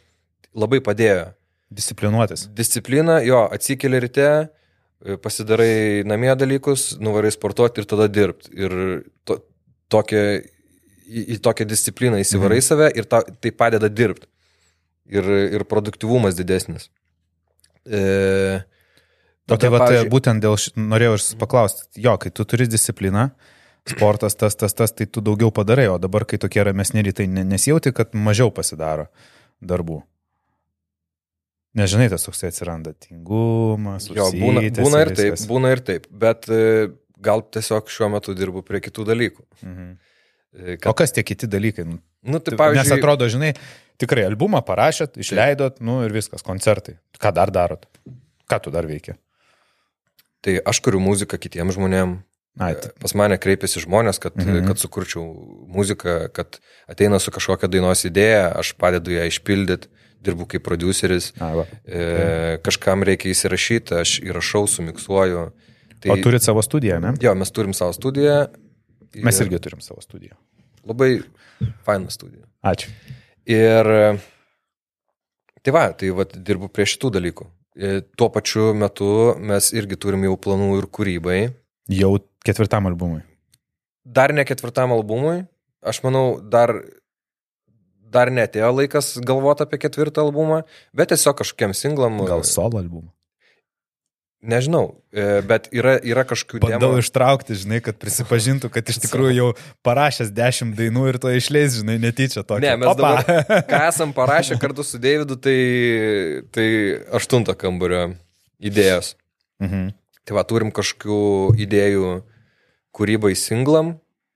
labai 0.56 0.80
padėjo. 0.80 1.34
Disciplinuotis. 1.74 2.46
Disciplina, 2.54 3.18
jo, 3.24 3.42
atsikeli 3.52 3.98
ryte, 4.00 4.48
pasidarai 5.22 6.02
namie 6.08 6.32
dalykus, 6.38 6.94
nuvarai 7.02 7.32
sportuoti 7.34 7.82
ir 7.82 7.88
tada 7.88 8.08
dirbti. 8.08 8.52
Ir 8.56 8.76
to, 9.28 9.38
tokia, 9.92 10.22
į, 11.04 11.24
į 11.36 11.40
tokią 11.44 11.66
discipliną 11.68 12.20
įsivarai 12.22 12.60
mhm. 12.60 12.66
save 12.68 12.92
ir 12.96 13.08
ta, 13.08 13.22
tai 13.22 13.52
padeda 13.52 13.90
dirbti. 13.92 14.30
Ir, 15.12 15.26
ir 15.58 15.66
produktivumas 15.68 16.36
didesnis. 16.38 16.88
E, 17.84 18.62
O 19.44 19.58
tai 19.60 19.68
vat, 19.68 19.90
būtent 20.08 20.40
dėl, 20.40 20.56
ši- 20.56 20.72
norėjau 20.80 21.16
aš 21.18 21.26
paklausti, 21.36 21.82
jo, 22.00 22.14
kai 22.16 22.30
tu 22.32 22.46
turi 22.48 22.64
discipliną, 22.64 23.26
sportas 23.84 24.38
tas, 24.40 24.56
tas, 24.56 24.72
tas, 24.72 24.94
tai 24.96 25.04
tu 25.04 25.20
daugiau 25.20 25.52
padarai, 25.52 25.84
o 25.92 25.98
dabar, 26.00 26.24
kai 26.24 26.40
tokie 26.40 26.64
ramesni 26.64 27.04
rytai, 27.04 27.26
ne- 27.28 27.44
nesijauti, 27.44 27.92
kad 27.92 28.16
mažiau 28.16 28.48
pasidaro 28.56 29.10
darbų. 29.60 30.00
Nežinai, 31.74 32.06
tas 32.12 32.22
toks 32.22 32.44
atsiranda 32.46 32.92
tingumas, 32.94 34.06
Jo, 34.14 34.28
būna, 34.30 34.62
būna 34.76 35.00
ir 35.02 35.10
taip, 35.16 35.32
viskas. 35.34 35.46
būna 35.50 35.72
ir 35.74 35.80
taip, 35.82 36.04
bet 36.10 36.46
e, 36.48 36.90
gal 37.18 37.42
tiesiog 37.42 37.88
šiuo 37.90 38.10
metu 38.14 38.34
dirbu 38.38 38.62
prie 38.66 38.80
kitų 38.84 39.06
dalykų. 39.10 39.42
Mhm. 39.64 39.88
E, 40.54 40.76
O 40.76 40.78
Kad, 40.78 40.94
kas 41.02 41.12
tie 41.16 41.24
kiti 41.26 41.48
dalykai? 41.50 41.82
Nu, 41.88 41.98
nu, 42.22 42.38
tai, 42.38 42.54
Nes 42.54 42.60
pavyzdžiui, 42.60 42.98
atrodo, 43.00 43.26
žinai, 43.28 43.54
tikrai 43.98 44.22
albumą 44.28 44.60
parašėt, 44.62 45.18
išleidot, 45.18 45.80
nu 45.82 46.04
ir 46.06 46.14
viskas, 46.14 46.46
koncertai. 46.46 46.94
Ką 47.18 47.32
dar 47.34 47.50
darot? 47.50 47.88
Ką 48.50 48.60
tu 48.62 48.70
dar 48.74 48.86
veikia? 48.86 49.18
tai 50.44 50.58
aš 50.60 50.76
kuriu 50.84 50.98
muziką 51.00 51.38
kitiems 51.40 51.72
žmonėms. 51.72 52.18
Ai, 52.60 52.74
tai, 52.76 52.90
Pas 53.00 53.14
mane 53.16 53.34
kreipiasi 53.40 53.80
žmonės, 53.80 54.18
kad, 54.20 54.36
Mhm. 54.36 54.50
mhm. 54.60 54.66
kad 54.68 54.78
sukurčiau 54.78 55.24
muziką, 55.72 56.28
kad 56.36 56.60
ateina 56.86 57.18
su 57.18 57.32
kažkokia 57.32 57.66
dainos 57.66 58.04
idėja, 58.04 58.52
aš 58.60 58.74
padedu 58.78 59.10
ją 59.16 59.24
išpildyti, 59.26 59.88
dirbu 60.24 60.46
kaip 60.50 60.64
produceris, 60.66 61.30
ai, 61.38 61.52
va. 61.60 61.64
e, 61.84 62.02
kažkam 62.64 63.04
reikia 63.06 63.32
įsirašyti, 63.34 63.98
aš 64.00 64.16
įrašau, 64.24 64.66
sumiksuoju. 64.70 65.46
Tai... 65.98 66.12
O 66.12 66.18
turit 66.24 66.44
savo 66.44 66.62
studiją, 66.64 67.00
ne? 67.04 67.14
Jo, 67.22 67.34
mes 67.38 67.52
turim 67.54 67.76
savo 67.76 67.94
studiją. 67.96 68.44
Mes 69.24 69.38
ir 69.38 69.46
irgi 69.46 69.60
turim 69.68 69.82
savo 69.84 70.02
studiją. 70.04 70.36
Labai 70.88 71.10
faina 71.86 72.12
studija. 72.12 72.44
Ačiū. 72.66 72.90
Ir 73.48 73.90
tai 75.64 75.74
va, 75.74 75.84
tai 75.96 76.10
va, 76.16 76.26
dirbu 76.26 76.68
prie 76.72 76.86
šitų 76.88 77.12
dalykų. 77.18 77.46
E, 77.74 78.00
Tuo 78.16 78.28
pačiu 78.32 78.72
metu 78.78 79.34
mes 79.40 79.70
irgi 79.76 79.98
turim 80.00 80.26
jau 80.26 80.36
planų 80.40 80.70
ir 80.80 80.88
kūrybai. 80.92 81.38
Jau 81.92 82.16
ketvirtam 82.46 82.88
albumui. 82.90 83.22
Dar 84.04 84.34
ne 84.36 84.44
ketvirtam 84.46 84.92
albumui, 84.94 85.44
aš 85.84 86.02
manau, 86.04 86.38
dar, 86.40 86.74
dar 88.14 88.30
netėjo 88.34 88.70
laikas 88.78 89.14
galvoti 89.26 89.66
apie 89.66 89.82
ketvirtą 89.82 90.24
albumą, 90.24 90.62
bet 90.96 91.12
tiesiog 91.12 91.42
kažkokiam 91.42 91.74
singlam. 91.76 92.22
Gal 92.28 92.46
solo 92.48 92.80
albumą. 92.80 93.10
Nežinau, 94.44 95.00
e, 95.08 95.40
bet 95.48 95.70
yra, 95.72 95.94
yra 96.04 96.20
kažkokių 96.28 96.60
Bandau 96.66 96.90
temų. 96.92 97.00
ištraukti, 97.00 97.56
žinai, 97.56 97.78
kad 97.80 97.96
prisipažintų, 97.96 98.68
kad 98.74 98.90
iš 98.92 98.98
tikrųjų 99.06 99.32
jau 99.38 99.46
parašęs 99.86 100.28
dešimt 100.36 100.76
dainų 100.76 101.06
ir 101.08 101.18
to 101.22 101.32
išleis, 101.32 101.78
žinai, 101.78 101.96
netyčia 102.02 102.42
to. 102.44 102.58
Ne, 102.60 102.74
mes 102.76 102.90
dabar, 102.90 103.24
ką 103.70 103.80
esam 103.88 104.12
parašę 104.12 104.58
kartu 104.60 104.84
su 104.84 105.00
Davidu, 105.00 105.38
tai, 105.40 105.56
tai 106.52 106.68
aštunto 107.16 107.56
kambario 107.56 108.10
idėjos. 108.60 109.14
Mhm. 109.64 109.94
Tai 110.28 110.36
va, 110.36 110.44
turim 110.44 110.72
kažkokių 110.76 111.22
idėjų 111.64 112.12
kūrybai 112.94 113.32
singlam, 113.40 113.94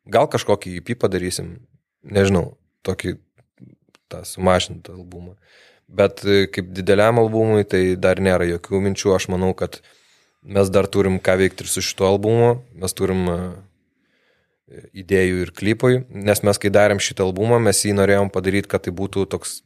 gal 0.09 0.29
kažkokį 0.33 0.79
EP 0.81 0.97
padarysim, 0.97 1.59
nežinau, 2.01 2.55
tokį 2.81 3.19
tą 4.09 4.25
sumažintą 4.25 4.97
albumą. 4.97 5.37
Bet 5.89 6.25
e, 6.25 6.47
kaip 6.53 6.73
dideliam 6.77 7.21
albumui, 7.21 7.65
tai 7.65 7.97
dar 7.97 8.21
nėra 8.21 8.45
jokių 8.49 8.83
minčių, 8.85 9.15
aš 9.17 9.29
manau, 9.33 9.55
kad 9.57 9.81
mes 10.45 10.69
dar 10.73 10.87
turim 10.87 11.17
ką 11.21 11.39
veikti 11.41 11.65
ir 11.65 11.71
su 11.73 11.85
šituo 11.85 12.11
albumu, 12.11 12.51
mes 12.77 12.97
turim 12.97 13.23
e, 13.33 13.39
idėjų 15.01 15.47
ir 15.47 15.55
klipui, 15.57 16.03
nes 16.13 16.45
mes 16.45 16.61
kai 16.61 16.73
darėm 16.73 17.01
šitą 17.01 17.25
albumą, 17.25 17.61
mes 17.63 17.81
jį 17.85 17.95
norėjom 17.97 18.29
padaryti, 18.35 18.69
kad 18.69 18.85
tai 18.85 18.93
būtų 18.97 19.25
toks 19.33 19.63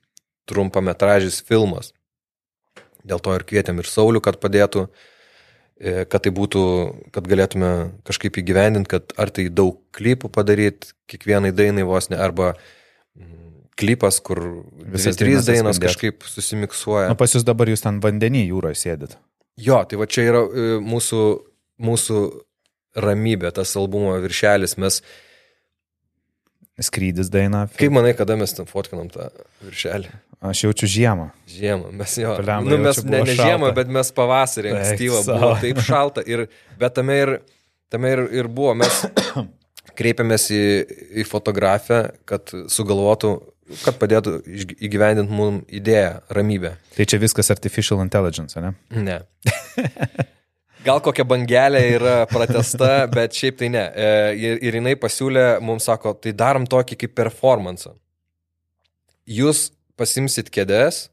trumpametražis 0.47 1.41
filmas. 1.47 1.91
Dėl 3.03 3.19
to 3.19 3.35
ir 3.35 3.43
kvietėm 3.47 3.83
ir 3.83 3.91
Saulių, 3.91 4.23
kad 4.23 4.39
padėtų, 4.43 4.85
e, 5.83 6.05
kad 6.07 6.23
tai 6.23 6.31
būtų, 6.35 6.63
kad 7.15 7.27
galėtume 7.27 7.73
kažkaip 8.07 8.39
įgyvendinti, 8.39 8.93
kad 8.95 9.11
ar 9.19 9.35
tai 9.35 9.49
daug 9.51 9.83
klipų 9.91 10.31
padaryti, 10.31 10.95
kiekvienai 11.11 11.51
dainai 11.51 11.83
vos 11.83 12.13
ne, 12.15 12.23
arba 12.23 12.53
mm, 12.55 12.82
klipas, 13.79 14.21
kur 14.25 14.41
Visas 14.93 15.19
trys 15.21 15.47
dainos 15.49 15.81
kažkaip 15.83 16.25
susimiksuoja. 16.29 17.11
Nu, 17.13 17.19
pas 17.19 17.33
jūs 17.35 17.47
dabar 17.47 17.71
jūs 17.71 17.85
ten 17.85 18.01
vandenį 18.05 18.47
jūroje 18.49 18.81
sėdit. 18.85 19.17
Jo, 19.61 19.83
tai 19.89 19.99
va 20.01 20.09
čia 20.09 20.25
yra 20.31 20.43
e, 20.47 20.71
mūsų, 20.85 21.23
mūsų 21.85 22.23
ramybė, 23.03 23.53
tas 23.57 23.75
albumo 23.81 24.15
viršelis. 24.23 24.77
Mes, 24.81 25.01
Skrydis 26.83 27.29
daina. 27.33 27.67
kaip 27.77 27.93
manai, 27.95 28.15
kada 28.17 28.37
mes 28.41 28.55
ten 28.57 28.69
fotkinam 28.69 29.11
tą 29.13 29.29
viršelį? 29.65 30.13
Aš 30.43 30.65
jaučiu 30.65 30.89
žiemą. 30.91 31.29
Žiemą, 31.47 31.93
mes 31.95 32.17
jo. 32.19 32.33
Blemba, 32.41 32.73
nu, 32.73 32.79
mes 32.83 32.99
ne, 33.07 33.21
ne 33.23 33.35
žiemą, 33.39 33.69
bet 33.77 33.91
mes 33.95 34.09
pavasarį 34.17 34.73
ankstyvą 34.75 35.21
buvo 35.29 35.51
taip 35.63 35.83
šalta. 35.87 36.25
Ir, 36.27 36.49
bet 36.81 36.97
tame 36.97 37.19
ir, 37.21 37.33
tame 37.93 38.11
ir, 38.17 38.25
ir 38.41 38.49
buvo, 38.51 38.73
mes 38.81 39.05
kreipėmės 39.99 40.49
į, 40.51 40.65
į 41.23 41.27
fotografę, 41.31 42.01
kad 42.27 42.51
sugalvotų, 42.51 43.37
kad 43.85 43.99
padėtų 44.01 44.37
įgyvendinti 44.83 45.33
mums 45.33 45.65
idėją, 45.73 46.21
ramybę. 46.33 46.77
Tai 46.97 47.07
čia 47.09 47.21
viskas 47.23 47.51
artificial 47.55 48.03
intelligence, 48.05 48.61
ne? 48.61 48.75
Ne. 48.93 49.19
Gal 50.87 50.99
kokia 51.05 51.25
bangelė 51.29 51.83
yra 51.95 52.15
pratesta, 52.31 53.05
bet 53.11 53.37
šiaip 53.39 53.61
tai 53.61 53.71
ne. 53.71 53.85
E, 53.95 54.09
Ir, 54.43 54.59
ir 54.67 54.79
jinai 54.81 54.97
pasiūlė, 54.99 55.47
mums 55.63 55.87
sako, 55.87 56.17
tai 56.19 56.33
darom 56.35 56.67
tokį 56.67 56.99
kaip 57.05 57.15
performance. 57.19 57.93
Jūs 59.29 59.71
pasimsit 59.99 60.51
kėdės, 60.51 61.07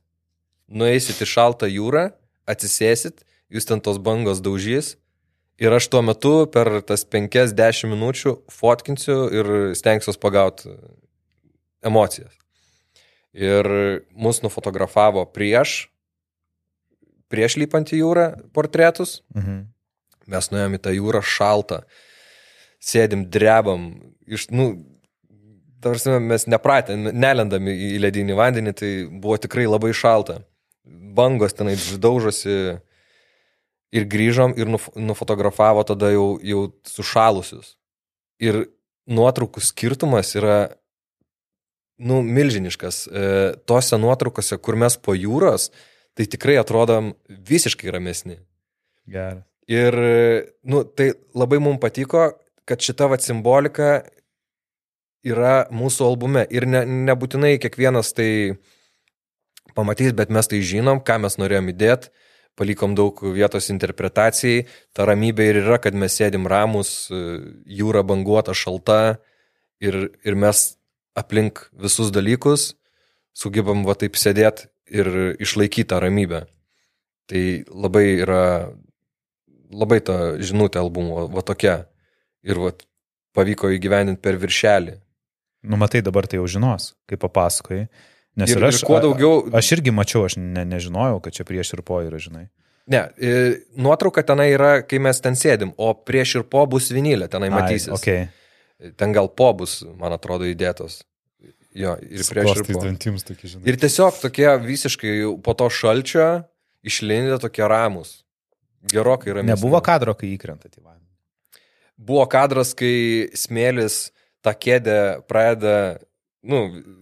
nueisit 0.68 1.22
į 1.22 1.28
šaltą 1.30 1.70
jūrą, 1.70 2.10
atsisėsit, 2.50 3.22
jūs 3.54 3.70
ten 3.70 3.82
tos 3.86 4.02
bangos 4.02 4.42
daužys 4.42 4.96
ir 5.60 5.76
aš 5.76 5.90
tuo 5.92 6.02
metu 6.06 6.34
per 6.52 6.80
tas 6.88 7.04
5-10 7.06 7.92
minučių 7.92 8.36
fotkinsiu 8.54 9.18
ir 9.36 9.52
stengsiuos 9.78 10.20
pagauti 10.22 10.72
emocijas. 11.86 12.34
Ir 13.40 13.70
mus 14.20 14.42
nufotografavo 14.44 15.24
prieš, 15.32 15.86
prieš 17.32 17.56
lypant 17.62 17.92
į 17.94 18.02
jūrą 18.02 18.26
portretus, 18.56 19.22
Mhm. 19.36 19.68
mes 20.28 20.50
nuėjom 20.52 20.76
į 20.76 20.80
tą 20.84 20.92
jūrą 20.92 21.22
šaltą, 21.24 21.84
sėdim, 22.84 23.30
drebam, 23.32 24.14
iš, 24.28 24.50
nu, 24.52 24.84
tarsi 25.82 26.20
mes 26.20 26.46
nepratę, 26.52 26.96
nelendami 26.98 27.72
į 27.72 28.00
ledinį 28.04 28.36
vandenį, 28.36 28.74
tai 28.76 28.92
buvo 29.08 29.38
tikrai 29.38 29.66
labai 29.68 29.94
šalta. 29.96 30.42
Bangos 30.86 31.54
tenai 31.54 31.76
daužosi 31.98 32.80
ir 33.92 34.06
grįžom 34.06 34.58
ir 34.58 34.68
nuf 34.68 34.90
nufotografavo 34.96 35.84
tada 35.88 36.12
jau, 36.12 36.40
jau 36.44 36.68
sušalusius. 36.86 37.76
Ir 38.40 38.68
nuotraukų 39.10 39.62
skirtumas 39.64 40.36
yra, 40.36 40.76
nu, 42.00 42.22
milžiniškas. 42.24 43.06
E, 43.08 43.30
tose 43.70 44.00
nuotraukose, 44.02 44.58
kur 44.64 44.80
mes 44.80 44.98
po 44.98 45.16
jūros, 45.18 45.70
tai 46.18 46.28
tikrai 46.32 46.58
atrodom 46.60 47.14
visiškai 47.28 47.92
ramesni. 47.94 48.40
Gerai. 49.10 49.44
Ir, 49.70 49.94
nu, 50.66 50.82
tai 50.82 51.12
labai 51.38 51.60
mums 51.62 51.78
patiko, 51.84 52.32
kad 52.66 52.82
šita 52.82 53.06
va 53.12 53.20
simbolika 53.22 54.00
yra 55.26 55.68
mūsų 55.70 56.08
albume. 56.08 56.46
Ir 56.50 56.66
ne, 56.66 56.82
nebūtinai 57.10 57.60
kiekvienas 57.62 58.16
tai 58.18 58.58
pamatys, 59.78 60.16
bet 60.18 60.34
mes 60.34 60.50
tai 60.50 60.64
žinom, 60.66 61.04
ką 61.06 61.20
mes 61.22 61.38
norėjom 61.38 61.70
įdėti, 61.74 62.10
palikom 62.60 62.96
daug 62.98 63.22
vietos 63.36 63.70
interpretacijai. 63.70 64.66
Ta 64.98 65.06
ramybė 65.10 65.52
ir 65.52 65.62
yra, 65.64 65.78
kad 65.82 65.94
mes 65.94 66.18
sėdim 66.18 66.50
ramus, 66.50 67.12
jūra 67.12 68.04
banguota, 68.08 68.58
šalta 68.58 69.20
ir, 69.84 70.10
ir 70.26 70.40
mes 70.40 70.79
aplink 71.18 71.66
visus 71.74 72.12
dalykus 72.14 72.74
sugebam 73.38 73.86
va 73.88 73.96
taip 73.98 74.18
sėdėti 74.20 74.68
ir 74.90 75.10
išlaikyti 75.40 75.90
tą 75.92 76.00
ramybę. 76.04 76.44
Tai 77.30 77.42
labai 77.70 78.06
yra, 78.24 78.44
labai 79.70 80.00
ta 80.02 80.36
žinutė 80.42 80.82
albumo, 80.82 81.28
va 81.30 81.44
tokia. 81.46 81.84
Ir 82.44 82.58
va 82.58 82.72
pavyko 83.38 83.70
įgyvendinti 83.76 84.22
per 84.24 84.40
viršelį. 84.42 84.96
Nu, 85.70 85.78
matai, 85.78 86.02
dabar 86.02 86.26
tai 86.26 86.40
jau 86.40 86.48
žinos, 86.50 86.94
kaip 87.10 87.22
papasakoji. 87.22 87.90
Nes 88.40 88.54
Ir, 88.54 88.62
ir 88.62 88.70
aš, 88.70 88.80
ir 88.80 88.88
kuo 88.88 89.02
daugiau... 89.04 89.34
a- 89.50 89.60
aš 89.60 89.74
irgi 89.76 89.92
mačiau, 89.94 90.24
aš 90.30 90.38
ne, 90.40 90.64
nežinojau, 90.66 91.20
kad 91.26 91.36
čia 91.36 91.46
prieš 91.46 91.74
ir 91.76 91.84
po 91.86 92.00
yra, 92.06 92.18
žinai. 92.22 92.48
Ne, 92.90 93.04
nuotrauka 93.78 94.24
tenai 94.26 94.48
yra, 94.56 94.72
kai 94.88 94.98
mes 95.04 95.20
ten 95.22 95.36
sėdim, 95.38 95.76
o 95.78 95.92
prieš 95.94 96.40
ir 96.40 96.46
po 96.50 96.64
bus 96.72 96.88
vinylė, 96.96 97.28
tenai 97.30 97.52
matysis. 97.54 97.92
Ai, 97.92 97.98
okay. 98.00 98.24
Ten 98.98 99.12
gal 99.16 99.28
po 99.28 99.52
bus, 99.60 99.82
man 100.00 100.14
atrodo, 100.16 100.48
įdėtos. 100.48 101.02
Jo, 101.76 101.98
ir 102.02 102.24
prieš 102.26 102.62
ir 102.62 102.64
po. 102.72 102.80
dantims 102.82 103.26
tokie, 103.28 103.50
žinai. 103.52 103.68
Ir 103.70 103.78
tiesiog 103.80 104.16
tokie 104.24 104.48
visiškai 104.64 105.12
po 105.46 105.54
to 105.54 105.68
šalčio 105.70 106.30
išlindę 106.88 107.38
tokie 107.44 107.68
ramus. 107.70 108.22
Gerokai 108.90 109.34
ramesni. 109.36 109.52
Nebuvo 109.52 109.82
kadro, 109.84 110.16
kai 110.18 110.32
įkrenta 110.38 110.72
į 110.72 110.80
vandenį. 110.80 111.06
Buvo 112.00 112.24
kadras, 112.32 112.72
kai 112.80 113.28
smėlis 113.36 114.10
tą 114.42 114.54
kėdę 114.56 114.98
pradeda, 115.28 116.00
nu, 116.48 116.62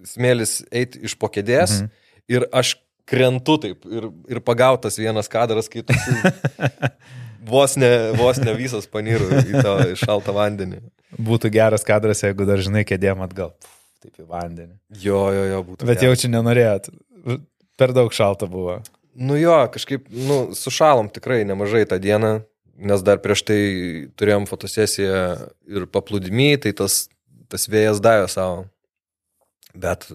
smėlis 0.10 0.64
eiti 0.74 1.04
iš 1.06 1.14
po 1.22 1.30
kėdės 1.30 1.78
Mhm. 1.78 1.88
mhm. 1.88 2.06
ir 2.34 2.48
aš 2.52 2.74
krentu 3.08 3.56
taip 3.64 3.86
ir, 3.88 4.10
ir 4.28 4.42
pagautas 4.44 4.98
vienas 5.00 5.30
kadras, 5.32 5.70
kai 5.72 5.86
tu 5.86 5.94
vos 7.48 7.76
ne, 7.80 7.92
vos 8.18 8.40
ne 8.42 8.54
visas 8.58 8.88
panirų 8.92 9.42
į 9.42 9.64
tą 9.66 9.76
šaltą 10.00 10.36
vandenį. 10.36 10.82
Būtų 11.18 11.52
geras 11.54 11.86
kadras, 11.88 12.24
jeigu 12.26 12.48
dar 12.48 12.62
žinai 12.64 12.84
kėdėm 12.88 13.24
atgal. 13.26 13.54
Puf, 13.64 13.74
taip 14.04 14.22
į 14.22 14.28
vandenį. 14.30 14.76
Jo, 15.04 15.24
jo, 15.36 15.46
jo, 15.52 15.64
būtų. 15.72 15.88
Bet 15.88 16.02
geras. 16.02 16.06
jaučiu 16.10 16.32
nenorėjot. 16.34 16.92
Per 17.78 17.94
daug 17.96 18.14
šalta 18.14 18.50
buvo. 18.52 18.80
Nu 19.18 19.38
jo, 19.40 19.56
kažkaip, 19.74 20.10
nu, 20.14 20.40
sušalom 20.58 21.10
tikrai 21.14 21.42
nemažai 21.48 21.88
tą 21.90 21.98
dieną, 22.02 22.34
nes 22.78 23.04
dar 23.06 23.22
prieš 23.22 23.46
tai 23.48 23.62
turėjom 24.20 24.46
fotosesiją 24.50 25.22
ir 25.74 25.88
paplūdimy, 25.90 26.52
tai 26.62 26.76
tas, 26.78 27.08
tas 27.50 27.66
vėjas 27.72 28.02
davė 28.04 28.28
savo. 28.30 28.68
Bet 29.78 30.06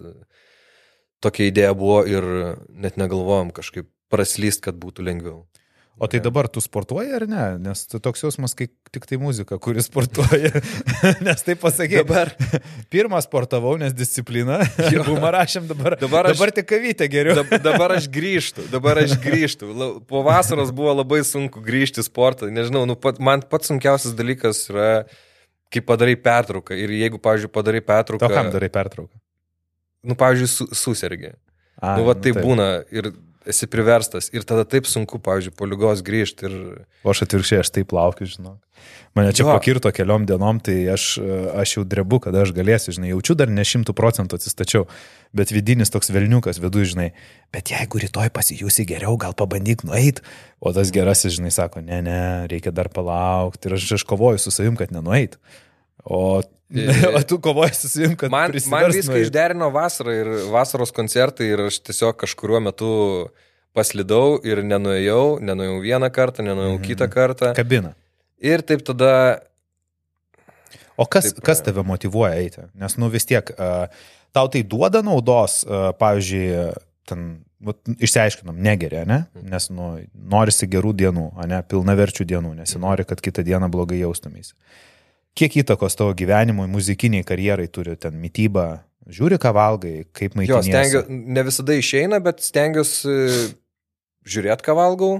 tokia 1.23 1.49
idėja 1.49 1.73
buvo 1.75 2.03
ir 2.07 2.27
net 2.69 2.99
negalvojom 2.99 3.51
kažkaip 3.55 3.89
praslyst, 4.13 4.63
kad 4.63 4.79
būtų 4.79 5.07
lengviau. 5.07 5.43
O 6.01 6.07
tai 6.09 6.17
dabar 6.25 6.47
tu 6.49 6.57
sportuoji 6.59 7.11
ar 7.13 7.23
ne? 7.29 7.41
Nes 7.61 7.83
tu 7.85 7.99
toks 8.01 8.23
jausmas, 8.23 8.55
kai 8.57 8.65
tik 8.91 9.03
tai 9.05 9.19
muzika, 9.21 9.59
kuris 9.61 9.85
sportuoja. 9.91 10.49
nes 11.27 11.43
tai 11.45 11.53
pasakai. 11.55 11.99
Dabar. 12.01 12.31
Pirmą 12.93 13.19
sportavau, 13.21 13.75
nes 13.77 13.93
disciplina. 13.93 14.57
Jo. 14.93 15.03
Bumą 15.05 15.29
rašėm 15.35 15.67
dabar. 15.69 15.95
Dabar 16.01 16.31
aš- 16.31 16.39
dabar 16.39 16.51
tik 16.57 16.65
kavytę 16.71 17.07
geriau. 17.13 17.37
Dab, 17.37 17.53
dabar 17.61 17.93
aš 17.99 18.07
grįžtu, 18.11 18.65
dabar 18.73 19.03
aš 19.03 19.13
grįžtu. 19.21 19.69
Po 20.09 20.23
vasaros 20.25 20.73
buvo 20.73 20.95
labai 20.97 21.21
sunku 21.29 21.61
grįžti 21.63 22.01
į 22.01 22.07
sportą. 22.09 22.49
Nežinau, 22.49 22.87
nu, 22.89 22.97
pat, 22.97 23.21
man 23.21 23.45
pats 23.45 23.69
sunkiausias 23.69 24.17
dalykas 24.17 24.63
yra, 24.73 24.89
kai 25.69 25.81
padarai 25.85 26.17
pertrauką. 26.17 26.73
Ir 26.73 26.89
jeigu, 26.97 27.21
pavyzdžiui, 27.21 27.53
padarai 27.53 27.83
pertrauką. 27.85 28.25
To 28.27 28.33
kam 28.33 28.49
darai 28.53 28.71
pertrauką? 28.73 29.13
Nu, 30.09 30.17
pavyzdžiui, 30.19 30.49
su, 30.57 30.67
susirgi. 30.73 31.35
A, 31.77 31.93
Nu, 31.97 32.03
va 32.09 32.13
tai 32.17 32.33
būna 32.35 32.67
ir 32.93 33.13
esi 33.49 33.67
priverstas. 33.69 34.29
Ir 34.35 34.45
tada 34.47 34.65
taip 34.67 34.87
sunku, 34.89 35.19
pavyzdžiui, 35.23 35.55
po 35.57 35.67
lygos 35.69 36.03
grįžti. 36.05 36.49
Ir... 36.49 36.85
O 37.03 37.13
aš 37.13 37.25
atvirkščiai, 37.27 37.63
aš 37.63 37.73
taip 37.75 37.95
laukiu, 37.95 38.27
žinau. 38.29 38.57
Mane 39.13 39.29
čia 39.31 39.45
Jo. 39.45 39.53
pakirto 39.53 39.91
keliom 39.93 40.25
dienom, 40.25 40.57
tai 40.63 40.75
aš, 40.89 41.19
aš 41.61 41.75
jau 41.77 41.83
drebu, 41.85 42.17
kada 42.23 42.41
aš 42.43 42.53
galėsiu, 42.55 42.95
žinai, 42.95 43.11
jaučiu 43.11 43.35
dar 43.37 43.51
ne 43.53 43.61
šimtų 43.61 43.93
procentų 43.95 44.39
atsistačiau, 44.39 44.87
bet 45.37 45.53
vidinis 45.53 45.93
toks 45.93 46.09
velniukas 46.13 46.57
vidu, 46.59 46.81
žinai, 46.89 47.11
bet 47.53 47.69
jeigu 47.71 48.01
rytoj 48.01 48.31
pasijusi 48.33 48.87
geriau, 48.89 49.13
gal 49.21 49.37
pabandyk 49.37 49.85
nueit, 49.85 50.23
o 50.57 50.73
tas 50.73 50.89
gerasis, 50.95 51.37
žinai, 51.37 51.53
sako, 51.53 51.85
ne, 51.85 52.01
ne, 52.05 52.19
reikia 52.49 52.73
dar 52.73 52.89
palaukti 52.93 53.69
ir 53.69 53.77
aš, 53.77 53.91
aš 53.99 54.07
kovoju 54.09 54.41
su 54.41 54.51
savim, 54.51 54.75
kad 54.79 54.91
nenueit. 54.95 55.37
O, 56.03 56.41
o 57.17 57.21
tu 57.27 57.39
kovoji 57.41 57.75
su 57.77 57.89
savim, 57.89 58.15
kad 58.19 58.31
Man, 58.31 58.53
man 58.71 58.91
viską 58.91 59.21
išderino 59.23 59.69
vasarą 59.73 60.15
ir 60.19 60.31
vasaros 60.51 60.91
koncertai 60.95 61.51
ir 61.53 61.67
aš 61.69 61.79
tiesiog 61.87 62.17
kažkuriuo 62.23 62.61
metu 62.67 62.93
paslidau 63.73 64.37
ir 64.45 64.61
nenuėjau, 64.65 65.39
nenuėjau 65.41 65.79
vieną 65.85 66.11
kartą, 66.13 66.45
nenuėjau 66.45 66.77
mhm. 66.77 66.85
kitą 66.87 67.09
kartą. 67.13 67.53
Kabina. 67.57 67.95
Ir 68.43 68.65
taip 68.67 68.83
tada, 68.85 69.13
O 70.97 71.05
kas, 71.09 71.31
Taip, 71.31 71.41
kas 71.45 71.61
e. 71.61 71.65
tave 71.65 71.81
motivuoja 71.85 72.35
eiti? 72.37 72.67
Nes, 72.77 72.93
nu 73.01 73.09
vis 73.09 73.25
tiek, 73.25 73.47
uh, 73.55 73.87
tau 74.35 74.49
tai 74.51 74.61
duoda 74.61 75.01
naudos, 75.05 75.63
pavyzdžiui, 75.97 76.67
ten, 77.09 77.25
vat, 77.63 77.79
išsiaiškinom, 77.97 78.59
negeria, 78.61 79.03
ne? 79.09 79.23
Nes, 79.49 79.69
nu, 79.73 79.95
norisi 80.13 80.69
gerų 80.69 80.93
dienų, 81.01 81.27
o 81.33 81.47
ne 81.49 81.61
pilnaverčių 81.69 82.27
dienų, 82.29 82.53
nesinori, 82.61 83.07
kad 83.09 83.21
kitą 83.23 83.45
dieną 83.45 83.71
blogai 83.73 84.01
jaustumėsi. 84.03 84.53
Kiek 85.37 85.55
įtakos 85.63 85.97
tavo 85.97 86.13
gyvenimui, 86.17 86.67
muzikiniai 86.69 87.25
karjerai 87.25 87.65
turi 87.73 87.95
ten 87.97 88.19
mytybą, 88.21 88.67
žiūri, 89.09 89.39
ką 89.41 89.53
valgai, 89.55 89.95
kaip 90.13 90.35
jo, 90.35 90.39
maitiniesi. 90.39 90.69
stengiuosi, 90.69 91.19
ne 91.33 91.43
visada 91.47 91.77
išeina, 91.79 92.19
bet 92.23 92.43
stengiuosi 92.45 93.15
žiūrėti, 94.29 94.65
ką 94.65 94.75
valgau. 94.77 95.15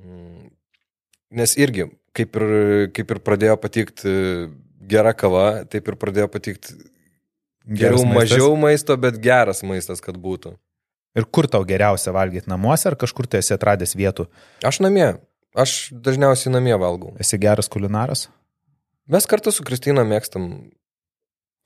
Mm, 0.00 0.48
Nes 1.30 1.54
irgi, 1.60 1.86
kaip 2.16 2.34
ir, 2.40 2.48
kaip 2.96 3.12
ir 3.14 3.20
pradėjo 3.22 3.54
patikti 3.62 4.14
gera 4.90 5.12
kava, 5.14 5.62
taip 5.70 5.86
ir 5.92 5.98
pradėjo 6.00 6.26
patikti 6.32 6.74
geriau 7.68 8.02
mažiau 8.08 8.56
maisto, 8.58 8.96
bet 8.98 9.20
geras 9.22 9.62
maistas, 9.66 10.02
kad 10.02 10.18
būtų. 10.18 10.56
Ir 11.18 11.26
kur 11.26 11.46
tau 11.50 11.62
geriausia 11.66 12.14
valgyti 12.14 12.50
namuose, 12.50 12.88
ar 12.90 12.96
kažkur 12.98 13.28
tu 13.30 13.38
esi 13.38 13.54
atradęs 13.54 13.96
vietų? 13.98 14.26
Aš 14.66 14.80
namie. 14.82 15.12
Aš 15.58 15.90
dažniausiai 15.90 16.52
namie 16.54 16.76
valgau. 16.78 17.12
Esi 17.22 17.38
geras 17.42 17.70
kulinaras? 17.70 18.28
Mes 19.10 19.26
kartu 19.26 19.52
su 19.54 19.64
Kristina 19.66 20.04
mėgstam. 20.06 20.50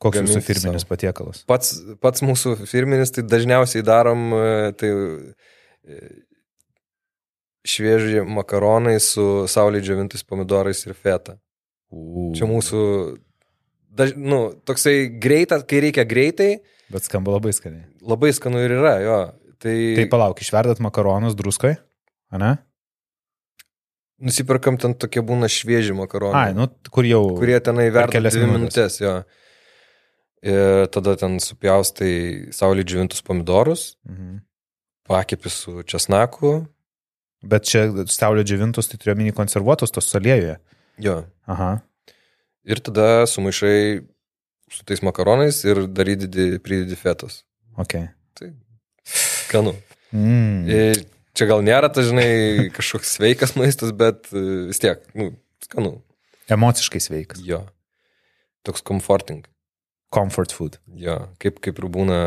Koks 0.03 0.21
jūsų 0.21 0.41
firminis 0.45 0.83
savo. 0.83 0.91
patiekalas? 0.91 1.43
Pats, 1.49 1.75
pats 2.03 2.25
mūsų 2.25 2.57
firminis, 2.69 3.13
tai 3.15 3.23
dažniausiai 3.25 3.85
darom 3.87 4.25
e, 4.37 4.73
tai 4.81 4.91
e, 4.91 5.99
švieži 7.69 8.25
makaronai 8.27 8.97
su 9.01 9.45
saulė 9.49 9.81
džiovintais 9.85 10.25
pomidorais 10.27 10.83
ir 10.89 10.97
feta. 10.99 11.39
Čia 12.35 12.49
mūsų, 12.51 12.83
daž, 13.95 14.17
nu, 14.19 14.41
toksai 14.67 14.97
greitas, 15.23 15.63
kai 15.71 15.85
reikia 15.87 16.05
greitai, 16.09 16.51
Bet 16.93 17.07
skamba 17.07 17.37
labai 17.39 17.55
skaniai. 17.57 17.87
labai 18.05 18.33
skanu 18.37 18.61
ir 18.61 18.75
yra, 18.77 18.97
jo. 19.01 19.19
Tai, 19.63 19.77
Tai 19.97 20.05
palauk, 20.13 20.43
išverdat 20.45 20.83
makaronus 20.85 21.37
druskai, 21.39 21.77
ne? 22.37 22.57
Nusipirkam 24.21 24.77
ten 24.79 24.95
tokie 24.95 25.23
būna 25.23 25.49
švieži 25.51 25.95
makaronai. 25.97 26.51
Ai, 26.51 26.55
nu, 26.55 26.69
kur 26.91 27.05
jau. 27.05 27.37
kurie 27.39 27.59
tenai 27.61 27.89
per 27.91 28.05
verda 28.05 28.13
kelias 28.13 28.35
dvi 28.37 28.47
minutės, 28.51 29.01
jo. 29.01 29.23
Ir 30.45 30.87
tada 30.93 31.15
ten 31.17 31.39
supjaustai 31.41 32.51
saulė 32.53 32.85
džiovintus 32.85 33.23
pomidorus, 33.25 33.97
Mhm. 34.07 34.39
pakepi 35.09 35.49
su 35.51 35.83
česnaku, 35.83 36.67
Bet 37.45 37.65
čia 37.69 37.91
saulė 38.09 38.41
džiovintus, 38.45 38.89
tai 38.89 38.97
turiu 38.97 39.17
minį 39.21 39.35
konservuotus, 39.37 39.91
tos 39.93 40.07
salėjoje. 40.13 40.57
jo. 40.99 41.25
Aha. 41.47 41.83
Ir 42.65 42.77
tada 42.81 43.27
sumaišai 43.29 44.01
su 44.71 44.85
tais 44.85 45.01
makaronais 45.03 45.63
ir 45.65 45.87
dar 45.87 46.07
įdedi, 46.07 46.59
pridedi 46.59 46.97
fetos. 46.97 47.43
Ok. 47.77 48.09
Tai 48.35 48.49
skanu. 49.05 49.75
Mm. 50.15 50.69
Ir 50.69 51.05
čia 51.37 51.49
gal 51.51 51.65
nėra, 51.67 51.91
tai 51.93 52.07
žinai, 52.09 52.29
kažkoks 52.75 53.17
sveikas 53.19 53.55
maistas, 53.59 53.95
bet 53.97 54.31
e, 54.33 54.71
vis 54.71 54.81
tiek, 54.83 55.03
nu, 55.19 55.33
skanu. 55.65 55.97
Emociškai 56.53 57.01
sveikas. 57.03 57.43
Jo. 57.45 57.65
Toks 58.65 58.85
comforting. 58.87 59.45
Comfort 60.15 60.55
food. 60.55 60.79
Jo, 60.95 61.25
kaip, 61.43 61.59
kaip 61.65 61.81
ir 61.81 61.91
būna 61.91 62.19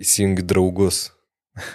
įsijungi 0.00 0.44
draugus. 0.46 1.10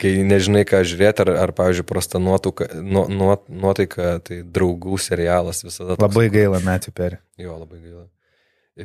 Kai 0.02 0.12
nežinai, 0.26 0.62
ką 0.70 0.84
žiūrėti, 0.86 1.24
ar, 1.24 1.32
ar 1.42 1.52
pavyzdžiui, 1.58 1.86
prasta 1.90 2.20
nuotaika, 2.22 2.68
nu, 2.86 3.08
nu, 3.10 3.32
nuotaika, 3.50 4.20
tai 4.22 4.44
draugų 4.46 5.00
serialas 5.02 5.64
visada. 5.66 5.96
toks. 5.96 6.04
Labai 6.04 6.28
gaila 6.34 6.60
Matthew 6.62 6.94
Perry. 6.98 7.18
Jo, 7.42 7.56
labai 7.58 7.80
gaila. 7.82 8.06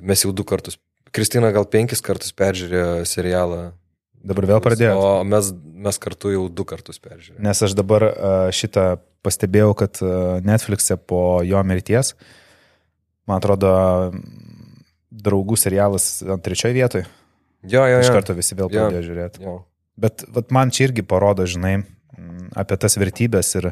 Mes 0.01 0.25
jau 0.25 0.33
du 0.37 0.45
kartus, 0.49 0.79
Kristina 1.17 1.53
gal 1.53 1.69
penkis 1.69 2.03
kartus 2.05 2.33
peržiūrėjo 2.37 3.05
serialą. 3.09 3.61
Dabar 4.27 4.47
vėl 4.51 4.61
pradėjo. 4.65 4.95
O 4.99 5.11
mes, 5.29 5.53
mes 5.87 5.99
kartu 6.03 6.33
jau 6.35 6.47
du 6.51 6.65
kartus 6.67 6.99
peržiūrėjome. 7.03 7.45
Nes 7.47 7.61
aš 7.63 7.77
dabar 7.79 8.09
šitą 8.55 8.97
pastebėjau, 9.27 9.71
kad 9.79 10.01
Netflix'e 10.47 10.97
po 10.99 11.41
jo 11.47 11.61
mirties, 11.67 12.15
man 13.31 13.39
atrodo, 13.39 13.71
draugų 15.11 15.57
serialas 15.59 16.09
ant 16.27 16.43
trečioje 16.45 16.75
vietoje. 16.77 17.07
Jo, 17.67 17.85
jo, 17.89 18.01
Iš 18.03 18.11
jo. 18.11 18.15
karto 18.19 18.35
visi 18.37 18.55
vėl 18.59 18.69
Jo. 18.71 18.87
pradėjo 18.87 19.05
žiūrėti. 19.09 19.43
jo. 19.47 19.57
Bet 19.97 20.27
vat, 20.29 20.51
man 20.53 20.71
čia 20.71 20.89
irgi 20.91 21.03
parodo, 21.07 21.47
žinai, 21.49 21.79
apie 22.55 22.77
tas 22.77 22.99
vertybės 23.01 23.55
ir 23.57 23.71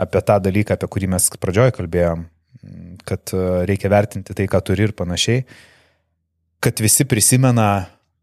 apie 0.00 0.22
tą 0.24 0.38
dalyką, 0.42 0.74
apie 0.78 0.88
kurį 0.88 1.10
mes 1.12 1.26
pradžioje 1.42 1.74
kalbėjom, 1.76 2.24
kad 3.04 3.34
reikia 3.68 3.90
vertinti 3.92 4.34
tai, 4.38 4.46
ką 4.48 4.62
turi 4.64 4.86
ir 4.88 4.94
panašiai, 4.96 5.44
kad 6.62 6.80
visi 6.80 7.04
prisimena 7.04 7.68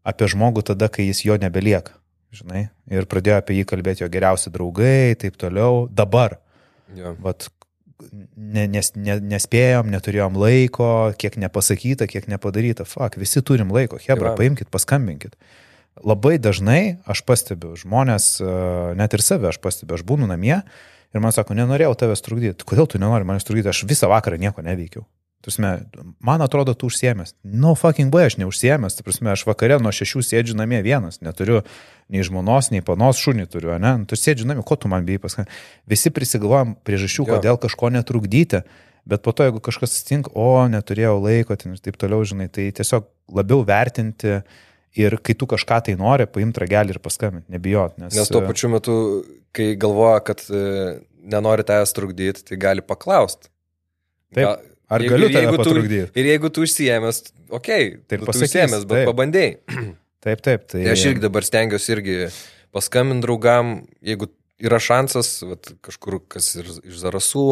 apie 0.06 0.28
žmogų 0.30 0.64
tada, 0.72 0.88
kai 0.92 1.06
jis 1.08 1.24
jo 1.26 1.36
nebelieka, 1.40 1.96
žinai, 2.34 2.68
ir 2.90 3.08
pradėjo 3.10 3.40
apie 3.40 3.60
jį 3.60 3.66
kalbėti 3.68 4.04
jo 4.04 4.10
geriausi 4.12 4.52
draugai, 4.54 5.16
taip 5.20 5.38
toliau, 5.40 5.86
dabar. 5.90 6.38
jo. 6.96 7.14
Vat, 7.24 7.48
ne, 8.36 8.66
nes, 8.70 8.92
ne, 8.96 9.16
nespėjom, 9.32 9.90
neturėjom 9.92 10.38
laiko, 10.40 10.90
kiek 11.20 11.36
nepasakyta, 11.40 12.08
kiek 12.10 12.28
nepadaryta. 12.30 12.86
Fak, 12.88 13.18
visi 13.20 13.42
turim 13.46 13.72
laiko. 13.74 14.00
Hebra, 14.02 14.32
va. 14.32 14.38
paimkit, 14.40 14.70
paskambinkit. 14.72 15.36
Labai 16.06 16.38
dažnai 16.40 17.00
aš 17.10 17.24
pastebiu, 17.28 17.74
žmonės, 17.78 18.32
e, 18.40 18.52
net 18.96 19.16
ir 19.16 19.24
save 19.24 19.50
aš 19.50 19.58
pastebiu, 19.62 19.98
aš 19.98 20.06
būnu 20.06 20.28
namie 20.30 20.60
ir 21.10 21.22
man 21.22 21.34
sako, 21.34 21.56
nenorėjau 21.58 21.96
tavęs 22.04 22.22
trukdyti. 22.24 22.66
Kodėl 22.68 22.88
tu 22.88 23.00
nenori 23.02 23.26
manęs 23.28 23.46
trukdyti? 23.46 23.72
Aš 23.72 23.84
visą 23.90 24.08
vakarą 24.12 24.38
nieko 24.40 24.64
neveikiau. 24.64 25.04
Tursime, 25.40 25.70
man 26.20 26.42
atrodo, 26.44 26.74
tu 26.76 26.90
užsiemęs. 26.90 27.32
No 27.44 27.72
fucking 27.78 28.12
way, 28.12 28.28
aš 28.28 28.36
neužsiemęs. 28.42 28.98
Prasme, 29.06 29.32
aš 29.32 29.46
vakare 29.48 29.78
nuo 29.80 29.92
šešių 29.94 30.20
sėdžiu 30.28 30.56
namie 30.58 30.82
vienas. 30.84 31.22
Neturiu 31.24 31.62
nei 32.12 32.24
žmonos, 32.26 32.68
nei 32.74 32.84
panos 32.84 33.20
šunį 33.22 33.48
turiu, 33.48 33.72
ne? 33.80 33.94
Tu 34.10 34.18
sėdžiu 34.20 34.48
namie, 34.50 34.64
ko 34.66 34.76
tu 34.76 34.90
man 34.92 35.08
bijai 35.08 35.22
paskui. 35.22 35.46
Visi 35.88 36.12
prisigalvojam 36.12 36.76
priežasčių, 36.84 37.24
Jo. 37.24 37.36
kodėl 37.36 37.60
kažko 37.62 37.92
netrukdyti. 37.94 38.64
Bet 39.08 39.24
po 39.24 39.32
to, 39.32 39.48
jeigu 39.48 39.62
kažkas 39.64 39.96
atsitinka, 39.96 40.28
o 40.36 40.68
neturėjau 40.68 41.16
laiko 41.24 41.56
ten 41.56 41.72
ir 41.72 41.80
taip 41.80 41.96
toliau, 41.96 42.20
žinai, 42.20 42.50
tai 42.52 42.68
tiesiog 42.76 43.08
labiau 43.32 43.64
vertinti 43.64 44.42
Ir 44.98 45.14
kai 45.22 45.36
tu 45.38 45.46
kažką 45.46 45.76
tai 45.86 45.94
nori, 45.94 46.26
paimti 46.26 46.64
ragelį 46.64 46.96
ir 46.96 46.98
paskambinti, 47.02 47.46
nebijot. 47.54 47.94
Nes, 48.02 48.14
Nes 48.16 48.30
tuo 48.30 48.42
pačiu 48.42 48.72
metu, 48.72 48.94
kai 49.54 49.76
galvoja, 49.78 50.18
kad 50.26 50.42
e, 50.50 50.62
nenori 51.30 51.62
tavęs 51.66 51.94
trukdyti, 51.94 52.42
tai 52.48 52.58
gali 52.58 52.82
paklausti. 52.82 53.52
Taip. 54.34 54.66
Ar 54.90 55.04
galiu 55.06 55.28
ir 55.28 55.34
tave 55.34 55.44
jeigu 55.46 55.56
tu- 55.56 55.62
patrukdyti? 55.62 56.10
Ir 56.18 56.28
jeigu 56.32 56.50
tu 56.50 56.64
užsiemęs, 56.66 57.20
okei, 57.48 57.84
okay, 57.94 58.18
tu 58.18 58.26
pasakys, 58.28 58.50
užsiemęs, 58.50 58.86
bet 58.90 59.02
taip. 59.04 59.10
pabandėjai. 59.12 59.52
Taip, 60.20 60.42
taip. 60.44 60.66
Tai, 60.68 60.82
Tai 60.84 60.90
aš 60.92 61.02
irgi 61.08 61.22
dabar 61.22 61.46
stengiuosi 61.46 61.92
irgi 61.94 62.14
paskambinti 62.76 63.24
draugam, 63.24 63.70
jeigu 64.04 64.26
yra 64.60 64.76
šansas, 64.76 65.30
vat, 65.48 65.70
kažkur 65.86 66.18
kas 66.28 66.50
ir 66.60 66.66
iš 66.68 66.98
Zarasų, 67.00 67.44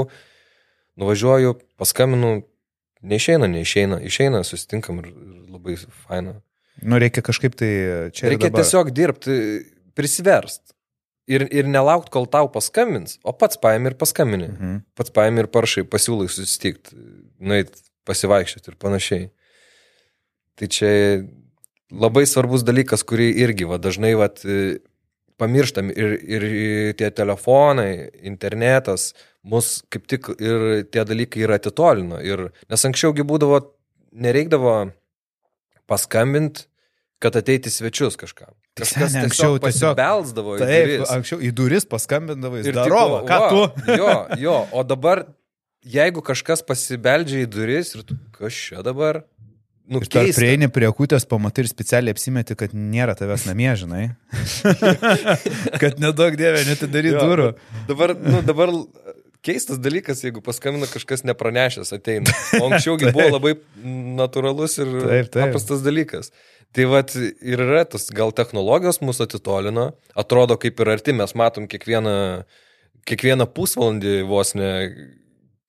nuvažiuoju, 1.00 1.54
paskambinu, 1.80 2.42
neišeina, 3.00 3.48
neišeina, 3.48 4.02
išeina, 4.04 4.42
susitinkam 4.44 5.00
ir, 5.00 5.08
ir 5.14 5.54
labai 5.54 5.78
faina. 6.04 6.34
Nu, 6.84 6.98
reikia 7.00 7.24
kažkaip 7.24 7.56
tai 7.58 7.70
čia 8.12 8.28
ir 8.28 8.34
Reikia 8.34 8.52
tiesiog 8.54 8.92
dirbti, 8.94 9.38
prisiverst. 9.98 10.74
Ir, 11.28 11.44
ir 11.52 11.66
nelaukt, 11.68 12.08
kol 12.12 12.24
tau 12.30 12.46
paskambins, 12.52 13.18
o 13.24 13.32
pats 13.36 13.58
paėmė 13.60 13.94
ir 13.94 13.96
paskambini. 14.00 14.46
Mhm. 14.52 14.76
Pats 14.96 15.12
paėmė 15.16 15.44
ir 15.44 15.48
parašai, 15.52 15.84
pasiūlai 15.88 16.28
susitikti, 16.32 16.96
nueit 17.40 17.72
pasivaikščioti 18.08 18.72
ir 18.72 18.78
panašiai. 18.80 19.26
Tai 20.58 20.68
čia 20.74 20.92
labai 21.94 22.24
svarbus 22.28 22.64
dalykas, 22.66 23.04
kurį 23.06 23.30
irgi 23.44 23.68
va, 23.68 23.78
dažnai 23.80 24.14
va, 24.18 24.28
pamirštam 25.38 25.90
ir, 25.94 26.16
ir 26.18 26.46
tie 26.98 27.10
telefonai, 27.14 28.08
internetas, 28.26 29.12
mus 29.46 29.78
kaip 29.92 30.08
tik 30.10 30.32
ir 30.42 30.84
tie 30.90 31.04
dalykai 31.06 31.44
yra 31.46 31.60
atitolino. 31.60 32.18
Ir, 32.24 32.48
nes 32.68 32.84
anksčiaugi 32.90 33.22
būdavo, 33.28 33.60
nereikdavo 34.12 34.74
paskambinti, 35.88 36.66
kad 37.22 37.36
ateiti 37.38 37.70
svečius 37.70 38.18
kažkam. 38.18 38.52
Tai 38.78 38.84
Kažkas 38.86 39.10
seni, 39.12 39.24
anksčiau 39.26 39.56
tiesiog 39.58 39.62
tiesiog- 39.64 39.94
pasibelsdavo 39.96 40.52
į 40.54 40.58
Taip, 40.62 40.90
duris. 40.90 41.10
anksčiau 41.10 41.40
į 41.42 41.48
duris 41.58 41.86
paskambindavai, 41.90 42.60
Ir 42.66 42.76
darova, 42.76 43.22
tipo, 43.22 43.30
ką 43.30 43.38
va, 43.40 43.48
tu? 43.50 43.96
Jo, 43.98 44.12
jo, 44.38 44.58
o 44.70 44.84
jeigu 45.86 46.22
kažkas 46.24 46.62
pasibeldžia 46.66 47.44
į 47.46 47.50
duris 47.50 47.94
ir 47.96 48.04
tu, 48.08 48.16
kas 48.34 48.54
čia 48.54 48.82
dabar? 48.86 49.22
Nu, 49.88 50.02
Ir 50.02 50.08
keista. 50.12 50.36
prieini 50.42 50.66
prie 50.68 50.88
kutės, 50.92 51.24
pamatai 51.24 51.62
ir 51.64 51.68
specialiai 51.70 52.12
apsimeti, 52.12 52.52
kad 52.60 52.74
nėra 52.76 53.14
tavęs 53.16 53.46
namie, 53.48 53.70
žinai. 53.80 54.02
kad 55.82 55.96
nedaug 56.02 56.36
dievė 56.36 56.64
netidary 56.68 57.14
durų. 57.16 57.46
Dabar, 57.88 58.12
nu, 58.20 58.42
dabar 58.44 58.72
keistas 59.46 59.80
dalykas, 59.80 60.20
jeigu 60.26 60.42
paskambina 60.44 60.88
kažkas 60.90 61.24
nepranešęs 61.24 61.94
ateina. 61.96 62.34
O 62.60 62.68
anksčiaugi 62.68 63.08
buvo 63.16 63.30
labai 63.38 63.54
natūralus 64.18 64.76
ir 64.82 64.92
Taip, 64.98 65.30
taip. 65.32 65.40
paprastas 65.46 65.84
dalykas. 65.86 66.32
Tai 66.76 66.84
vad 66.92 67.14
ir 67.16 67.62
yra 67.64 67.86
tas, 67.88 68.10
gal 68.12 68.34
technologijos 68.36 69.00
mūsų 69.00 69.24
atitolino, 69.24 69.86
atrodo 70.20 70.58
kaip 70.60 70.82
ir 70.84 70.90
arti, 70.98 71.14
mes 71.16 71.32
matom 71.38 71.64
kiekvieną, 71.70 72.12
kiekvieną 73.08 73.46
pusvalandį 73.56 74.18
vos 74.28 74.52
ne, 74.58 74.68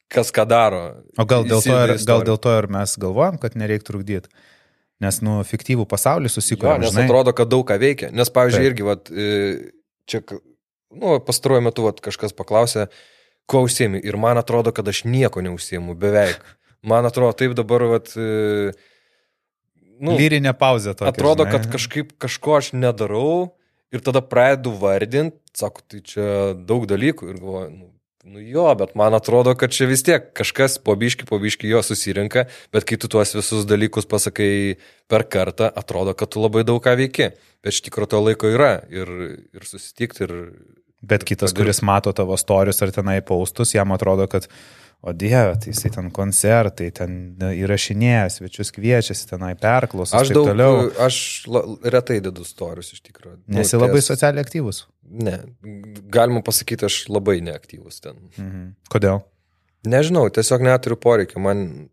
kas 0.10 0.32
ką 0.36 0.46
daro. 0.50 0.82
O 1.18 1.26
gal 1.30 1.46
dėl, 1.48 1.62
to 1.64 1.76
ir, 1.86 1.96
gal 2.10 2.24
dėl 2.28 2.40
to 2.42 2.54
ir 2.58 2.68
mes 2.74 2.96
galvojam, 3.02 3.38
kad 3.42 3.56
nereikia 3.60 3.86
trukdyti. 3.92 4.32
Nes, 5.00 5.22
nu, 5.24 5.38
fiktyvų 5.48 5.86
pasaulį 5.88 6.28
Jo, 6.28 6.34
susikūrėme. 6.36 6.84
nes 6.84 6.98
atrodo, 7.06 7.32
kad 7.36 7.48
daug 7.48 7.64
ką 7.70 7.78
veikia. 7.80 8.10
Nes, 8.12 8.28
pavyzdžiui, 8.36 8.66
Taip. 8.66 8.72
irgi, 8.74 8.84
vat, 8.84 9.12
e, 9.14 9.28
čia, 10.10 10.20
nu, 10.92 11.14
pastaruoju 11.24 11.64
metu 11.70 11.86
vat, 11.86 12.02
kažkas 12.04 12.36
paklausė, 12.36 12.90
kuo 13.48 13.62
užsiemi. 13.64 14.02
Ir 14.04 14.18
man 14.20 14.42
atrodo, 14.42 14.74
kad 14.76 14.90
aš 14.92 15.06
nieko 15.08 15.40
neužsiemu, 15.46 15.96
beveik. 15.96 16.44
Man 16.84 17.08
atrodo, 17.08 17.32
taip 17.40 17.56
dabar, 17.56 17.86
vat, 17.94 18.12
e, 18.20 18.74
nu, 20.04 20.18
Lyrinė 20.20 20.52
pauzė 20.58 20.98
tokia. 20.98 21.14
atrodo, 21.14 21.46
žinai. 21.48 21.54
kad 21.56 21.70
kažkaip 21.78 22.12
kažko 22.20 22.58
aš 22.60 22.74
nedarau 22.76 23.54
ir 23.96 24.04
tada 24.04 24.22
pradedu 24.26 24.74
vardinti, 24.80 25.40
sako, 25.56 25.86
tai 25.88 26.04
čia 26.04 26.28
daug 26.56 26.86
dalykų 26.92 27.32
ir 27.32 27.40
galvoju, 27.40 27.72
nu, 27.72 27.90
nu 28.30 28.42
jo, 28.42 28.66
bet 28.78 28.96
man 29.00 29.16
atrodo, 29.18 29.56
kad 29.58 29.74
čia 29.74 29.88
vis 29.90 30.04
tiek 30.06 30.30
kažkas 30.38 30.78
po 30.86 30.94
biški, 31.00 31.26
po 31.30 31.40
biški 31.42 31.70
jo 31.72 31.82
susirinka, 31.86 32.46
bet 32.74 32.86
kai 32.90 33.00
tu 33.02 33.10
tuos 33.12 33.34
visus 33.34 33.66
dalykus 33.70 34.06
pasakai 34.10 34.52
per 35.10 35.26
kartą, 35.32 35.72
atrodo, 35.82 36.14
kad 36.18 36.30
tu 36.34 36.44
labai 36.44 36.66
daug 36.68 36.82
ką 36.86 36.94
veiki, 37.00 37.32
bet 37.64 37.74
iš 37.74 37.82
tikrųjų 37.88 38.12
to 38.14 38.22
laiko 38.28 38.52
yra 38.54 38.76
ir, 38.94 39.10
ir 39.56 39.66
susitikti 39.66 40.28
ir... 40.28 40.36
Bet 41.00 41.24
kitas, 41.24 41.54
padirbt. 41.54 41.64
kuris 41.64 41.82
mato 41.88 42.12
tavo 42.12 42.36
storius 42.38 42.84
ar 42.84 42.92
tenai 42.92 43.22
paustus, 43.26 43.72
jam 43.72 43.96
atrodo, 43.96 44.28
kad, 44.30 44.50
o 45.02 45.14
dieve, 45.14 45.56
tai 45.62 45.72
jisai 45.72 45.92
ten 45.96 46.10
koncertai, 46.12 46.90
ten 46.92 47.14
įrašinėja, 47.40 48.26
svečius 48.36 48.72
kviečiasi, 48.76 49.28
tenai 49.30 49.54
perklausos. 49.60 50.16
Aš 50.20 50.34
daug, 50.36 50.50
toliau. 50.52 50.90
aš 51.06 51.20
la, 51.48 51.62
retai 51.96 52.20
dedu 52.26 52.44
storius 52.48 52.92
iš 52.96 53.02
tikrųjų. 53.08 53.38
Nu, 53.48 53.60
Nesi 53.62 53.80
labai 53.80 54.02
ties- 54.02 54.10
socialiai 54.12 54.44
aktyvus. 54.44 54.84
Ne, 55.10 55.38
galima 56.12 56.42
pasakyti, 56.46 56.86
aš 56.90 56.98
labai 57.10 57.40
neaktyvus 57.42 58.02
ten. 58.04 58.20
Mhm. 58.38 58.66
Kodėl? 58.92 59.22
Nežinau, 59.88 60.26
tiesiog 60.36 60.62
neturiu 60.68 60.98
poreikio, 61.00 61.40
man 61.40 61.90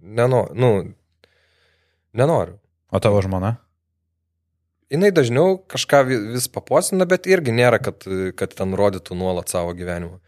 nenoriu, 0.00 0.54
nu, 0.54 0.94
nenoriu. 2.14 2.58
O 2.92 3.00
tavo 3.02 3.20
žmona? 3.22 3.56
Jis 4.88 5.12
dažniau 5.12 5.58
kažką 5.68 6.06
vi- 6.06 6.32
vis 6.32 6.46
paposina, 6.48 7.04
bet 7.04 7.26
irgi 7.28 7.52
nėra, 7.52 7.82
kad, 7.82 8.06
kad 8.38 8.54
ten 8.54 8.72
rodytų 8.72 9.18
nuolat 9.18 9.48
savo 9.52 9.74
gyvenimą. 9.76 10.20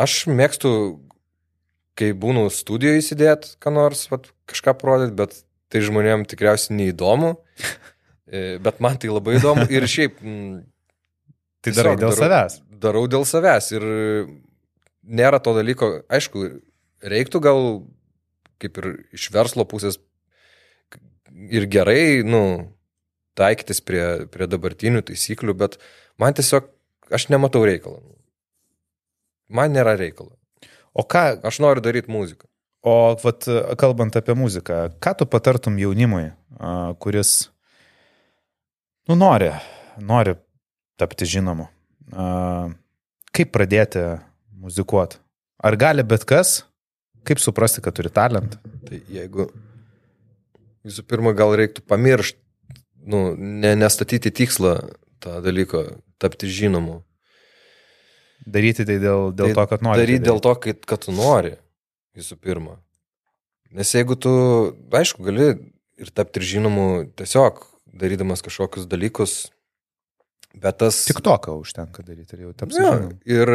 Aš 0.00 0.24
mėgstu, 0.32 0.72
kai 1.98 2.12
būnu 2.16 2.46
studijoje 2.54 3.02
įsidėti, 3.02 3.54
ką 3.60 3.72
nors, 3.76 4.06
vat, 4.12 4.30
kažką 4.50 4.74
parodyti, 4.80 5.16
bet 5.18 5.42
tai 5.70 5.82
žmonėm 5.84 6.24
tikriausiai 6.30 6.78
neįdomu, 6.78 7.36
E, 8.30 8.58
bet 8.62 8.78
man 8.78 8.94
tai 9.00 9.10
labai 9.10 9.40
įdomu 9.40 9.66
ir 9.74 9.86
šiaip... 9.90 10.20
Tai 11.60 11.72
darai 11.76 11.96
dėl 11.98 12.08
darau- 12.08 12.16
savęs. 12.16 12.54
darau 12.80 13.00
dėl 13.10 13.24
savęs 13.28 13.66
ir 13.74 13.82
nėra 15.04 15.40
to 15.44 15.52
dalyko, 15.52 15.88
aišku, 16.08 16.46
reiktų 17.04 17.40
gal 17.44 17.60
kaip 18.62 18.78
ir 18.80 18.86
iš 19.18 19.26
verslo 19.34 19.66
pusės 19.68 19.98
ir 21.52 21.66
gerai, 21.68 22.22
nu, 22.24 22.40
taikytis 23.36 23.82
prie, 23.84 24.04
prie 24.32 24.48
dabartinių 24.48 25.02
taisyklių, 25.10 25.56
bet 25.60 25.76
man 26.20 26.38
tiesiog, 26.38 26.70
aš 27.12 27.28
nematau 27.34 27.66
reikalo. 27.68 28.00
Man 29.50 29.74
nėra 29.74 29.96
reikalo. 29.98 30.32
O 30.94 31.02
ką, 31.06 31.40
Aš 31.46 31.58
noriu 31.62 31.82
daryti 31.82 32.10
muziką. 32.10 32.46
o 32.82 33.16
vat, 33.24 33.44
kalbant 33.76 34.16
apie 34.16 34.34
muziką, 34.34 34.88
ką 35.02 35.12
tu 35.18 35.26
patartum 35.28 35.76
jaunimui, 35.78 36.30
kuris, 36.98 37.50
nu, 39.08 39.16
nori, 39.18 39.50
nori 40.00 40.34
tapti 40.96 41.26
žinomu? 41.28 41.66
Kaip 43.36 43.52
pradėti 43.52 44.04
muzikuoti? 44.56 45.18
Ar 45.60 45.76
gali 45.76 46.02
bet 46.02 46.24
kas? 46.24 46.62
Kaip 47.28 47.38
suprasti, 47.38 47.82
kad 47.84 47.94
turi 47.98 48.08
talentą? 48.08 48.56
Tai 48.88 49.02
jeigu 49.12 49.50
visų 50.88 51.04
pirma 51.04 51.34
gal 51.36 51.52
reiktų 51.60 51.84
pamiršti, 51.84 52.40
nu, 53.12 53.34
ne, 53.36 53.74
nestatyti 53.76 54.32
tikslą 54.32 54.78
tą 55.20 55.42
dalyką, 55.44 55.84
tapti 56.20 56.48
žinomu. 56.48 57.02
Daryti 58.46 58.86
tai 58.88 58.96
dėl, 59.02 59.30
dėl 59.36 59.52
Tai 59.52 59.56
to, 59.58 59.66
kad 59.74 59.82
nori. 59.84 60.00
Daryti 60.00 60.22
tai 60.22 60.28
dėl 60.30 60.40
to, 60.44 60.54
kad, 60.64 60.86
kad 60.88 61.02
tu 61.04 61.12
nori, 61.16 61.54
visų 62.16 62.38
pirma. 62.40 62.78
Nes 63.76 63.92
jeigu 63.94 64.16
tu, 64.18 64.32
aišku, 64.96 65.22
gali 65.26 65.50
ir 66.00 66.10
tapti 66.16 66.40
ir 66.40 66.46
žinomu 66.56 66.86
tiesiog 67.18 67.60
darydamas 68.00 68.42
kažkokius 68.42 68.88
dalykus, 68.90 69.34
bet 70.56 70.80
tas... 70.80 71.04
Tik 71.10 71.20
to, 71.26 71.36
ką 71.44 71.54
užtenka 71.60 72.02
daryti 72.06 72.38
ir 72.38 72.48
jau 72.48 72.52
tapsi 72.56 72.80
Ja, 72.80 72.96
žinomu. 72.96 73.20
ir, 73.28 73.52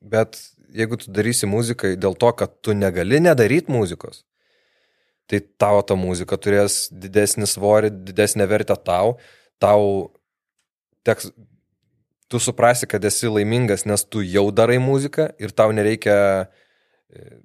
bet 0.00 0.38
jeigu 0.72 1.00
tu 1.00 1.12
darysi 1.12 1.48
muziką 1.50 1.92
dėl 2.00 2.16
to, 2.16 2.30
kad 2.38 2.54
tu 2.64 2.76
negali 2.76 3.20
nedaryti 3.20 3.72
muzikos, 3.74 4.22
tai 5.30 5.42
tavo 5.60 5.82
ta 5.86 5.94
muzika 5.98 6.38
turės 6.40 6.86
didesnį 6.90 7.46
svorį, 7.50 7.90
didesnę 8.08 8.46
vertę 8.50 8.74
tau, 8.78 9.16
tau 9.62 9.84
teks, 11.06 11.30
tu 12.30 12.38
suprasi, 12.38 12.86
kad 12.86 13.04
esi 13.04 13.28
laimingas, 13.30 13.84
nes 13.88 14.04
tu 14.06 14.22
jau 14.22 14.46
darai 14.54 14.78
muziką 14.82 15.30
ir 15.42 15.50
tau 15.56 15.72
nereikia 15.74 16.16
e, 17.10 17.40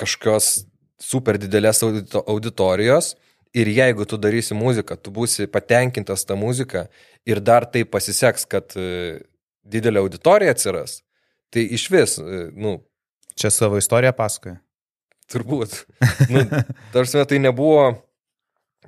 kažkokios 0.00 0.64
super 1.00 1.38
didelės 1.40 1.82
audito, 1.84 2.24
auditorijos. 2.24 3.14
Ir 3.54 3.68
jeigu 3.70 4.02
tu 4.10 4.18
darysi 4.18 4.56
muziką, 4.58 4.96
tu 4.98 5.12
būsi 5.14 5.46
patenkintas 5.46 6.24
tą 6.26 6.34
muziką 6.34 6.88
ir 7.28 7.38
dar 7.38 7.68
tai 7.70 7.84
pasiseks, 7.86 8.48
kad 8.50 8.74
e, 8.80 9.20
didelė 9.62 10.02
auditorija 10.02 10.56
atsiras, 10.56 11.02
tai 11.54 11.68
iš 11.76 11.86
vis, 11.92 12.16
e, 12.18 12.48
nu, 12.56 12.80
Čia 13.34 13.50
savo 13.50 13.78
istoriją 13.78 14.12
pasakoja. 14.14 14.60
turbūt. 15.32 15.80
Nu, 16.30 16.44
tarsi 16.94 17.22
tai 17.26 17.40
nebuvo, 17.42 17.94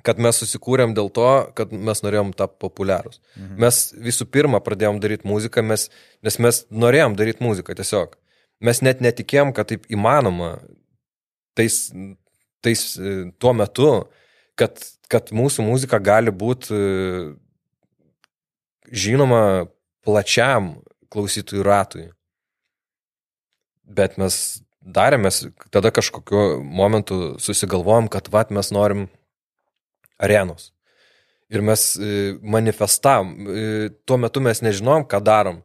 kad 0.07 0.21
mes 0.23 0.39
susikūrėm 0.39 0.93
dėl 0.95 1.09
to, 1.13 1.27
kad 1.57 1.73
mes 1.73 2.01
norėjom 2.05 2.31
tapti 2.37 2.61
populiarūs. 2.63 3.19
Mhm. 3.35 3.57
Mes 3.65 3.81
visų 4.07 4.29
pirma 4.31 4.61
pradėjom 4.63 5.01
daryti 5.03 5.27
muziką, 5.27 5.63
mes, 5.67 5.89
nes 6.23 6.39
mes 6.43 6.63
norėjom 6.71 7.17
daryti 7.19 7.43
muziką 7.43 7.75
tiesiog. 7.77 8.15
Mes 8.63 8.81
net 8.81 9.03
netikėjom, 9.05 9.51
kad 9.53 9.69
taip 9.69 9.85
įmanoma 9.93 10.55
tais, 11.57 11.89
tais 12.65 12.83
e, 12.97 13.17
tuo 13.37 13.53
metu, 13.53 13.89
kad, 14.57 14.79
kad 15.11 15.29
mūsų 15.35 15.65
muzika 15.67 15.99
gali 16.01 16.33
būti 16.33 16.73
e, 16.73 16.85
žinoma 18.89 19.41
plačiam 20.07 20.77
klausytojų 21.13 21.67
ratui. 21.67 22.07
Bet 23.87 24.17
mes 24.19 24.63
darėmės, 24.81 25.43
tada 25.71 25.91
kažkokiu 25.93 26.63
momentu 26.63 27.35
susigalvojom, 27.43 28.09
kad 28.11 28.31
vat 28.31 28.51
mes 28.55 28.71
norim 28.73 29.07
arenos. 30.17 30.71
Ir 31.49 31.63
mes 31.63 31.93
e, 31.95 32.37
manifestavom, 32.43 33.29
e, 33.47 33.89
tuo 34.05 34.17
metu 34.19 34.43
mes 34.43 34.59
nežinom, 34.65 35.05
ką 35.07 35.21
darom, 35.23 35.61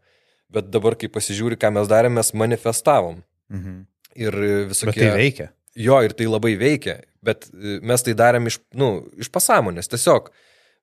bet 0.52 0.68
dabar, 0.70 0.94
kai 0.98 1.10
pasižiūri, 1.10 1.58
ką 1.58 1.72
mes 1.74 1.90
darėm, 1.90 2.14
mes 2.20 2.30
manifestavom. 2.38 3.22
Mhm. 3.50 3.80
Ir 4.22 4.36
visokie... 4.70 4.92
Bet 4.92 5.00
tai 5.00 5.16
veikia. 5.16 5.48
Jo, 5.74 6.02
ir 6.04 6.12
tai 6.14 6.28
labai 6.28 6.52
veikia, 6.60 7.00
bet 7.24 7.48
e, 7.50 7.80
mes 7.82 8.04
tai 8.04 8.14
darėm 8.18 8.46
iš, 8.50 8.60
nu, 8.78 8.92
iš 9.18 9.32
pasąmonės. 9.32 9.90
Tiesiog 9.90 10.30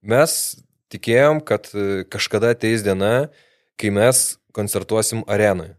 mes 0.01 0.33
tikėjom, 0.91 1.43
kad 1.45 1.69
kažkada 2.09 2.55
ateis 2.55 2.83
diena, 2.83 3.29
kai 3.79 3.93
mes 3.93 4.39
koncertuosim 4.57 5.21
arenoje. 5.29 5.75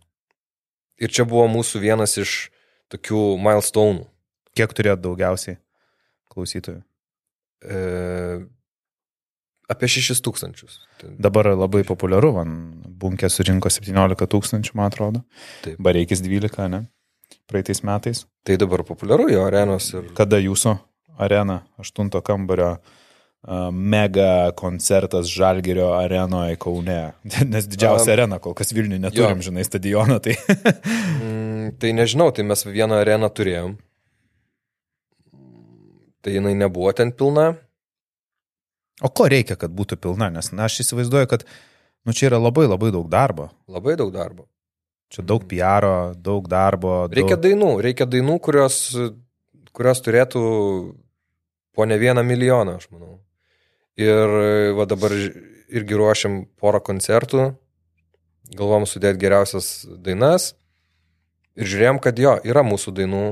Ir 1.00 1.12
čia 1.12 1.26
buvo 1.28 1.48
mūsų 1.50 1.80
vienas 1.82 2.14
iš 2.20 2.52
tokių 2.92 3.34
milestonų. 3.42 4.06
Kiek 4.56 4.72
turėt 4.76 5.02
daugiausiai 5.02 5.58
klausytojų? 6.32 6.82
E, 7.60 8.40
apie 9.70 9.90
6 9.90 10.22
tūkstančius. 10.26 10.80
Dabar 11.20 11.52
labai 11.54 11.82
populiaru, 11.88 12.32
man 12.40 12.54
bunkė 13.00 13.30
surinko 13.32 13.70
17 13.72 14.30
tūkstančių, 14.34 14.76
man 14.78 14.90
atrodo. 14.90 15.24
Taip. 15.64 15.76
Bareikis 15.82 16.24
12, 16.24 16.66
ne? 16.72 16.84
Praeitais 17.50 17.82
metais. 17.86 18.24
Tai 18.46 18.56
dabar 18.60 18.82
populiaru 18.86 19.28
jo 19.30 19.44
arenos 19.46 19.92
ir... 19.94 20.08
Kada 20.18 20.40
jūsų 20.42 20.74
arena, 21.20 21.60
aštunto 21.80 22.22
kambario 22.24 22.72
uh, 22.78 23.68
mega 23.70 24.50
koncertas 24.58 25.30
Žalgerio 25.30 25.92
arenoje 25.98 26.58
Kaune? 26.62 27.00
Nes 27.52 27.68
didžiausia 27.70 28.10
Um, 28.10 28.16
arena, 28.16 28.40
kol 28.42 28.56
kas 28.58 28.74
Vilniuje 28.74 29.02
neturim, 29.02 29.38
jo. 29.42 29.50
žinai, 29.50 29.66
stadioną. 29.68 30.18
Tai 30.24 30.34
Mm, 31.20 31.76
tai 31.78 31.92
nežinau, 31.92 32.30
tai 32.32 32.42
mes 32.48 32.64
vieną 32.64 33.02
areną 33.02 33.28
turėjom. 33.36 33.76
Tai 36.20 36.32
jinai 36.36 36.54
nebuvo 36.54 36.92
ten 36.92 37.12
pilna. 37.12 37.54
o 39.00 39.08
ko 39.08 39.28
reikia, 39.32 39.56
kad 39.56 39.72
būtų 39.72 39.96
pilna? 39.96 40.28
Nes 40.30 40.52
na, 40.52 40.68
aš 40.68 40.82
įsivaizduoju, 40.84 41.28
kad 41.30 41.46
nu, 42.04 42.12
čia 42.12 42.28
yra 42.28 42.40
labai 42.40 42.66
labai 42.68 42.90
daug 42.92 43.08
darbo. 43.08 43.48
Labai 43.68 43.96
daug 43.96 44.12
darbo. 44.12 44.44
Čia 45.10 45.24
daug 45.26 45.46
PR, 45.48 46.14
daug 46.14 46.46
darbo. 46.48 47.08
Reikia 47.08 47.34
daug... 47.34 47.46
dainų, 47.48 47.70
reikia 47.82 48.06
dainų, 48.06 48.36
kurios, 48.44 48.76
kurios 49.72 50.04
turėtų 50.04 50.42
po 51.74 51.86
ne 51.88 51.96
vieną 51.98 52.22
milijoną, 52.26 52.76
aš 52.78 52.90
manau. 52.92 53.18
Ir 54.00 54.36
va 54.76 54.86
dabar 54.88 55.12
irgi 55.70 55.96
ruošiam 55.98 56.44
porą 56.60 56.80
koncertų, 56.84 57.50
galvom 58.56 58.86
sudėti 58.88 59.22
geriausias 59.22 59.86
dainas 60.04 60.52
ir 61.58 61.68
žiūrėjom, 61.70 62.00
kad 62.02 62.18
jo, 62.20 62.36
yra 62.46 62.62
mūsų 62.66 62.94
dainų 63.00 63.24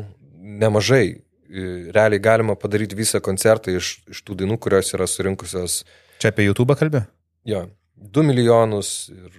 nemažai. 0.59 1.20
Realiai 1.49 2.20
galima 2.20 2.57
padaryti 2.61 2.97
visą 2.99 3.20
koncertą 3.25 3.73
iš, 3.73 3.95
iš 4.12 4.20
tų 4.27 4.37
dainų, 4.43 4.59
kurios 4.61 4.93
yra 4.93 5.07
surinkusios, 5.09 5.83
Čia 6.20 6.33
apie 6.33 6.45
YouTube 6.49 6.75
kalbė? 6.77 7.07
jo, 7.49 7.62
2 7.97 8.25
milijonus 8.27 9.09
ir, 9.09 9.39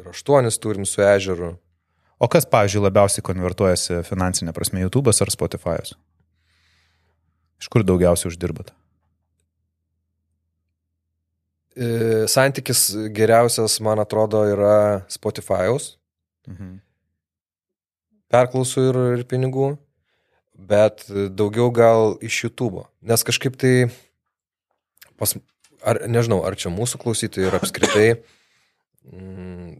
ir 0.00 0.10
8 0.12 0.50
turim 0.60 0.84
su 0.84 1.00
ežeru. 1.02 1.54
O 2.20 2.28
kas, 2.28 2.44
pavyzdžiui, 2.44 2.82
labiausiai 2.84 3.24
konvertuojasi 3.24 4.02
finansinė 4.04 4.52
prasme, 4.52 4.82
YouTube'as 4.84 5.22
ar 5.24 5.32
Spotify'as? 5.32 5.94
Iš 7.60 7.68
kur 7.72 7.84
daugiausiai 7.88 8.28
uždirbat? 8.28 8.74
E, 11.76 12.26
Santykis 12.28 12.90
geriausias, 13.16 13.78
man 13.80 14.02
atrodo, 14.02 14.42
yra 14.52 15.06
Spotify'aus. 15.08 15.94
Mhm. 16.48 16.80
perklausų 18.30 18.82
ir, 18.88 18.96
ir 19.18 19.22
pinigų, 19.28 19.72
bet 20.60 21.06
daugiau 21.08 21.70
gal 21.72 22.16
iš 22.24 22.44
YouTube. 22.44 22.84
Nes 23.02 23.24
kažkaip 23.26 23.56
tai, 23.60 23.90
pas, 25.20 25.34
ar, 25.84 26.02
nežinau, 26.10 26.42
ar 26.46 26.56
čia 26.60 26.72
mūsų 26.72 27.00
klausytojai 27.02 27.48
ir 27.48 27.56
apskritai, 27.58 28.08
mm, 29.08 29.70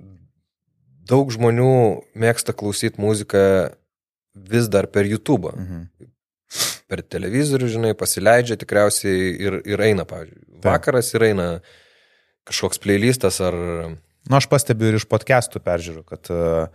daug 1.11 1.33
žmonių 1.35 1.73
mėgsta 2.19 2.57
klausyti 2.57 3.03
muziką 3.03 3.45
vis 4.35 4.71
dar 4.73 4.89
per 4.89 5.09
YouTube. 5.09 5.53
Mhm. 5.53 5.89
Per 6.91 7.05
televizorių, 7.07 7.67
žinai, 7.71 7.91
pasileidžia 7.95 8.57
tikriausiai 8.59 9.29
ir, 9.39 9.61
ir 9.69 9.83
eina, 9.85 10.03
pavyzdžiui. 10.09 10.59
Vakaras 10.65 11.13
ir 11.15 11.29
eina 11.29 11.45
kažkoks 12.49 12.81
playlistas 12.83 13.39
ar... 13.45 13.55
Na, 14.27 14.41
aš 14.41 14.49
pastebiu 14.51 14.91
ir 14.91 14.99
iš 14.99 15.07
podcastų 15.09 15.63
peržiūrų, 15.63 16.03
kad 16.09 16.27
uh, 16.35 16.67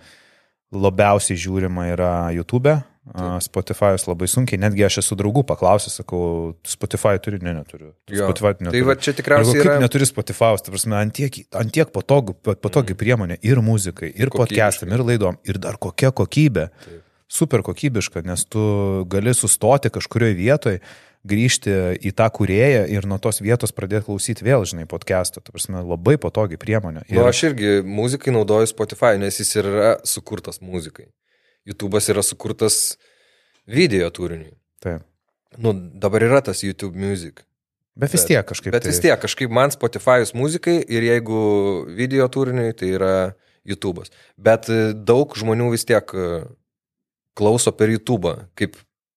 labiausiai 0.72 1.36
žiūrima 1.38 1.90
yra 1.91 2.14
YouTube, 2.34 2.72
uh, 2.72 2.94
Spotify'us 3.14 4.07
labai 4.07 4.26
sunkiai, 4.26 4.57
netgi 4.64 4.82
aš 4.88 4.98
esu 5.03 5.15
draugų 5.19 5.44
paklausęs, 5.45 5.99
sakau, 6.02 6.56
Spotify 6.65 7.19
turi, 7.22 7.38
ne, 7.45 7.53
neturiu. 7.60 7.91
Jo. 8.10 8.26
Spotify 8.26 8.56
Tai 8.57 8.65
neturiu. 8.65 8.88
va 8.88 8.95
čia 8.98 9.14
tikriausiai 9.14 9.60
Kaip 9.60 9.68
yra... 9.68 9.76
neturi 9.84 10.07
Spotify'us, 10.10 10.64
tai 10.65 10.73
prasme, 10.73 10.98
ant 10.98 11.14
tiek, 11.14 11.38
ant 11.53 11.69
tiek 11.69 11.91
patogu, 11.94 12.34
patogi 12.41 12.98
priemonė 12.98 13.38
ir 13.45 13.61
muzikai, 13.61 14.10
ir 14.10 14.32
podcastam, 14.34 14.90
ir 14.95 15.03
laidom, 15.06 15.38
ir 15.45 15.60
dar 15.61 15.77
kokia 15.77 16.10
kokybė. 16.18 16.69
Taip. 16.86 17.02
Super 17.36 17.61
kokybiška, 17.65 18.22
nes 18.26 18.44
tu 18.49 18.64
gali 19.10 19.34
sustoti 19.34 19.90
kažkurioje 19.94 20.36
vietoje, 20.38 20.82
grįžti 21.26 21.73
į 22.06 22.14
tą 22.18 22.27
kurėją 22.34 22.84
ir 22.94 23.06
nuo 23.10 23.18
tos 23.22 23.41
vietos 23.41 23.73
pradėti 23.73 24.06
klausyti 24.10 24.45
vėl, 24.45 24.65
žinai, 24.69 24.86
podcast'o. 24.90 25.41
Tai 25.41 25.53
prasme, 25.56 25.82
labai 25.82 26.18
patogi 26.22 26.57
priemonė. 26.61 27.06
Ir... 27.10 27.18
Nu, 27.18 27.26
aš 27.26 27.48
irgi 27.49 27.80
muzikai 27.82 28.34
naudoju 28.34 28.69
Spotify, 28.69 29.18
nes 29.22 29.41
jis 29.41 29.56
yra 29.61 29.95
sukurtas 30.06 30.61
muzikai. 30.61 31.10
YouTube'as 31.70 32.10
yra 32.14 32.24
sukurtas 32.26 32.96
video 33.66 34.10
turiniui. 34.14 34.54
Taip. 34.84 35.06
Nu, 35.58 35.74
dabar 35.74 36.24
yra 36.26 36.42
tas 36.46 36.64
YouTube 36.64 36.98
Music. 37.00 37.46
Bet 37.96 38.12
vis 38.12 38.26
tiek 38.28 38.44
kažkaip. 38.44 38.74
Bet 38.76 38.84
tai... 38.84 38.92
vis 38.92 39.00
tiek, 39.00 39.16
kažkaip 39.22 39.52
man 39.56 39.72
Spotify'us 39.72 40.34
muzikai 40.36 40.82
ir 40.84 41.06
jeigu 41.08 41.40
video 41.96 42.28
turiniui, 42.28 42.76
tai 42.76 42.92
yra 42.98 43.14
YouTube'as. 43.66 44.12
Bet 44.36 44.68
e, 44.70 44.92
daug 44.94 45.32
žmonių 45.40 45.72
vis 45.74 45.88
tiek 45.88 46.12
e, 46.12 46.44
klauso 47.40 47.72
per 47.72 47.94
YouTube'ą, 47.94 48.36
kaip 48.60 48.76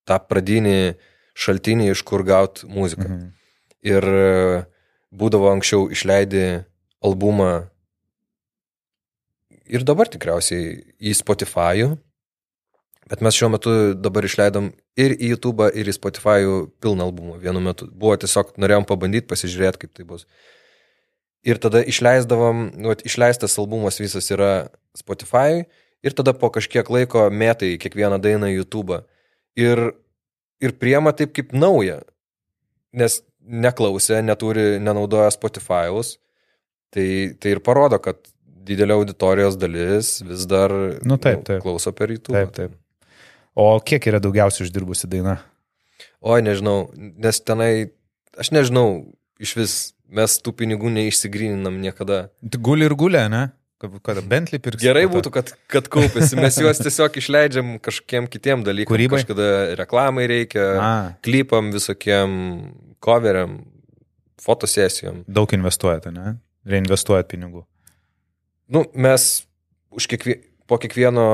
tą 0.08 0.20
pradinį 0.30 0.94
šaltinį, 1.38 1.90
iš 1.92 2.04
kur 2.06 2.22
gauti 2.26 2.70
muziką. 2.70 3.08
Mhm. 3.08 3.26
Ir 3.88 4.06
e, 4.06 4.62
būdavo 5.14 5.50
anksčiau 5.50 5.90
išleidi 5.90 6.46
albumą 7.04 7.68
ir 9.68 9.84
dabar 9.86 10.08
tikriausiai 10.10 10.78
į 10.98 11.14
Spotify'ų, 11.18 11.96
bet 13.08 13.22
mes 13.24 13.36
šiuo 13.36 13.50
metu 13.54 13.74
dabar 13.96 14.26
išleidom 14.26 14.70
ir 15.00 15.14
į 15.16 15.32
YouTube, 15.32 15.68
ir 15.72 15.88
į 15.88 15.96
Spotify'ų 15.96 16.56
pilną 16.82 17.08
albumą 17.08 17.38
vienu 17.42 17.62
metu. 17.64 17.88
Buvo 17.88 18.16
tiesiog, 18.20 18.54
norėjom 18.60 18.86
pabandyti, 18.88 19.28
pasižiūrėti, 19.30 19.84
kaip 19.84 19.94
tai 19.96 20.06
bus. 20.08 20.26
Ir 21.46 21.60
tada 21.62 21.80
išleisdavom, 21.86 22.64
nu, 22.76 22.94
išleistas 23.08 23.56
albumas 23.60 24.00
visas 24.02 24.28
yra 24.34 24.68
Spotify 24.98 25.64
ir 26.04 26.16
tada 26.18 26.34
po 26.36 26.50
kažkiek 26.54 26.88
laiko 26.92 27.28
metai 27.30 27.76
kiekvieną 27.80 28.20
dainą 28.22 28.50
į 28.52 28.58
YouTube. 28.60 29.00
Ir, 29.58 29.84
ir 30.60 30.74
priema 30.78 31.14
taip 31.16 31.32
kaip 31.36 31.54
nauja, 31.56 32.02
nes 32.92 33.20
neklausė, 33.48 34.20
neturi, 34.26 34.76
nenaudoja 34.82 35.30
Spotify'us. 35.34 36.18
Tai, 36.92 37.06
tai 37.40 37.54
ir 37.54 37.62
parodo, 37.64 37.98
kad 38.00 38.20
didelė 38.68 38.96
auditorijos 38.96 39.56
dalis 39.60 40.18
vis 40.24 40.44
dar 40.48 40.72
Nu, 41.04 41.16
taip, 41.20 41.44
taip. 41.48 41.62
klauso 41.64 41.92
per 41.96 42.12
YouTube. 42.12 42.36
Taip, 42.36 42.52
taip. 42.56 42.76
O 43.58 43.66
kiek 43.82 44.04
yra 44.06 44.20
daugiausiai 44.22 44.68
uždirbusi 44.68 45.08
daina? 45.10 45.38
Oi, 46.22 46.40
nežinau, 46.46 46.88
nes 46.94 47.40
tenai, 47.42 47.90
aš 48.38 48.52
nežinau, 48.54 48.88
iš 49.42 49.54
vis 49.58 49.72
mes 50.08 50.36
tų 50.42 50.52
pinigų 50.60 50.90
neišsigryninam 50.94 51.80
niekada. 51.82 52.28
Guli 52.54 52.86
ir 52.86 52.94
gulė, 52.98 53.24
ne? 53.30 53.48
Kad- 53.78 54.22
Bentley 54.26 54.58
pirks. 54.58 54.82
Gerai 54.82 55.04
būtų, 55.10 55.30
kad, 55.30 55.52
kad 55.70 55.86
kaupėsi, 55.90 56.34
mes 56.38 56.56
juos 56.58 56.80
tiesiog 56.82 57.14
išleidžiam 57.20 57.76
kažkiem 57.82 58.26
kitiem 58.30 58.64
dalykam. 58.66 58.90
Kūrybai? 58.90 59.20
Kažkada 59.22 59.50
reklamai 59.78 60.24
reikia, 60.30 60.64
A, 60.82 60.92
klipam 61.22 61.70
visokiem, 61.74 62.32
coveriam, 63.04 63.60
fotosesijom. 64.42 65.22
daug 65.30 65.54
investuojate, 65.54 66.10
ne? 66.14 66.36
Reinvestuojat 66.66 67.30
pinigų. 67.30 67.62
Nu, 68.68 68.82
mes 68.98 69.28
už 69.94 70.08
kiekvie, 70.10 70.40
po 70.66 70.76
kiekvieno 70.82 71.28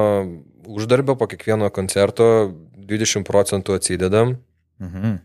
uždarbio, 0.66 1.16
po 1.18 1.28
kiekvieno 1.30 1.70
koncerto 1.74 2.26
20 2.76 3.24
procentų 3.26 3.78
atsidedam 3.78 4.36
Mhm. 4.80 5.18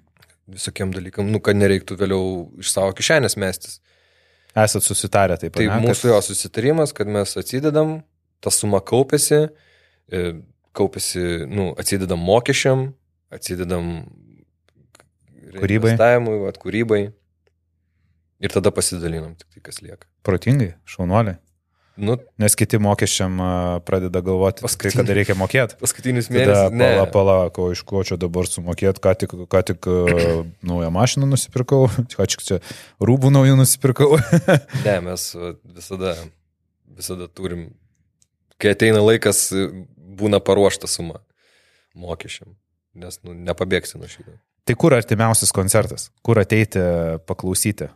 visokiem 0.47 0.93
dalykam, 0.93 1.29
nu, 1.29 1.39
kad 1.41 1.57
nereiktų 1.57 1.97
vėliau 1.97 2.23
iš 2.61 2.71
savo 2.73 2.93
kišenės 2.93 3.37
mestis. 3.37 3.79
Esat 4.57 4.83
susitarę 4.83 5.37
taip 5.37 5.53
pat. 5.53 5.61
Tai 5.61 5.67
ne, 5.69 5.87
mūsų 5.87 6.09
jo 6.09 6.21
susitarimas, 6.25 6.93
kad 6.93 7.07
mes 7.07 7.35
atsidedam, 7.37 7.99
ta 8.41 8.49
suma 8.49 8.79
kaupėsi, 8.81 9.49
e, 10.11 10.23
kaupėsi, 10.73 11.45
nu, 11.49 11.73
atsidedam 11.77 12.19
mokesčiam, 12.19 12.93
atsidedam 13.33 14.07
Kūrybai. 15.49 15.95
Investavimui, 15.95 16.35
vat, 16.43 16.57
kūrybai. 16.61 16.99
Ir 18.39 18.53
tada 18.53 18.69
pasidalinom, 18.71 19.31
tik 19.35 19.47
tai 19.55 19.61
kas 19.65 19.81
lieka. 19.81 20.05
Protingai, 20.23 20.75
šaunuoliai. 20.85 21.39
Nu, 21.99 22.15
Nes 22.39 22.55
kiti 22.55 22.77
mokesčiam 22.79 23.35
pradeda 23.83 24.21
galvoti, 24.23 24.61
kai 24.61 24.67
Paskutinį- 24.69 24.97
kada 25.01 25.15
reikia 25.17 25.35
mokėti. 25.35 25.75
paskutinis 25.81 26.29
mėnesis. 26.31 26.71
Ne, 26.71 26.87
pala, 26.95 27.05
pala, 27.11 27.35
ko 27.51 27.65
iš 27.75 27.81
ko 27.83 28.03
čia 28.07 28.15
dabar 28.15 28.47
sumokėt, 28.47 29.01
ką 29.03 29.11
tik, 29.19 29.33
ką 29.51 29.61
tik 29.67 29.89
naują 30.69 30.91
mašiną 30.95 31.27
nusipirkau, 31.27 31.89
ką 32.15 32.27
tik 32.31 32.45
čia 32.45 32.59
rūbų 33.03 33.33
naujų 33.35 33.57
nusipirkau. 33.59 34.15
ne, 34.87 34.95
mes 35.09 35.27
visada, 35.77 36.15
visada 36.87 37.27
turim, 37.27 37.73
kai 38.57 38.71
ateina 38.77 39.03
laikas, 39.03 39.49
būna 40.19 40.39
paruošta 40.39 40.87
suma 40.87 41.19
mokesčiam. 41.99 42.55
Nes 42.95 43.19
nu, 43.27 43.35
nepabėgsi 43.35 43.99
nuo 43.99 44.07
šito. 44.09 44.31
tai 44.65 44.73
kur 44.79 44.93
artimiausias 44.95 45.51
koncertas? 45.55 46.09
Kur 46.25 46.39
ateiti 46.41 46.79
paklausyti? 47.27 47.89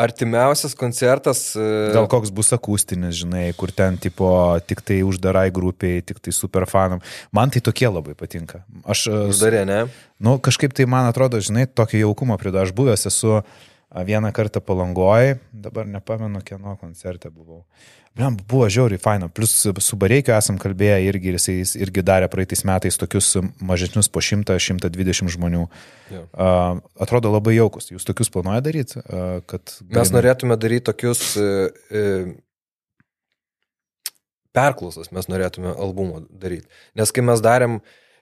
Artimiausias 0.00 0.74
koncertas. 0.78 1.42
e, 1.56 1.92
Gal 1.94 2.08
koks 2.10 2.32
bus 2.34 2.52
akustinis, 2.56 3.18
žinai, 3.20 3.50
kur 3.58 3.72
ten 3.74 3.98
tipo 4.00 4.30
tik 4.66 4.80
tai 4.86 5.00
uždarai 5.06 5.48
grupiai, 5.54 6.00
tik 6.06 6.22
tai 6.24 6.32
superfanam. 6.32 7.02
Man 7.36 7.52
tai 7.52 7.60
tokie 7.64 7.88
labai 7.90 8.16
patinka. 8.18 8.62
Aš, 8.84 9.08
a, 9.12 9.24
Uždarė, 9.32 9.66
ne? 9.68 9.82
nu, 10.18 10.38
kažkaip 10.40 10.72
tai 10.76 10.88
man 10.88 11.10
atrodo, 11.10 11.40
žinai, 11.44 11.66
tokio 11.68 12.00
jaukumo 12.00 12.38
prideda. 12.40 12.64
Aš 12.64 12.72
buvęs 12.76 13.08
esu 13.12 13.40
a, 13.40 13.44
vieną 13.90 14.32
kartą 14.32 14.60
palangoj, 14.60 15.36
dabar 15.52 15.86
nepamenu, 15.86 16.42
kieno 16.46 16.76
koncerte 16.76 17.30
buvau. 17.30 17.64
Bliam, 18.14 18.36
buvo 18.48 18.66
žiauriai 18.70 18.98
faina. 18.98 19.28
Plus 19.30 19.52
su 19.78 19.96
Bareikiu 19.98 20.34
esam 20.34 20.58
kalbėję 20.58 20.98
irgi, 21.06 21.30
ir 21.30 21.38
jisai 21.38 21.54
jis 21.60 21.76
irgi 21.78 22.02
darė 22.02 22.26
praeitais 22.30 22.64
metais 22.66 22.98
tokius 22.98 23.36
mažesnius 23.62 24.10
po 24.10 24.22
100-120 24.22 25.30
žmonių. 25.36 25.64
Jo. 26.10 26.22
Uh, 26.34 26.80
atrodo 27.02 27.30
labai 27.30 27.54
jaukus. 27.54 27.92
Jūs 27.94 28.06
tokius 28.08 28.32
planuojate 28.34 28.66
daryti? 28.66 29.02
Uh, 29.04 29.42
kad 29.50 29.76
Mes 29.94 30.10
norėtume 30.14 30.58
daryti 30.58 30.88
tokius 30.90 31.22
e, 31.38 31.50
perklausas, 34.56 35.12
mes 35.14 35.30
norėtume 35.30 35.74
albumą 35.78 36.24
daryti. 36.30 36.66
Nes 36.98 37.14
kai 37.14 37.22
mes 37.26 37.42
darėm, 37.44 37.78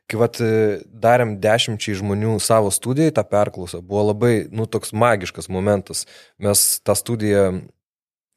kai 0.09 0.21
vat, 0.21 0.41
e, 0.41 0.81
darėm 0.89 1.37
dešimčiai 1.43 1.99
žmonių 2.01 2.39
savo 2.41 2.73
studijai 2.73 3.13
tą 3.15 3.25
perklausą, 3.29 3.83
buvo 3.85 4.09
labai, 4.11 4.49
nu, 4.51 4.65
toks 4.67 4.95
magiškas 4.97 5.51
momentas. 5.53 6.07
Mes 6.41 6.81
tą 6.81 6.97
studiją 6.97 7.45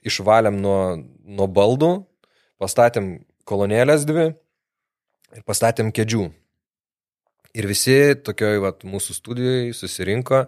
išvalėm 0.03 0.59
nuo, 0.61 0.79
nuo 1.23 1.47
baldų, 1.47 1.93
pastatėm 2.61 3.13
kolonėlės 3.47 4.05
dvi 4.09 4.31
ir 5.37 5.45
pastatėm 5.47 5.93
kėdžių. 5.95 6.27
Ir 7.57 7.67
visi 7.67 7.97
tokioj 8.23 8.61
vat, 8.63 8.85
mūsų 8.87 9.15
studijoje 9.17 9.73
susirinko 9.75 10.45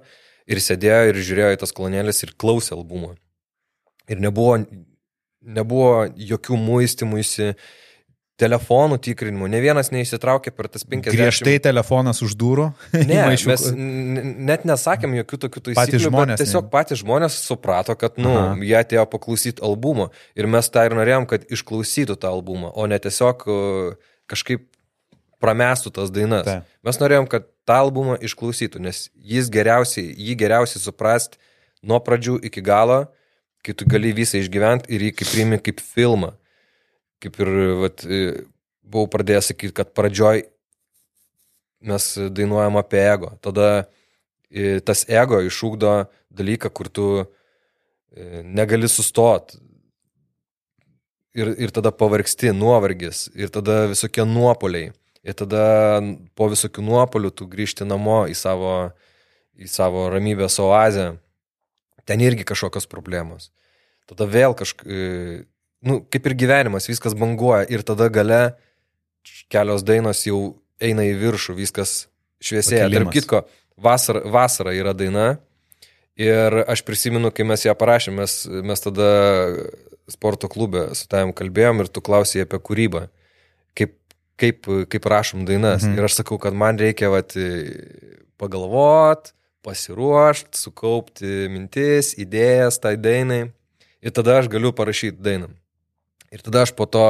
ir 0.47 0.59
sėdėjo 0.63 1.11
ir 1.11 1.19
žiūrėjo 1.19 1.55
į 1.55 1.61
tas 1.63 1.75
kolonėlės 1.75 2.23
ir 2.23 2.35
klausė 2.39 2.75
albumą. 2.77 3.13
Ir 4.11 4.19
nebuvo, 4.23 4.57
nebuvo 5.43 6.05
jokių 6.15 6.59
muistimuisi, 6.59 7.53
telefonų 8.41 8.97
tikrinimų, 9.03 9.47
ne 9.53 9.59
vienas 9.61 9.91
neįsitraukė 9.93 10.53
per 10.57 10.67
tas 10.73 10.85
50 10.89 11.13
Griežtai 11.13 11.59
telefonas 11.61 12.23
už 12.25 12.33
durų. 12.39 12.65
Ne, 12.95 13.21
mes 13.51 13.65
net 13.77 14.65
nesakėm 14.65 15.13
jokių 15.19 15.39
tokių 15.45 15.63
taisyklių, 15.69 15.83
Patys 15.83 16.05
žmonės, 16.07 16.33
bet 16.33 16.41
tiesiog 16.41 16.65
ne? 16.65 16.71
patys 16.73 17.03
žmonės 17.03 17.37
suprato, 17.45 17.95
kad, 17.99 18.17
nu, 18.21 18.33
Aha. 18.33 18.57
jie 18.65 18.75
atėjo 18.79 19.05
paklausyti 19.11 19.63
albumo 19.65 20.09
ir 20.39 20.49
mes 20.49 20.69
tą 20.73 20.87
ir 20.89 20.97
norėjom, 20.97 21.29
kad 21.29 21.45
išklausytų 21.53 22.17
tą 22.17 22.33
albumą, 22.33 22.73
o 22.73 22.89
ne 22.89 22.97
tiesiog 23.03 23.45
uh, 23.45 24.13
kažkaip 24.31 24.65
pramestų 25.43 25.93
tas 25.93 26.13
dainas. 26.13 26.47
Taip. 26.47 26.69
Mes 26.87 27.01
norėjom, 27.01 27.29
kad 27.29 27.49
tą 27.67 27.81
albumą 27.85 28.17
išklausytų, 28.23 28.81
nes 28.83 29.07
jis 29.13 29.49
geriausiai, 29.53 30.09
jį 30.09 30.37
geriausiai 30.39 30.81
suprast 30.81 31.37
nuo 31.83 31.99
pradžių 32.03 32.39
iki 32.49 32.63
galo, 32.63 33.03
kai 33.63 33.75
tu 33.77 33.87
gali 33.87 34.13
visą 34.15 34.39
išgyventi 34.41 34.91
ir 34.91 35.09
jį 35.09 35.11
kaip 35.19 35.29
priimi 35.31 35.59
kaip 35.63 35.83
filmą. 35.83 36.33
Kaip 37.23 37.39
ir 37.39 37.51
vat, 37.79 38.03
e, 38.03 38.43
buvau 38.83 39.07
pradėjęs 39.11 39.53
sakyti, 39.53 39.75
kad 39.77 39.93
pradžioj 39.95 40.43
mes 41.83 42.07
dainuojam 42.35 42.79
apie 42.79 43.01
ego. 43.03 43.33
Tada 43.43 43.85
e, 44.51 44.79
tas 44.83 45.05
ego 45.07 45.39
išūkdo 45.43 45.93
dalyką, 46.33 46.71
kur 46.75 46.89
tu 46.91 47.07
e, 47.23 48.41
negali 48.43 48.89
sustot. 48.91 49.55
Ir, 51.33 51.49
ir 51.57 51.71
tada 51.73 51.89
pavargsti, 51.95 52.51
nuovargis, 52.53 53.25
ir 53.33 53.49
tada 53.53 53.87
visokie 53.89 54.25
nuopoliai. 54.27 54.91
Ir 55.23 55.37
tada 55.39 55.63
po 56.35 56.49
visokių 56.51 56.83
nuopolių 56.83 57.31
tu 57.31 57.47
grįžti 57.49 57.87
namo 57.87 58.25
į 58.27 58.35
savo, 58.35 58.91
į 59.55 59.69
savo 59.71 60.09
ramybės 60.11 60.59
oazę. 60.61 61.13
Ten 62.03 62.21
irgi 62.21 62.43
kažkokios 62.45 62.89
problemos. 62.91 63.47
Tada 64.11 64.27
vėl 64.27 64.51
kažkaip, 64.59 65.47
nu, 65.85 65.99
kaip 66.11 66.27
ir 66.29 66.37
gyvenimas, 66.39 66.87
viskas 66.89 67.15
banguoja. 67.17 67.67
Ir 67.71 67.83
tada 67.87 68.09
gale 68.13 68.41
kelios 69.51 69.85
dainos 69.85 70.23
jau 70.27 70.55
eina 70.83 71.05
į 71.07 71.15
viršų, 71.21 71.55
viskas 71.57 71.95
šviesėja. 72.43 72.89
Tarp 72.91 73.11
kitko, 73.13 73.43
vasara, 73.79 74.23
vasara 74.31 74.75
yra 74.75 74.95
daina. 74.97 75.33
Ir 76.19 76.59
aš 76.69 76.83
prisimenu, 76.85 77.31
kai 77.33 77.45
mes 77.47 77.63
ją 77.65 77.73
parašėm, 77.77 78.19
mes, 78.21 78.35
mes 78.45 78.83
tada 78.83 79.09
sporto 80.11 80.49
klube 80.51 80.89
su 80.97 81.07
tavim 81.09 81.31
kalbėjom 81.33 81.81
ir 81.81 81.89
tu 81.89 82.03
klausai 82.05 82.43
apie 82.43 82.59
kūrybą. 82.61 83.07
Kaip, 83.77 83.95
kaip, 84.37 84.67
kaip 84.91 85.07
rašom 85.09 85.47
dainas. 85.49 85.85
Mhm. 85.87 85.97
Ir 85.97 86.09
aš 86.09 86.19
sakau, 86.21 86.37
kad 86.41 86.55
man 86.57 86.77
reikia 86.81 87.09
vat, 87.13 87.33
pagalvot, 88.41 89.33
pasiruošti, 89.63 90.59
sukaupti 90.59 91.47
mintis, 91.49 92.13
idėjas 92.19 92.81
tai 92.83 92.97
dainai. 92.99 93.47
Ir 94.03 94.11
tada 94.11 94.41
aš 94.41 94.51
galiu 94.51 94.73
parašyti 94.75 95.23
dainą. 95.23 95.53
Ir 96.33 96.43
tada 96.45 96.63
aš 96.65 96.73
po 96.77 96.87
to, 96.89 97.05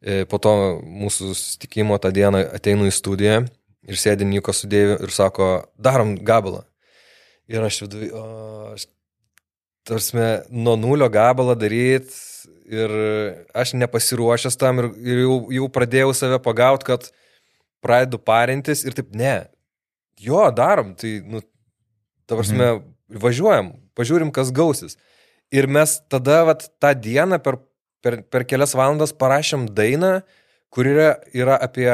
e, 0.00 0.24
po 0.28 0.40
to 0.42 0.52
mūsų 0.82 1.32
susitikimo 1.34 1.98
tą 2.00 2.12
dieną 2.14 2.46
ateinu 2.56 2.88
į 2.88 2.94
studiją 2.96 3.42
ir 3.88 4.00
sėdi 4.00 4.26
Niko 4.28 4.52
sudėjų 4.52 4.98
ir 5.04 5.14
sako, 5.14 5.50
darom 5.80 6.16
gabalą. 6.16 6.64
Ir 7.48 7.64
aš 7.64 7.82
viduje, 7.86 8.10
o, 8.12 8.24
aš, 8.74 8.88
tarsi, 9.88 10.16
nuo 10.52 10.76
nulio 10.80 11.08
gabalą 11.12 11.56
daryti 11.56 12.12
ir 12.68 12.92
aš 13.56 13.72
nepasiruošęs 13.80 14.58
tam 14.60 14.82
ir, 14.82 14.90
ir 15.00 15.22
jau, 15.24 15.38
jau 15.56 15.68
pradėjau 15.72 16.12
save 16.16 16.40
pagauti, 16.44 16.88
kad 16.90 17.08
pradedu 17.84 18.20
parintis 18.20 18.84
ir 18.84 18.96
taip, 18.96 19.14
ne, 19.16 19.46
jo, 20.20 20.42
darom, 20.52 20.92
tai, 20.98 21.18
nu, 21.24 21.40
tavarsime, 22.28 22.66
mhm. 22.74 23.20
važiuojam, 23.24 23.72
pažiūrim, 23.96 24.32
kas 24.34 24.52
gausis. 24.54 24.98
Ir 25.54 25.68
mes 25.70 25.96
tada, 26.12 26.42
vat, 26.44 26.66
tą 26.82 26.92
dieną 26.92 27.38
per, 27.40 27.56
per, 28.04 28.20
per 28.30 28.44
kelias 28.48 28.74
valandas 28.78 29.12
parašėm 29.16 29.66
dainą, 29.74 30.18
kur 30.74 30.86
yra, 30.90 31.10
yra 31.34 31.56
apie 31.64 31.88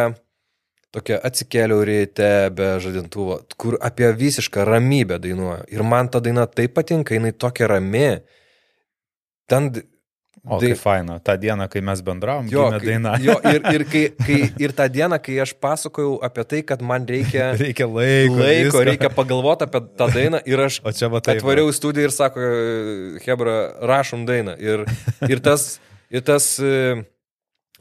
tokia 0.95 1.19
atsikėliau 1.27 1.83
ryte 1.87 2.29
be 2.55 2.69
žadintuvo, 2.83 3.41
kur 3.59 3.79
apie 3.83 4.13
visišką 4.15 4.67
ramybę 4.69 5.19
dainuoja. 5.23 5.65
Ir 5.75 5.83
man 5.83 6.09
ta 6.13 6.21
daina 6.23 6.47
taip 6.47 6.77
patinka, 6.77 7.17
jinai 7.17 7.33
tokia 7.35 7.67
rami. 7.75 8.07
Ten 9.51 9.73
O, 10.45 10.59
kaip 10.61 10.77
faina. 10.77 11.15
Ta 11.25 11.39
diena, 11.41 11.65
kai 11.73 11.81
mes 11.81 12.03
bendravom, 12.05 12.51
Jo, 12.53 12.67
kai, 12.75 12.81
daina. 12.85 13.15
jo 13.25 13.33
ir, 13.49 13.63
ir, 13.73 13.85
kai, 13.89 14.03
kai, 14.27 14.39
ir 14.61 14.75
tą 14.77 14.91
dieną, 14.93 15.17
kai 15.25 15.39
aš 15.41 15.55
pasakojau 15.57 16.19
apie 16.27 16.45
tai, 16.51 16.61
kad 16.69 16.83
man 16.85 17.07
reikia 17.09 17.47
reikia 17.63 17.87
laiko. 17.89 18.37
laiko, 18.43 18.67
visko. 18.67 18.83
reikia 18.91 19.09
pagalvoti 19.17 19.65
apie 19.65 19.81
tą 19.97 20.11
dainą 20.13 20.43
ir 20.45 20.61
aš 20.67 20.83
va 20.85 20.93
taip. 21.25 21.39
atvariau 21.39 21.73
į 21.73 21.77
studiją 21.79 22.11
ir 22.11 22.13
sako, 22.13 22.45
Hebra, 23.25 23.57
rašom 23.89 24.27
dainą. 24.29 24.59
Ir, 24.61 24.85
ir 25.33 25.41
tas, 25.41 25.79
ir 26.15 26.24
tas, 26.27 26.49
e, 26.62 27.05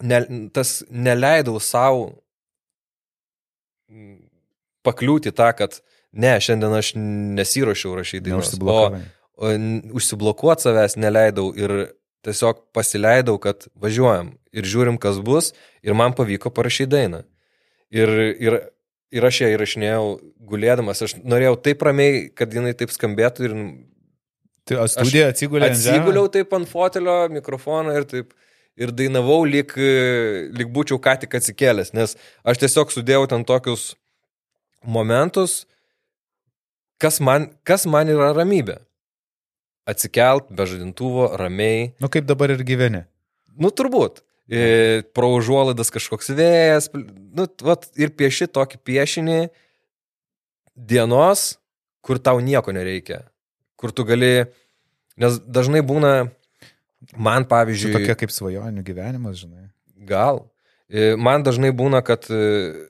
ne, 0.02 0.22
tas 0.56 0.82
neleidau 0.90 1.60
savo 1.62 2.12
pakliūti 4.84 5.34
tą, 5.36 5.52
kad 5.58 5.80
ne, 6.12 6.36
šiandien 6.42 6.78
aš 6.78 6.94
nesiuošiau 6.98 7.98
rašyti 8.00 8.26
dainos. 8.28 8.54
O, 8.60 8.80
o 9.38 9.52
užsiblokuoti 9.98 10.68
savęs 10.68 10.98
neleidau 11.02 11.52
ir 11.58 11.94
tiesiog 12.24 12.62
pasileidau, 12.76 13.38
kad 13.42 13.68
važiuojam 13.80 14.34
ir 14.56 14.68
žiūrim, 14.70 15.00
kas 15.02 15.20
bus 15.24 15.52
ir 15.84 15.98
man 15.98 16.16
pavyko 16.16 16.54
parašyti 16.54 16.92
dainą. 16.94 17.24
Ir, 17.94 18.10
ir, 18.42 18.60
ir 19.14 19.26
aš 19.28 19.44
ją 19.44 19.50
įrašinėjau 19.54 20.06
gulėdamas, 20.50 21.04
aš 21.06 21.18
norėjau 21.22 21.58
taip 21.66 21.84
ramiai, 21.86 22.30
kad 22.34 22.54
jinai 22.56 22.74
taip 22.78 22.94
skambėtų 22.96 23.50
ir 23.50 23.58
Tai 24.70 24.88
studija 24.92 25.28
atsigulė? 25.34 25.70
Atsiguliau 25.72 26.30
taip 26.32 26.54
ant 26.56 26.70
fotelio 26.70 27.18
mikrofoną 27.34 27.98
ir 28.00 28.08
taip. 28.10 28.34
Ir 28.74 28.90
dainavau, 28.90 29.44
lyg, 29.46 29.70
lyg 30.58 30.70
būčiau 30.74 30.98
ką 30.98 31.12
tik 31.22 31.36
atsikėlęs, 31.38 31.92
nes 31.94 32.16
aš 32.42 32.62
tiesiog 32.64 32.90
sudėjau 32.90 33.28
ten 33.30 33.44
tokius 33.46 33.92
momentus, 34.82 35.68
kas 36.98 37.20
man, 37.22 37.52
kas 37.68 37.86
man 37.86 38.10
yra 38.10 38.32
ramybė. 38.34 38.80
Atsikelt 39.86 40.50
be 40.56 40.66
žadintuvo, 40.70 41.28
ramiai. 41.38 41.92
Nu 42.02 42.10
kaip 42.10 42.26
dabar 42.26 42.54
ir 42.56 42.64
gyveni. 42.66 43.04
Nu, 43.60 43.70
turbūt. 43.70 44.24
E, 44.48 45.04
pro 45.16 45.30
užuolaidas 45.38 45.92
kažkoks 45.94 46.32
vėjas. 46.36 46.90
Nu, 46.94 47.48
vat, 47.68 47.90
ir 48.00 48.14
pieši 48.16 48.48
tokį 48.52 48.80
piešinį 48.88 49.40
dienos, 50.74 51.60
kur 52.04 52.20
tau 52.20 52.42
nieko 52.44 52.74
nereikia. 52.76 53.22
Kur 53.84 53.92
tu 53.92 54.06
gali, 54.08 54.46
nes 55.20 55.42
dažnai 55.44 55.82
būna, 55.84 56.14
man 57.20 57.44
Čia 57.44 57.50
pavyzdžiui, 57.52 57.94
tokia 57.98 58.16
kaip 58.24 58.32
svajonių 58.32 58.84
gyvenimas, 58.88 59.42
žinai. 59.44 59.66
gal, 60.08 60.46
e, 60.88 61.14
man 61.20 61.44
dažnai 61.44 61.74
būna, 61.76 62.00
kad 62.08 62.24
e, 62.32 62.88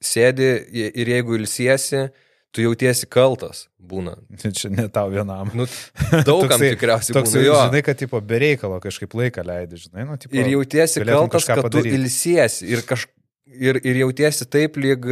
sėdi 0.00 0.48
ir 0.96 1.10
jeigu 1.12 1.36
ilsiesi, 1.36 2.06
tu 2.50 2.64
jautiesi 2.64 3.06
kaltas 3.06 3.66
būna. 3.78 4.16
Čia 4.58 4.72
ne 4.72 4.88
tau 4.90 5.12
vienam. 5.12 5.52
Nu, 5.54 5.68
daugam 6.28 6.56
Toksai- 6.56 6.72
tikriausiai 6.74 7.14
Toks, 7.18 7.36
būna 7.36 7.44
jo. 7.44 7.58
žinai, 7.68 7.82
kad 7.86 8.00
tipo 8.00 8.20
be 8.24 8.40
reikalo 8.42 8.80
kažkaip 8.82 9.12
laiką 9.20 9.44
leidži, 9.46 9.84
žinai, 9.90 10.08
nu, 10.08 10.16
tipo, 10.18 10.32
Ir 10.34 10.48
jautiesi 10.56 11.04
kaltas, 11.04 11.44
kad 11.46 11.60
tu 11.60 11.68
padaryt. 11.68 11.92
ilsiesi. 12.00 12.72
Ir, 12.72 12.82
kaž, 12.88 13.04
ir, 13.46 13.78
ir 13.84 14.00
jautiesi 14.02 14.48
taip, 14.50 14.80
lyg, 14.80 15.04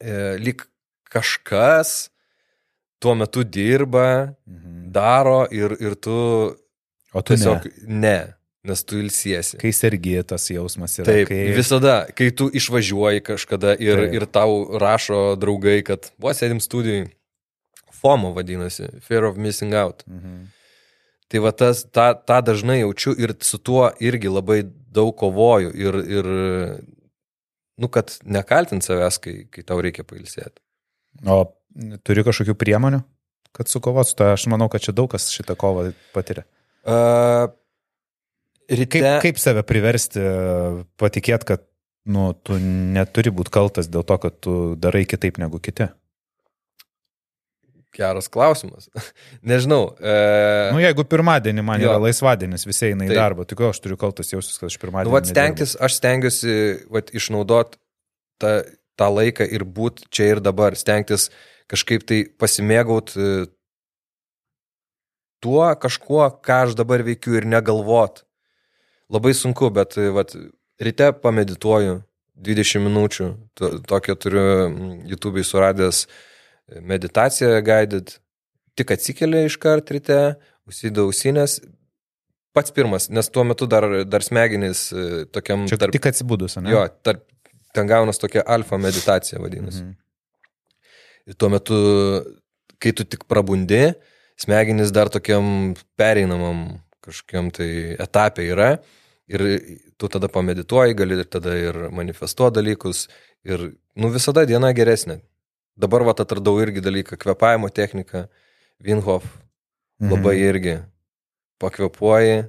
e, 0.00 0.16
lyg 0.42 0.64
kažkas 1.12 2.08
tuo 3.06 3.14
metu 3.14 3.44
dirba, 3.46 4.34
Mhm. 4.46 4.90
daro 4.96 5.44
ir, 5.54 5.76
ir 5.80 5.94
tu 5.94 6.16
O 7.14 7.22
tu 7.22 7.34
tiesiog 7.34 7.64
ne, 7.86 8.00
ne 8.02 8.16
nes 8.66 8.82
tu 8.84 8.98
ilsiesi. 8.98 9.58
Kai 9.62 9.70
sergi 9.72 10.16
tas 10.26 10.48
jausmas 10.50 10.96
yra. 10.98 11.06
Taip, 11.06 11.28
kai... 11.30 11.42
visada, 11.54 11.94
kai 12.18 12.32
tu 12.34 12.48
išvažiuoji 12.50 13.22
kažkada 13.28 13.76
ir, 13.78 14.00
Taip. 14.02 14.16
ir 14.18 14.26
tau 14.26 14.56
rašo 14.82 15.20
draugai, 15.38 15.78
kad 15.86 16.10
buvo 16.18 16.34
sėdim 16.34 16.58
studijai, 16.62 17.06
FOMO 17.96 18.32
vadinasi, 18.36 18.90
Fear 19.06 19.30
of 19.30 19.38
Missing 19.40 19.74
Out. 19.78 20.02
Mhm. 20.10 20.48
Tai 21.30 21.40
va 21.42 21.50
tas, 21.50 21.84
tą, 21.90 22.08
tą 22.26 22.40
dažnai 22.46 22.80
jaučiu 22.82 23.14
ir 23.18 23.34
su 23.42 23.58
tuo 23.58 23.88
irgi 24.02 24.30
labai 24.30 24.60
daug 24.94 25.14
kovoju 25.18 25.72
ir, 25.74 25.96
ir 26.18 26.28
nu, 27.78 27.88
kad 27.90 28.12
nekaltint 28.24 28.86
savęs, 28.86 29.18
kai, 29.22 29.34
kai 29.50 29.64
tau 29.66 29.80
reikia 29.82 30.04
pailsėti. 30.06 30.62
O 31.26 31.44
turi 32.06 32.24
kažkokių 32.26 32.54
priemonių, 32.58 33.02
kad 33.56 33.70
sukovot 33.72 34.08
su 34.10 34.16
to? 34.18 34.30
Aš 34.34 34.46
manau, 34.52 34.68
kad 34.72 34.84
čia 34.84 34.94
daug 34.96 35.10
kas 35.12 35.28
šitą 35.34 35.56
kovą 35.58 35.90
patiria. 36.16 36.46
Uh, 36.86 37.48
ryte, 38.70 38.98
Kaip, 39.00 39.06
kaip 39.24 39.40
save 39.42 39.64
priversti 39.66 40.22
patikėti, 41.00 41.48
kad 41.54 41.64
nu, 42.06 42.30
tu 42.46 42.58
neturi 42.62 43.32
būti 43.34 43.50
kaltas 43.54 43.88
dėl 43.90 44.04
to, 44.06 44.18
kad 44.22 44.36
tu 44.44 44.58
darai 44.78 45.02
kitaip 45.10 45.40
negu 45.42 45.58
kiti? 45.58 45.88
Geras 47.96 48.28
klausimas. 48.28 48.90
Nežinau. 49.50 49.94
Uh, 49.96 50.68
Nu, 50.76 50.80
jeigu 50.82 51.04
pirmadienį 51.08 51.62
man 51.64 51.80
Jo. 51.80 51.94
yra 51.94 52.02
laisvadienis, 52.04 52.66
visi 52.68 52.90
eina 52.90 53.06
į 53.06 53.12
Taip. 53.12 53.18
darbą, 53.22 53.46
tik 53.48 53.62
aš 53.70 53.80
turiu 53.80 53.96
kaltas 54.00 54.32
jausis, 54.34 54.58
kad 54.60 54.68
aš 54.68 54.76
pirmadienį. 54.82 55.08
nu, 55.08 55.14
vat 55.16 55.28
stengtis, 55.30 55.72
aš 55.80 55.96
stengiuosi 55.96 56.56
vat, 56.92 57.12
išnaudot 57.16 57.78
tą, 58.42 58.52
tą 59.00 59.08
laiką 59.16 59.46
ir 59.48 59.64
būti 59.64 60.04
čia 60.12 60.28
ir 60.34 60.42
dabar. 60.44 60.76
Stengtis 60.76 61.30
kažkaip 61.70 62.06
tai 62.06 62.22
pasimėgaut 62.40 63.12
e, 63.16 63.30
tuo 65.42 65.66
kažkuo, 65.82 66.28
ką 66.44 66.62
aš 66.66 66.76
dabar 66.78 67.04
veikiu 67.06 67.36
ir 67.38 67.48
negalvot. 67.48 68.24
Labai 69.12 69.34
sunku, 69.38 69.70
bet 69.74 69.98
e, 70.00 70.08
vat, 70.14 70.34
ryte 70.82 71.10
pamedituoju 71.22 72.00
20 72.46 72.84
minučių. 72.86 73.30
To, 73.58 73.72
tokią 73.92 74.18
turiu 74.20 74.46
YouTube'ai 75.12 75.46
suradęs 75.46 76.04
e, 76.06 76.80
meditaciją 76.80 77.58
guided. 77.66 78.18
Tik 78.76 78.92
atsikeli 78.92 79.46
iš 79.48 79.56
kart 79.60 79.90
ryte, 79.94 80.20
užsidau 80.68 81.08
ausinės. 81.10 81.60
Pats 82.56 82.72
pirmas, 82.72 83.10
nes 83.12 83.28
tuo 83.28 83.42
metu 83.44 83.66
dar, 83.68 83.84
dar 84.08 84.24
smegenys 84.24 84.88
tokiam... 85.32 85.66
Čia 85.68 85.76
tarp... 85.80 85.92
tik 85.92 86.08
atsibūdus, 86.08 86.54
ne? 86.62 86.70
Jo, 86.72 86.86
tarp, 87.04 87.26
ten 87.76 87.88
gaunas 87.88 88.20
tokia 88.20 88.44
alfa 88.48 88.78
meditacija 88.80 89.40
vadinasi. 89.42 89.82
Mhm. 89.84 90.05
Ir 91.26 91.34
tuo 91.34 91.48
metu, 91.50 91.76
kai 92.78 92.92
tu 92.94 93.04
tik 93.04 93.24
prabundi, 93.30 93.94
smegenys 94.38 94.92
dar 94.94 95.08
tokiam 95.10 95.74
pereinamam 95.98 96.78
kažkokiam 97.02 97.50
tai 97.54 97.96
etapė 98.02 98.46
yra. 98.52 98.68
Ir 99.26 99.42
tu 99.98 100.06
tada 100.12 100.28
pamedituoji, 100.30 100.94
gali 100.94 101.16
tada 101.26 101.56
ir 101.58 101.78
manifestuoti 101.90 102.60
dalykus. 102.60 103.06
Ir, 103.46 103.72
nu, 103.98 104.10
visada 104.14 104.44
diena 104.46 104.70
geresnė. 104.74 105.18
Dabar 105.76 106.04
va 106.06 106.14
atradau 106.14 106.54
irgi 106.62 106.80
dalyką, 106.80 107.18
kvepavimo 107.20 107.68
techniką, 107.74 108.28
Vinhof, 108.82 109.24
Mhm. 110.00 110.10
labai 110.12 110.36
irgi 110.36 110.74
pakvepuoji, 111.58 112.48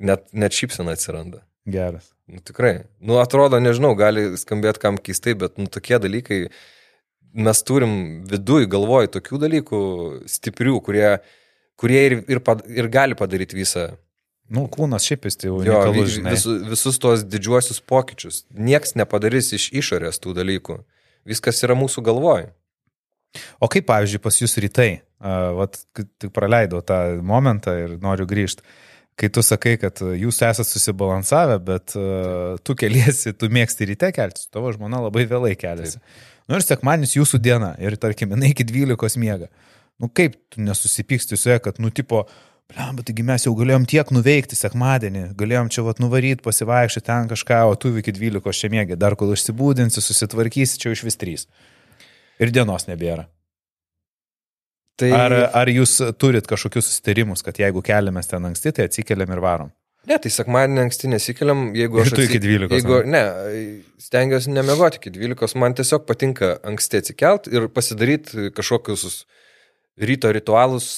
net, 0.00 0.26
net 0.32 0.52
šypsena 0.52 0.92
atsiranda. 0.92 1.40
Geras. 1.66 2.10
Nu, 2.28 2.40
tikrai. 2.44 2.84
Nu, 3.00 3.18
atrodo, 3.20 3.58
nežinau, 3.60 3.94
gali 3.96 4.36
skambėti 4.36 4.78
kam 4.82 4.98
keistai, 4.98 5.34
bet 5.34 5.58
nu, 5.58 5.66
tokie 5.66 5.98
dalykai, 5.98 6.50
mes 7.34 7.62
turim 7.66 7.92
viduj 8.30 8.68
galvoj 8.70 9.10
tokių 9.16 9.40
dalykų 9.44 9.80
stiprių, 10.30 10.78
kurie, 10.84 11.08
kurie 11.80 12.00
ir, 12.08 12.16
ir, 12.30 12.40
pad, 12.44 12.64
ir 12.68 12.88
gali 12.92 13.18
padaryti 13.18 13.58
visą. 13.58 13.90
Nu, 14.50 14.64
kūnas 14.66 15.06
šiaip 15.06 15.28
jis 15.28 15.38
tai 15.38 15.46
Jo, 15.50 15.58
unikalus, 15.60 16.14
žinai. 16.16 16.34
visu, 16.34 16.56
visus 16.72 16.98
tuos 16.98 17.22
didžiuosius 17.22 17.78
pokyčius. 17.86 18.42
Niekas 18.50 18.96
nepadarys 18.98 19.52
iš 19.54 19.68
išorės 19.78 20.18
tų 20.18 20.34
dalykų. 20.40 20.80
Viskas 21.30 21.62
yra 21.62 21.76
mūsų 21.78 22.02
galvoj. 22.08 22.48
O 23.62 23.68
kaip, 23.70 23.86
pavyzdžiui, 23.86 24.22
pas 24.24 24.40
jūs 24.40 24.56
rytai, 24.58 24.90
uh, 25.22 25.52
vat, 25.60 25.78
tik 25.94 26.32
praleidau 26.34 26.80
tą 26.82 27.20
momentą 27.22 27.76
ir 27.78 27.92
noriu 28.02 28.26
grįžti, 28.26 28.64
kai 29.20 29.28
tu 29.30 29.44
sakai, 29.44 29.76
kad 29.78 30.00
jūs 30.02 30.40
esate 30.42 30.66
susibalansavę, 30.66 31.60
bet 31.62 31.94
uh, 31.94 32.58
tu 32.66 32.74
keliesi, 32.74 33.30
tu 33.38 33.46
mėgsti 33.52 33.86
ryte 33.92 34.10
keltis, 34.16 34.48
tavo 34.50 34.72
žmona 34.74 35.04
labai 35.06 35.28
vėlai 35.30 35.54
keliasi. 35.60 36.00
Nu 36.50 36.58
ir 36.58 36.66
sekmanis 36.66 37.14
jūsų 37.14 37.38
diena 37.38 37.74
ir, 37.78 37.94
tarkim, 38.00 38.34
jinai 38.34 38.50
iki 38.50 38.66
12 38.66 39.20
miega. 39.22 39.46
Nu 40.02 40.08
kaip 40.10 40.34
tu 40.50 40.64
nesusipyksti 40.64 41.38
su 41.38 41.52
ja, 41.52 41.60
kad, 41.62 41.78
nu, 41.78 41.92
tipo, 41.94 42.24
Blam, 42.70 42.94
bet 43.00 43.08
taigi 43.08 43.24
mes 43.26 43.42
jau 43.42 43.50
galėjom 43.58 43.82
tiek 43.90 44.10
nuveikti 44.14 44.54
sekmadienį, 44.54 45.24
galėjom 45.38 45.70
čia 45.74 45.82
vat 45.82 45.98
nuvaryti, 45.98 46.44
pasivaikščioti 46.44 47.06
ten 47.08 47.26
kažką, 47.32 47.64
o 47.66 47.74
tu 47.74 47.90
iki 47.98 48.14
12 48.14 48.54
čia 48.54 48.70
mėgi, 48.70 48.98
dar 49.00 49.16
kol 49.18 49.32
išsibūdinsi, 49.34 49.98
susitvarkysi, 50.04 50.78
čia 50.78 50.92
iš 50.94 51.02
vis 51.08 51.18
3. 51.18 51.48
Ir 52.46 52.52
dienos 52.54 52.86
nebėra. 52.86 53.26
Tai 55.00 55.10
Ar, 55.16 55.34
ar 55.56 55.72
jūs 55.72 55.96
turit 56.20 56.46
kažkokius 56.46 56.92
susitarimus, 56.92 57.42
kad 57.42 57.58
jeigu 57.58 57.82
keliamės 57.82 58.30
ten 58.30 58.46
anksti, 58.46 58.74
tai 58.76 58.86
atsikeliam 58.86 59.34
ir 59.34 59.42
varom? 59.42 59.74
Ne, 60.08 60.16
tai 60.16 60.30
sekmadienį 60.32 60.80
anksti 60.86 61.10
nesikeliam, 61.12 61.66
jeigu 61.76 62.00
Ir 62.00 62.08
aš... 62.08 62.14
tu 62.16 62.24
iki 62.24 62.40
12, 62.40 62.72
Jeigu, 62.72 63.00
ne, 63.10 63.20
stengiuosi 64.00 64.52
nemiegoti 64.54 64.96
iki 65.00 65.12
12, 65.12 65.58
man 65.60 65.76
tiesiog 65.76 66.06
patinka 66.08 66.54
anksti 66.66 67.02
atsikelt 67.02 67.50
ir 67.52 67.68
pasidaryti 67.74 68.48
kažkokius 68.56 69.24
ryto 70.00 70.32
ritualus, 70.32 70.88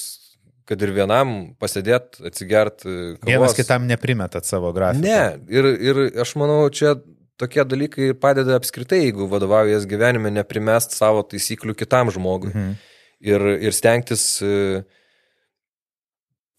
kad 0.69 0.79
ir 0.85 0.93
vienam 0.95 1.33
pasėdėt, 1.59 2.21
atsigert. 2.29 2.85
Vienas 3.27 3.57
kitam 3.57 3.89
neprimetat 3.89 4.47
savo 4.47 4.71
grafiką. 4.75 5.03
Ne, 5.03 5.51
ir, 5.51 5.67
ir 5.83 6.01
aš 6.23 6.37
manau, 6.39 6.61
čia 6.71 6.95
tokie 7.41 7.65
dalykai 7.67 8.13
padeda 8.15 8.55
apskritai, 8.55 9.01
jeigu 9.09 9.27
vadovaujas 9.31 9.87
gyvenime, 9.89 10.31
neprimest 10.31 10.95
savo 10.95 11.25
taisyklių 11.27 11.75
kitam 11.75 12.13
žmogui. 12.13 12.53
Mhm. 12.53 12.73
Ir, 13.23 13.45
ir 13.67 13.75
stengtis 13.75 14.25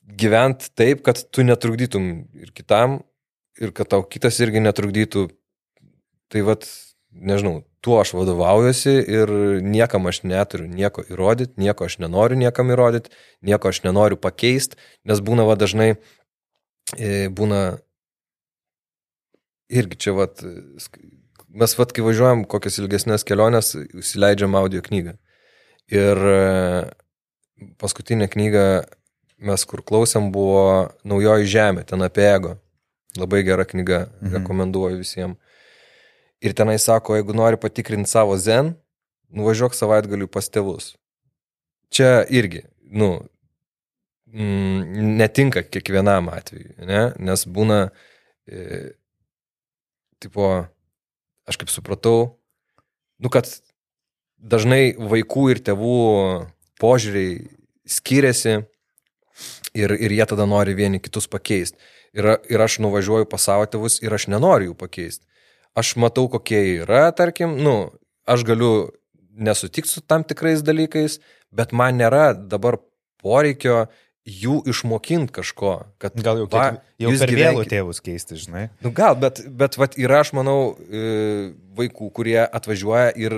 gyventi 0.06 0.70
taip, 0.76 1.02
kad 1.06 1.20
tu 1.32 1.44
netrukdytum 1.46 2.08
ir 2.40 2.50
kitam, 2.56 3.00
ir 3.60 3.72
kad 3.76 3.90
tau 3.92 4.04
kitas 4.06 4.40
irgi 4.42 4.62
netrukdytų. 4.62 5.28
Tai 6.32 6.42
vad, 6.46 6.66
nežinau, 7.14 7.62
tuo 7.84 7.98
aš 8.00 8.14
vadovaujuosi 8.16 8.94
ir 9.12 9.30
niekam 9.64 10.08
aš 10.10 10.22
neturiu 10.24 10.66
nieko 10.70 11.04
įrodyti, 11.04 11.58
nieko 11.60 11.86
aš 11.86 11.98
nenoriu 12.02 12.38
niekam 12.40 12.72
įrodyti, 12.72 13.12
nieko 13.44 13.70
aš 13.70 13.82
nenoriu 13.84 14.18
pakeisti, 14.20 14.80
nes 15.04 15.20
būna 15.24 15.44
va 15.48 15.56
dažnai, 15.60 15.94
e, 16.96 17.28
būna 17.28 17.60
irgi 19.68 20.00
čia 20.06 20.16
vad, 20.16 20.40
mes 21.54 21.76
vad, 21.78 21.92
kai 21.94 22.04
važiuojam 22.06 22.44
kokias 22.50 22.80
ilgesnės 22.80 23.26
keliones, 23.28 23.74
įsileidžiam 23.76 24.56
audio 24.58 24.82
knygą. 24.84 25.16
Ir 25.92 26.24
e, 26.32 26.42
paskutinė 27.80 28.30
knyga 28.32 28.64
mes 29.38 29.64
kur 29.68 29.82
klausėm 29.86 30.30
buvo 30.34 30.90
Naujoji 31.06 31.48
Žemė, 31.50 31.84
ten 31.88 32.04
apie 32.06 32.26
ego. 32.28 32.54
Labai 33.18 33.44
gera 33.46 33.66
knyga, 33.66 34.08
mhm. 34.20 34.38
rekomenduoju 34.38 35.00
visiems. 35.02 35.38
Ir 36.44 36.52
tenai 36.52 36.76
sako, 36.82 37.14
jeigu 37.16 37.32
nori 37.36 37.56
patikrinti 37.56 38.10
savo 38.10 38.34
zen, 38.36 38.74
nuvažiuok 39.32 39.76
savaitgaliu 39.76 40.28
pas 40.28 40.50
tėvus. 40.50 40.92
Čia 41.94 42.24
irgi, 42.28 42.64
nu, 42.90 43.22
mm, 44.34 45.14
netinka 45.20 45.62
kiekvienam 45.62 46.28
atveju, 46.34 46.74
ne? 46.84 47.04
nes 47.22 47.46
būna, 47.48 47.78
e, 48.50 48.92
tipo, 50.20 50.66
aš 51.48 51.60
kaip 51.62 51.72
supratau, 51.72 52.34
nu, 53.22 53.30
kad 53.32 53.48
dažnai 54.36 54.92
vaikų 54.98 55.48
ir 55.54 55.62
tėvų 55.64 55.98
požiūriai 56.82 57.40
skiriasi 57.88 58.58
ir, 59.74 59.94
ir 59.98 60.14
jie 60.14 60.26
tada 60.30 60.46
nori 60.48 60.74
vieni 60.78 61.00
kitus 61.02 61.28
pakeisti. 61.30 61.78
Ir, 62.14 62.36
ir 62.50 62.62
aš 62.62 62.78
nuvažiuoju 62.84 63.28
pas 63.30 63.42
savo 63.42 63.66
tėvus 63.66 63.98
ir 64.04 64.14
aš 64.14 64.28
nenoriu 64.30 64.72
jų 64.72 64.78
pakeisti. 64.78 65.26
Aš 65.74 65.96
matau, 65.98 66.28
kokie 66.30 66.60
yra, 66.78 67.08
tarkim, 67.16 67.56
nu, 67.58 67.90
aš 68.30 68.44
galiu 68.46 68.92
nesutikti 69.34 69.90
su 69.90 70.02
tam 70.06 70.22
tikrais 70.22 70.62
dalykais, 70.62 71.18
bet 71.50 71.74
man 71.74 71.98
nėra 71.98 72.30
dabar 72.34 72.78
poreikio 73.22 73.88
jų 74.24 74.60
išmokinti 74.70 75.34
kažko. 75.34 75.74
Kad, 76.00 76.14
Gal 76.24 76.44
jau, 76.44 76.46
va, 76.52 76.68
jau 77.02 77.10
per 77.20 77.32
vėlų 77.34 77.66
tėvus 77.68 78.00
keisti, 78.04 78.38
žinai. 78.40 78.68
Nu 78.84 78.92
gal, 78.94 79.18
bet, 79.20 79.42
bet 79.50 79.76
vat, 79.80 79.98
yra, 80.00 80.22
aš 80.24 80.32
manau, 80.38 80.76
e, 80.86 81.50
vaikų, 81.76 82.08
kurie 82.14 82.38
atvažiuoja 82.44 83.10
ir, 83.20 83.36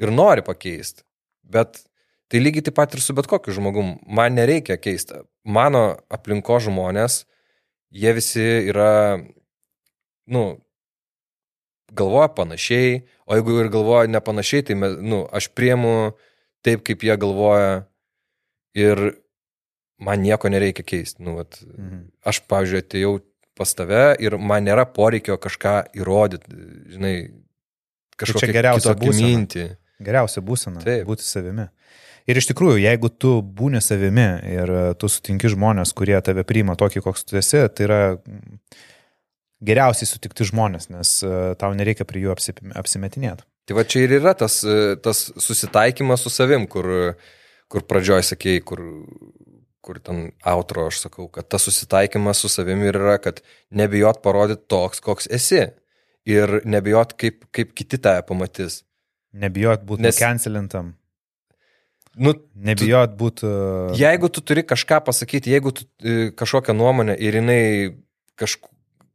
ir 0.00 0.14
nori 0.14 0.46
pakeisti. 0.46 1.04
Bet 1.44 1.82
tai 2.28 2.40
lygiai 2.40 2.64
taip 2.66 2.76
pat 2.78 2.94
ir 2.96 3.00
su 3.04 3.14
bet 3.16 3.26
kokiu 3.30 3.52
žmogum. 3.56 3.98
Man 4.06 4.34
nereikia 4.38 4.76
keisti. 4.80 5.20
Mano 5.44 5.96
aplinko 6.12 6.58
žmonės, 6.64 7.24
jie 7.94 8.12
visi 8.16 8.44
yra, 8.70 9.20
nu, 10.26 10.44
galvoja 11.94 12.30
panašiai, 12.34 13.02
o 13.28 13.36
jeigu 13.38 13.58
ir 13.60 13.68
galvoja 13.72 14.08
nepanašiai, 14.10 14.64
tai, 14.70 14.74
nu, 15.04 15.24
aš 15.36 15.50
priemu 15.54 16.14
taip, 16.64 16.82
kaip 16.86 17.04
jie 17.04 17.16
galvoja 17.20 17.84
ir 18.74 19.04
man 20.02 20.24
nieko 20.24 20.50
nereikia 20.50 20.82
keisti. 20.82 21.22
Nu, 21.22 21.36
vat, 21.38 21.60
Mhm. 21.62 22.08
aš, 22.24 22.40
pavyzdžiui, 22.50 22.82
atėjau 22.82 23.14
pas 23.54 23.70
tave 23.74 24.16
ir 24.18 24.34
man 24.38 24.64
nėra 24.66 24.82
poreikio 24.90 25.36
kažką 25.38 25.94
įrodyti, 25.94 26.50
žinai, 26.96 27.14
kažkokią 28.18 28.52
geriausia 28.52 28.94
kitokią 28.94 29.06
būsena. 29.06 29.28
mintį. 29.28 29.64
Geriausia 30.02 30.42
būsena 30.42 30.82
būti 31.06 31.22
savimi. 31.22 31.68
Ir 32.24 32.40
iš 32.40 32.48
tikrųjų, 32.48 32.78
jeigu 32.80 33.10
tu 33.12 33.36
būni 33.44 33.82
savimi 33.84 34.26
ir 34.48 34.70
e, 34.72 34.82
tu 34.96 35.10
sutinki 35.12 35.50
žmonės, 35.52 35.92
kurie 35.96 36.16
tave 36.24 36.44
priima 36.48 36.76
tokį, 36.80 37.02
koks 37.04 37.26
tu 37.28 37.36
esi, 37.36 37.60
tai 37.68 37.84
yra 37.84 37.98
mm, 38.16 38.60
geriausiai 39.68 40.08
sutikti 40.08 40.46
žmonės, 40.48 40.88
nes 40.94 41.18
e, 41.20 41.34
tau 41.60 41.74
nereikia 41.76 42.06
prie 42.08 42.24
jų 42.24 42.32
apsimetinėti. 42.80 43.44
Tai 43.68 43.76
va 43.76 43.84
čia 43.88 44.06
ir 44.06 44.16
yra 44.18 44.32
tas, 44.40 44.62
e, 44.64 44.96
tas 45.04 45.26
susitaikymas 45.36 46.24
su 46.24 46.32
savim, 46.32 46.64
kur, 46.70 46.88
kur 47.68 47.84
pradžioj 47.92 48.24
sakėjai, 48.30 48.64
kur, 48.72 48.82
kur 49.84 50.00
ten 50.00 50.30
outro 50.48 50.88
aš 50.88 51.04
sakau, 51.04 51.28
kad 51.32 51.50
tas 51.52 51.68
susitaikymas 51.68 52.40
su 52.40 52.48
savim 52.52 52.86
ir 52.88 52.96
yra, 52.96 53.18
kad 53.20 53.44
nebijot 53.68 54.24
parodyti 54.24 54.64
toks, 54.72 55.04
koks 55.04 55.28
esi. 55.28 55.66
Ir 56.24 56.62
nebijot, 56.64 57.18
kaip, 57.20 57.42
kaip 57.52 57.74
kiti 57.76 57.98
tave 58.00 58.22
pamatys. 58.24 58.80
Nebijot 59.36 59.82
būti 59.84 60.06
Nes... 60.06 60.16
cancelintam, 60.16 60.94
Nu, 62.14 62.34
nebijot 62.54 63.16
būti... 63.18 63.46
Uh... 63.48 63.94
Jeigu 63.98 64.30
tu 64.30 64.42
turi 64.46 64.62
kažką 64.66 65.00
pasakyti, 65.06 65.50
jeigu 65.50 65.72
tu 65.74 65.86
e, 66.02 66.30
kažkokią 66.36 66.76
nuomonę 66.76 67.16
ir 67.18 67.40
jinai 67.40 67.62
kažku, 68.38 68.70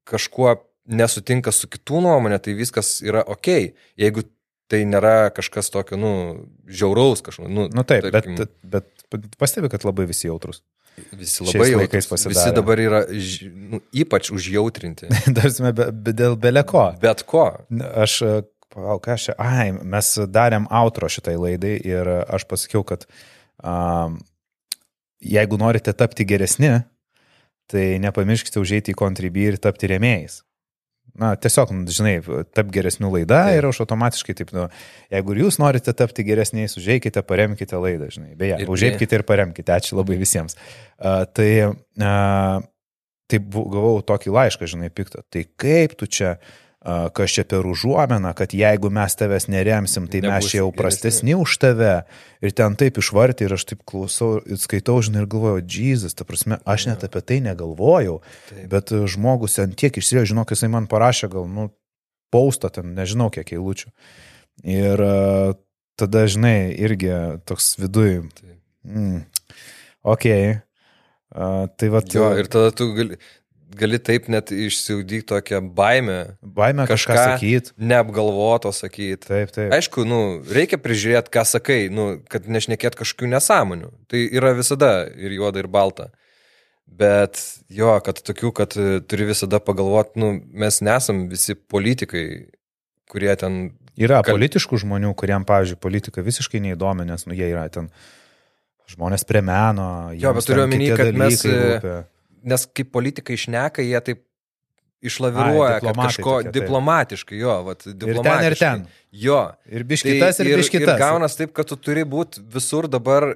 kažkuo 0.09 0.57
nesutinka 0.89 1.53
su 1.55 1.69
kitų 1.71 2.03
nuomonė, 2.05 2.41
tai 2.43 2.57
viskas 2.57 2.97
yra 3.05 3.23
ok. 3.30 3.51
Jeigu 3.99 4.26
tai 4.69 4.84
nėra 4.89 5.31
kažkas 5.34 5.71
tokio, 5.73 5.97
nu, 5.99 6.11
žiauraus 6.69 7.23
kažkokio, 7.26 7.49
nu, 7.51 7.67
Nu 7.73 7.85
taip, 7.88 8.09
tarkim, 8.13 8.38
bet, 8.38 8.53
bet 9.09 9.39
pastebi, 9.41 9.71
kad 9.71 9.85
labai 9.88 10.05
visi 10.09 10.27
jautrus. 10.27 10.61
visi 11.15 11.45
labai 11.45 11.71
laikais 11.84 12.09
pasidarė. 12.09 12.35
Visi 12.35 12.55
dabar 12.57 12.81
yra 12.84 13.01
ž, 13.09 13.49
nu, 13.49 13.81
ypač 13.95 14.31
užjautrinti. 14.35 15.09
Darsime 15.38 15.73
be, 15.77 15.89
be, 15.93 16.13
dėl 16.13 16.38
beleko. 16.41 16.89
Bet 17.01 17.23
ko? 17.30 17.47
Aš, 18.03 18.19
palauk, 18.74 19.08
aš 19.10 19.30
čia, 19.30 19.36
ai, 19.41 19.72
mes 19.74 20.12
darėm 20.30 20.68
outro 20.82 21.10
šitai 21.12 21.36
laidai 21.40 21.76
ir 21.86 22.10
aš 22.28 22.46
pasakiau, 22.50 22.84
kad 22.88 23.08
um, 23.64 24.20
jeigu 25.20 25.60
norite 25.60 25.94
tapti 25.98 26.26
geresni, 26.28 26.80
tai 27.70 27.98
nepamirškite 28.02 28.62
užeiti 28.62 28.94
į 28.94 29.00
kontribį 29.00 29.50
ir 29.52 29.60
tapti 29.62 29.90
rėmėjais. 29.91 30.44
Na, 31.20 31.34
tiesiog, 31.41 31.72
žinai, 31.90 32.20
tap 32.56 32.70
geresnių 32.72 33.10
laida 33.12 33.41
Taip. 33.50 33.58
ir 33.58 33.68
aš 33.72 33.82
automatiškai 33.84 34.36
taip, 34.40 34.52
nu, 34.56 34.68
jeigu 35.12 35.34
ir 35.34 35.41
jūs 35.41 35.58
norite 35.60 35.91
tapti 35.98 36.24
geresniais, 36.24 36.78
užeikite, 36.80 37.24
paremkite 37.28 37.80
laidą, 37.82 38.08
žinai. 38.14 38.36
Beje, 38.40 38.60
Ir 38.62 38.72
užeikite 38.72 39.18
ir 39.18 39.26
paremkite, 39.28 39.74
ačiū 39.74 39.98
labai 40.00 40.20
visiems. 40.22 40.56
Uh, 40.96 41.26
tai, 41.36 41.50
uh, 41.74 42.62
tai 43.30 43.41
gavau 43.50 43.98
tokį 44.06 44.36
laišką, 44.38 44.70
žinai, 44.70 44.91
piktą. 44.94 45.26
Tai 45.34 45.44
kaip 45.60 45.98
tu 46.00 46.08
čia, 46.08 46.38
a, 46.38 46.69
kas 46.80 47.34
čia 47.35 47.43
per 47.43 47.65
užuomeną, 47.68 48.31
kad 48.39 48.53
jeigu 48.56 48.88
mes 48.93 49.15
tavęs 49.19 49.49
neremsim, 49.51 50.07
tai 50.07 50.22
mes 50.23 50.31
Nebūsi 50.31 50.53
čia 50.53 50.61
jau 50.61 50.69
prastesni 50.72 51.35
už 51.35 51.57
tave. 51.60 51.95
Ir 52.39 52.53
ten 52.56 52.77
taip 52.80 53.01
išvarti 53.01 53.43
ir 53.43 53.56
aš 53.57 53.65
taip 53.68 53.81
klausau 53.84 54.39
skaitau, 54.64 55.01
žinai, 55.03 55.26
ir 55.26 55.27
galvoju, 55.31 55.65
Jėzus, 55.68 56.15
ta 56.15 56.23
prasme, 56.23 56.61
aš 56.64 56.88
net 56.88 57.03
apie 57.03 57.19
tai 57.19 57.41
negalvojau. 57.43 58.22
Taip. 58.47 58.64
Bet 58.72 58.93
e, 58.95 59.01
žmogus 59.11 59.60
ten 59.60 59.76
tiek 59.76 59.99
išsirėjo, 59.99 60.31
žinok, 60.31 60.56
jisai 60.56 60.72
man 60.72 60.88
parašė 60.88 61.27
gal, 61.35 61.49
nu, 61.51 61.68
paustą 62.31 62.72
ten, 62.72 62.95
nežinau 62.95 63.27
kiek 63.34 63.51
eilučių. 63.57 63.91
Ir 64.64 65.03
a, 65.03 65.14
tada, 65.99 66.23
žinai, 66.31 66.72
irgi 66.80 67.11
toks 67.49 67.73
viduj. 67.81 68.22
Mm, 68.88 69.26
ok. 70.07 70.31
A, 71.30 71.68
tai 71.76 71.91
va, 71.91 71.99
Jo, 72.07 72.31
ir 72.39 72.47
tada 72.47 72.72
tu 72.72 72.88
gali, 72.95 73.19
gali 73.76 74.00
taip 74.02 74.28
net 74.32 74.50
išsiugdyti 74.54 75.28
tokią 75.30 75.60
baimę, 75.76 76.36
baimę 76.41 76.88
kažką 76.90 77.14
kažką- 77.14 77.26
sakyti. 77.36 77.74
neapgalvoto 77.78 78.72
sakyti. 78.74 79.28
Taip, 79.28 79.52
taip. 79.54 79.74
Aišku, 79.76 80.06
nu, 80.10 80.41
reikia 80.50 80.80
prižiūrėti, 80.82 81.30
ką 81.30 81.44
sakai, 81.46 81.90
nu, 81.94 82.22
kad 82.30 82.48
nešnekėt 82.50 82.98
kažkokių 82.98 83.30
nesąmonių. 83.36 83.91
Tai 84.10 84.24
yra 84.34 84.54
visada 84.58 85.08
ir 85.14 85.38
juoda, 85.38 85.60
ir 85.60 85.68
balta. 85.68 86.10
Bet 86.90 87.38
jo, 87.70 87.91
kad 88.02 88.18
tokių, 88.26 88.50
kad 88.58 88.74
e, 88.76 89.00
turi 89.06 89.28
visada 89.30 89.60
pagalvoti, 89.62 90.18
nu, 90.20 90.32
mes 90.52 90.82
nesam 90.82 91.28
visi 91.30 91.54
politikai, 91.56 92.50
kurie 93.10 93.36
ten... 93.38 93.60
Yra 94.00 94.24
Kal- 94.24 94.38
politiškų 94.40 94.80
žmonių, 94.82 95.14
kuriem, 95.20 95.46
pavyzdžiui, 95.46 95.78
politika 95.78 96.24
visiškai 96.26 96.62
neįdomi, 96.64 97.06
nes, 97.06 97.28
nu, 97.28 97.36
jie 97.38 97.52
yra 97.52 97.68
ten 97.70 97.91
žmonės 98.90 99.26
prie 99.28 99.41
meno. 99.46 100.10
Jo, 100.18 100.34
bet 100.34 100.48
turiu 100.50 100.64
omeny, 100.66 100.90
kad 100.98 101.14
mes, 101.14 101.44
e, 101.46 101.54
rūpi. 101.54 101.94
Nes 102.44 102.66
kaip 102.72 102.91
politikai 102.95 103.36
išneka, 103.36 103.84
jie 103.84 103.99
taip 104.06 104.22
išlaviruoja, 105.02 105.76
Ai, 105.78 105.82
kad 105.84 105.95
kažko 105.95 106.24
tokie, 106.38 106.49
taip. 106.52 106.56
diplomatiškai, 106.60 107.38
jo, 107.40 107.53
vat, 107.64 107.86
Ir 107.88 107.91
ten, 107.94 107.99
diplomatiškai. 108.02 108.49
ir 108.52 108.56
ten. 108.60 108.88
Jo. 109.11 109.41
Ir 109.72 109.84
biškitas, 109.88 110.40
ir 110.44 110.49
ir, 110.53 110.57
biškitas. 110.60 110.94
ir 110.95 110.99
gaunas 110.99 111.36
taip, 111.40 111.53
kad 111.56 111.68
tu 111.72 111.76
turi 111.80 112.03
būti 112.03 112.44
visur 112.53 112.88
dabar 112.91 113.34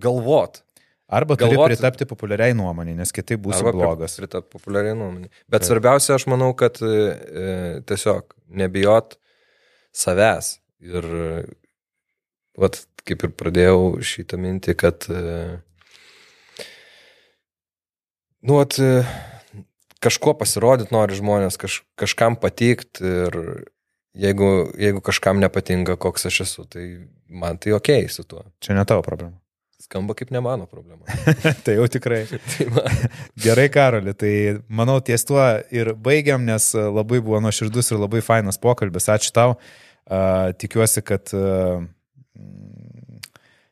galvot. 0.00 0.60
Arba 1.10 1.34
turi 1.36 1.56
galvot- 1.56 1.72
pritapti 1.72 2.06
populiariai 2.06 2.54
nuomonį, 2.54 2.94
nes 3.00 3.10
kitaip 3.12 3.40
Arba 3.52 3.72
blogas. 3.72 4.16
Prita 4.20 4.42
populiariai 4.42 4.94
nuomonė. 4.94 5.30
Bet 5.50 5.64
svarbiausia, 5.66 6.14
aš 6.20 6.26
manau, 6.30 6.52
kad 6.54 6.76
e, 6.82 6.86
e, 6.86 7.80
tiesiog 7.88 8.34
nebijot 8.60 9.16
savęs. 9.92 10.58
Ir 10.80 11.04
e, 11.04 11.44
vat, 12.60 12.78
kaip 13.04 13.24
ir 13.26 13.32
pradėjau 13.40 13.98
šitą 14.04 14.38
mintį, 14.38 14.76
kad 14.78 15.08
e, 15.10 15.60
nu, 18.42 18.56
vat, 18.60 18.78
e, 18.78 19.02
kažkuo 20.04 20.34
pasirodyti 20.40 20.94
nori 20.94 21.18
žmonės, 21.18 21.58
kaž, 21.60 21.82
kažkam 22.00 22.38
patikt 22.40 23.02
ir 23.04 23.36
jeigu, 24.16 24.70
jeigu 24.78 25.02
kažkam 25.04 25.40
nepatinka, 25.42 25.98
koks 26.00 26.26
aš 26.30 26.40
esu, 26.46 26.64
tai 26.70 26.86
man 27.28 27.60
tai 27.60 27.74
ok 27.76 27.92
su 28.10 28.24
tuo. 28.24 28.44
Čia 28.60 28.78
ne 28.78 28.84
tavo 28.88 29.04
problema. 29.06 29.36
Skamba 29.80 30.14
kaip 30.14 30.30
ne 30.30 30.42
mano 30.44 30.66
problema. 30.70 31.06
tai 31.64 31.76
jau 31.78 31.86
tikrai. 31.90 32.24
tai 32.52 32.66
man, 32.72 33.06
Gerai, 33.40 33.68
Karoli, 33.72 34.14
tai 34.14 34.32
manau 34.68 35.00
ties 35.04 35.24
tuo 35.28 35.40
ir 35.74 35.94
baigiam, 35.94 36.44
nes 36.46 36.72
e, 36.74 36.84
labai 36.90 37.22
buvo 37.24 37.40
nuoširdus 37.44 37.92
ir 37.92 38.02
labai 38.02 38.22
fainas 38.24 38.60
pokalbis. 38.60 39.08
Ačiū 39.12 39.34
tau. 39.36 39.56
Uh, 40.10 40.50
tikiuosi, 40.58 41.04
kad 41.06 41.30
uh, 41.38 41.84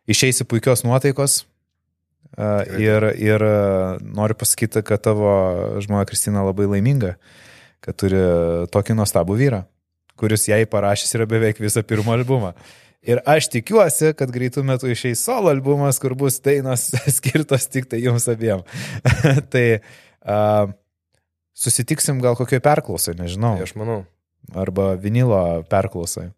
išeisi 0.07 0.47
puikios 0.47 0.85
nuotaikos. 0.87 1.41
Ir 2.37 3.07
ir 3.17 3.45
noriu 4.05 4.37
pasakyti, 4.39 4.83
kad 4.87 5.03
tavo 5.03 5.31
žmona 5.83 6.05
Kristina 6.07 6.45
labai 6.47 6.69
laiminga, 6.71 7.15
kad 7.83 7.97
turi 7.99 8.21
tokį 8.75 8.99
nuostabų 8.99 9.39
vyrą, 9.39 9.63
kuris 10.19 10.49
jai 10.51 10.65
parašys 10.71 11.17
yra 11.17 11.27
beveik 11.31 11.63
visą 11.63 11.83
pirmą 11.87 12.19
albumą. 12.19 12.53
Ir 13.09 13.21
aš 13.31 13.47
tikiuosi, 13.53 14.11
kad 14.19 14.31
greitų 14.35 14.65
metų 14.67 14.91
išeis 14.93 15.23
solo 15.23 15.53
albumas, 15.53 16.01
kur 16.03 16.17
bus 16.19 16.41
dainos 16.45 16.91
skirtos 17.19 17.69
tik 17.71 17.87
tai 17.91 18.03
jums 18.03 18.27
abiem. 18.31 18.65
tai 19.53 19.67
uh, 19.79 20.71
susitiksim 21.59 22.23
gal 22.23 22.37
kokioj 22.39 22.63
perklausai, 22.65 23.17
nežinau. 23.19 23.57
tai 23.59 23.69
aš 23.69 23.77
manau. 23.79 24.03
Arba 24.59 24.93
vinilo 25.01 25.63
perklausai. 25.71 26.31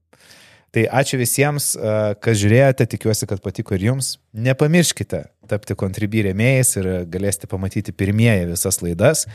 Tai 0.70 0.84
ačiū 1.00 1.18
visiems, 1.18 1.72
uh, 1.74 2.12
kas 2.22 2.38
žiūrėjote, 2.38 2.86
tikiuosi, 2.94 3.26
kad 3.30 3.42
patiko 3.42 3.74
ir 3.74 3.88
jums. 3.90 4.14
Nepamirškite 4.32 5.24
tapti 5.50 5.74
kontribį 5.74 6.28
rėmėjais 6.28 6.76
ir 6.78 6.90
galėsite 7.10 7.50
pamatyti 7.50 7.94
pirmieji 7.96 8.52
visas 8.52 8.78
laidas 8.84 9.26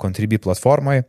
kontribį 0.00 0.40
platformai. 0.44 1.02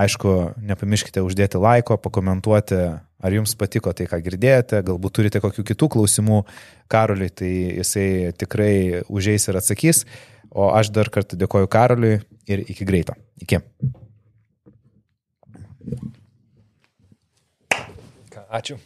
Aišku, 0.00 0.56
nepamirškite 0.66 1.22
uždėti 1.22 1.60
laiko, 1.60 1.98
pakomentuoti, 2.00 2.80
ar 2.98 3.36
jums 3.36 3.54
patiko 3.58 3.92
tai, 3.94 4.08
ką 4.10 4.18
girdėjote, 4.24 4.80
galbūt 4.86 5.16
turite 5.18 5.42
kokių 5.44 5.64
kitų 5.70 5.90
klausimų 5.94 6.42
Karoliui, 6.90 7.30
tai 7.30 7.52
jisai 7.80 8.32
tikrai 8.34 9.04
užeis 9.06 9.46
ir 9.48 9.60
atsakys. 9.60 10.04
O 10.50 10.72
aš 10.74 10.90
dar 10.90 11.12
kartą 11.12 11.38
dėkoju 11.38 11.70
Karoliui 11.70 12.18
ir 12.50 12.64
iki 12.66 12.86
greito. 12.88 13.14
Iki. 13.44 13.62
Ačiū. 18.50 18.80